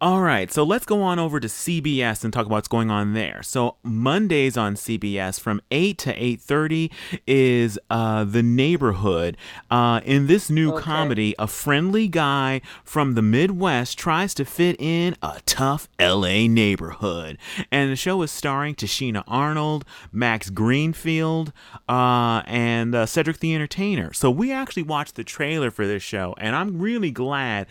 All 0.00 0.22
right, 0.22 0.50
so 0.50 0.64
let's 0.64 0.86
go 0.86 1.02
on 1.02 1.18
over 1.18 1.38
to 1.40 1.46
CBS 1.46 2.24
and 2.24 2.32
talk 2.32 2.46
about 2.46 2.54
what's 2.54 2.68
going 2.68 2.90
on 2.90 3.12
there. 3.12 3.42
So 3.42 3.76
Mondays 3.82 4.56
on 4.56 4.76
CBS 4.76 5.38
from 5.38 5.60
eight 5.70 5.98
to 5.98 6.12
eight 6.22 6.40
thirty 6.40 6.90
is 7.26 7.78
uh, 7.90 8.24
the 8.24 8.42
Neighborhood. 8.42 9.36
Uh, 9.70 10.00
in 10.04 10.26
this 10.26 10.48
new 10.48 10.72
Okay. 10.72 10.82
comedy, 10.82 11.34
a 11.38 11.46
friendly 11.46 12.08
guy 12.08 12.62
from 12.82 13.14
the 13.14 13.20
Midwest 13.22 13.98
tries 13.98 14.32
to 14.34 14.44
fit 14.46 14.76
in 14.80 15.16
a 15.22 15.40
tough 15.44 15.86
LA 16.00 16.46
neighborhood, 16.48 17.36
and 17.70 17.92
the 17.92 17.96
show 17.96 18.22
is 18.22 18.30
starring 18.30 18.74
Tichina 18.74 19.22
Arnold, 19.26 19.84
Max 20.12 20.48
Greenfield, 20.48 21.52
uh, 21.88 22.42
and 22.46 22.94
uh, 22.94 23.04
Cedric 23.06 23.38
the 23.40 23.54
Entertainer. 23.54 24.12
So 24.14 24.30
we 24.30 24.50
actually 24.50 24.82
watched 24.84 25.16
the 25.16 25.24
trailer 25.24 25.70
for 25.70 25.86
this 25.86 26.02
show, 26.02 26.34
and 26.38 26.56
I'm 26.56 26.78
really 26.80 27.10
glad 27.10 27.66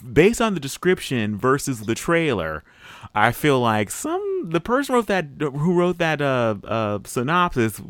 based 0.00 0.40
on 0.40 0.54
the 0.54 0.60
description 0.60 1.36
versus 1.36 1.80
the 1.80 1.94
trailer, 1.94 2.62
I 3.14 3.32
feel 3.32 3.60
like 3.60 3.90
some 3.90 4.50
the 4.50 4.60
person 4.60 4.94
wrote 4.94 5.06
that 5.06 5.26
who 5.38 5.78
wrote 5.78 5.98
that 5.98 6.20
uh, 6.20 6.56
uh, 6.64 6.98
synopsis 7.04 7.80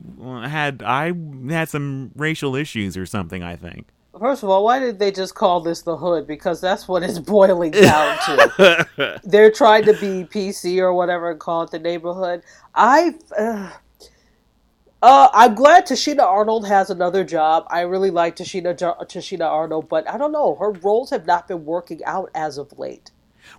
had 0.45 0.83
I 0.83 1.13
had 1.49 1.69
some 1.69 2.13
racial 2.17 2.55
issues 2.55 2.97
or 2.97 3.07
something. 3.07 3.43
I 3.43 3.57
think. 3.57 3.89
First 4.19 4.43
of 4.43 4.49
all, 4.49 4.65
why 4.65 4.79
did 4.79 4.99
they 4.99 5.13
just 5.13 5.35
call 5.35 5.61
this 5.61 5.83
the 5.83 5.97
hood? 5.97 6.27
Because 6.27 6.61
that's 6.61 6.89
what 6.89 7.03
it's 7.03 7.19
boiling 7.19 7.71
down 7.73 8.17
to. 8.25 9.21
They're 9.25 9.51
trying 9.51 9.85
to 9.85 9.93
be 9.93 10.25
PC 10.25 10.79
or 10.79 10.95
whatever 10.95 11.31
and 11.31 11.41
call 11.41 11.63
it 11.63 11.71
the 11.71 11.79
neighborhood. 11.79 12.43
I, 12.75 13.15
uh, 13.39 13.71
uh, 15.07 15.29
I'm 15.33 15.55
glad 15.55 15.87
Tichina 15.87 16.23
Arnold 16.25 16.67
has 16.67 16.91
another 16.91 17.23
job. 17.23 17.65
I 17.69 17.83
really 17.83 18.11
like 18.11 18.35
Tichina 18.35 18.77
Tichina 18.77 19.47
Arnold, 19.47 19.89
but 19.89 20.09
I 20.11 20.19
don't 20.19 20.33
know. 20.33 20.57
Her 20.57 20.73
roles 20.73 21.11
have 21.11 21.27
not 21.27 21.47
been 21.47 21.65
working 21.65 22.03
out 22.05 22.29
as 22.35 22.59
of 22.59 22.77
late. 22.79 23.13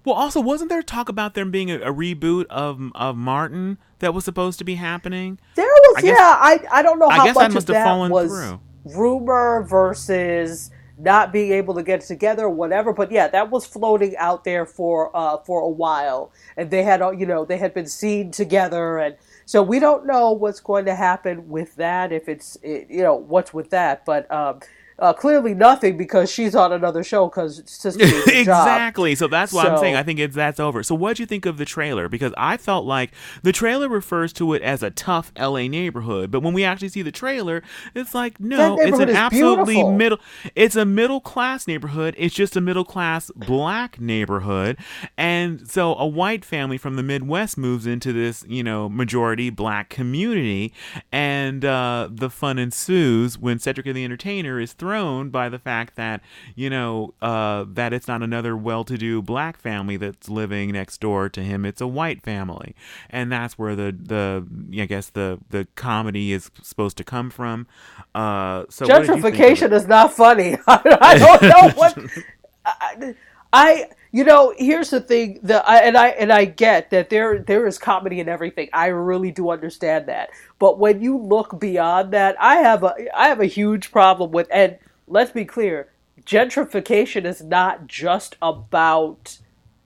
Well, 0.04 0.16
also, 0.16 0.42
wasn't 0.42 0.70
there 0.70 0.82
talk 0.82 1.08
about 1.08 1.34
there 1.36 1.46
being 1.46 1.72
a, 1.72 1.78
a 1.80 1.94
reboot 1.94 2.48
of 2.48 2.82
of 2.96 3.16
Martin 3.16 3.78
that 4.00 4.14
was 4.14 4.26
supposed 4.26 4.60
to 4.60 4.66
be 4.66 4.76
happening? 4.76 5.40
There 5.56 5.66
was, 5.66 5.96
I 5.98 6.02
guess- 6.02 6.18
yeah. 6.20 6.36
I 6.38 6.80
I 6.80 6.82
don't 6.82 7.00
know 7.00 7.08
I 7.08 7.16
how 7.16 7.26
guess 7.26 7.36
much 7.36 7.48
of 7.50 7.54
have 7.54 7.66
that 7.68 7.86
fallen 7.86 8.12
was 8.12 8.30
through. 8.30 8.60
rumor 8.84 9.64
versus 9.70 10.70
not 11.00 11.32
being 11.32 11.52
able 11.54 11.76
to 11.76 11.84
get 11.84 12.02
together 12.02 12.46
or 12.46 12.50
whatever. 12.50 12.92
But 12.92 13.12
yeah, 13.12 13.28
that 13.30 13.50
was 13.52 13.66
floating 13.66 14.18
out 14.18 14.44
there 14.44 14.66
for 14.66 15.16
uh 15.16 15.38
for 15.46 15.62
a 15.62 15.70
while, 15.70 16.34
and 16.58 16.70
they 16.72 16.84
had 16.84 17.02
uh, 17.02 17.12
you 17.12 17.26
know 17.26 17.46
they 17.46 17.58
had 17.58 17.74
been 17.74 17.88
seen 17.88 18.32
together, 18.32 18.98
and 18.98 19.16
so 19.48 19.64
we 19.64 19.80
don't 19.80 20.06
know 20.08 20.34
what's 20.34 20.62
going 20.62 20.86
to 20.86 20.96
happen 20.96 21.50
with 21.50 21.76
that. 21.78 22.14
If 22.14 22.30
it's 22.30 22.58
it, 22.64 22.88
you 22.92 23.04
know 23.04 23.16
what's 23.16 23.56
with 23.56 23.72
that, 23.72 24.06
but 24.06 24.32
um. 24.32 24.62
Uh, 25.00 25.14
clearly 25.14 25.54
nothing 25.54 25.96
because 25.96 26.32
she's 26.32 26.56
on 26.56 26.74
another 26.74 27.04
show 27.04 27.28
because 27.28 27.62
sister 27.66 28.04
exactly. 28.28 29.14
So 29.14 29.28
that's 29.28 29.54
why 29.54 29.64
So- 29.64 29.74
I'm 29.74 29.78
saying 29.80 29.96
I 29.96 30.04
think 30.04 30.20
it's 30.20 30.36
that's 30.36 30.60
over. 30.60 30.82
So 30.82 30.96
what 30.96 31.18
do 31.18 31.24
you 31.24 31.28
think 31.28 31.46
of 31.46 31.58
the 31.58 31.66
trailer? 31.66 32.10
Because 32.10 32.34
I 32.36 32.58
felt 32.58 32.86
like 32.86 33.12
the 33.44 33.52
trailer 33.52 33.88
refers 33.88 34.34
to 34.34 34.54
it 34.54 34.62
as 34.64 34.82
a 34.82 34.90
tough 34.90 35.32
LA 35.38 35.68
neighborhood, 35.68 36.32
but 36.32 36.42
when 36.42 36.54
we 36.54 36.64
actually 36.64 36.90
see 36.90 37.04
the 37.04 37.12
trailer, 37.12 37.62
it's 37.94 38.16
like 38.16 38.40
no, 38.40 38.78
it's 38.80 38.98
an 38.98 39.10
absolutely 39.10 39.76
beautiful. 39.76 39.94
middle. 39.94 40.20
It's 40.56 40.76
a 40.76 40.86
middle 40.86 41.22
class 41.22 41.68
neighborhood. 41.68 42.16
It's 42.18 42.34
just 42.34 42.56
a 42.56 42.62
middle 42.62 42.86
class 42.86 43.30
black 43.36 44.02
neighborhood, 44.02 44.78
and 45.16 45.70
so 45.70 45.96
a 45.96 46.08
white 46.08 46.44
family 46.44 46.78
from 46.78 46.96
the 46.96 47.04
Midwest 47.04 47.58
moves 47.58 47.86
into 47.86 48.12
this 48.12 48.44
you 48.48 48.64
know 48.64 48.90
majority 48.90 49.52
black 49.52 49.90
community, 49.90 50.74
and 51.12 51.64
uh, 51.64 52.10
the 52.12 52.32
fun 52.32 52.58
ensues 52.58 53.38
when 53.38 53.60
Cedric 53.60 53.86
the 53.88 54.04
Entertainer 54.04 54.60
is 54.60 54.74
thrown 54.74 54.87
by 55.32 55.50
the 55.50 55.60
fact 55.60 55.96
that 55.96 56.22
you 56.56 56.70
know 56.70 57.14
uh, 57.22 57.66
that 57.68 57.94
it's 57.94 58.08
not 58.08 58.24
another 58.24 58.56
well-to-do 58.56 59.22
black 59.22 59.58
family 59.60 59.98
that's 59.98 60.30
living 60.30 60.72
next 60.72 61.00
door 61.02 61.30
to 61.30 61.42
him; 61.42 61.66
it's 61.66 61.82
a 61.82 61.88
white 61.88 62.22
family, 62.22 62.76
and 63.10 63.32
that's 63.32 63.58
where 63.58 63.76
the 63.76 63.96
the 64.00 64.46
I 64.82 64.86
guess 64.86 65.10
the 65.10 65.40
the 65.50 65.68
comedy 65.76 66.32
is 66.32 66.50
supposed 66.62 66.98
to 66.98 67.04
come 67.04 67.30
from. 67.30 67.68
Uh, 68.16 68.66
so 68.70 68.88
what 68.88 69.02
did 69.02 69.14
you 69.14 69.22
think 69.22 69.40
of 69.40 69.46
it? 69.46 69.62
gentrification 69.70 69.72
is 69.74 69.88
not 69.88 70.14
funny. 70.14 70.58
I, 70.68 70.98
I 71.02 71.18
don't 71.18 71.42
know 71.42 71.70
what 71.76 71.98
I, 72.66 73.16
I 73.54 73.90
you 74.12 74.24
know 74.24 74.54
here's 74.58 74.90
the 74.90 75.02
thing 75.02 75.40
that 75.44 75.68
I, 75.68 75.80
and 75.80 75.98
I 75.98 76.10
and 76.10 76.32
I 76.32 76.46
get 76.46 76.90
that 76.92 77.10
there 77.10 77.40
there 77.40 77.68
is 77.68 77.78
comedy 77.78 78.20
in 78.20 78.30
everything. 78.30 78.70
I 78.74 78.88
really 78.88 79.32
do 79.32 79.50
understand 79.52 80.08
that. 80.08 80.30
But 80.60 80.80
when 80.80 81.02
you 81.02 81.18
look 81.18 81.60
beyond 81.60 82.14
that, 82.14 82.36
I 82.40 82.58
have 82.58 82.84
a 82.84 82.94
I 83.16 83.28
have 83.28 83.42
a 83.42 83.46
huge 83.46 83.92
problem 83.92 84.32
with 84.32 84.48
and 84.52 84.78
let's 85.08 85.32
be 85.32 85.46
clear, 85.46 85.90
gentrification 86.26 87.26
is 87.26 87.42
not 87.42 87.88
just 87.88 88.36
about 88.42 89.40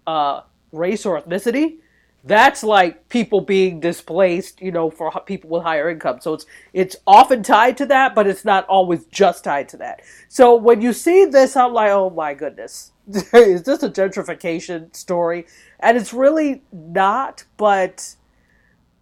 uh, 0.08 0.42
race 0.72 1.06
or 1.06 1.22
ethnicity. 1.22 1.78
That's 2.24 2.64
like 2.64 3.10
people 3.10 3.42
being 3.42 3.80
displaced, 3.80 4.62
you 4.62 4.72
know, 4.72 4.92
for 4.92 5.12
people 5.26 5.50
with 5.50 5.64
higher 5.64 5.90
income. 5.90 6.20
So 6.22 6.36
it's 6.36 6.46
it's 6.72 6.96
often 7.08 7.42
tied 7.42 7.78
to 7.78 7.86
that, 7.88 8.14
but 8.14 8.28
it's 8.28 8.46
not 8.46 8.68
always 8.68 9.06
just 9.06 9.44
tied 9.44 9.70
to 9.70 9.78
that. 9.78 10.02
So 10.30 10.56
when 10.56 10.82
you 10.82 10.94
see 10.94 11.26
this, 11.26 11.56
I'm 11.56 11.74
like, 11.74 11.90
oh 11.90 12.12
my 12.12 12.36
goodness, 12.36 12.91
is 13.34 13.64
this 13.64 13.84
a 13.84 13.90
gentrification 13.90 14.96
story? 14.96 15.46
And 15.80 15.98
it's 15.98 16.14
really 16.14 16.64
not. 16.72 17.46
But 17.58 18.16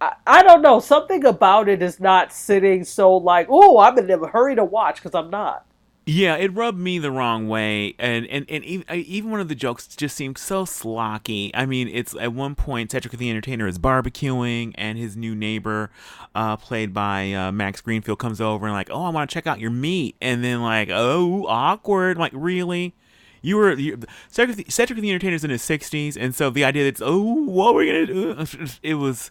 I, 0.00 0.12
I 0.26 0.42
don't 0.42 0.62
know. 0.62 0.80
Something 0.80 1.24
about 1.24 1.68
it 1.68 1.82
is 1.82 2.00
not 2.00 2.32
sitting 2.32 2.84
so 2.84 3.16
like, 3.16 3.48
oh, 3.50 3.78
I'm 3.78 3.98
in 3.98 4.10
a 4.10 4.28
hurry 4.28 4.54
to 4.56 4.64
watch 4.64 4.96
because 4.96 5.14
I'm 5.14 5.30
not. 5.30 5.64
Yeah, 6.10 6.36
it 6.36 6.54
rubbed 6.54 6.78
me 6.78 6.98
the 6.98 7.10
wrong 7.10 7.48
way, 7.48 7.94
and 7.98 8.26
and 8.28 8.46
and 8.48 8.64
even, 8.64 8.86
even 8.96 9.30
one 9.30 9.40
of 9.40 9.48
the 9.48 9.54
jokes 9.54 9.86
just 9.88 10.16
seemed 10.16 10.38
so 10.38 10.64
slocky. 10.64 11.50
I 11.52 11.66
mean, 11.66 11.86
it's 11.86 12.16
at 12.16 12.32
one 12.32 12.54
point 12.54 12.90
Cedric 12.90 13.12
the 13.18 13.28
Entertainer 13.28 13.66
is 13.66 13.78
barbecuing, 13.78 14.72
and 14.76 14.96
his 14.96 15.18
new 15.18 15.34
neighbor, 15.34 15.90
uh, 16.34 16.56
played 16.56 16.94
by 16.94 17.34
uh, 17.34 17.52
Max 17.52 17.82
Greenfield, 17.82 18.18
comes 18.18 18.40
over 18.40 18.64
and 18.64 18.74
like, 18.74 18.88
oh, 18.90 19.02
I 19.02 19.10
want 19.10 19.28
to 19.28 19.34
check 19.34 19.46
out 19.46 19.60
your 19.60 19.70
meat, 19.70 20.16
and 20.22 20.42
then 20.42 20.62
like, 20.62 20.88
oh, 20.90 21.44
awkward, 21.46 22.16
like 22.16 22.32
really. 22.34 22.94
You 23.42 23.56
were 23.56 23.72
you, 23.74 23.98
Cedric, 24.28 24.56
the, 24.56 24.66
Cedric 24.68 25.00
the 25.00 25.10
Entertainer's 25.10 25.44
in 25.44 25.50
his 25.50 25.62
sixties, 25.62 26.16
and 26.16 26.34
so 26.34 26.50
the 26.50 26.64
idea 26.64 26.90
that 26.90 27.02
oh, 27.04 27.20
what 27.20 27.74
we're 27.74 27.80
we 27.80 27.86
gonna 27.86 28.06
do? 28.06 28.46
It 28.82 28.94
was, 28.94 29.30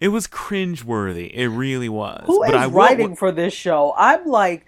it 0.00 0.08
was 0.08 0.26
cringeworthy. 0.26 1.30
It 1.32 1.48
really 1.48 1.88
was. 1.88 2.24
Who 2.26 2.42
is 2.42 2.50
but 2.50 2.58
I 2.58 2.66
will- 2.66 2.74
writing 2.74 3.16
for 3.16 3.32
this 3.32 3.54
show? 3.54 3.94
I'm 3.96 4.26
like, 4.26 4.66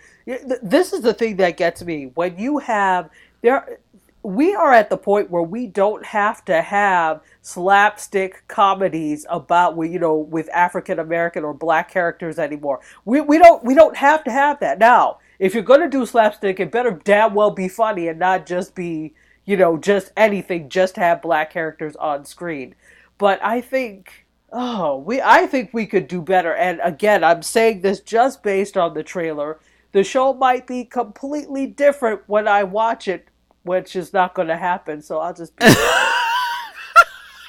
this 0.63 0.93
is 0.93 1.03
the 1.03 1.15
thing 1.15 1.37
that 1.37 1.57
gets 1.57 1.83
me. 1.83 2.11
When 2.15 2.39
you 2.39 2.59
have 2.59 3.11
there, 3.43 3.79
we 4.23 4.55
are 4.55 4.73
at 4.73 4.91
the 4.91 4.97
point 4.97 5.31
where 5.31 5.43
we 5.43 5.67
don't 5.67 6.05
have 6.05 6.45
to 6.45 6.61
have 6.61 7.23
slapstick 7.43 8.45
comedies 8.49 9.25
about 9.31 9.77
you 9.79 9.99
know 9.99 10.17
with 10.17 10.49
African 10.51 10.99
American 10.99 11.45
or 11.45 11.55
black 11.55 11.91
characters 11.91 12.39
anymore. 12.39 12.81
We 13.05 13.21
we 13.21 13.39
don't 13.39 13.65
we 13.65 13.75
don't 13.75 13.97
have 13.97 14.25
to 14.25 14.31
have 14.31 14.61
that 14.61 14.79
now. 14.79 15.19
If 15.41 15.55
you're 15.55 15.65
gonna 15.65 15.91
do 15.91 16.07
slapstick, 16.07 16.61
it 16.61 16.71
better 16.71 16.93
damn 16.93 17.35
well 17.35 17.51
be 17.51 17.67
funny 17.67 18.07
and 18.07 18.21
not 18.21 18.47
just 18.47 18.77
be 18.77 19.15
you 19.45 19.57
know 19.57 19.77
just 19.77 20.13
anything. 20.17 20.69
Just 20.69 20.95
have 20.95 21.21
black 21.21 21.51
characters 21.53 21.97
on 21.97 22.25
screen. 22.25 22.77
But 23.19 23.43
I 23.43 23.61
think 23.61 24.27
Oh, 24.53 24.99
we 24.99 25.21
I 25.21 25.47
think 25.47 25.71
we 25.73 25.87
could 25.87 26.09
do 26.09 26.21
better. 26.23 26.55
And 26.55 26.81
again, 26.83 27.23
I'm 27.23 27.43
saying 27.43 27.81
this 27.81 28.01
just 28.01 28.43
based 28.43 28.77
on 28.77 28.95
the 28.95 29.03
trailer. 29.03 29.61
The 29.93 30.05
show 30.05 30.35
might 30.35 30.67
be 30.67 30.85
completely 30.85 31.67
different 31.67 32.23
when 32.27 32.49
I 32.49 32.65
watch 32.65 33.09
it, 33.09 33.29
which 33.63 33.95
is 33.97 34.13
not 34.13 34.35
going 34.35 34.49
to 34.49 34.57
happen. 34.57 35.03
So 35.03 35.19
I'll 35.19 35.35
just 35.35 35.57
be 35.57 35.67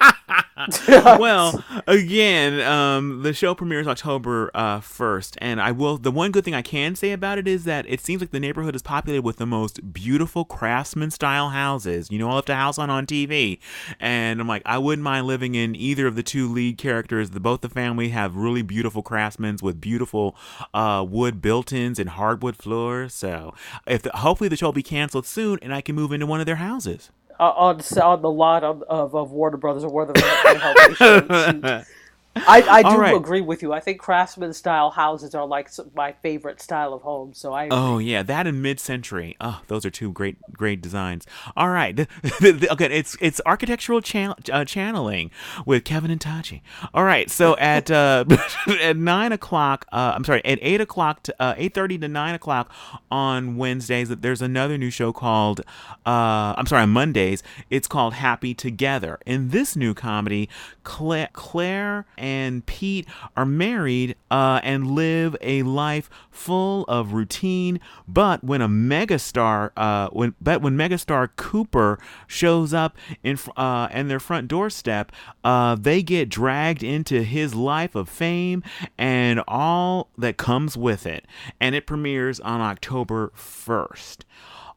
well, 0.88 1.64
again, 1.88 2.62
um, 2.62 3.24
the 3.24 3.34
show 3.34 3.56
premieres 3.56 3.88
October 3.88 4.52
uh, 4.54 4.80
1st, 4.80 5.38
and 5.40 5.62
I 5.62 5.72
will. 5.72 5.98
The 5.98 6.12
one 6.12 6.32
good 6.32 6.46
thing 6.46 6.54
I 6.54 6.62
can 6.62 6.96
say 6.96 7.12
about 7.12 7.38
it 7.38 7.48
is 7.48 7.64
that 7.66 7.86
it 7.88 8.02
seems 8.02 8.22
like 8.22 8.32
the 8.32 8.40
neighborhood 8.40 8.76
is 8.76 8.82
populated 8.82 9.24
with 9.24 9.38
the 9.38 9.46
most 9.46 9.94
beautiful 9.94 10.46
craftsman 10.46 11.12
style 11.12 11.50
houses. 11.50 12.10
You 12.12 12.20
know, 12.20 12.30
I 12.30 12.36
left 12.36 12.50
a 12.50 12.56
house 12.56 12.78
on 12.78 12.90
on 12.90 13.06
TV, 13.06 13.60
and 14.00 14.40
I'm 14.40 14.48
like, 14.48 14.62
I 14.66 14.78
wouldn't 14.78 15.04
mind 15.04 15.28
living 15.28 15.56
in 15.56 15.76
either 15.76 16.08
of 16.08 16.16
the 16.16 16.24
two 16.24 16.52
lead 16.52 16.78
characters. 16.78 17.32
The 17.32 17.40
both 17.40 17.62
the 17.62 17.70
family 17.70 18.10
have 18.10 18.36
really 18.36 18.62
beautiful 18.62 19.02
craftsmen 19.02 19.58
with 19.62 19.82
beautiful 19.82 20.36
uh, 20.74 21.06
wood 21.08 21.42
built-ins 21.42 22.00
and 22.00 22.10
hardwood 22.10 22.56
floors. 22.56 23.14
So, 23.14 23.54
if 23.88 24.04
the, 24.04 24.12
hopefully 24.14 24.48
the 24.48 24.56
show 24.56 24.68
will 24.68 24.74
be 24.74 24.84
canceled 24.84 25.26
soon, 25.26 25.60
and 25.62 25.74
I 25.74 25.82
can 25.82 25.96
move 25.96 26.12
into 26.12 26.26
one 26.26 26.40
of 26.40 26.46
their 26.46 26.58
houses. 26.58 27.12
Uh, 27.42 27.54
on 27.58 27.82
on 28.02 28.22
the 28.22 28.30
lot 28.30 28.64
of, 28.64 28.84
of, 28.84 29.16
of 29.16 29.32
Warner 29.32 29.58
Brothers 29.58 29.84
or 29.84 29.90
Warner 29.90 30.14
Brothers. 30.14 31.86
I, 32.36 32.62
I 32.62 32.84
do 32.92 32.98
right. 32.98 33.16
agree 33.16 33.42
with 33.42 33.62
you. 33.62 33.74
I 33.74 33.80
think 33.80 34.00
craftsman 34.00 34.54
style 34.54 34.90
houses 34.90 35.36
are 35.36 35.46
like 35.46 35.70
my 35.96 36.14
favorite 36.24 36.62
style 36.62 36.94
of 36.94 37.02
home. 37.02 37.34
So 37.34 37.54
I 37.54 37.68
Oh 37.72 37.98
yeah, 37.98 38.24
that 38.24 38.48
and 38.48 38.62
mid-century. 38.62 39.36
Oh, 39.42 39.62
those 39.68 39.86
are 39.86 39.90
two 39.90 40.12
great, 40.12 40.38
great 40.54 40.82
designs. 40.82 41.26
All 41.56 41.70
right, 41.70 42.00
okay, 42.44 42.86
it's 42.86 43.18
it's 43.20 43.42
architectural 43.46 44.02
chan- 44.02 44.36
uh, 44.52 44.66
channeling 44.66 45.32
with 45.66 45.84
Kevin 45.84 46.12
and 46.12 46.22
Tachi. 46.22 46.62
All 46.94 47.04
right, 47.04 47.30
so 47.30 47.58
at 47.58 47.92
uh, 47.92 48.26
at 48.82 48.98
nine 48.98 49.32
o'clock, 49.32 49.86
uh, 49.92 50.14
I'm 50.16 50.24
sorry, 50.24 50.44
at 50.46 50.60
eight 50.62 50.82
o'clock 50.82 51.24
to 51.24 51.36
uh, 51.40 51.54
eight 51.58 51.74
thirty 51.74 51.98
to 51.98 52.08
nine 52.08 52.36
o'clock 52.36 52.72
on 53.10 53.58
Wednesdays, 53.58 54.10
there's 54.10 54.42
another 54.42 54.78
new 54.78 54.90
show 54.90 55.12
called 55.12 55.62
uh, 56.06 56.56
I'm 56.58 56.66
sorry, 56.66 56.84
on 56.84 56.90
Mondays. 56.90 57.44
It's 57.70 57.88
called 57.88 58.16
Happy 58.16 58.54
Together. 58.54 59.20
In 59.26 59.50
this 59.50 59.76
new 59.76 59.94
comedy, 59.94 60.50
Claire, 60.84 61.30
Claire 61.34 62.06
and 62.22 62.66
Pete 62.66 63.08
are 63.36 63.46
married 63.46 64.16
uh, 64.30 64.62
and 64.64 64.92
live 64.92 65.36
a 65.42 65.64
life 65.64 66.10
full 66.30 66.84
of 66.84 67.14
routine. 67.14 67.80
But 68.08 68.44
when 68.44 68.62
a 68.62 68.70
megastar, 68.70 69.72
uh, 69.76 70.10
when 70.12 70.36
but 70.40 70.62
when 70.62 70.78
megastar 70.78 71.30
Cooper 71.36 72.00
shows 72.28 72.74
up 72.74 72.96
in 73.24 73.38
uh, 73.58 73.90
and 73.92 74.10
their 74.10 74.20
front 74.20 74.48
doorstep, 74.48 75.12
uh, 75.44 75.76
they 75.76 76.04
get 76.04 76.30
dragged 76.30 76.84
into 76.84 77.24
his 77.24 77.56
life 77.56 77.96
of 77.96 78.08
fame 78.08 78.64
and 78.98 79.42
all 79.48 80.10
that 80.18 80.38
comes 80.38 80.78
with 80.78 81.06
it. 81.06 81.26
And 81.60 81.76
it 81.76 81.88
premieres 81.88 82.40
on 82.40 82.62
October 82.62 83.32
first. 83.34 84.26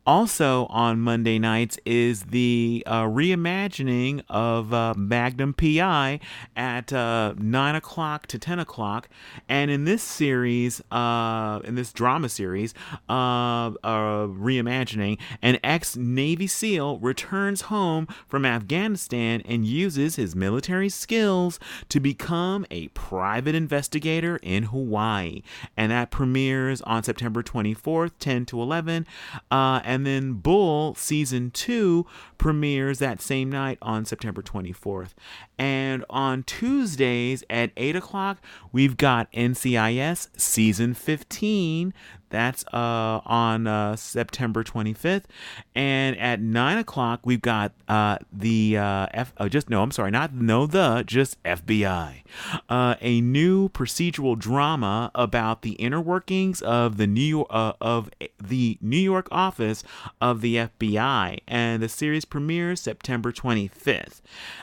Also 0.06 0.66
on 0.66 1.00
Monday 1.00 1.38
nights 1.38 1.78
is 1.86 2.24
the 2.24 2.82
uh, 2.86 3.04
reimagining 3.04 4.22
of 4.28 4.74
uh, 4.74 4.92
Magnum 4.98 5.54
PI 5.54 6.20
at 6.54 6.92
uh, 6.92 7.32
9 7.38 7.74
o'clock 7.74 8.26
to 8.26 8.38
10 8.38 8.58
o'clock. 8.58 9.08
And 9.48 9.70
in 9.70 9.84
this 9.84 10.02
series, 10.02 10.82
uh, 10.90 11.60
in 11.64 11.74
this 11.74 11.90
drama 11.90 12.28
series, 12.28 12.74
uh, 13.08 13.72
uh, 13.82 14.26
reimagining, 14.26 15.18
an 15.40 15.58
ex 15.64 15.96
Navy 15.96 16.48
SEAL 16.48 16.98
returns 16.98 17.62
home 17.62 18.06
from 18.26 18.44
Afghanistan 18.44 19.40
and 19.46 19.64
uses 19.64 20.16
his 20.16 20.36
military 20.36 20.90
skills 20.90 21.58
to 21.88 21.98
become 21.98 22.66
a 22.70 22.88
private 22.88 23.54
investigator 23.54 24.38
in 24.42 24.64
Hawaii. 24.64 25.40
And 25.78 25.90
that 25.90 26.10
premieres 26.10 26.82
on 26.82 27.02
September 27.04 27.42
24th, 27.42 28.12
10 28.18 28.44
to 28.46 28.60
11. 28.60 29.06
Uh, 29.50 29.80
and 29.94 30.04
then 30.04 30.32
Bull 30.32 30.96
season 30.96 31.52
two 31.52 32.04
premieres 32.36 32.98
that 32.98 33.22
same 33.22 33.48
night 33.48 33.78
on 33.80 34.04
September 34.04 34.42
24th. 34.42 35.10
And 35.56 36.04
on 36.10 36.42
Tuesdays 36.42 37.44
at 37.48 37.70
8 37.76 37.94
o'clock, 37.94 38.38
we've 38.72 38.96
got 38.96 39.30
NCIS 39.30 40.30
season 40.36 40.94
15. 40.94 41.94
That's 42.34 42.64
uh, 42.72 43.20
on 43.24 43.68
uh, 43.68 43.94
September 43.94 44.64
25th. 44.64 45.24
And 45.72 46.18
at 46.18 46.40
9 46.40 46.78
o'clock, 46.78 47.20
we've 47.22 47.40
got 47.40 47.70
uh, 47.86 48.18
the 48.32 48.76
uh, 48.76 49.06
F. 49.12 49.32
Oh, 49.38 49.48
just 49.48 49.70
no, 49.70 49.82
I'm 49.82 49.92
sorry, 49.92 50.10
not 50.10 50.34
no 50.34 50.66
the, 50.66 51.04
just 51.06 51.40
FBI. 51.44 52.22
Uh, 52.68 52.96
a 53.00 53.20
new 53.20 53.68
procedural 53.68 54.36
drama 54.36 55.12
about 55.14 55.62
the 55.62 55.72
inner 55.72 56.00
workings 56.00 56.60
of 56.62 56.96
the 56.96 57.06
New 57.06 57.20
York 57.20 57.46
uh, 57.50 57.74
of 57.80 58.10
the 58.42 58.78
New 58.80 58.96
York 58.96 59.28
office 59.30 59.84
of 60.20 60.40
the 60.40 60.56
FBI, 60.56 61.38
and 61.46 61.80
the 61.80 61.88
series 61.88 62.24
premieres 62.24 62.80
September 62.80 63.30
25th. 63.30 64.20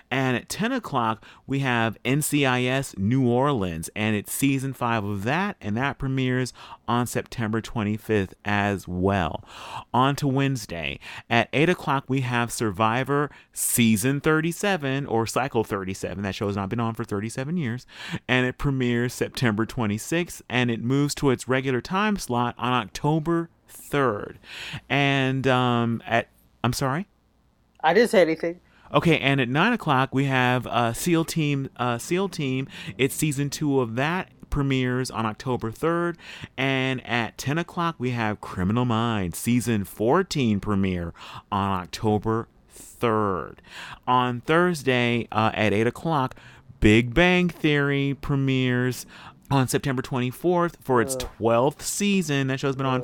And 0.10 0.36
at 0.36 0.50
10 0.50 0.74
o'clock, 0.74 1.26
we 1.48 1.60
have 1.60 1.98
NCIS 2.04 2.98
New 2.98 3.26
Orleans, 3.26 3.90
and 3.96 4.14
it's 4.16 4.34
season 4.34 4.74
five 4.74 5.06
of 5.06 5.24
that, 5.24 5.56
and 5.62 5.78
that 5.78 5.98
premieres 5.98 6.52
on 6.86 7.08
September 7.08 7.61
25th 7.62 8.34
as 8.46 8.88
well. 8.88 9.44
On 9.94 10.16
to 10.18 10.28
Wednesday. 10.28 11.00
At 11.30 11.50
8 11.54 11.70
o'clock, 11.70 12.06
we 12.08 12.22
have 12.22 12.52
Survivor 12.52 13.30
season 13.54 14.20
37 14.22 15.06
or 15.06 15.26
cycle 15.26 15.64
37. 15.64 16.24
That 16.24 16.36
show 16.36 16.48
has 16.48 16.56
not 16.56 16.70
been 16.70 16.80
on 16.80 16.94
for 16.94 17.04
37 17.04 17.58
years, 17.58 17.86
and 18.28 18.46
it 18.46 18.58
premieres 18.58 19.14
September 19.14 19.66
26th, 19.66 20.42
and 20.50 20.72
it 20.72 20.82
moves 20.82 21.16
to 21.16 21.30
its 21.30 21.48
regular 21.48 21.82
time 21.82 22.18
slot 22.18 22.56
on 22.58 22.74
October 22.74 23.50
3rd. 23.70 24.36
And 24.90 25.48
um, 25.48 26.02
at, 26.06 26.30
I'm 26.64 26.74
sorry? 26.74 27.08
I 27.84 27.94
didn't 27.94 28.10
say 28.10 28.22
anything. 28.22 28.60
Okay, 28.94 29.20
and 29.20 29.40
at 29.40 29.48
nine 29.48 29.72
o'clock 29.72 30.14
we 30.14 30.26
have 30.26 30.68
uh, 30.68 30.92
SEAL 30.92 31.26
Team. 31.26 31.70
Uh, 31.78 31.98
SEAL 31.98 32.30
Team. 32.30 32.68
It's 32.98 33.16
season 33.16 33.50
two 33.50 33.80
of 33.80 33.96
that 33.96 34.30
premieres 34.52 35.10
on 35.10 35.26
October 35.26 35.72
3rd. 35.72 36.18
And 36.56 37.06
at 37.08 37.38
10 37.40 37.58
o'clock, 37.58 37.96
we 37.98 38.12
have 38.12 38.42
Criminal 38.42 38.86
Minds 38.86 39.40
season 39.40 39.84
14 39.84 40.60
premiere 40.60 41.14
on 41.52 41.82
October 41.82 42.48
3rd. 42.78 43.58
On 44.08 44.42
Thursday 44.42 45.28
uh, 45.32 45.52
at 45.56 45.74
8 45.74 45.88
o'clock, 45.88 46.36
Big 46.80 47.14
Bang 47.14 47.50
Theory 47.50 48.16
premieres 48.22 49.06
on 49.50 49.68
September 49.68 50.02
24th 50.02 50.76
for 50.82 51.02
its 51.02 51.16
12th 51.16 51.82
season. 51.82 52.48
That 52.48 52.60
show's 52.60 52.76
been 52.76 52.86
on 52.86 53.02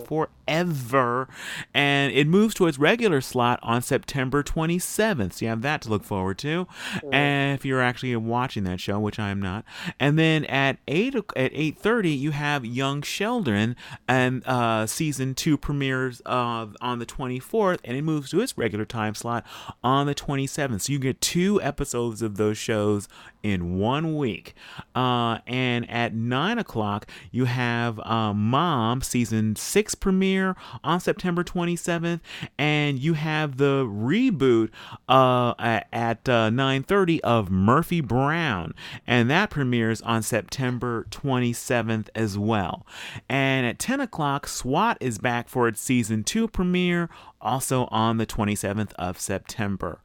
forever. 0.47 1.27
And 1.73 2.11
it 2.13 2.27
moves 2.27 2.53
to 2.55 2.67
its 2.67 2.79
regular 2.79 3.21
slot 3.21 3.59
on 3.61 3.81
September 3.81 4.43
27th. 4.43 5.33
So 5.33 5.45
you 5.45 5.49
have 5.49 5.61
that 5.61 5.81
to 5.81 5.89
look 5.89 6.03
forward 6.03 6.37
to. 6.39 6.67
And 7.11 7.57
if 7.57 7.65
you're 7.65 7.81
actually 7.81 8.15
watching 8.15 8.63
that 8.63 8.79
show, 8.79 8.99
which 8.99 9.19
I 9.19 9.29
am 9.29 9.41
not. 9.41 9.65
And 9.99 10.17
then 10.17 10.45
at 10.45 10.77
8 10.87 11.15
at 11.35 11.53
8:30 11.53 12.19
you 12.19 12.31
have 12.31 12.65
Young 12.65 13.01
Sheldon 13.01 13.75
and 14.07 14.43
uh, 14.45 14.85
season 14.85 15.35
2 15.35 15.57
premieres 15.57 16.21
uh, 16.25 16.67
on 16.81 16.99
the 16.99 17.05
24th 17.05 17.79
and 17.83 17.97
it 17.97 18.01
moves 18.01 18.31
to 18.31 18.41
its 18.41 18.57
regular 18.57 18.85
time 18.85 19.15
slot 19.15 19.45
on 19.83 20.07
the 20.07 20.15
27th. 20.15 20.81
So 20.81 20.93
you 20.93 20.99
get 20.99 21.21
two 21.21 21.61
episodes 21.61 22.21
of 22.21 22.37
those 22.37 22.57
shows 22.57 23.07
in 23.43 23.77
one 23.77 24.15
week. 24.17 24.53
Uh, 24.95 25.39
and 25.47 25.89
at 25.89 26.13
9 26.13 26.59
o'clock, 26.59 27.09
you 27.31 27.45
have 27.45 27.99
uh, 27.99 28.33
Mom 28.33 29.01
season 29.01 29.55
6 29.55 29.95
premiere 29.95 30.36
on 30.83 30.99
September 30.99 31.43
27th. 31.43 32.19
And 32.57 32.99
you 32.99 33.13
have 33.13 33.57
the 33.57 33.85
reboot 33.85 34.69
uh, 35.07 35.53
at 35.59 36.23
9.30 36.23 37.19
of 37.21 37.49
Murphy 37.49 38.01
Brown. 38.01 38.73
And 39.05 39.29
that 39.29 39.49
premieres 39.49 40.01
on 40.01 40.23
September 40.23 41.05
27th 41.11 42.09
as 42.15 42.37
well. 42.37 42.85
And 43.29 43.65
at 43.65 43.79
10 43.79 44.01
o'clock, 44.01 44.47
SWAT 44.47 44.97
is 44.99 45.17
back 45.17 45.49
for 45.49 45.67
its 45.67 45.81
season 45.81 46.23
2 46.23 46.47
premiere 46.47 47.09
also 47.41 47.85
on 47.85 48.17
the 48.17 48.25
27th 48.25 48.93
of 48.93 49.19
September. 49.19 50.01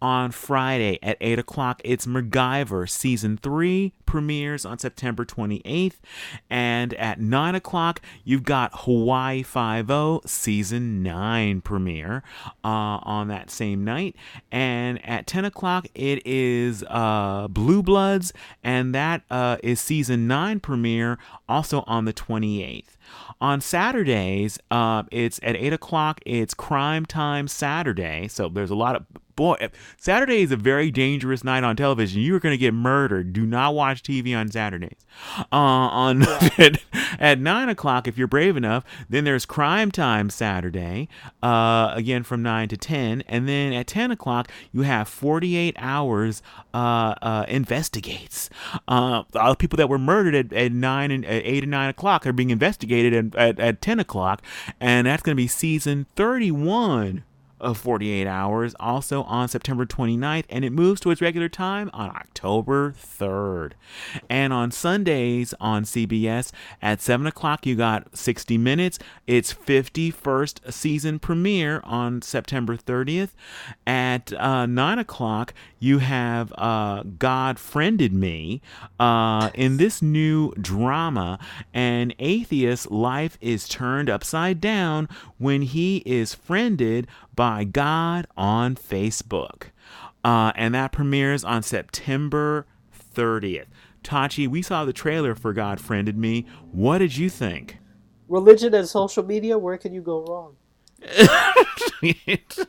On 0.00 0.30
Friday 0.30 0.98
at 1.02 1.16
8 1.20 1.38
o'clock, 1.38 1.80
it's 1.84 2.06
MacGyver 2.06 2.88
Season 2.88 3.36
3 3.36 3.92
premieres 4.06 4.64
on 4.64 4.78
September 4.78 5.24
28th. 5.24 5.96
And 6.48 6.94
at 6.94 7.20
9 7.20 7.54
o'clock, 7.54 8.00
you've 8.24 8.44
got 8.44 8.70
Hawaii 8.72 9.42
Five-O 9.42 10.22
Season 10.24 11.02
9 11.02 11.60
premiere 11.60 12.22
uh, 12.64 12.98
on 13.02 13.28
that 13.28 13.50
same 13.50 13.84
night. 13.84 14.16
And 14.50 15.04
at 15.06 15.26
10 15.26 15.44
o'clock, 15.44 15.86
it 15.94 16.26
is 16.26 16.84
uh, 16.88 17.48
Blue 17.48 17.82
Bloods, 17.82 18.32
and 18.62 18.94
that 18.94 19.22
uh, 19.30 19.58
is 19.62 19.80
Season 19.80 20.26
9 20.26 20.60
premiere 20.60 21.18
also 21.48 21.84
on 21.86 22.04
the 22.04 22.12
28th. 22.12 22.96
On 23.40 23.60
Saturdays, 23.60 24.58
uh, 24.70 25.02
it's 25.10 25.38
at 25.42 25.56
8 25.56 25.72
o'clock, 25.74 26.20
it's 26.24 26.54
Crime 26.54 27.04
Time 27.04 27.48
Saturday. 27.48 28.28
So 28.28 28.48
there's 28.48 28.70
a 28.70 28.74
lot 28.74 28.96
of 28.96 29.04
boy, 29.36 29.56
Saturday 29.98 30.42
is 30.42 30.50
a 30.50 30.56
very 30.56 30.90
dangerous 30.90 31.44
night 31.44 31.62
on 31.62 31.76
television. 31.76 32.22
You're 32.22 32.40
going 32.40 32.54
to 32.54 32.58
get 32.58 32.74
murdered. 32.74 33.32
Do 33.32 33.46
not 33.46 33.74
watch 33.74 34.02
TV 34.02 34.36
on 34.36 34.50
Saturdays. 34.50 34.96
Uh, 35.38 35.44
on 35.52 36.22
at, 37.18 37.38
nine 37.38 37.68
o'clock, 37.68 38.08
if 38.08 38.18
you're 38.18 38.26
brave 38.26 38.56
enough, 38.56 38.84
then 39.08 39.24
there's 39.24 39.44
Crime 39.46 39.90
Time 39.90 40.30
Saturday, 40.30 41.08
uh, 41.42 41.92
again 41.94 42.22
from 42.22 42.42
nine 42.42 42.68
to 42.68 42.76
ten, 42.76 43.22
and 43.28 43.48
then 43.48 43.72
at 43.72 43.86
ten 43.86 44.10
o'clock 44.10 44.50
you 44.72 44.82
have 44.82 45.08
48 45.08 45.76
Hours 45.78 46.42
uh, 46.72 47.14
uh 47.20 47.44
investigates. 47.48 48.48
Uh, 48.88 49.24
all 49.34 49.50
the 49.50 49.56
people 49.56 49.76
that 49.76 49.88
were 49.88 49.98
murdered 49.98 50.34
at, 50.34 50.52
at 50.52 50.72
nine 50.72 51.10
and 51.10 51.24
at 51.24 51.44
eight 51.44 51.64
and 51.64 51.70
nine 51.70 51.90
o'clock 51.90 52.26
are 52.26 52.32
being 52.32 52.50
investigated 52.50 53.34
at, 53.34 53.36
at, 53.36 53.60
at 53.60 53.80
ten 53.80 54.00
o'clock, 54.00 54.42
and 54.80 55.06
that's 55.06 55.22
going 55.22 55.34
to 55.34 55.40
be 55.40 55.46
season 55.46 56.06
31 56.16 57.24
of 57.60 57.78
48 57.78 58.26
hours, 58.26 58.74
also 58.78 59.22
on 59.24 59.48
September 59.48 59.86
29th, 59.86 60.44
and 60.48 60.64
it 60.64 60.70
moves 60.70 61.00
to 61.00 61.10
its 61.10 61.20
regular 61.20 61.48
time 61.48 61.90
on 61.92 62.10
October 62.10 62.92
3rd. 62.92 63.72
And 64.28 64.52
on 64.52 64.70
Sundays 64.70 65.54
on 65.60 65.84
CBS 65.84 66.52
at 66.82 67.00
7 67.00 67.26
o'clock, 67.26 67.66
you 67.66 67.74
got 67.76 68.16
60 68.16 68.56
Minutes, 68.56 68.98
its 69.26 69.52
51st 69.52 70.72
season 70.72 71.18
premiere 71.18 71.80
on 71.84 72.22
September 72.22 72.76
30th. 72.76 73.30
At 73.86 74.32
uh, 74.32 74.66
9 74.66 74.98
o'clock, 74.98 75.54
you 75.78 75.98
have 75.98 76.52
uh, 76.56 77.02
God 77.18 77.58
Friended 77.58 78.12
Me. 78.12 78.60
Uh, 78.98 79.50
in 79.54 79.76
this 79.76 80.02
new 80.02 80.52
drama, 80.54 81.38
an 81.74 82.12
atheist's 82.18 82.90
life 82.90 83.38
is 83.40 83.68
turned 83.68 84.10
upside 84.10 84.60
down 84.60 85.08
when 85.38 85.62
he 85.62 85.98
is 86.06 86.34
friended 86.34 87.06
by 87.36 87.64
God 87.64 88.26
on 88.36 88.74
Facebook. 88.74 89.64
Uh, 90.24 90.52
and 90.56 90.74
that 90.74 90.90
premieres 90.90 91.44
on 91.44 91.62
September 91.62 92.66
30th. 93.14 93.66
Tachi, 94.02 94.48
we 94.48 94.62
saw 94.62 94.84
the 94.84 94.92
trailer 94.92 95.34
for 95.34 95.52
God 95.52 95.80
Friended 95.80 96.16
Me. 96.16 96.46
What 96.72 96.98
did 96.98 97.16
you 97.16 97.30
think? 97.30 97.78
Religion 98.28 98.74
and 98.74 98.88
social 98.88 99.24
media, 99.24 99.58
where 99.58 99.78
can 99.78 99.94
you 99.94 100.02
go 100.02 100.24
wrong? 100.24 100.56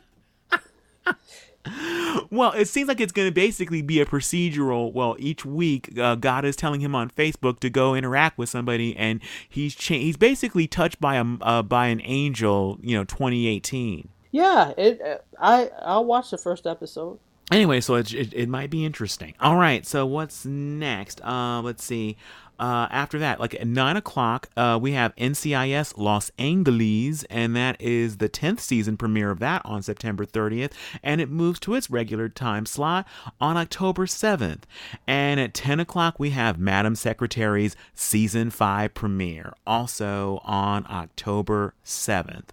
well, 2.29 2.51
it 2.51 2.67
seems 2.67 2.87
like 2.87 2.99
it's 2.99 3.11
going 3.11 3.27
to 3.27 3.33
basically 3.33 3.81
be 3.81 3.99
a 3.99 4.05
procedural. 4.05 4.93
Well, 4.93 5.15
each 5.19 5.45
week, 5.45 5.97
uh, 5.97 6.15
God 6.15 6.45
is 6.45 6.55
telling 6.55 6.81
him 6.81 6.95
on 6.95 7.09
Facebook 7.09 7.59
to 7.59 7.69
go 7.69 7.95
interact 7.95 8.37
with 8.37 8.49
somebody, 8.49 8.95
and 8.95 9.21
he's 9.47 9.75
cha- 9.75 9.95
he's 9.95 10.17
basically 10.17 10.67
touched 10.67 10.99
by 10.99 11.15
a 11.15 11.25
uh, 11.41 11.63
by 11.63 11.87
an 11.87 12.01
angel. 12.03 12.77
You 12.81 12.97
know, 12.97 13.03
2018. 13.03 14.09
Yeah, 14.31 14.73
it. 14.77 15.01
Uh, 15.01 15.17
I 15.39 15.69
I'll 15.81 16.05
watch 16.05 16.31
the 16.31 16.37
first 16.37 16.67
episode. 16.67 17.19
Anyway, 17.49 17.79
so 17.79 17.95
it, 17.95 18.13
it, 18.13 18.33
it 18.33 18.49
might 18.49 18.69
be 18.69 18.85
interesting. 18.85 19.33
All 19.39 19.55
right, 19.55 19.85
so 19.85 20.05
what's 20.05 20.45
next? 20.45 21.21
Uh, 21.23 21.61
let's 21.61 21.83
see. 21.83 22.17
Uh, 22.59 22.87
after 22.89 23.19
that, 23.19 23.39
like 23.39 23.53
at 23.53 23.67
9 23.67 23.97
o'clock, 23.97 24.49
uh, 24.57 24.79
we 24.81 24.93
have 24.93 25.15
NCIS 25.15 25.93
Los 25.97 26.31
Angeles, 26.39 27.23
and 27.29 27.55
that 27.55 27.79
is 27.79 28.17
the 28.17 28.27
10th 28.27 28.59
season 28.59 28.97
premiere 28.97 29.29
of 29.29 29.39
that 29.39 29.61
on 29.63 29.83
September 29.83 30.25
30th, 30.25 30.71
and 31.03 31.21
it 31.21 31.29
moves 31.29 31.59
to 31.59 31.75
its 31.75 31.89
regular 31.89 32.29
time 32.29 32.65
slot 32.65 33.07
on 33.39 33.57
October 33.57 34.07
7th. 34.07 34.63
And 35.05 35.39
at 35.39 35.53
10 35.53 35.79
o'clock, 35.79 36.19
we 36.19 36.31
have 36.31 36.57
Madam 36.57 36.95
Secretary's 36.95 37.75
season 37.93 38.49
5 38.49 38.93
premiere, 38.93 39.53
also 39.65 40.41
on 40.43 40.85
October 40.89 41.75
7th. 41.85 42.49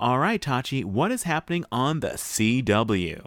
All 0.00 0.18
right, 0.18 0.40
Tachi, 0.40 0.82
what 0.82 1.12
is 1.12 1.24
happening 1.24 1.66
on 1.70 2.00
the 2.00 2.12
CW? 2.12 3.26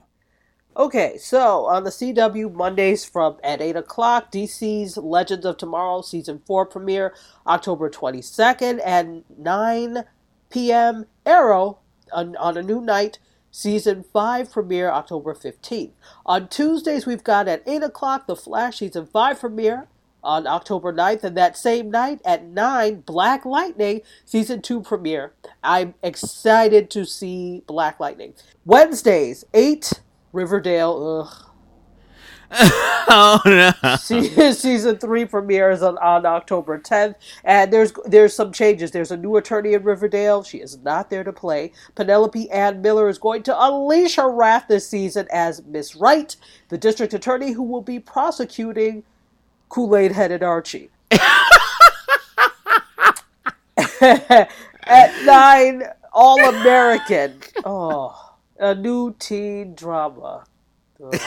Okay, 0.76 1.18
so 1.20 1.68
on 1.68 1.84
the 1.84 1.92
CW 1.92 2.52
Mondays 2.52 3.06
from 3.06 3.38
at 3.44 3.62
eight 3.62 3.76
o'clock, 3.76 4.32
DC's 4.32 4.98
Legends 4.98 5.46
of 5.46 5.58
Tomorrow 5.58 6.02
season 6.02 6.42
four 6.48 6.66
premiere 6.66 7.14
October 7.46 7.92
twenty 7.92 8.24
second 8.24 8.80
at 8.80 9.08
nine 9.38 10.06
p.m. 10.50 11.06
Arrow 11.28 11.78
on, 12.12 12.36
on 12.38 12.58
a 12.58 12.64
new 12.64 12.82
night 12.82 13.20
season 13.52 14.04
five 14.12 14.52
premiere 14.52 14.90
October 14.90 15.36
fifteenth. 15.36 15.94
On 16.26 16.48
Tuesdays 16.48 17.06
we've 17.06 17.24
got 17.24 17.48
at 17.48 17.62
eight 17.68 17.84
o'clock 17.84 18.26
the 18.26 18.36
Flash 18.36 18.80
season 18.80 19.06
five 19.06 19.40
premiere 19.40 19.90
on 20.24 20.48
October 20.48 20.94
9th, 20.94 21.24
and 21.24 21.38
that 21.38 21.58
same 21.58 21.92
night 21.92 22.22
at 22.26 22.46
9, 22.46 23.02
Black 23.02 23.46
Lightning 23.46 24.02
season 24.26 24.62
2 24.62 24.82
premiere. 24.82 25.34
I'm 25.64 25.94
excited 26.02 26.90
to 26.92 27.06
see 27.06 27.64
Black 27.68 28.00
Lightning. 28.00 28.34
Wednesdays, 28.66 29.46
8, 29.54 30.02
Riverdale, 30.32 31.28
ugh. 31.28 31.50
oh 33.10 33.42
no! 33.46 33.96
season 34.54 34.98
three 35.00 35.26
premieres 35.26 35.82
on, 35.82 35.98
on 35.98 36.24
October 36.24 36.78
10th, 36.78 37.16
and 37.44 37.74
there's 37.74 37.94
there's 38.06 38.36
some 38.36 38.52
changes. 38.52 38.92
There's 38.92 39.10
a 39.10 39.18
new 39.18 39.38
attorney 39.38 39.74
in 39.74 39.84
Riverdale. 39.84 40.44
She 40.44 40.60
is 40.60 40.78
not 40.78 41.10
there 41.10 41.24
to 41.24 41.34
play. 41.34 41.72
Penelope 41.96 42.52
Ann 42.52 42.84
Miller 42.84 43.10
is 43.10 43.18
going 43.18 43.42
to 43.44 43.60
unleash 43.60 44.18
her 44.18 44.32
wrath 44.32 44.66
this 44.70 44.88
season 44.88 45.28
as 45.32 45.64
Miss 45.64 45.96
Wright, 45.96 46.36
the 46.70 46.78
district 46.78 47.16
attorney 47.16 47.54
who 47.54 47.64
will 47.64 47.82
be 47.82 48.00
prosecuting 48.00 49.04
Kool 49.74 49.96
Aid 49.96 50.12
headed 50.12 50.44
Archie. 50.44 50.92
At 54.02 54.48
nine, 55.26 55.82
All 56.14 56.40
American. 56.48 57.42
Oh, 57.66 58.36
a 58.60 58.76
new 58.76 59.16
teen 59.18 59.74
drama. 59.74 60.44
Ugh. 61.04 61.20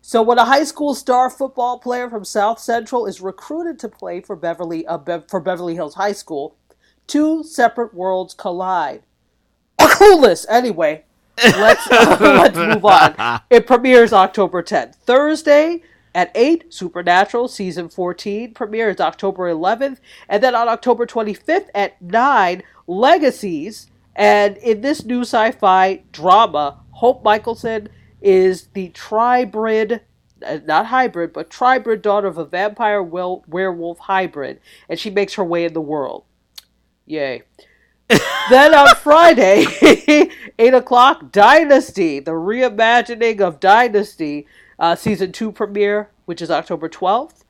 So 0.00 0.22
when 0.22 0.38
a 0.38 0.46
high 0.46 0.64
school 0.64 0.94
star 0.94 1.28
football 1.28 1.78
player 1.78 2.08
from 2.08 2.24
South 2.24 2.58
Central 2.58 3.04
is 3.04 3.20
recruited 3.20 3.78
to 3.80 3.90
play 3.90 4.22
for 4.22 4.36
Beverly 4.36 4.86
uh, 4.86 4.96
Be- 4.96 5.18
for 5.28 5.38
Beverly 5.38 5.74
Hills 5.74 5.96
High 5.96 6.12
School, 6.12 6.56
two 7.06 7.42
separate 7.44 7.92
worlds 7.92 8.32
collide. 8.32 9.02
Clueless. 9.78 10.46
Anyway, 10.48 11.04
let's 11.44 11.86
uh, 11.90 12.16
let's 12.22 12.56
move 12.56 12.86
on. 12.86 13.42
It 13.50 13.66
premieres 13.66 14.14
October 14.14 14.62
10th. 14.62 14.94
Thursday 14.94 15.82
at 16.14 16.30
8, 16.34 16.72
Supernatural 16.72 17.48
season 17.48 17.88
14 17.88 18.54
premieres 18.54 19.00
October 19.00 19.52
11th, 19.52 19.98
and 20.28 20.42
then 20.42 20.54
on 20.54 20.68
October 20.68 21.06
25th 21.06 21.68
at 21.74 22.00
9, 22.00 22.62
Legacies. 22.86 23.88
And 24.14 24.56
in 24.58 24.80
this 24.80 25.04
new 25.04 25.22
sci-fi 25.22 26.02
drama, 26.12 26.80
Hope 26.92 27.24
Mikaelson 27.24 27.88
is 28.22 28.68
the 28.74 28.90
tribrid, 28.90 30.00
uh, 30.46 30.58
not 30.64 30.86
hybrid, 30.86 31.32
but 31.32 31.50
tribrid 31.50 32.02
daughter 32.02 32.28
of 32.28 32.38
a 32.38 32.44
vampire 32.44 33.02
werewolf 33.02 33.98
hybrid, 33.98 34.60
and 34.88 34.98
she 34.98 35.10
makes 35.10 35.34
her 35.34 35.44
way 35.44 35.64
in 35.64 35.72
the 35.72 35.80
world. 35.80 36.24
Yay. 37.06 37.42
then 38.50 38.74
on 38.74 38.94
Friday, 38.96 39.64
8 40.58 40.74
o'clock, 40.74 41.32
Dynasty, 41.32 42.20
the 42.20 42.32
reimagining 42.32 43.40
of 43.40 43.60
Dynasty, 43.60 44.46
uh, 44.78 44.94
season 44.94 45.32
2 45.32 45.52
premiere, 45.52 46.10
which 46.24 46.42
is 46.42 46.50
October 46.50 46.88
12th. 46.88 47.44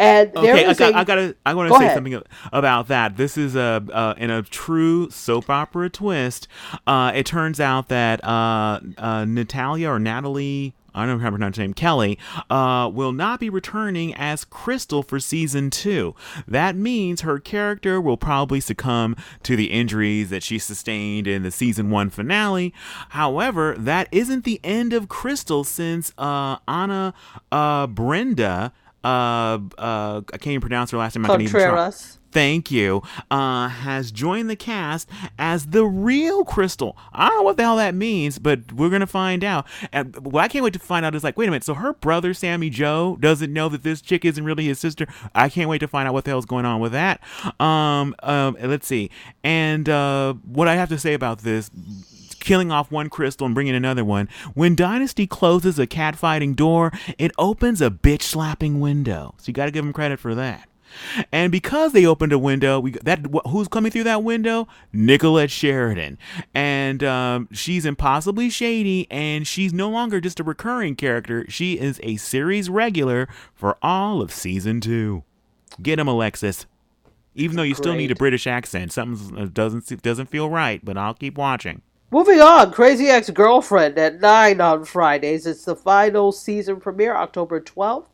And 0.00 0.32
there 0.32 0.54
okay, 0.54 0.66
I, 0.66 0.74
got, 0.74 0.92
a, 0.92 0.96
I 0.96 1.04
gotta, 1.04 1.36
I 1.44 1.54
want 1.54 1.72
to 1.72 1.78
say 1.78 1.86
ahead. 1.86 1.96
something 1.96 2.22
about 2.52 2.86
that. 2.86 3.16
This 3.16 3.36
is 3.36 3.56
a 3.56 3.84
uh, 3.92 4.14
in 4.16 4.30
a 4.30 4.42
true 4.42 5.10
soap 5.10 5.50
opera 5.50 5.90
twist. 5.90 6.46
Uh, 6.86 7.10
it 7.12 7.26
turns 7.26 7.58
out 7.58 7.88
that 7.88 8.22
uh, 8.24 8.78
uh 8.96 9.24
Natalia 9.24 9.90
or 9.90 9.98
Natalie. 9.98 10.74
I 10.98 11.06
don't 11.06 11.16
remember 11.18 11.44
her 11.44 11.50
name, 11.50 11.74
Kelly, 11.74 12.18
uh, 12.50 12.90
will 12.92 13.12
not 13.12 13.40
be 13.40 13.50
returning 13.50 14.14
as 14.14 14.44
Cristal 14.44 15.02
for 15.02 15.20
season 15.20 15.70
two. 15.70 16.14
That 16.46 16.76
means 16.76 17.22
her 17.22 17.38
character 17.38 18.00
will 18.00 18.16
probably 18.16 18.60
succumb 18.60 19.16
to 19.44 19.56
the 19.56 19.70
injuries 19.70 20.30
that 20.30 20.42
she 20.42 20.58
sustained 20.58 21.26
in 21.26 21.42
the 21.42 21.50
season 21.50 21.90
one 21.90 22.10
finale. 22.10 22.74
However, 23.10 23.74
that 23.78 24.08
isn't 24.12 24.44
the 24.44 24.60
end 24.64 24.92
of 24.92 25.08
Cristal 25.08 25.64
since 25.64 26.12
uh, 26.18 26.56
Ana 26.66 27.14
Brenda 27.50 28.72
uh, 29.04 29.58
uh, 29.78 30.20
I 30.32 30.38
can't 30.38 30.48
even 30.48 30.60
pronounce 30.60 30.90
her 30.90 30.98
last 30.98 31.16
name. 31.16 31.24
Contreras. 31.24 32.17
Thank 32.30 32.70
you. 32.70 33.02
Uh, 33.30 33.68
has 33.68 34.10
joined 34.12 34.50
the 34.50 34.56
cast 34.56 35.08
as 35.38 35.66
the 35.66 35.84
real 35.84 36.44
Cristal. 36.44 36.96
I 37.12 37.28
don't 37.28 37.38
know 37.38 37.42
what 37.42 37.56
the 37.56 37.62
hell 37.62 37.76
that 37.76 37.94
means, 37.94 38.38
but 38.38 38.72
we're 38.72 38.90
gonna 38.90 39.06
find 39.06 39.42
out. 39.42 39.66
And 39.92 40.14
what 40.24 40.44
I 40.44 40.48
can't 40.48 40.64
wait 40.64 40.74
to 40.74 40.78
find 40.78 41.04
out 41.04 41.14
is 41.14 41.24
like, 41.24 41.36
wait 41.36 41.48
a 41.48 41.50
minute. 41.50 41.64
So 41.64 41.74
her 41.74 41.94
brother 41.94 42.34
Sammy 42.34 42.70
Jo 42.70 43.16
doesn't 43.20 43.52
know 43.52 43.68
that 43.68 43.82
this 43.82 44.00
chick 44.00 44.24
isn't 44.24 44.44
really 44.44 44.66
his 44.66 44.78
sister. 44.78 45.06
I 45.34 45.48
can't 45.48 45.68
wait 45.68 45.78
to 45.78 45.88
find 45.88 46.06
out 46.06 46.14
what 46.14 46.24
the 46.24 46.30
hell's 46.30 46.46
going 46.46 46.64
on 46.64 46.80
with 46.80 46.92
that. 46.92 47.20
Um, 47.60 48.14
um, 48.22 48.56
let's 48.60 48.86
see. 48.86 49.10
And 49.42 49.88
uh, 49.88 50.34
what 50.44 50.68
I 50.68 50.74
have 50.74 50.88
to 50.90 50.98
say 50.98 51.14
about 51.14 51.38
this 51.38 51.70
killing 52.40 52.70
off 52.70 52.90
one 52.90 53.10
Cristal 53.10 53.46
and 53.46 53.54
bringing 53.54 53.74
another 53.74 54.04
one. 54.04 54.28
When 54.54 54.74
Dynasty 54.74 55.26
closes 55.26 55.78
a 55.78 55.86
catfighting 55.86 56.56
door, 56.56 56.92
it 57.18 57.32
opens 57.38 57.82
a 57.82 57.90
bitch 57.90 58.22
slapping 58.22 58.80
window. 58.80 59.34
So 59.38 59.48
you 59.48 59.52
got 59.52 59.66
to 59.66 59.70
give 59.70 59.84
them 59.84 59.92
credit 59.92 60.18
for 60.20 60.34
that. 60.34 60.67
And 61.32 61.52
because 61.52 61.92
they 61.92 62.06
opened 62.06 62.32
a 62.32 62.38
window, 62.38 62.80
we 62.80 62.92
that 63.02 63.26
who's 63.46 63.68
coming 63.68 63.90
through 63.92 64.04
that 64.04 64.22
window? 64.22 64.68
Nicolette 64.92 65.50
Sheridan, 65.50 66.18
and 66.54 67.02
um, 67.04 67.48
she's 67.52 67.84
impossibly 67.84 68.50
shady, 68.50 69.06
and 69.10 69.46
she's 69.46 69.72
no 69.72 69.88
longer 69.88 70.20
just 70.20 70.40
a 70.40 70.44
recurring 70.44 70.96
character. 70.96 71.44
She 71.48 71.78
is 71.78 72.00
a 72.02 72.16
series 72.16 72.68
regular 72.70 73.28
for 73.54 73.76
all 73.82 74.20
of 74.20 74.32
season 74.32 74.80
two. 74.80 75.24
Get 75.80 75.98
him, 75.98 76.08
Alexis. 76.08 76.66
Even 77.34 77.56
though 77.56 77.62
you 77.62 77.74
Great. 77.74 77.82
still 77.82 77.94
need 77.94 78.10
a 78.10 78.16
British 78.16 78.46
accent, 78.46 78.92
something 78.92 79.38
uh, 79.38 79.48
doesn't 79.52 80.02
doesn't 80.02 80.26
feel 80.26 80.50
right, 80.50 80.84
but 80.84 80.98
I'll 80.98 81.14
keep 81.14 81.38
watching. 81.38 81.82
Moving 82.10 82.40
on, 82.40 82.72
Crazy 82.72 83.08
Ex 83.08 83.28
Girlfriend 83.28 83.98
at 83.98 84.18
9 84.18 84.62
on 84.62 84.84
Fridays. 84.86 85.46
It's 85.46 85.66
the 85.66 85.76
final 85.76 86.32
season 86.32 86.80
premiere, 86.80 87.14
October 87.14 87.60
12th. 87.60 88.06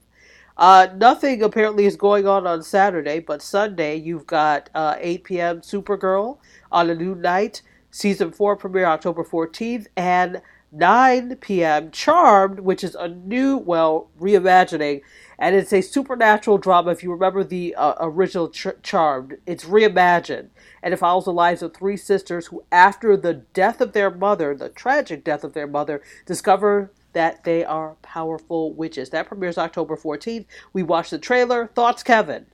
Uh, 0.56 0.89
nothing 0.97 1.43
apparently 1.43 1.85
is 1.85 1.97
going 1.97 2.26
on 2.26 2.47
on 2.47 2.62
Saturday, 2.62 3.18
but 3.18 3.43
Sunday 3.43 3.97
you've 3.97 4.26
got 4.26 4.70
uh, 4.74 4.97
8 4.98 5.24
p.m. 5.24 5.60
Supergirl 5.60 6.39
on 6.70 6.90
a 6.90 6.94
new 6.94 7.14
night. 7.14 7.62
Season 7.90 8.32
4 8.32 8.56
premiere 8.56 8.86
October 8.86 9.24
14th. 9.24 9.86
And 9.97 10.43
9 10.74 11.36
p.m. 11.36 11.90
Charmed, 11.93 12.60
which 12.60 12.82
is 12.82 12.97
a 12.97 13.06
new, 13.06 13.56
well, 13.56 14.10
reimagining. 14.20 15.02
And 15.39 15.55
it's 15.55 15.72
a 15.72 15.81
supernatural 15.81 16.59
drama. 16.59 16.90
If 16.90 17.02
you 17.02 17.12
remember 17.12 17.44
the 17.44 17.74
uh, 17.76 17.94
original 18.01 18.48
Ch- 18.48 18.82
Charmed, 18.82 19.36
it's 19.47 19.64
reimagined 19.64 20.48
and 20.82 20.93
it 20.93 20.97
follows 20.97 21.26
the 21.26 21.32
lives 21.32 21.62
of 21.62 21.74
three 21.74 21.97
sisters 21.97 22.48
who, 22.48 22.64
after 22.72 23.16
the 23.16 23.35
death 23.35 23.81
of 23.81 23.93
their 23.93 24.10
mother, 24.10 24.55
the 24.55 24.68
tragic 24.68 25.22
death 25.24 25.44
of 25.44 25.52
their 25.52 25.66
mother, 25.66 26.02
discover 26.26 26.90
that 27.15 27.45
they 27.45 27.65
are 27.65 27.97
powerful 28.03 28.74
witches. 28.74 29.11
That 29.11 29.28
premieres 29.28 29.59
October 29.59 29.97
14th. 29.97 30.47
We 30.74 30.85
watched 30.85 31.12
the 31.12 31.19
trailer. 31.19 31.69
Thoughts, 31.69 32.05
Kevin? 32.05 32.47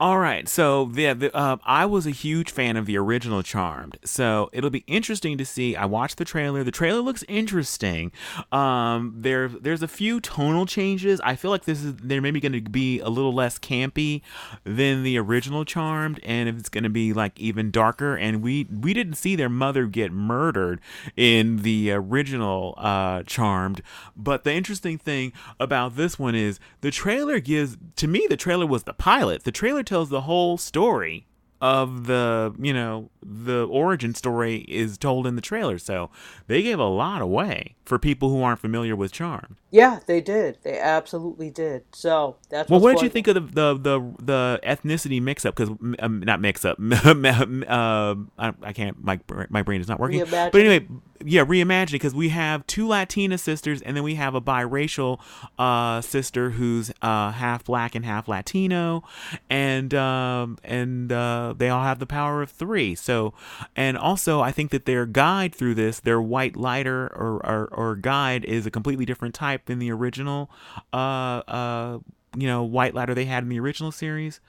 All 0.00 0.18
right, 0.18 0.48
so 0.48 0.86
the, 0.86 1.34
uh, 1.34 1.56
I 1.64 1.86
was 1.86 2.06
a 2.06 2.10
huge 2.10 2.50
fan 2.50 2.76
of 2.76 2.86
the 2.86 2.96
original 2.96 3.42
Charmed, 3.42 3.98
so 4.04 4.50
it'll 4.52 4.70
be 4.70 4.84
interesting 4.86 5.38
to 5.38 5.44
see. 5.44 5.76
I 5.76 5.84
watched 5.86 6.18
the 6.18 6.24
trailer. 6.24 6.62
The 6.62 6.70
trailer 6.70 7.00
looks 7.00 7.24
interesting. 7.28 8.12
Um, 8.52 9.14
there, 9.16 9.48
there's 9.48 9.82
a 9.82 9.88
few 9.88 10.20
tonal 10.20 10.66
changes. 10.66 11.20
I 11.22 11.36
feel 11.36 11.50
like 11.50 11.64
this 11.64 11.82
is 11.82 11.96
they're 11.96 12.20
maybe 12.20 12.40
going 12.40 12.52
to 12.52 12.60
be 12.60 13.00
a 13.00 13.08
little 13.08 13.32
less 13.32 13.58
campy 13.58 14.22
than 14.64 15.02
the 15.02 15.18
original 15.18 15.64
Charmed, 15.64 16.20
and 16.22 16.48
if 16.48 16.58
it's 16.58 16.68
going 16.68 16.84
to 16.84 16.90
be 16.90 17.12
like 17.12 17.38
even 17.38 17.70
darker. 17.70 18.16
And 18.16 18.42
we 18.42 18.64
we 18.64 18.94
didn't 18.94 19.14
see 19.14 19.36
their 19.36 19.48
mother 19.48 19.86
get 19.86 20.12
murdered 20.12 20.80
in 21.16 21.62
the 21.62 21.92
original 21.92 22.74
uh, 22.76 23.22
Charmed, 23.24 23.82
but 24.16 24.44
the 24.44 24.52
interesting 24.52 24.98
thing 24.98 25.32
about 25.58 25.96
this 25.96 26.18
one 26.18 26.34
is 26.34 26.60
the 26.80 26.90
trailer 26.90 27.40
gives 27.40 27.76
to 27.96 28.06
me 28.06 28.26
the 28.28 28.36
trailer 28.36 28.66
was 28.66 28.84
the 28.84 28.92
pilot. 28.92 29.44
The 29.48 29.52
trailer 29.52 29.82
tells 29.82 30.10
the 30.10 30.20
whole 30.20 30.58
story 30.58 31.26
of 31.62 32.06
the 32.06 32.54
you 32.58 32.74
know 32.74 33.08
the 33.22 33.66
origin 33.68 34.14
story 34.14 34.58
is 34.68 34.98
told 34.98 35.26
in 35.26 35.36
the 35.36 35.42
trailer 35.42 35.78
so 35.78 36.10
they 36.48 36.62
gave 36.62 36.78
a 36.78 36.84
lot 36.84 37.22
away 37.22 37.74
for 37.86 37.98
people 37.98 38.28
who 38.28 38.42
aren't 38.42 38.60
familiar 38.60 38.94
with 38.94 39.10
charmed. 39.10 39.56
Yeah 39.70 40.00
they 40.06 40.20
did. 40.20 40.58
They 40.64 40.78
absolutely 40.78 41.48
did. 41.48 41.84
So 41.94 42.36
that's 42.50 42.68
well 42.68 42.78
what 42.78 42.96
did 42.96 43.02
you 43.04 43.08
think 43.08 43.26
of 43.26 43.36
the 43.36 43.40
the 43.40 43.78
the, 43.78 44.14
the 44.22 44.60
ethnicity 44.64 45.22
mix 45.22 45.46
up 45.46 45.56
because 45.56 45.74
um, 45.98 46.20
not 46.20 46.42
mix 46.42 46.66
up 46.66 46.76
uh, 46.92 48.14
I, 48.38 48.52
I, 48.62 48.72
can't 48.74 49.02
my 49.02 49.18
my 49.48 49.62
brain 49.62 49.80
is 49.80 49.88
not 49.88 49.98
working. 49.98 50.26
But 50.52 50.54
anyway 50.56 50.86
yeah 51.24 51.44
reimagining 51.44 51.92
because 51.92 52.14
we 52.14 52.28
have 52.30 52.66
two 52.66 52.86
latina 52.86 53.38
sisters 53.38 53.82
and 53.82 53.96
then 53.96 54.04
we 54.04 54.14
have 54.14 54.34
a 54.34 54.40
biracial 54.40 55.20
uh, 55.58 56.00
sister 56.00 56.50
who's 56.50 56.90
uh, 57.02 57.32
half 57.32 57.64
black 57.64 57.94
and 57.94 58.04
half 58.04 58.28
latino 58.28 59.02
and 59.50 59.94
um, 59.94 60.58
and 60.64 61.12
uh, 61.12 61.54
they 61.56 61.68
all 61.68 61.82
have 61.82 61.98
the 61.98 62.06
power 62.06 62.42
of 62.42 62.50
three. 62.50 62.94
So 62.94 63.34
and 63.76 63.96
also 63.96 64.40
i 64.40 64.50
think 64.50 64.70
that 64.70 64.84
their 64.84 65.06
guide 65.06 65.54
through 65.54 65.74
this 65.74 66.00
their 66.00 66.20
white 66.20 66.56
lighter 66.56 67.06
or 67.14 67.44
or, 67.46 67.68
or 67.72 67.96
guide 67.96 68.44
is 68.44 68.66
a 68.66 68.70
completely 68.70 69.04
different 69.04 69.34
type 69.34 69.66
than 69.66 69.78
the 69.78 69.90
original 69.90 70.50
uh 70.92 71.42
uh 71.48 71.98
you 72.36 72.46
know 72.46 72.62
white 72.62 72.94
ladder 72.94 73.14
they 73.14 73.24
had 73.24 73.42
in 73.42 73.48
the 73.48 73.58
original 73.58 73.90
series 73.90 74.40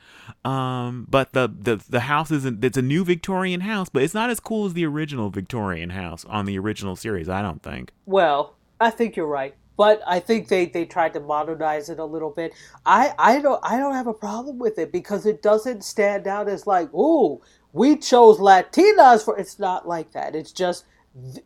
um 0.43 1.06
but 1.10 1.31
the 1.34 1.47
the 1.47 1.81
the 1.89 2.01
house 2.01 2.30
isn't 2.30 2.64
it's 2.64 2.77
a 2.77 2.81
new 2.81 3.06
victorian 3.06 3.61
house 3.61 3.89
but 3.89 4.03
it's 4.03 4.14
not 4.14 4.30
as 4.30 4.39
cool 4.39 4.65
as 4.65 4.73
the 4.73 4.85
original 4.85 5.30
victorian 5.30 5.91
house 5.91 6.26
on 6.26 6.45
the 6.45 6.57
original 6.60 6.95
series 6.95 7.30
i 7.30 7.41
don't 7.41 7.64
think 7.64 7.91
well 8.06 8.56
i 8.80 8.89
think 8.89 9.15
you're 9.15 9.26
right 9.26 9.56
but 9.80 10.01
I 10.06 10.19
think 10.19 10.49
they, 10.49 10.65
they 10.65 10.84
tried 10.84 11.14
to 11.14 11.22
modernize 11.22 11.88
it 11.88 11.99
a 11.99 12.03
little 12.03 12.31
bit. 12.31 12.51
I, 12.85 13.14
I 13.18 13.39
don't 13.39 13.61
I 13.64 13.77
don't 13.77 13.93
have 13.93 14.07
a 14.07 14.14
problem 14.14 14.60
with 14.60 14.77
it 14.77 14.91
because 14.91 15.26
it 15.26 15.41
doesn't 15.41 15.85
stand 15.85 16.27
out 16.27 16.49
as 16.49 16.68
like, 16.68 16.93
ooh, 16.93 17.39
we 17.72 17.95
chose 17.95 18.39
Latinas 18.39 19.23
for. 19.23 19.39
It's 19.39 19.57
not 19.57 19.88
like 19.88 20.11
that. 20.11 20.35
It's 20.35 20.51
just 20.51 20.84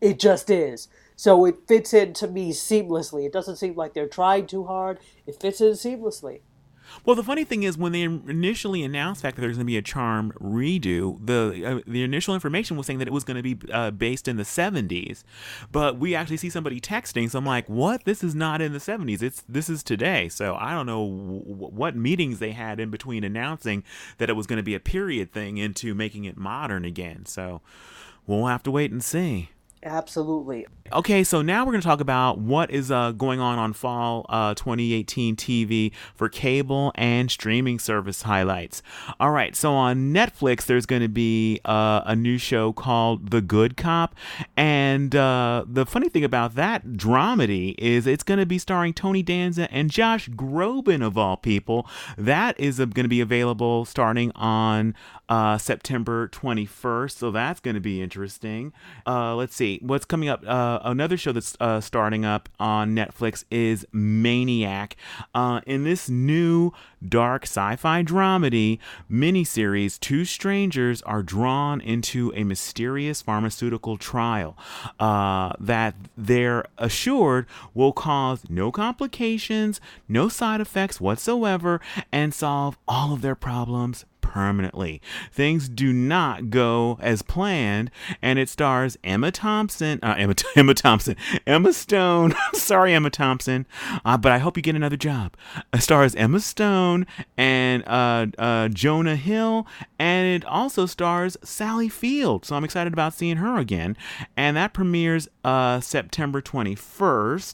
it 0.01 0.17
just 0.19 0.49
is. 0.49 0.87
So 1.15 1.45
it 1.45 1.67
fits 1.67 1.93
in 1.93 2.13
to 2.13 2.27
me 2.27 2.51
seamlessly. 2.51 3.25
It 3.25 3.33
doesn't 3.33 3.57
seem 3.57 3.75
like 3.75 3.93
they're 3.93 4.07
trying 4.07 4.47
too 4.47 4.65
hard. 4.65 4.99
It 5.25 5.39
fits 5.39 5.61
in 5.61 5.71
seamlessly. 5.71 6.41
Well, 7.05 7.15
the 7.15 7.23
funny 7.23 7.43
thing 7.43 7.63
is, 7.63 7.77
when 7.77 7.91
they 7.91 8.01
initially 8.01 8.83
announced 8.83 9.21
the 9.21 9.27
fact 9.27 9.35
that 9.37 9.41
there's 9.41 9.57
going 9.57 9.65
to 9.65 9.71
be 9.71 9.77
a 9.77 9.81
Charm 9.81 10.31
redo, 10.39 11.17
the 11.25 11.65
uh, 11.65 11.79
the 11.87 12.03
initial 12.03 12.33
information 12.33 12.77
was 12.77 12.85
saying 12.85 12.99
that 12.99 13.07
it 13.07 13.13
was 13.13 13.23
going 13.23 13.41
to 13.41 13.43
be 13.43 13.57
uh, 13.71 13.91
based 13.91 14.27
in 14.27 14.37
the 14.37 14.43
70s, 14.43 15.23
but 15.71 15.97
we 15.97 16.15
actually 16.15 16.37
see 16.37 16.49
somebody 16.49 16.79
texting. 16.79 17.29
So 17.29 17.39
I'm 17.39 17.45
like, 17.45 17.67
what? 17.67 18.05
This 18.05 18.23
is 18.23 18.35
not 18.35 18.61
in 18.61 18.73
the 18.73 18.79
70s. 18.79 19.21
It's 19.21 19.43
this 19.47 19.69
is 19.69 19.83
today. 19.83 20.29
So 20.29 20.55
I 20.55 20.71
don't 20.73 20.85
know 20.85 21.05
w- 21.05 21.71
what 21.71 21.95
meetings 21.95 22.39
they 22.39 22.51
had 22.51 22.79
in 22.79 22.89
between 22.89 23.23
announcing 23.23 23.83
that 24.17 24.29
it 24.29 24.33
was 24.33 24.47
going 24.47 24.57
to 24.57 24.63
be 24.63 24.75
a 24.75 24.79
period 24.79 25.31
thing 25.31 25.57
into 25.57 25.93
making 25.93 26.25
it 26.25 26.37
modern 26.37 26.85
again. 26.85 27.25
So 27.25 27.61
we'll 28.27 28.47
have 28.47 28.63
to 28.63 28.71
wait 28.71 28.91
and 28.91 29.03
see. 29.03 29.49
Absolutely. 29.83 30.65
Okay, 30.91 31.23
so 31.23 31.41
now 31.41 31.65
we're 31.65 31.71
going 31.71 31.81
to 31.81 31.87
talk 31.87 32.01
about 32.01 32.37
what 32.37 32.69
is 32.69 32.91
uh, 32.91 33.11
going 33.11 33.39
on 33.39 33.57
on 33.57 33.73
fall 33.73 34.25
uh, 34.29 34.53
2018 34.53 35.35
TV 35.35 35.91
for 36.13 36.29
cable 36.29 36.91
and 36.95 37.31
streaming 37.31 37.79
service 37.79 38.21
highlights. 38.21 38.81
All 39.19 39.31
right, 39.31 39.55
so 39.55 39.73
on 39.73 40.13
Netflix, 40.13 40.65
there's 40.65 40.85
going 40.85 41.01
to 41.01 41.09
be 41.09 41.59
uh, 41.65 42.01
a 42.05 42.15
new 42.15 42.37
show 42.37 42.71
called 42.71 43.31
The 43.31 43.41
Good 43.41 43.75
Cop. 43.75 44.15
And 44.55 45.15
uh, 45.15 45.65
the 45.67 45.85
funny 45.85 46.09
thing 46.09 46.23
about 46.23 46.55
that 46.55 46.85
dramedy 46.89 47.75
is 47.77 48.05
it's 48.05 48.23
going 48.23 48.39
to 48.39 48.45
be 48.45 48.59
starring 48.59 48.93
Tony 48.93 49.23
Danza 49.23 49.71
and 49.73 49.89
Josh 49.89 50.29
Groban, 50.29 51.03
of 51.05 51.17
all 51.17 51.37
people. 51.37 51.87
That 52.17 52.57
is 52.59 52.77
going 52.77 52.93
to 52.93 53.07
be 53.07 53.21
available 53.21 53.85
starting 53.85 54.31
on 54.35 54.95
uh, 55.27 55.57
September 55.57 56.27
21st. 56.27 57.11
So 57.11 57.31
that's 57.31 57.59
going 57.59 57.75
to 57.75 57.81
be 57.81 58.01
interesting. 58.01 58.73
Uh, 59.07 59.35
let's 59.35 59.55
see 59.55 59.72
what's 59.81 60.05
coming 60.05 60.29
up. 60.29 60.43
Uh, 60.45 60.79
another 60.83 61.17
show 61.17 61.31
that's 61.31 61.55
uh, 61.59 61.81
starting 61.81 62.25
up 62.25 62.49
on 62.59 62.95
Netflix 62.95 63.43
is 63.49 63.85
Maniac. 63.91 64.95
Uh, 65.33 65.61
in 65.65 65.83
this 65.83 66.09
new 66.09 66.71
dark 67.07 67.43
sci-fi 67.43 68.03
dramedy 68.03 68.79
miniseries, 69.09 69.99
two 69.99 70.25
strangers 70.25 71.01
are 71.03 71.23
drawn 71.23 71.81
into 71.81 72.31
a 72.35 72.43
mysterious 72.43 73.21
pharmaceutical 73.21 73.97
trial 73.97 74.57
uh, 74.99 75.53
that 75.59 75.95
they're 76.17 76.65
assured 76.77 77.45
will 77.73 77.93
cause 77.93 78.43
no 78.49 78.71
complications, 78.71 79.81
no 80.07 80.29
side 80.29 80.61
effects 80.61 81.01
whatsoever, 81.01 81.81
and 82.11 82.33
solve 82.33 82.77
all 82.87 83.13
of 83.13 83.21
their 83.21 83.35
problems 83.35 84.05
permanently. 84.33 84.99
Things 85.31 85.69
do 85.69 85.93
not 85.93 86.49
go 86.49 86.97
as 86.99 87.21
planned, 87.21 87.91
and 88.19 88.39
it 88.39 88.49
stars 88.49 88.97
Emma 89.03 89.29
Thompson, 89.29 89.99
uh, 90.01 90.15
Emma, 90.17 90.33
Emma 90.55 90.73
Thompson, 90.73 91.15
Emma 91.45 91.71
Stone. 91.71 92.33
Sorry, 92.55 92.95
Emma 92.95 93.11
Thompson, 93.11 93.67
uh, 94.03 94.17
but 94.17 94.31
I 94.31 94.39
hope 94.39 94.57
you 94.57 94.63
get 94.63 94.75
another 94.75 94.97
job. 94.97 95.37
It 95.71 95.83
stars 95.83 96.15
Emma 96.15 96.39
Stone 96.39 97.05
and 97.37 97.83
uh, 97.85 98.25
uh, 98.39 98.69
Jonah 98.69 99.15
Hill, 99.15 99.67
and 99.99 100.27
it 100.27 100.43
also 100.45 100.87
stars 100.87 101.37
Sally 101.43 101.87
Field. 101.87 102.43
So 102.43 102.55
I'm 102.55 102.63
excited 102.63 102.91
about 102.91 103.13
seeing 103.13 103.37
her 103.37 103.59
again, 103.59 103.95
and 104.35 104.57
that 104.57 104.73
premieres 104.73 105.27
uh, 105.43 105.79
September 105.79 106.41
21st. 106.41 107.53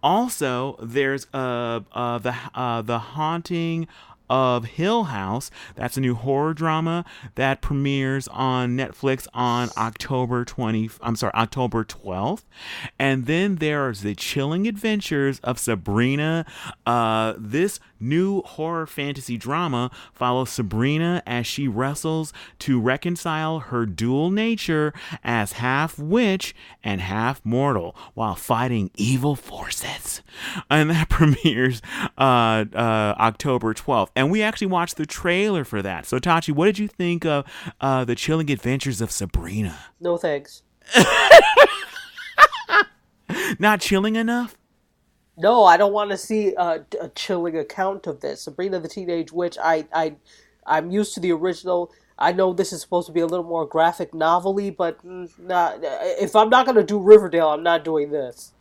Also, 0.00 0.76
there's 0.80 1.26
uh, 1.34 1.80
the 2.18 2.82
the 2.86 2.98
haunting 3.00 3.88
of 4.30 4.64
Hill 4.64 5.04
House. 5.04 5.50
That's 5.74 5.96
a 5.96 6.00
new 6.00 6.14
horror 6.14 6.54
drama 6.54 7.04
that 7.34 7.60
premieres 7.60 8.28
on 8.28 8.76
Netflix 8.76 9.26
on 9.34 9.68
October 9.76 10.44
20 10.44 10.88
I'm 11.02 11.16
sorry, 11.16 11.34
October 11.34 11.84
12th. 11.84 12.44
And 12.98 13.26
then 13.26 13.56
there's 13.56 14.00
The 14.00 14.14
Chilling 14.14 14.66
Adventures 14.66 15.40
of 15.40 15.58
Sabrina. 15.58 16.46
Uh, 16.86 17.34
this 17.36 17.80
new 18.00 18.42
horror 18.42 18.86
fantasy 18.86 19.36
drama 19.36 19.90
follows 20.12 20.50
Sabrina 20.50 21.22
as 21.26 21.46
she 21.46 21.68
wrestles 21.68 22.32
to 22.60 22.80
reconcile 22.80 23.60
her 23.60 23.86
dual 23.86 24.30
nature 24.30 24.92
as 25.22 25.52
half 25.52 25.98
witch 25.98 26.54
and 26.82 27.00
half 27.00 27.44
mortal 27.44 27.94
while 28.14 28.34
fighting 28.34 28.90
evil 28.94 29.36
forces. 29.36 30.22
And 30.70 30.90
that 30.90 31.08
premieres 31.08 31.82
uh, 32.18 32.64
uh, 32.74 33.14
October 33.18 33.74
12th 33.74 34.08
and 34.16 34.30
we 34.30 34.42
actually 34.42 34.68
watched 34.68 34.96
the 34.96 35.06
trailer 35.06 35.64
for 35.64 35.82
that. 35.82 36.06
So 36.06 36.18
Tachi, 36.18 36.52
what 36.52 36.66
did 36.66 36.78
you 36.78 36.88
think 36.88 37.24
of 37.24 37.46
uh, 37.80 38.04
the 38.04 38.14
chilling 38.14 38.50
adventures 38.50 39.00
of 39.00 39.10
Sabrina? 39.10 39.78
No 40.00 40.16
thanks. 40.16 40.62
Not 43.58 43.80
chilling 43.80 44.16
enough. 44.16 44.56
No, 45.40 45.64
I 45.64 45.78
don't 45.78 45.94
want 45.94 46.10
to 46.10 46.18
see 46.18 46.54
a, 46.54 46.84
a, 47.00 47.08
chilling 47.14 47.56
account 47.56 48.06
of 48.06 48.20
this. 48.20 48.42
Sabrina 48.42 48.78
the 48.78 48.88
Teenage 48.88 49.32
Witch. 49.32 49.56
I, 49.62 49.86
I, 49.92 50.16
I'm 50.66 50.90
used 50.90 51.14
to 51.14 51.20
the 51.20 51.32
original. 51.32 51.90
I 52.18 52.32
know 52.32 52.52
this 52.52 52.74
is 52.74 52.82
supposed 52.82 53.06
to 53.06 53.12
be 53.12 53.20
a 53.20 53.26
little 53.26 53.46
more 53.46 53.66
graphic 53.66 54.12
novelty, 54.12 54.68
but 54.68 54.98
not. 55.02 55.78
If 55.82 56.36
I'm 56.36 56.50
not 56.50 56.66
gonna 56.66 56.82
do 56.82 56.98
Riverdale, 56.98 57.48
I'm 57.48 57.62
not 57.62 57.84
doing 57.84 58.10
this. 58.10 58.52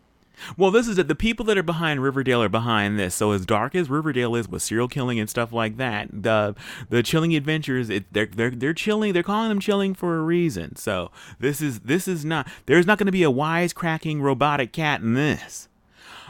Well, 0.56 0.72
this 0.72 0.88
is 0.88 0.98
it. 0.98 1.10
The 1.10 1.16
people 1.16 1.46
that 1.48 1.58
are 1.58 1.64
behind 1.64 2.02
Riverdale 2.02 2.42
are 2.42 2.48
behind 2.48 2.98
this. 2.98 3.14
So 3.14 3.32
as 3.32 3.46
dark 3.46 3.76
as 3.76 3.90
Riverdale 3.90 4.36
is 4.36 4.48
with 4.48 4.62
serial 4.62 4.88
killing 4.88 5.20
and 5.20 5.30
stuff 5.30 5.52
like 5.52 5.76
that, 5.76 6.08
the 6.14 6.56
the 6.90 7.04
chilling 7.04 7.36
adventures, 7.36 7.90
it, 7.90 8.06
they're 8.14 8.28
they're 8.28 8.52
they're 8.52 8.74
chilling. 8.74 9.12
They're 9.12 9.22
calling 9.22 9.50
them 9.50 9.60
chilling 9.60 9.94
for 9.96 10.18
a 10.18 10.22
reason. 10.22 10.78
So 10.78 11.12
this 11.40 11.60
is 11.60 11.82
this 11.82 12.08
is 12.08 12.24
not. 12.24 12.48
There's 12.68 12.88
not 12.88 12.98
going 12.98 13.08
to 13.08 13.12
be 13.12 13.24
a 13.24 13.32
wisecracking 13.32 14.22
robotic 14.22 14.72
cat 14.72 15.02
in 15.02 15.14
this. 15.14 15.68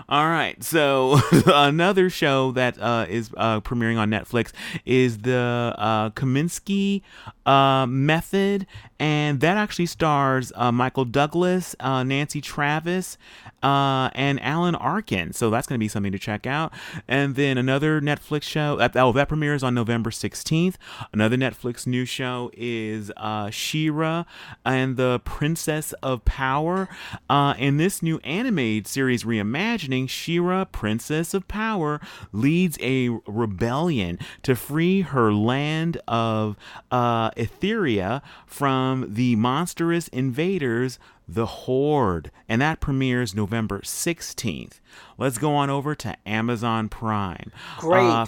All 0.08 0.28
right, 0.28 0.64
so 0.64 1.20
another 1.46 2.10
show 2.10 2.52
that 2.54 2.80
uh, 2.80 3.06
is 3.10 3.32
uh, 3.36 3.60
premiering 3.62 3.98
on 3.98 4.10
Netflix 4.10 4.52
is 4.86 5.20
the 5.20 5.76
uh, 5.78 6.10
Kominsky 6.12 7.02
uh, 7.46 7.86
Method, 7.88 8.66
and 9.00 9.40
that 9.42 9.58
actually 9.58 9.88
stars 9.88 10.52
uh, 10.56 10.72
Michael 10.72 11.06
Douglas, 11.06 11.76
uh, 11.80 12.04
Nancy 12.04 12.40
Travis, 12.42 13.18
uh, 13.64 14.10
and 14.14 14.42
Alan 14.42 14.76
Arkin. 14.76 15.34
So 15.34 15.50
that's 15.50 15.68
going 15.68 15.78
to 15.78 15.84
be 15.84 15.88
something 15.88 16.12
to 16.12 16.20
check 16.20 16.46
out. 16.48 16.74
And 17.08 17.36
then 17.36 17.58
another 17.58 18.02
Netflix 18.02 18.44
show. 18.44 18.76
That, 18.78 18.96
oh, 18.96 19.12
that 19.14 19.28
premieres 19.28 19.64
on 19.64 19.74
November 19.74 20.10
16th. 20.10 20.76
Another 21.14 21.38
Netflix 21.38 21.86
new 21.86 22.06
show 22.06 22.52
is 22.54 23.12
uh, 23.18 23.50
She-Ra 23.50 24.26
and 24.66 24.98
the 24.98 25.20
Princess 25.24 25.94
of 26.04 26.26
Power. 26.26 26.88
Uh, 27.30 27.54
in 27.58 27.78
this 27.78 28.02
new 28.02 28.20
anime 28.20 28.86
series 28.86 29.24
reimagining, 29.24 30.10
She-Ra, 30.10 30.66
Princess 30.66 31.34
of 31.34 31.48
Power, 31.48 32.00
leads 32.32 32.78
a 32.82 33.10
rebellion 33.28 34.20
to 34.44 34.56
free 34.56 35.02
her 35.02 35.34
land 35.34 36.02
of 36.08 36.56
uh, 36.92 37.32
Etheria 37.32 38.22
from 38.46 39.14
the 39.14 39.36
monstrous 39.36 40.08
invaders 40.10 41.00
the 41.34 41.46
Horde, 41.46 42.32
and 42.48 42.62
that 42.62 42.80
premieres 42.80 43.36
November 43.36 43.82
16th. 43.82 44.80
Let's 45.18 45.38
go 45.38 45.54
on 45.54 45.70
over 45.70 45.94
to 45.96 46.16
Amazon 46.28 46.90
Prime. 46.90 47.52
Great. 47.78 48.04
Uh, 48.04 48.26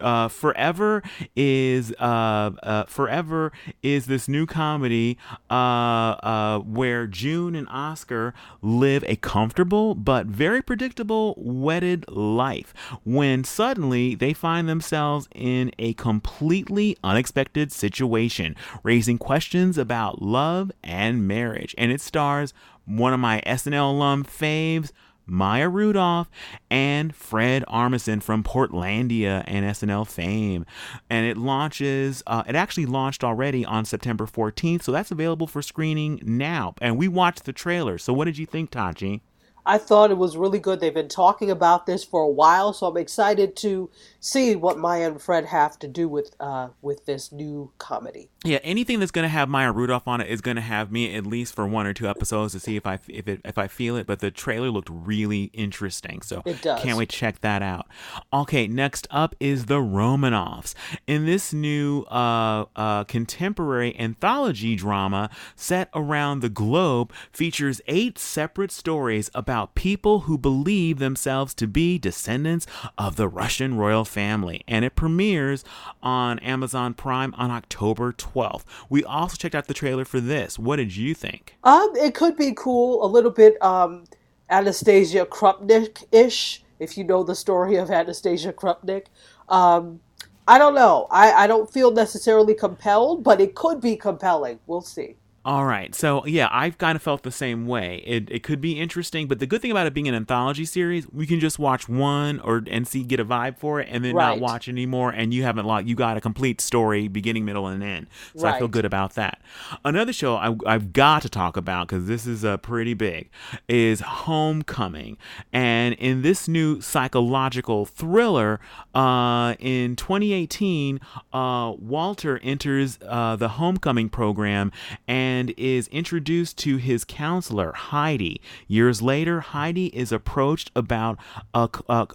uh, 0.00 0.28
Forever 0.28 1.02
is 1.36 1.92
uh, 1.98 2.50
uh, 2.62 2.84
Forever 2.84 3.52
is 3.82 4.06
this 4.06 4.28
new 4.28 4.46
comedy 4.46 5.18
uh, 5.50 5.54
uh, 5.54 6.58
where 6.60 7.06
June 7.06 7.54
and 7.54 7.68
Oscar 7.68 8.34
live 8.62 9.04
a 9.06 9.16
comfortable 9.16 9.94
but 9.94 10.26
very 10.26 10.62
predictable 10.62 11.34
wedded 11.36 12.04
life 12.08 12.74
when 13.04 13.44
suddenly 13.44 14.14
they 14.14 14.32
find 14.32 14.68
themselves 14.68 15.28
in 15.34 15.70
a 15.78 15.92
completely 15.94 16.96
unexpected 17.02 17.72
situation, 17.72 18.56
raising 18.82 19.18
questions 19.18 19.78
about 19.78 20.22
love 20.22 20.70
and 20.82 21.26
marriage. 21.26 21.74
And 21.78 21.92
it 21.92 22.00
stars 22.00 22.52
one 22.86 23.12
of 23.12 23.20
my 23.20 23.40
SNL 23.46 23.90
alum 23.90 24.24
faves. 24.24 24.92
Maya 25.26 25.68
Rudolph, 25.68 26.30
and 26.70 27.14
Fred 27.14 27.64
Armisen 27.68 28.22
from 28.22 28.42
Portlandia 28.42 29.44
and 29.46 29.64
SNL 29.64 30.06
fame. 30.06 30.66
And 31.08 31.26
it 31.26 31.36
launches, 31.36 32.22
uh, 32.26 32.42
it 32.46 32.54
actually 32.54 32.86
launched 32.86 33.22
already 33.24 33.64
on 33.64 33.84
September 33.84 34.26
14th, 34.26 34.82
so 34.82 34.92
that's 34.92 35.10
available 35.10 35.46
for 35.46 35.62
screening 35.62 36.20
now. 36.24 36.74
And 36.80 36.96
we 36.96 37.08
watched 37.08 37.44
the 37.44 37.52
trailer. 37.52 37.98
So 37.98 38.12
what 38.12 38.24
did 38.24 38.38
you 38.38 38.46
think, 38.46 38.70
Tachi? 38.70 39.20
I 39.66 39.78
thought 39.78 40.10
it 40.10 40.16
was 40.16 40.36
really 40.36 40.58
good. 40.58 40.80
They've 40.80 40.92
been 40.92 41.08
talking 41.08 41.50
about 41.50 41.86
this 41.86 42.02
for 42.02 42.22
a 42.22 42.28
while, 42.28 42.72
so 42.72 42.86
I'm 42.86 42.96
excited 42.96 43.56
to 43.56 43.90
see 44.20 44.54
what 44.54 44.78
Maya 44.78 45.08
and 45.08 45.20
Fred 45.20 45.46
have 45.46 45.78
to 45.80 45.88
do 45.88 46.08
with 46.08 46.36
uh, 46.38 46.68
with 46.82 47.06
this 47.06 47.32
new 47.32 47.72
comedy. 47.78 48.28
Yeah, 48.44 48.58
anything 48.62 49.00
that's 49.00 49.10
going 49.10 49.24
to 49.24 49.28
have 49.28 49.48
Maya 49.48 49.72
Rudolph 49.72 50.06
on 50.06 50.20
it 50.20 50.28
is 50.28 50.40
going 50.40 50.56
to 50.56 50.62
have 50.62 50.92
me 50.92 51.14
at 51.14 51.26
least 51.26 51.54
for 51.54 51.66
one 51.66 51.86
or 51.86 51.92
two 51.92 52.08
episodes 52.08 52.52
to 52.52 52.60
see 52.60 52.76
if 52.76 52.86
I 52.86 52.98
if 53.08 53.26
it 53.26 53.40
if 53.44 53.58
I 53.58 53.66
feel 53.66 53.96
it. 53.96 54.06
But 54.06 54.20
the 54.20 54.30
trailer 54.30 54.70
looked 54.70 54.88
really 54.90 55.44
interesting, 55.52 56.22
so 56.22 56.42
It 56.44 56.62
does. 56.62 56.80
can't 56.82 56.96
wait 56.98 57.08
to 57.08 57.16
check 57.16 57.40
that 57.40 57.62
out. 57.62 57.86
Okay, 58.32 58.68
next 58.68 59.06
up 59.10 59.34
is 59.40 59.66
the 59.66 59.78
Romanovs. 59.80 60.74
In 61.06 61.26
this 61.26 61.52
new 61.52 62.02
uh, 62.02 62.66
uh, 62.76 63.04
contemporary 63.04 63.98
anthology 63.98 64.76
drama 64.76 65.30
set 65.56 65.88
around 65.94 66.40
the 66.40 66.48
globe, 66.48 67.12
features 67.32 67.80
eight 67.86 68.18
separate 68.18 68.70
stories 68.70 69.30
about 69.34 69.74
people 69.74 70.20
who 70.20 70.36
believe 70.36 70.98
themselves 70.98 71.54
to 71.54 71.66
be 71.66 71.98
descendants 71.98 72.66
of 72.98 73.16
the 73.16 73.28
Russian 73.28 73.76
royal 73.76 74.04
family, 74.10 74.62
and 74.68 74.84
it 74.84 74.96
premieres 74.96 75.64
on 76.02 76.38
Amazon 76.40 76.94
Prime 76.94 77.34
on 77.38 77.50
October 77.50 78.12
12th. 78.12 78.64
We 78.88 79.04
also 79.04 79.36
checked 79.36 79.54
out 79.54 79.66
the 79.66 79.74
trailer 79.74 80.04
for 80.04 80.20
this. 80.20 80.58
What 80.58 80.76
did 80.76 80.96
you 80.96 81.14
think? 81.14 81.56
Um, 81.64 81.92
it 81.96 82.14
could 82.14 82.36
be 82.36 82.52
cool, 82.54 83.04
a 83.04 83.08
little 83.08 83.30
bit 83.30 83.62
um, 83.62 84.04
Anastasia 84.50 85.24
Krupnik 85.24 86.04
ish, 86.12 86.62
if 86.78 86.98
you 86.98 87.04
know 87.04 87.22
the 87.22 87.34
story 87.34 87.76
of 87.76 87.90
Anastasia 87.90 88.52
Krupnik. 88.52 89.06
Um, 89.48 90.00
I 90.46 90.58
don't 90.58 90.74
know. 90.74 91.06
I, 91.10 91.44
I 91.44 91.46
don't 91.46 91.72
feel 91.72 91.92
necessarily 91.92 92.54
compelled, 92.54 93.22
but 93.22 93.40
it 93.40 93.54
could 93.54 93.80
be 93.80 93.96
compelling. 93.96 94.58
We'll 94.66 94.80
see. 94.80 95.16
All 95.42 95.64
right. 95.64 95.94
So, 95.94 96.26
yeah, 96.26 96.48
I've 96.52 96.76
kind 96.76 96.96
of 96.96 97.00
felt 97.02 97.22
the 97.22 97.30
same 97.30 97.66
way. 97.66 98.02
It, 98.06 98.30
it 98.30 98.42
could 98.42 98.60
be 98.60 98.78
interesting, 98.78 99.26
but 99.26 99.38
the 99.38 99.46
good 99.46 99.62
thing 99.62 99.70
about 99.70 99.86
it 99.86 99.94
being 99.94 100.06
an 100.06 100.14
anthology 100.14 100.66
series, 100.66 101.10
we 101.10 101.26
can 101.26 101.40
just 101.40 101.58
watch 101.58 101.88
one 101.88 102.40
or 102.40 102.62
and 102.70 102.86
see 102.86 103.02
get 103.02 103.20
a 103.20 103.24
vibe 103.24 103.56
for 103.56 103.80
it 103.80 103.88
and 103.90 104.04
then 104.04 104.14
Right. 104.14 104.28
not 104.38 104.40
watch 104.40 104.68
anymore 104.68 105.10
and 105.12 105.32
you 105.32 105.42
haven't 105.44 105.64
lost 105.64 105.86
you 105.86 105.94
got 105.94 106.18
a 106.18 106.20
complete 106.20 106.60
story 106.60 107.08
beginning, 107.08 107.46
middle 107.46 107.66
and 107.68 107.82
end. 107.82 108.08
So 108.36 108.48
I 108.48 108.58
feel 108.58 108.68
good 108.68 108.84
about 108.84 109.14
that. 109.14 109.40
Another 109.82 110.12
show 110.12 110.36
I, 110.36 110.54
I've 110.66 110.92
got 110.92 111.22
to 111.22 111.30
talk 111.30 111.56
about 111.56 111.88
cuz 111.88 112.04
this 112.06 112.26
is 112.26 112.44
uh, 112.44 112.58
pretty 112.58 112.92
big 112.92 113.30
is 113.66 114.00
Homecoming. 114.00 115.16
And 115.54 115.94
in 115.94 116.20
this 116.20 116.48
new 116.48 116.82
psychological 116.82 117.86
thriller 117.86 118.60
uh, 118.94 119.54
in 119.58 119.96
2018, 119.96 121.00
uh, 121.32 121.72
Walter 121.78 122.38
enters 122.42 122.98
uh, 123.08 123.36
the 123.36 123.48
Homecoming 123.48 124.10
program 124.10 124.70
and 125.08 125.29
is 125.56 125.88
introduced 125.88 126.58
to 126.58 126.76
his 126.76 127.04
counselor, 127.04 127.72
Heidi. 127.72 128.40
Years 128.68 129.02
later, 129.02 129.40
Heidi 129.40 129.86
is 129.86 130.12
approached 130.12 130.70
about 130.74 131.18
a, 131.54 131.68
uh, 131.88 132.06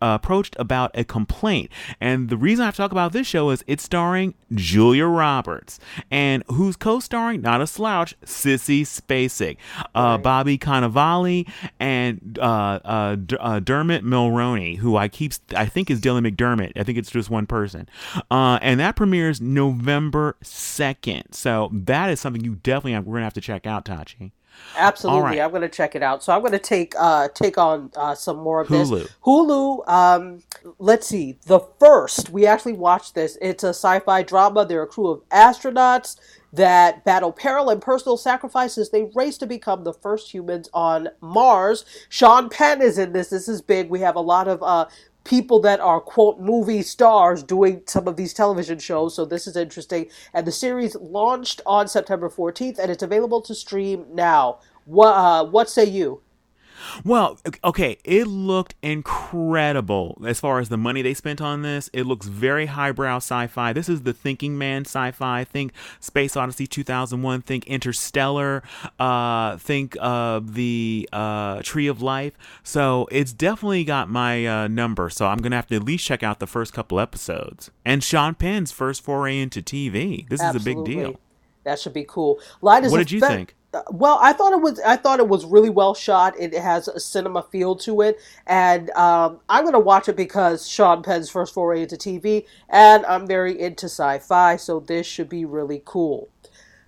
approached 0.00 0.56
about 0.58 0.90
a 0.94 1.04
complaint. 1.04 1.70
And 2.00 2.28
the 2.28 2.36
reason 2.36 2.62
I 2.62 2.66
have 2.66 2.74
to 2.74 2.82
talk 2.82 2.92
about 2.92 3.12
this 3.12 3.26
show 3.26 3.50
is 3.50 3.64
it's 3.66 3.82
starring 3.82 4.34
Julia 4.54 5.06
Roberts. 5.06 5.78
And 6.10 6.42
who's 6.48 6.76
co-starring? 6.76 7.40
Not 7.40 7.60
a 7.60 7.66
slouch, 7.66 8.14
Sissy 8.24 8.82
Spacek, 8.82 9.56
uh, 9.94 10.18
Bobby 10.18 10.58
Cannavale, 10.58 11.48
and 11.80 12.38
uh, 12.40 12.80
uh, 12.84 13.16
uh, 13.38 13.60
Dermot 13.60 14.04
Mulroney, 14.04 14.78
who 14.78 14.96
I 14.96 15.08
keep 15.08 15.32
I 15.56 15.66
think 15.66 15.90
is 15.90 16.00
Dylan 16.00 16.28
McDermott. 16.28 16.72
I 16.76 16.82
think 16.82 16.98
it's 16.98 17.10
just 17.10 17.30
one 17.30 17.46
person. 17.46 17.88
Uh, 18.30 18.58
and 18.62 18.80
that 18.80 18.96
premieres 18.96 19.40
November 19.40 20.36
2nd. 20.42 21.34
So 21.34 21.70
that 21.72 22.10
is 22.10 22.20
something 22.20 22.44
you 22.44 22.56
definitely 22.64 22.98
we're 22.98 23.12
going 23.12 23.20
to 23.20 23.24
have 23.24 23.34
to 23.34 23.40
check 23.40 23.66
out, 23.66 23.84
Tachi. 23.84 24.32
Absolutely, 24.76 25.22
right. 25.22 25.40
I'm 25.40 25.50
going 25.50 25.62
to 25.62 25.68
check 25.68 25.94
it 25.94 26.02
out. 26.02 26.22
So 26.22 26.32
I'm 26.32 26.40
going 26.40 26.52
to 26.52 26.58
take 26.58 26.94
uh, 26.98 27.28
take 27.34 27.58
on 27.58 27.90
uh, 27.96 28.14
some 28.14 28.38
more 28.38 28.60
of 28.60 28.68
Hulu. 28.68 29.02
this. 29.02 29.12
Hulu. 29.24 29.88
Um, 29.88 30.42
let's 30.78 31.06
see. 31.06 31.38
The 31.46 31.60
first 31.78 32.30
we 32.30 32.46
actually 32.46 32.74
watched 32.74 33.14
this. 33.14 33.36
It's 33.40 33.64
a 33.64 33.70
sci-fi 33.70 34.22
drama. 34.22 34.64
They're 34.64 34.82
a 34.82 34.86
crew 34.86 35.08
of 35.08 35.28
astronauts 35.28 36.16
that 36.52 37.04
battle 37.04 37.32
peril 37.32 37.68
and 37.68 37.82
personal 37.82 38.16
sacrifices. 38.16 38.90
They 38.90 39.10
race 39.14 39.38
to 39.38 39.46
become 39.46 39.82
the 39.82 39.92
first 39.92 40.32
humans 40.32 40.68
on 40.72 41.08
Mars. 41.20 41.84
Sean 42.08 42.48
Penn 42.48 42.80
is 42.80 42.96
in 42.96 43.12
this. 43.12 43.28
This 43.30 43.48
is 43.48 43.60
big. 43.60 43.90
We 43.90 44.00
have 44.00 44.14
a 44.14 44.20
lot 44.20 44.46
of 44.46 44.62
uh, 44.62 44.86
people 45.24 45.60
that 45.60 45.80
are 45.80 46.00
quote 46.00 46.40
movie 46.40 46.82
stars 46.82 47.42
doing 47.42 47.82
some 47.86 48.08
of 48.08 48.16
these 48.16 48.34
television 48.34 48.78
shows. 48.78 49.14
So 49.14 49.24
this 49.24 49.46
is 49.46 49.56
interesting. 49.56 50.08
And 50.34 50.46
the 50.46 50.52
series 50.52 50.96
launched 50.96 51.60
on 51.66 51.88
september 51.88 52.28
14th 52.30 52.78
and 52.78 52.90
it's 52.90 53.02
available 53.02 53.40
to 53.42 53.54
stream 53.54 54.06
now. 54.12 54.60
What 54.84 55.12
uh, 55.14 55.44
what 55.46 55.70
say 55.70 55.84
you 55.86 56.22
Well, 57.04 57.38
okay, 57.62 57.98
it 58.04 58.26
looked 58.26 58.74
incredible 58.82 60.20
as 60.26 60.40
far 60.40 60.58
as 60.58 60.68
the 60.68 60.76
money 60.76 61.02
they 61.02 61.14
spent 61.14 61.40
on 61.40 61.62
this. 61.62 61.88
It 61.92 62.04
looks 62.04 62.26
very 62.26 62.66
highbrow 62.66 63.16
sci-fi. 63.16 63.72
This 63.72 63.88
is 63.88 64.02
the 64.02 64.12
thinking 64.12 64.56
man 64.58 64.82
sci-fi. 64.82 65.44
Think 65.44 65.72
Space 66.00 66.36
Odyssey 66.36 66.66
2001. 66.66 67.42
Think 67.42 67.66
Interstellar. 67.66 68.62
Uh, 68.98 69.56
think 69.56 69.96
of 70.00 70.54
the 70.54 71.08
uh, 71.12 71.62
Tree 71.62 71.86
of 71.86 72.02
Life. 72.02 72.36
So 72.62 73.08
it's 73.10 73.32
definitely 73.32 73.84
got 73.84 74.08
my 74.08 74.46
uh, 74.46 74.68
number. 74.68 75.10
So 75.10 75.26
I'm 75.26 75.38
gonna 75.38 75.56
have 75.56 75.66
to 75.68 75.76
at 75.76 75.84
least 75.84 76.04
check 76.04 76.22
out 76.22 76.38
the 76.40 76.46
first 76.46 76.72
couple 76.72 77.00
episodes. 77.00 77.70
And 77.84 78.02
Sean 78.02 78.34
Penn's 78.34 78.72
first 78.72 79.02
foray 79.02 79.38
into 79.38 79.62
TV. 79.62 80.28
This 80.28 80.42
is 80.42 80.54
a 80.54 80.60
big 80.60 80.84
deal. 80.84 81.18
that 81.64 81.78
should 81.78 81.94
be 81.94 82.04
cool 82.06 82.38
light 82.60 82.84
as 82.84 82.92
What 82.92 82.98
did 82.98 83.10
you 83.10 83.20
fe- 83.20 83.28
think? 83.28 83.54
Well 83.90 84.18
i 84.22 84.32
thought 84.32 84.52
it 84.52 84.60
was 84.60 84.80
i 84.80 84.96
thought 84.96 85.18
it 85.20 85.28
was 85.28 85.44
really 85.44 85.70
well 85.70 85.94
shot 85.94 86.34
it 86.38 86.54
has 86.54 86.88
a 86.88 87.00
cinema 87.00 87.42
feel 87.42 87.74
to 87.76 88.00
it 88.02 88.18
and 88.46 88.90
um, 88.92 89.40
i'm 89.48 89.62
going 89.64 89.72
to 89.74 89.80
watch 89.80 90.08
it 90.08 90.16
because 90.16 90.68
sean 90.68 91.02
penn's 91.02 91.30
first 91.30 91.54
foray 91.54 91.82
into 91.82 91.96
tv 91.96 92.46
and 92.68 93.04
i'm 93.06 93.26
very 93.26 93.58
into 93.60 93.86
sci-fi 93.86 94.56
so 94.56 94.80
this 94.80 95.06
should 95.06 95.28
be 95.28 95.44
really 95.44 95.82
cool 95.84 96.28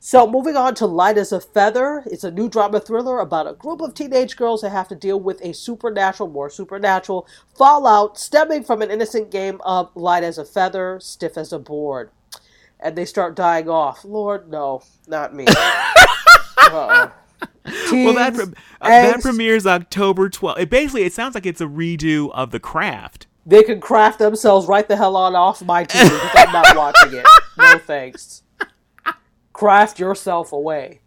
So, 0.00 0.26
moving 0.30 0.56
on 0.56 0.74
to 0.76 0.86
Light 0.86 1.18
as 1.18 1.32
a 1.32 1.40
Feather, 1.40 2.04
it's 2.06 2.24
a 2.24 2.30
new 2.30 2.48
drama 2.48 2.80
thriller 2.80 3.18
about 3.18 3.48
a 3.48 3.54
group 3.54 3.80
of 3.80 3.94
teenage 3.94 4.36
girls 4.36 4.60
that 4.62 4.70
have 4.70 4.88
to 4.88 4.94
deal 4.94 5.18
with 5.18 5.40
a 5.42 5.52
supernatural, 5.52 6.28
more 6.28 6.50
supernatural 6.50 7.26
fallout 7.56 8.18
stemming 8.18 8.62
from 8.64 8.82
an 8.82 8.90
innocent 8.92 9.30
game 9.32 9.60
of 9.64 9.90
Light 9.96 10.22
as 10.22 10.38
a 10.38 10.44
Feather, 10.44 11.00
Stiff 11.00 11.36
as 11.36 11.52
a 11.52 11.58
Board. 11.58 12.10
And 12.78 12.96
they 12.96 13.04
start 13.06 13.34
dying 13.34 13.68
off. 13.68 14.04
Lord, 14.04 14.48
no, 14.50 14.82
not 15.08 15.34
me. 15.34 15.46
uh-uh. 16.72 17.10
Well, 17.92 18.14
that 18.14 18.34
pre- 18.34 18.44
uh, 18.80 18.88
that 18.88 19.20
premieres 19.22 19.66
October 19.66 20.28
12th. 20.30 20.58
It 20.60 20.70
basically 20.70 21.02
it 21.02 21.12
sounds 21.12 21.34
like 21.34 21.44
it's 21.46 21.60
a 21.60 21.66
redo 21.66 22.30
of 22.32 22.50
The 22.52 22.60
Craft. 22.60 23.26
they 23.44 23.62
can 23.64 23.80
craft 23.80 24.18
themselves 24.20 24.66
right 24.68 24.86
the 24.86 24.96
hell 24.96 25.16
on 25.16 25.34
off 25.34 25.62
my 25.62 25.84
TV 25.84 26.04
because 26.04 26.30
I'm 26.46 26.52
not 26.52 26.76
watching 26.76 27.18
it. 27.18 27.26
No 27.58 27.78
thanks. 27.78 28.42
Craft 29.52 29.98
yourself 29.98 30.52
away. 30.52 31.00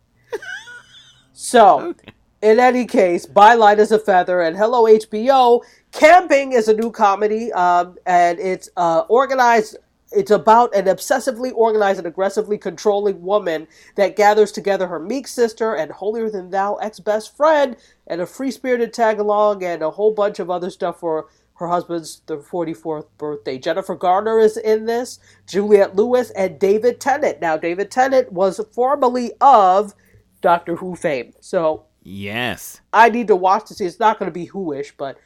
So, 1.31 1.95
in 2.41 2.59
any 2.59 2.85
case, 2.85 3.25
By 3.25 3.53
Light 3.53 3.79
as 3.79 3.91
a 3.91 3.99
Feather 3.99 4.41
and 4.41 4.57
Hello 4.57 4.83
HBO, 4.83 5.61
Camping 5.93 6.51
is 6.51 6.67
a 6.67 6.73
new 6.73 6.91
comedy, 6.91 7.51
um, 7.53 7.97
and 8.05 8.37
it's 8.39 8.69
uh, 8.75 9.03
organized. 9.07 9.77
It's 10.11 10.31
about 10.31 10.75
an 10.75 10.85
obsessively 10.85 11.51
organized 11.53 11.99
and 11.99 12.07
aggressively 12.07 12.57
controlling 12.57 13.21
woman 13.21 13.67
that 13.95 14.15
gathers 14.15 14.51
together 14.51 14.87
her 14.87 14.99
meek 14.99 15.27
sister 15.27 15.75
and 15.75 15.91
holier 15.91 16.29
than 16.29 16.49
thou 16.49 16.75
ex 16.75 16.99
best 16.99 17.37
friend 17.37 17.77
and 18.07 18.19
a 18.19 18.25
free 18.25 18.51
spirited 18.51 18.93
tag 18.93 19.19
along 19.19 19.63
and 19.63 19.81
a 19.81 19.91
whole 19.91 20.11
bunch 20.11 20.39
of 20.39 20.49
other 20.49 20.69
stuff 20.69 20.99
for 20.99 21.27
her 21.55 21.67
husband's 21.67 22.21
the 22.25 22.37
44th 22.37 23.07
birthday. 23.17 23.57
Jennifer 23.57 23.93
Garner 23.93 24.39
is 24.39 24.55
in 24.57 24.85
this, 24.85 25.19
Juliette 25.45 25.95
Lewis, 25.95 26.31
and 26.31 26.57
David 26.57 26.99
Tennant. 27.01 27.41
Now, 27.41 27.57
David 27.57 27.91
Tennant 27.91 28.31
was 28.31 28.61
formerly 28.71 29.33
of 29.41 29.93
Doctor 30.41 30.77
Who 30.77 30.95
fame. 30.95 31.33
So 31.41 31.85
Yes. 32.01 32.81
I 32.93 33.09
need 33.09 33.27
to 33.27 33.35
watch 33.35 33.67
to 33.67 33.73
see. 33.73 33.85
It's 33.85 33.99
not 33.99 34.19
going 34.19 34.31
to 34.31 34.33
be 34.33 34.45
Who-ish, 34.45 34.95
but 34.97 35.17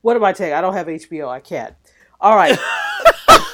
what 0.00 0.16
am 0.16 0.24
I 0.24 0.32
saying? 0.32 0.52
I 0.52 0.60
don't 0.60 0.74
have 0.74 0.86
HBO. 0.86 1.28
I 1.28 1.40
can't. 1.40 1.74
All 2.20 2.36
right. 2.36 2.58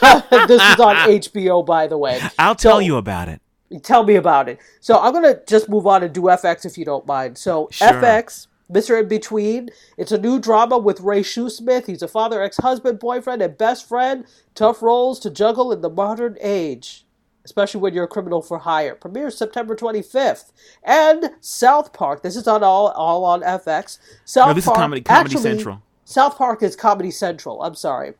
this 0.48 0.62
is 0.62 0.80
on 0.80 0.96
HBO, 0.96 1.64
by 1.64 1.86
the 1.86 1.98
way. 1.98 2.20
I'll 2.38 2.54
tell 2.54 2.76
So- 2.76 2.80
you 2.80 2.96
about 2.96 3.28
it. 3.28 3.40
Tell 3.84 4.02
me 4.02 4.16
about 4.16 4.48
it. 4.48 4.58
So 4.80 4.98
I'm 4.98 5.12
gonna 5.12 5.38
just 5.46 5.68
move 5.68 5.86
on 5.86 6.02
and 6.02 6.12
do 6.12 6.22
FX 6.22 6.64
if 6.66 6.76
you 6.76 6.84
don't 6.84 7.06
mind. 7.06 7.38
So 7.38 7.68
Sure. 7.70 7.86
FX, 7.88 8.48
Mr. 8.68 9.00
In 9.00 9.06
Between. 9.06 9.68
It's 9.96 10.10
a 10.10 10.18
new 10.18 10.40
drama 10.40 10.76
with 10.76 10.98
Ray 11.00 11.20
Shoesmith. 11.22 11.86
He's 11.86 12.02
a 12.02 12.08
father, 12.08 12.42
ex-husband, 12.42 12.98
boyfriend, 12.98 13.42
and 13.42 13.56
best 13.56 13.86
friend. 13.88 14.24
Tough 14.56 14.82
roles 14.82 15.20
to 15.20 15.30
juggle 15.30 15.70
in 15.70 15.82
the 15.82 15.88
modern 15.90 16.36
age, 16.40 17.06
especially 17.44 17.80
when 17.80 17.94
you're 17.94 18.04
a 18.04 18.08
criminal 18.08 18.42
for 18.42 18.58
hire. 18.58 18.96
Premieres 18.96 19.36
September 19.38 19.76
25th. 19.76 20.50
And 20.82 21.30
South 21.40 21.92
Park. 21.92 22.24
This 22.24 22.34
is 22.34 22.48
on 22.48 22.64
all 22.64 22.88
all 22.88 23.24
on 23.24 23.42
FX. 23.42 23.98
South 24.24 24.48
No, 24.48 24.54
this 24.54 24.66
is 24.66 24.72
Comedy- 24.72 25.02
Comedy 25.02 25.36
actually- 25.36 25.42
Central. 25.42 25.82
South 26.04 26.36
Park 26.36 26.64
is 26.64 26.74
Comedy 26.74 27.12
Central. 27.12 27.62
I'm 27.62 27.76
sorry. 27.76 28.14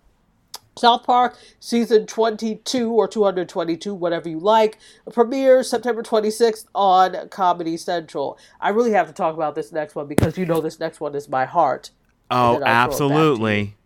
South 0.78 1.04
Park 1.04 1.36
season 1.58 2.06
22 2.06 2.90
or 2.92 3.08
222, 3.08 3.94
whatever 3.94 4.28
you 4.28 4.38
like, 4.38 4.78
premieres 5.12 5.68
September 5.68 6.02
26th 6.02 6.66
on 6.74 7.28
Comedy 7.28 7.76
Central. 7.76 8.38
I 8.60 8.70
really 8.70 8.92
have 8.92 9.06
to 9.08 9.12
talk 9.12 9.34
about 9.34 9.54
this 9.54 9.72
next 9.72 9.94
one 9.94 10.06
because 10.06 10.38
you 10.38 10.46
know 10.46 10.60
this 10.60 10.80
next 10.80 11.00
one 11.00 11.14
is 11.14 11.28
my 11.28 11.44
heart. 11.44 11.90
Oh, 12.30 12.62
absolutely. 12.64 13.76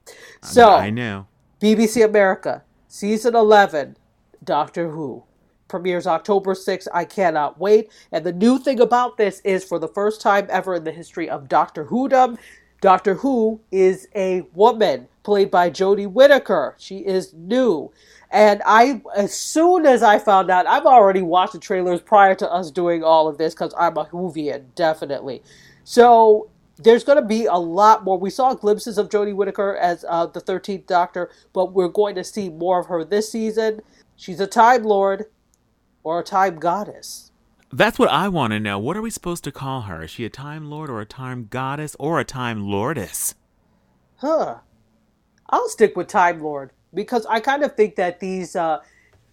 So, 0.42 0.70
I 0.70 0.90
know. 0.90 1.26
BBC 1.60 2.04
America, 2.04 2.62
season 2.88 3.34
11, 3.34 3.96
Doctor 4.42 4.90
Who. 4.90 5.24
Premieres 5.66 6.06
October 6.06 6.54
6th. 6.54 6.86
I 6.92 7.04
cannot 7.04 7.58
wait. 7.58 7.90
And 8.12 8.24
the 8.24 8.32
new 8.32 8.58
thing 8.58 8.80
about 8.80 9.16
this 9.16 9.40
is 9.40 9.64
for 9.64 9.78
the 9.78 9.88
first 9.88 10.20
time 10.20 10.46
ever 10.50 10.74
in 10.74 10.84
the 10.84 10.92
history 10.92 11.28
of 11.28 11.48
Doctor 11.48 11.86
Whodom, 11.86 12.38
Doctor 12.84 13.14
Who 13.14 13.62
is 13.72 14.08
a 14.14 14.42
woman 14.52 15.08
played 15.22 15.50
by 15.50 15.70
Jodie 15.70 16.06
Whittaker. 16.06 16.74
She 16.76 16.98
is 16.98 17.32
new. 17.32 17.90
And 18.30 18.60
I, 18.66 19.00
as 19.16 19.32
soon 19.32 19.86
as 19.86 20.02
I 20.02 20.18
found 20.18 20.50
out, 20.50 20.66
I've 20.66 20.84
already 20.84 21.22
watched 21.22 21.54
the 21.54 21.58
trailers 21.58 22.02
prior 22.02 22.34
to 22.34 22.52
us 22.52 22.70
doing 22.70 23.02
all 23.02 23.26
of 23.26 23.38
this 23.38 23.54
because 23.54 23.72
I'm 23.78 23.96
a 23.96 24.04
Whovian, 24.04 24.66
definitely. 24.74 25.42
So 25.84 26.50
there's 26.76 27.04
going 27.04 27.16
to 27.16 27.26
be 27.26 27.46
a 27.46 27.54
lot 27.54 28.04
more. 28.04 28.18
We 28.18 28.28
saw 28.28 28.52
glimpses 28.52 28.98
of 28.98 29.08
Jodie 29.08 29.34
Whittaker 29.34 29.78
as 29.78 30.04
uh, 30.06 30.26
the 30.26 30.42
13th 30.42 30.86
Doctor, 30.86 31.30
but 31.54 31.72
we're 31.72 31.88
going 31.88 32.14
to 32.16 32.22
see 32.22 32.50
more 32.50 32.80
of 32.80 32.88
her 32.88 33.02
this 33.02 33.32
season. 33.32 33.80
She's 34.14 34.40
a 34.40 34.46
Time 34.46 34.82
Lord 34.82 35.24
or 36.02 36.20
a 36.20 36.22
Time 36.22 36.56
Goddess. 36.56 37.32
That's 37.74 37.98
what 37.98 38.08
I 38.10 38.28
want 38.28 38.52
to 38.52 38.60
know. 38.60 38.78
What 38.78 38.96
are 38.96 39.02
we 39.02 39.10
supposed 39.10 39.42
to 39.44 39.52
call 39.52 39.82
her? 39.82 40.04
Is 40.04 40.10
she 40.12 40.24
a 40.24 40.30
Time 40.30 40.70
Lord 40.70 40.88
or 40.90 41.00
a 41.00 41.06
Time 41.06 41.48
Goddess 41.50 41.96
or 41.98 42.20
a 42.20 42.24
Time 42.24 42.68
Lordess? 42.68 43.34
Huh. 44.18 44.58
I'll 45.50 45.68
stick 45.68 45.96
with 45.96 46.06
Time 46.08 46.40
Lord 46.42 46.70
because 46.94 47.26
I 47.26 47.40
kind 47.40 47.64
of 47.64 47.74
think 47.76 47.96
that 47.96 48.20
these 48.20 48.56
uh, 48.56 48.78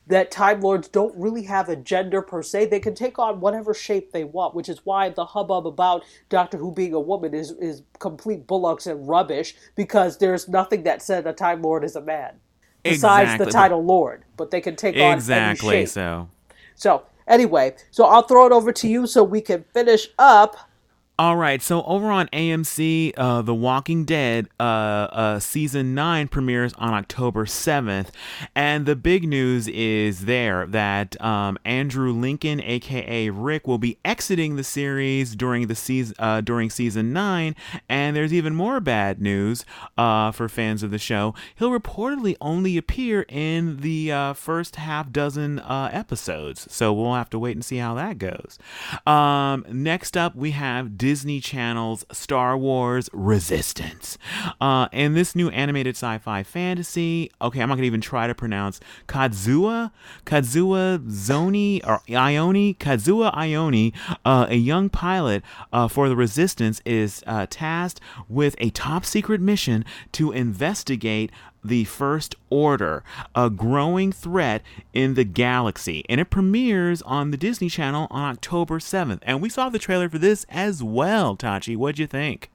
that 0.08 0.32
Time 0.32 0.62
Lords 0.62 0.88
don't 0.88 1.16
really 1.16 1.44
have 1.44 1.70
a 1.70 1.76
gender 1.76 2.22
per 2.24 2.42
se. 2.44 2.66
They 2.68 2.80
can 2.80 2.96
take 2.96 3.20
on 3.20 3.42
whatever 3.42 3.74
shape 3.76 4.12
they 4.12 4.24
want, 4.24 4.56
which 4.56 4.70
is 4.70 4.86
why 4.86 5.10
the 5.10 5.26
hubbub 5.26 5.68
about 5.68 6.04
Doctor 6.30 6.58
Who 6.58 6.72
being 6.74 6.94
a 6.96 7.00
woman 7.00 7.36
is 7.36 7.52
is 7.52 7.84
complete 8.00 8.48
bullocks 8.48 8.88
and 8.88 9.08
rubbish 9.08 9.56
because 9.76 10.18
there's 10.18 10.50
nothing 10.50 10.84
that 10.84 11.04
said 11.04 11.28
a 11.28 11.34
Time 11.34 11.62
Lord 11.62 11.84
is 11.84 11.96
a 11.96 12.02
man 12.02 12.36
besides 12.84 13.34
Exactly. 13.34 13.46
the 13.46 13.52
title 13.52 13.84
Lord, 13.86 14.26
but 14.38 14.52
they 14.52 14.62
can 14.62 14.76
take 14.76 15.00
on 15.00 15.14
Exactly. 15.16 15.78
any 15.78 15.86
shape. 15.86 15.90
So, 15.90 16.30
So 16.76 17.04
anyway, 17.28 17.76
so 17.92 18.06
I'll 18.06 18.24
throw 18.24 18.46
it 18.46 18.52
over 18.52 18.72
to 18.72 18.88
you 18.88 19.08
so 19.08 19.24
we 19.24 19.42
can 19.42 19.66
finish 19.74 20.08
up. 20.18 20.71
All 21.20 21.38
right. 21.38 21.62
So 21.62 21.84
over 21.84 22.10
on 22.10 22.30
AMC, 22.30 23.14
uh, 23.16 23.44
The 23.44 23.54
Walking 23.54 24.06
Dead, 24.06 24.48
uh, 24.60 24.64
uh, 24.64 25.40
season 25.40 25.94
nine 25.94 26.28
premieres 26.28 26.74
on 26.80 26.96
October 26.96 27.46
seventh, 27.46 28.12
and 28.56 28.88
the 28.88 28.96
big 28.96 29.28
news 29.28 29.68
is 29.68 30.26
there 30.26 30.66
that 30.66 31.22
um, 31.22 31.60
Andrew 31.64 32.12
Lincoln, 32.12 32.60
aka 32.62 33.30
Rick, 33.30 33.68
will 33.68 33.78
be 33.78 34.00
exiting 34.04 34.56
the 34.56 34.64
series 34.64 35.36
during 35.36 35.68
the 35.68 35.76
season 35.76 36.16
uh, 36.18 36.42
during 36.42 36.72
season 36.72 37.14
nine, 37.14 37.56
and 37.88 38.16
there's 38.16 38.34
even 38.34 38.56
more 38.56 38.80
bad 38.80 39.22
news 39.22 39.64
uh, 40.00 40.32
for 40.32 40.50
fans 40.50 40.82
of 40.82 40.90
the 40.90 40.98
show. 40.98 41.36
He'll 41.54 41.70
reportedly 41.70 42.36
only 42.42 42.78
appear 42.78 43.28
in 43.30 43.78
the 43.82 44.12
uh, 44.12 44.34
first 44.34 44.78
half 44.78 45.12
dozen 45.12 45.60
episodes, 45.60 46.66
so 46.74 46.92
we'll 46.92 47.14
have 47.14 47.30
to 47.30 47.38
wait 47.38 47.56
and 47.56 47.64
see 47.64 47.78
how 47.78 47.94
that 47.94 48.18
goes. 48.18 48.58
Um, 49.06 49.66
next 49.70 50.18
up, 50.18 50.36
we 50.36 50.52
have 50.52 50.98
Disney 50.98 51.11
Channel's 51.42 52.06
Star 52.12 52.58
Wars 52.58 53.10
Resistance. 53.12 54.18
Uh, 54.60 54.88
and 54.94 55.16
this 55.16 55.36
new 55.36 55.50
animated 55.50 55.96
sci 55.96 56.18
fi 56.20 56.44
fantasy, 56.44 57.30
okay, 57.42 57.62
I'm 57.62 57.70
not 57.70 57.76
going 57.76 57.84
to 57.84 57.88
even 57.88 58.02
try 58.02 58.28
to 58.28 58.34
pronounce 58.34 58.80
Kazuya, 59.08 59.92
Kazuya 60.26 61.00
Zoni, 61.10 61.82
or 61.86 62.02
Ione, 62.10 62.76
Kazuya 62.76 63.36
Ione, 63.36 63.94
uh, 64.24 64.48
a 64.50 64.56
young 64.56 64.90
pilot 64.90 65.44
uh, 65.74 65.88
for 65.88 66.08
the 66.08 66.16
Resistance, 66.16 66.82
is 66.86 67.24
uh, 67.28 67.46
tasked 67.50 68.00
with 68.30 68.56
a 68.60 68.70
top 68.70 69.06
secret 69.06 69.42
mission 69.42 69.84
to 70.14 70.32
investigate 70.32 71.32
the 71.64 71.84
First 71.86 72.36
Order, 72.50 73.04
a 73.36 73.50
growing 73.50 74.12
threat 74.12 74.62
in 74.94 75.14
the 75.14 75.24
galaxy. 75.24 76.04
And 76.10 76.20
it 76.20 76.30
premieres 76.30 77.02
on 77.04 77.32
the 77.32 77.38
Disney 77.38 77.70
Channel 77.70 78.08
on 78.10 78.32
October 78.32 78.80
7th. 78.80 79.20
And 79.24 79.42
we 79.42 79.50
saw 79.50 79.70
the 79.70 79.80
trailer 79.80 80.10
for 80.10 80.18
this 80.18 80.46
as 80.50 80.84
well, 80.84 81.36
Tachi. 81.38 81.78
What'd 81.78 82.00
you 82.00 82.08
think? 82.08 82.50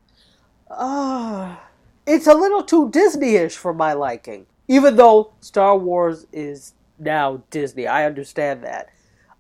Ah, 0.71 1.61
it's 2.07 2.27
a 2.27 2.35
little 2.35 2.63
too 2.63 2.91
Disney-ish 2.91 3.57
for 3.57 3.73
my 3.73 3.93
liking. 3.93 4.47
Even 4.69 4.97
though 4.97 5.33
Star 5.41 5.77
Wars 5.79 6.27
is 6.33 6.75
now 6.99 7.43
Disney, 7.51 7.87
I 7.87 8.05
understand 8.05 8.65
that. 8.65 8.89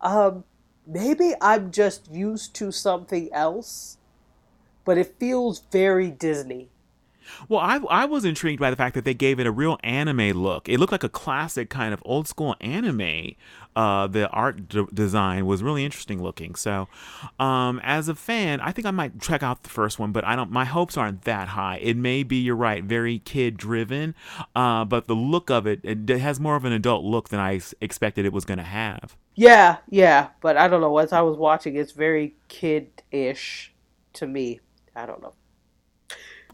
Um, 0.00 0.44
maybe 0.86 1.34
I'm 1.40 1.72
just 1.72 2.10
used 2.12 2.54
to 2.56 2.70
something 2.70 3.28
else, 3.32 3.98
but 4.84 4.98
it 4.98 5.18
feels 5.18 5.62
very 5.72 6.10
Disney. 6.10 6.68
Well, 7.48 7.60
I, 7.60 7.76
I 7.90 8.04
was 8.04 8.24
intrigued 8.24 8.60
by 8.60 8.70
the 8.70 8.76
fact 8.76 8.94
that 8.94 9.04
they 9.04 9.14
gave 9.14 9.38
it 9.40 9.46
a 9.46 9.52
real 9.52 9.78
anime 9.82 10.30
look. 10.32 10.68
It 10.68 10.78
looked 10.78 10.92
like 10.92 11.04
a 11.04 11.08
classic 11.08 11.70
kind 11.70 11.92
of 11.92 12.02
old 12.04 12.28
school 12.28 12.56
anime. 12.60 13.34
Uh, 13.74 14.06
the 14.06 14.26
art 14.30 14.68
d- 14.68 14.86
design 14.94 15.44
was 15.44 15.62
really 15.62 15.84
interesting 15.84 16.22
looking. 16.22 16.54
So, 16.54 16.88
um, 17.38 17.78
as 17.84 18.08
a 18.08 18.14
fan, 18.14 18.60
I 18.60 18.72
think 18.72 18.86
I 18.86 18.90
might 18.90 19.20
check 19.20 19.42
out 19.42 19.64
the 19.64 19.68
first 19.68 19.98
one, 19.98 20.12
but 20.12 20.24
I 20.24 20.34
don't. 20.34 20.50
My 20.50 20.64
hopes 20.64 20.96
aren't 20.96 21.22
that 21.22 21.48
high. 21.48 21.76
It 21.82 21.96
may 21.96 22.22
be, 22.22 22.36
you're 22.36 22.56
right, 22.56 22.82
very 22.82 23.18
kid 23.18 23.58
driven, 23.58 24.14
uh, 24.54 24.86
but 24.86 25.08
the 25.08 25.14
look 25.14 25.50
of 25.50 25.66
it, 25.66 25.80
it 25.82 26.08
has 26.08 26.40
more 26.40 26.56
of 26.56 26.64
an 26.64 26.72
adult 26.72 27.04
look 27.04 27.28
than 27.28 27.38
I 27.38 27.60
expected 27.82 28.24
it 28.24 28.32
was 28.32 28.46
going 28.46 28.58
to 28.58 28.64
have. 28.64 29.14
Yeah, 29.34 29.76
yeah, 29.90 30.28
but 30.40 30.56
I 30.56 30.68
don't 30.68 30.80
know. 30.80 30.96
As 30.96 31.12
I 31.12 31.20
was 31.20 31.36
watching, 31.36 31.76
it's 31.76 31.92
very 31.92 32.34
kid-ish 32.48 33.74
to 34.14 34.26
me. 34.26 34.60
I 34.94 35.04
don't 35.04 35.20
know. 35.20 35.34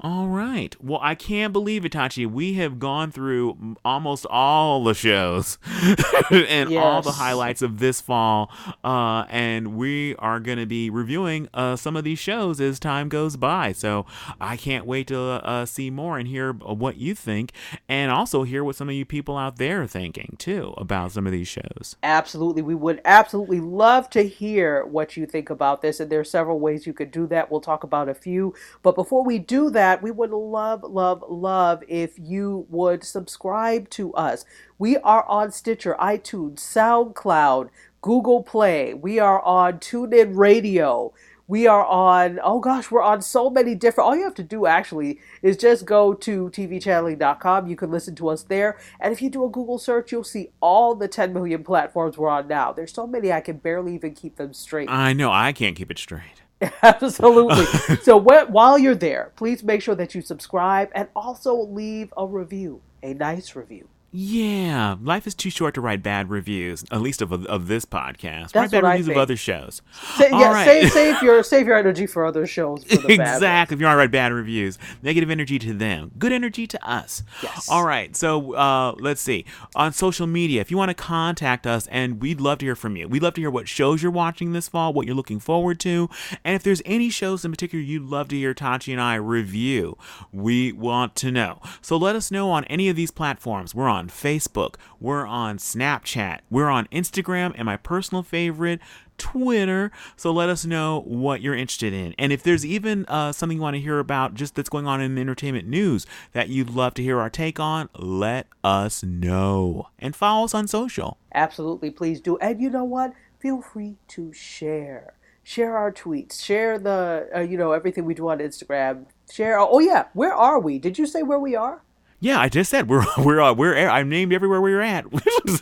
All 0.01 0.27
right. 0.29 0.75
Well, 0.83 0.99
I 1.03 1.15
can't 1.15 1.53
believe 1.53 1.85
it, 1.85 1.93
Tachi. 1.93 2.27
We 2.27 2.55
have 2.55 2.79
gone 2.79 3.13
through 3.13 3.77
almost 3.85 4.27
all 4.31 4.83
the 4.83 4.95
shows 4.95 5.59
and 6.31 6.75
all 6.77 7.03
the 7.03 7.13
highlights 7.13 7.61
of 7.61 7.79
this 7.79 8.01
fall, 8.01 8.51
uh, 8.83 9.27
and 9.29 9.77
we 9.77 10.17
are 10.17 10.41
going 10.41 10.59
to 10.59 10.67
be 10.67 10.89
reviewing 10.89 11.49
uh, 11.53 11.77
some 11.77 11.97
of 11.97 12.05
these 12.05 12.19
shows 12.19 12.61
as 12.61 12.81
time 12.81 13.09
goes 13.11 13.37
by. 13.37 13.73
So 13.73 14.07
I 14.41 14.57
can't 14.57 14.87
wait 14.87 15.09
to 15.09 15.21
uh, 15.21 15.67
see 15.67 15.91
more 15.91 16.19
and 16.19 16.27
hear 16.27 16.53
what 16.53 16.97
you 16.97 17.15
think, 17.15 17.53
and 17.89 18.11
also 18.11 18.45
hear 18.45 18.65
what 18.65 18.77
some 18.77 18.89
of 18.89 18.95
you 18.95 19.05
people 19.05 19.37
out 19.37 19.57
there 19.57 19.83
are 19.83 19.87
thinking 19.87 20.37
too 20.39 20.73
about 20.79 21.13
some 21.13 21.27
of 21.27 21.33
these 21.33 21.49
shows. 21.49 21.97
Absolutely. 22.03 22.63
We 22.63 22.75
would 22.75 23.03
absolutely 23.05 23.61
love 23.61 24.09
to 24.11 24.23
hear 24.23 24.87
what 24.87 25.17
you 25.19 25.27
think 25.27 25.51
about 25.51 25.83
this. 25.83 26.01
And 26.01 26.11
there 26.11 26.21
are 26.21 26.25
several 26.25 26.59
ways 26.59 26.87
you 26.87 26.95
could 26.95 27.11
do 27.11 27.27
that. 27.27 27.51
We'll 27.51 27.61
talk 27.61 27.85
about 27.85 28.09
a 28.09 28.15
few. 28.15 28.55
But 28.83 28.95
before 28.95 29.23
we 29.23 29.39
do 29.39 29.69
that, 29.71 29.82
we 30.03 30.11
would 30.11 30.31
love, 30.31 30.83
love, 30.85 31.25
love 31.29 31.83
if 31.89 32.19
you 32.19 32.67
would 32.69 33.05
subscribe 33.05 33.91
to 33.91 34.13
us. 34.15 34.45
We 34.79 34.97
are 34.99 35.25
on 35.29 35.51
Stitcher, 35.51 35.97
iTunes, 36.01 36.57
SoundCloud, 36.57 37.69
Google 38.01 38.43
Play. 38.43 38.95
We 38.95 39.19
are 39.19 39.41
on 39.43 39.79
TuneIn 39.79 40.37
Radio. 40.37 41.13
We 41.49 41.67
are 41.67 41.85
on, 41.85 42.39
oh 42.43 42.61
gosh, 42.61 42.91
we're 42.91 43.03
on 43.03 43.21
so 43.21 43.51
many 43.51 43.75
different. 43.75 44.07
All 44.07 44.17
you 44.17 44.25
have 44.25 44.35
to 44.37 44.43
do 44.43 44.67
actually 44.67 45.19
is 45.43 45.57
just 45.57 45.85
go 45.85 46.15
to 46.15 46.49
tvchanneling.com. 46.51 47.67
You 47.67 47.77
can 47.77 47.91
listen 47.91 48.15
to 48.15 48.29
us 48.29 48.45
there. 48.45 48.79
And 49.01 49.13
if 49.13 49.21
you 49.21 49.29
do 49.29 49.45
a 49.45 49.51
Google 49.51 49.79
search, 49.79 50.13
you'll 50.13 50.25
see 50.25 50.51
all 50.61 50.95
the 50.95 51.09
10 51.09 51.33
million 51.33 51.65
platforms 51.65 52.17
we're 52.17 52.29
on 52.29 52.49
now. 52.49 52.73
There's 52.73 52.93
so 52.93 53.07
many, 53.07 53.33
I 53.33 53.41
can 53.41 53.59
barely 53.59 53.95
even 53.95 54.15
keep 54.15 54.37
them 54.37 54.55
straight. 54.55 54.89
I 54.89 55.13
know 55.13 55.31
I 55.31 55.53
can't 55.53 55.77
keep 55.77 55.91
it 55.91 55.99
straight. 55.99 56.42
Absolutely. 56.83 57.67
so 58.03 58.21
wh- 58.21 58.51
while 58.51 58.79
you're 58.79 58.95
there, 58.95 59.33
please 59.37 59.63
make 59.63 59.83
sure 59.83 59.95
that 59.95 60.15
you 60.15 60.23
subscribe 60.23 60.91
and 60.95 61.09
also 61.17 61.55
leave 61.55 62.13
a 62.17 62.27
review, 62.27 62.83
a 63.03 63.15
nice 63.15 63.57
review. 63.57 63.89
Yeah, 64.15 64.97
life 65.03 65.27
is 65.27 65.35
too 65.35 65.49
short 65.49 65.73
to 65.75 65.81
write 65.81 66.03
bad 66.03 66.29
reviews, 66.29 66.85
at 66.91 67.01
least 67.01 67.23
of 67.23 67.33
of 67.33 67.67
this 67.67 67.87
podcast. 67.87 68.53
That's 68.53 68.71
write 68.71 68.83
bad 68.83 68.85
reviews 68.85 69.09
of 69.09 69.17
other 69.17 69.37
shows. 69.37 69.81
Yeah, 70.21 70.53
right. 70.53 70.67
save, 70.67 70.93
save 70.93 71.23
your 71.23 71.43
save 71.43 71.67
your 71.67 71.79
energy 71.79 72.07
for 72.07 72.27
other 72.27 72.47
shows. 72.47 72.85
For 72.85 72.97
the 72.97 73.09
bad 73.17 73.37
exactly. 73.37 73.75
If 73.75 73.81
you 73.81 73.87
want 73.87 73.95
to 73.95 73.99
write 73.99 74.11
bad 74.11 74.33
reviews, 74.33 74.79
negative 75.03 75.31
energy 75.31 75.59
to 75.61 75.73
them, 75.73 76.11
good 76.19 76.31
energy 76.31 76.67
to 76.67 76.87
us. 76.87 77.23
Yes. 77.43 77.71
All 77.71 77.87
right. 77.87 78.15
So 78.15 78.55
uh, 78.55 78.95
let's 78.99 79.23
see. 79.23 79.47
On 79.77 79.95
social 79.95 80.27
media, 80.27 80.61
if 80.61 80.71
you 80.71 80.77
want 80.77 80.91
to 80.91 80.95
contact 80.95 81.67
us, 81.67 81.87
and 81.87 82.21
we'd 82.21 82.41
love 82.41 82.59
to 82.59 82.67
hear 82.67 82.77
from 82.77 82.97
you. 82.97 83.09
We'd 83.09 83.23
love 83.23 83.33
to 83.35 83.41
hear 83.41 83.51
what 83.51 83.67
shows 83.67 84.03
you're 84.03 84.13
watching 84.13 84.53
this 84.53 84.69
fall, 84.69 84.93
what 84.93 85.07
you're 85.07 85.17
looking 85.17 85.41
forward 85.41 85.81
to, 85.81 86.11
and 86.45 86.55
if 86.55 86.63
there's 86.63 86.83
any 86.85 87.09
shows 87.09 87.47
in 87.47 87.51
particular 87.51 87.83
you'd 87.83 88.03
love 88.03 88.29
to 88.29 88.37
hear 88.37 88.53
Tachi 88.53 88.93
and 88.93 89.01
I 89.01 89.15
review, 89.15 89.97
we 90.33 90.71
want 90.71 91.17
to 91.17 91.31
know. 91.31 91.63
So 91.81 91.97
let 91.97 92.15
us 92.15 92.31
know 92.31 92.51
on 92.51 92.65
any 92.67 92.91
of 92.91 92.97
these 92.97 93.11
platforms. 93.11 93.75
We're 93.75 93.89
on 93.89 94.02
on 94.03 94.09
Facebook. 94.09 94.75
We're 94.99 95.27
on 95.27 95.59
Snapchat. 95.59 96.41
We're 96.51 96.69
on 96.69 96.87
Instagram 96.87 97.53
and 97.55 97.67
my 97.67 97.77
personal 97.77 98.25
favorite, 98.25 98.81
Twitter. 99.17 99.93
So 100.17 100.33
let 100.33 100.49
us 100.49 100.67
know 100.67 101.03
what 101.07 101.41
you're 101.41 101.55
interested 101.55 101.93
in. 101.93 102.15
And 102.19 102.33
if 102.33 102.43
there's 102.43 102.67
even 102.67 103.05
uh, 103.07 103.31
something 103.31 103.59
you 103.59 103.63
want 103.63 103.77
to 103.77 103.81
hear 103.81 104.01
about 104.01 104.35
just 104.35 104.57
that's 104.57 104.69
going 104.69 104.89
on 104.89 105.01
in 105.01 105.17
entertainment 105.17 105.69
news 105.69 106.05
that 106.33 106.49
you'd 106.49 106.71
love 106.71 106.95
to 106.95 107.03
hear 107.03 107.21
our 107.21 107.31
take 107.31 107.61
on, 107.61 107.89
let 107.97 108.49
us 108.65 109.05
know. 109.05 109.89
And 110.01 110.17
follow 110.17 110.47
us 110.47 110.55
on 110.55 110.67
social. 110.67 111.19
Absolutely, 111.33 111.91
please 111.91 112.21
do. 112.21 112.37
And 112.39 112.61
you 112.61 112.71
know 112.71 112.85
what? 112.85 113.13
Feel 113.39 113.63
free 113.63 113.99
to 114.09 114.33
share. 114.33 115.15
Share 115.45 115.77
our 115.77 115.93
tweets. 115.93 116.43
Share 116.43 116.79
the, 116.79 117.29
uh, 117.35 117.41
you 117.41 117.57
know, 117.57 117.71
everything 117.71 118.05
we 118.05 118.15
do 118.15 118.29
on 118.29 118.39
Instagram. 118.39 119.07
Share. 119.31 119.59
Oh, 119.59 119.79
yeah. 119.79 120.07
Where 120.13 120.35
are 120.35 120.59
we? 120.59 120.81
Did 120.81 120.99
you 120.99 121.07
say 121.07 121.23
where 121.23 121.39
we 121.39 121.55
are? 121.55 121.83
Yeah, 122.23 122.39
I 122.39 122.49
just 122.49 122.71
said 122.71 122.89
we're 122.89 123.05
we're 123.19 123.41
uh, 123.41 123.53
we're 123.53 123.77
I'm 123.77 124.09
named 124.09 124.33
everywhere 124.33 124.61
we're 124.61 124.81
at. 124.81 125.05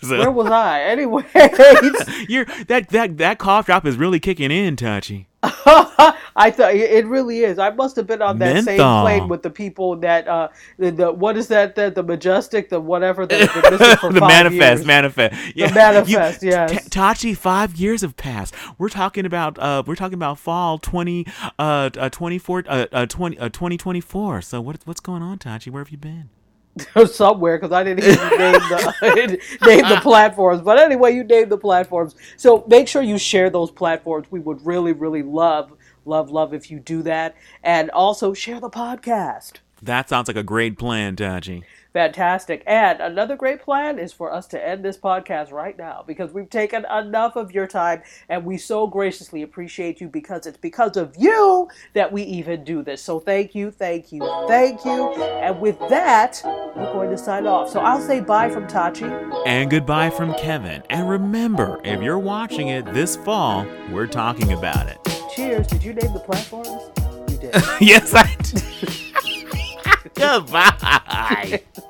so, 0.03 0.19
Where 0.19 0.31
was 0.31 0.49
I? 0.49 0.83
Anyway, 0.83 1.25
you're 2.29 2.45
that 2.69 2.89
that 2.91 3.17
that 3.17 3.39
cough 3.39 3.65
drop 3.65 3.87
is 3.87 3.97
really 3.97 4.21
kicking 4.21 4.51
in, 4.51 4.77
Tachi. 4.77 5.25
I 5.43 6.51
thought 6.51 6.75
it 6.75 7.07
really 7.07 7.45
is. 7.45 7.59
I 7.59 7.71
must 7.71 7.97
have 7.97 8.07
been 8.07 8.21
on 8.21 8.39
that 8.41 8.53
Menthol. 8.57 8.77
same 8.77 9.03
plane 9.03 9.29
with 9.29 9.43
the 9.43 9.49
people 9.49 9.97
that 9.97 10.29
uh 10.29 10.49
the, 10.77 10.91
the 10.91 11.11
what 11.11 11.39
is 11.39 11.49
that 11.49 11.77
the, 11.77 11.91
the 11.91 12.03
majestic 12.03 12.69
the 12.69 12.79
whatever 12.79 13.25
that 13.27 13.49
for 13.99 14.13
the 14.13 14.21
five 14.21 14.29
manifest, 14.29 14.81
years. 14.81 14.87
manifest, 14.87 15.55
The 15.57 15.73
manifest, 15.75 16.43
yes. 16.43 16.71
T- 16.71 16.91
Tachi, 16.91 17.35
five 17.35 17.77
years 17.77 18.03
have 18.03 18.19
passed. 18.19 18.55
We're 18.77 18.91
talking 18.91 19.25
about 19.25 19.59
uh, 19.59 19.83
we're 19.87 19.97
talking 19.97 20.15
about 20.15 20.39
fall 20.39 20.77
twenty 20.77 21.27
uh, 21.59 21.89
uh 21.97 22.11
24, 22.11 22.65
uh, 22.69 22.87
uh, 22.93 23.07
20, 23.07 23.39
uh 23.39 23.49
2024. 23.49 24.43
So 24.43 24.61
what 24.61 24.77
what's 24.85 25.01
going 25.01 25.23
on, 25.23 25.39
Tachi? 25.39 25.71
Where 25.71 25.83
have 25.83 25.91
you 25.91 25.97
been? 25.99 26.29
somewhere 27.07 27.59
because 27.59 27.73
I 27.73 27.85
didn't 27.85 28.05
even 28.05 28.39
name 28.39 28.53
the 28.53 29.39
name 29.67 29.89
the 29.89 29.99
platforms. 30.03 30.63
But 30.63 30.79
anyway, 30.79 31.15
you 31.15 31.25
name 31.25 31.49
the 31.49 31.59
platforms. 31.59 32.15
So 32.37 32.65
make 32.69 32.89
sure 32.89 33.03
you 33.03 33.19
share 33.19 33.51
those 33.51 33.71
platforms. 33.71 34.27
We 34.31 34.41
would 34.41 34.65
really, 34.65 34.93
really 34.93 35.23
love, 35.23 35.73
love, 36.05 36.31
love 36.31 36.55
if 36.55 36.71
you 36.71 36.79
do 36.79 37.03
that, 37.03 37.35
and 37.63 37.91
also 37.91 38.33
share 38.33 38.61
the 38.61 38.71
podcast. 38.71 39.55
That 39.83 40.09
sounds 40.09 40.29
like 40.29 40.37
a 40.37 40.43
great 40.43 40.79
plan, 40.79 41.17
Tachi. 41.17 41.63
Fantastic. 41.93 42.63
And 42.67 43.01
another 43.01 43.35
great 43.35 43.61
plan 43.61 43.99
is 43.99 44.13
for 44.13 44.33
us 44.33 44.47
to 44.49 44.69
end 44.69 44.85
this 44.85 44.97
podcast 44.97 45.51
right 45.51 45.77
now 45.77 46.05
because 46.07 46.33
we've 46.33 46.49
taken 46.49 46.85
enough 46.87 47.35
of 47.35 47.53
your 47.53 47.67
time 47.67 48.03
and 48.29 48.45
we 48.45 48.59
so 48.59 48.87
graciously 48.87 49.43
appreciate 49.43 50.01
you 50.01 50.09
because 50.09 50.47
it's 50.47 50.57
because 50.57 50.97
of 50.97 51.17
you 51.19 51.69
that 51.95 52.13
we 52.13 52.23
even 52.23 52.63
do 52.63 52.83
this. 52.83 53.03
So 53.03 53.19
thank 53.19 53.57
you, 53.57 53.73
thank 53.73 54.13
you, 54.13 54.21
thank 54.47 54.85
you. 54.85 55.13
And 55.15 55.61
with 55.61 55.79
that, 55.89 56.41
we're 56.45 56.93
going 56.93 57.11
to 57.11 57.19
sign 57.19 57.47
off. 57.47 57.71
So 57.71 57.81
I'll 57.81 58.01
say 58.01 58.21
bye 58.21 58.49
from 58.51 58.69
Tachi. 58.69 59.11
And 59.47 59.69
goodbye 59.69 60.11
from 60.11 60.35
Kevin. 60.35 60.85
And 60.91 61.09
remember, 61.09 61.81
if 61.83 62.01
you're 62.01 62.19
watching 62.19 62.69
it 62.69 62.85
this 62.95 63.17
fall, 63.17 63.67
we're 63.91 64.07
talking 64.07 64.53
about 64.53 64.87
it. 64.87 64.99
Cheers. 65.35 65.67
Did 65.67 65.83
you 65.83 65.95
name 65.95 66.13
the 66.13 66.21
platforms? 66.21 66.69
You 67.33 67.39
did. 67.39 67.55
yes, 67.81 68.15
I 68.15 68.37
did. 68.43 69.07
goodbye. 70.15 71.63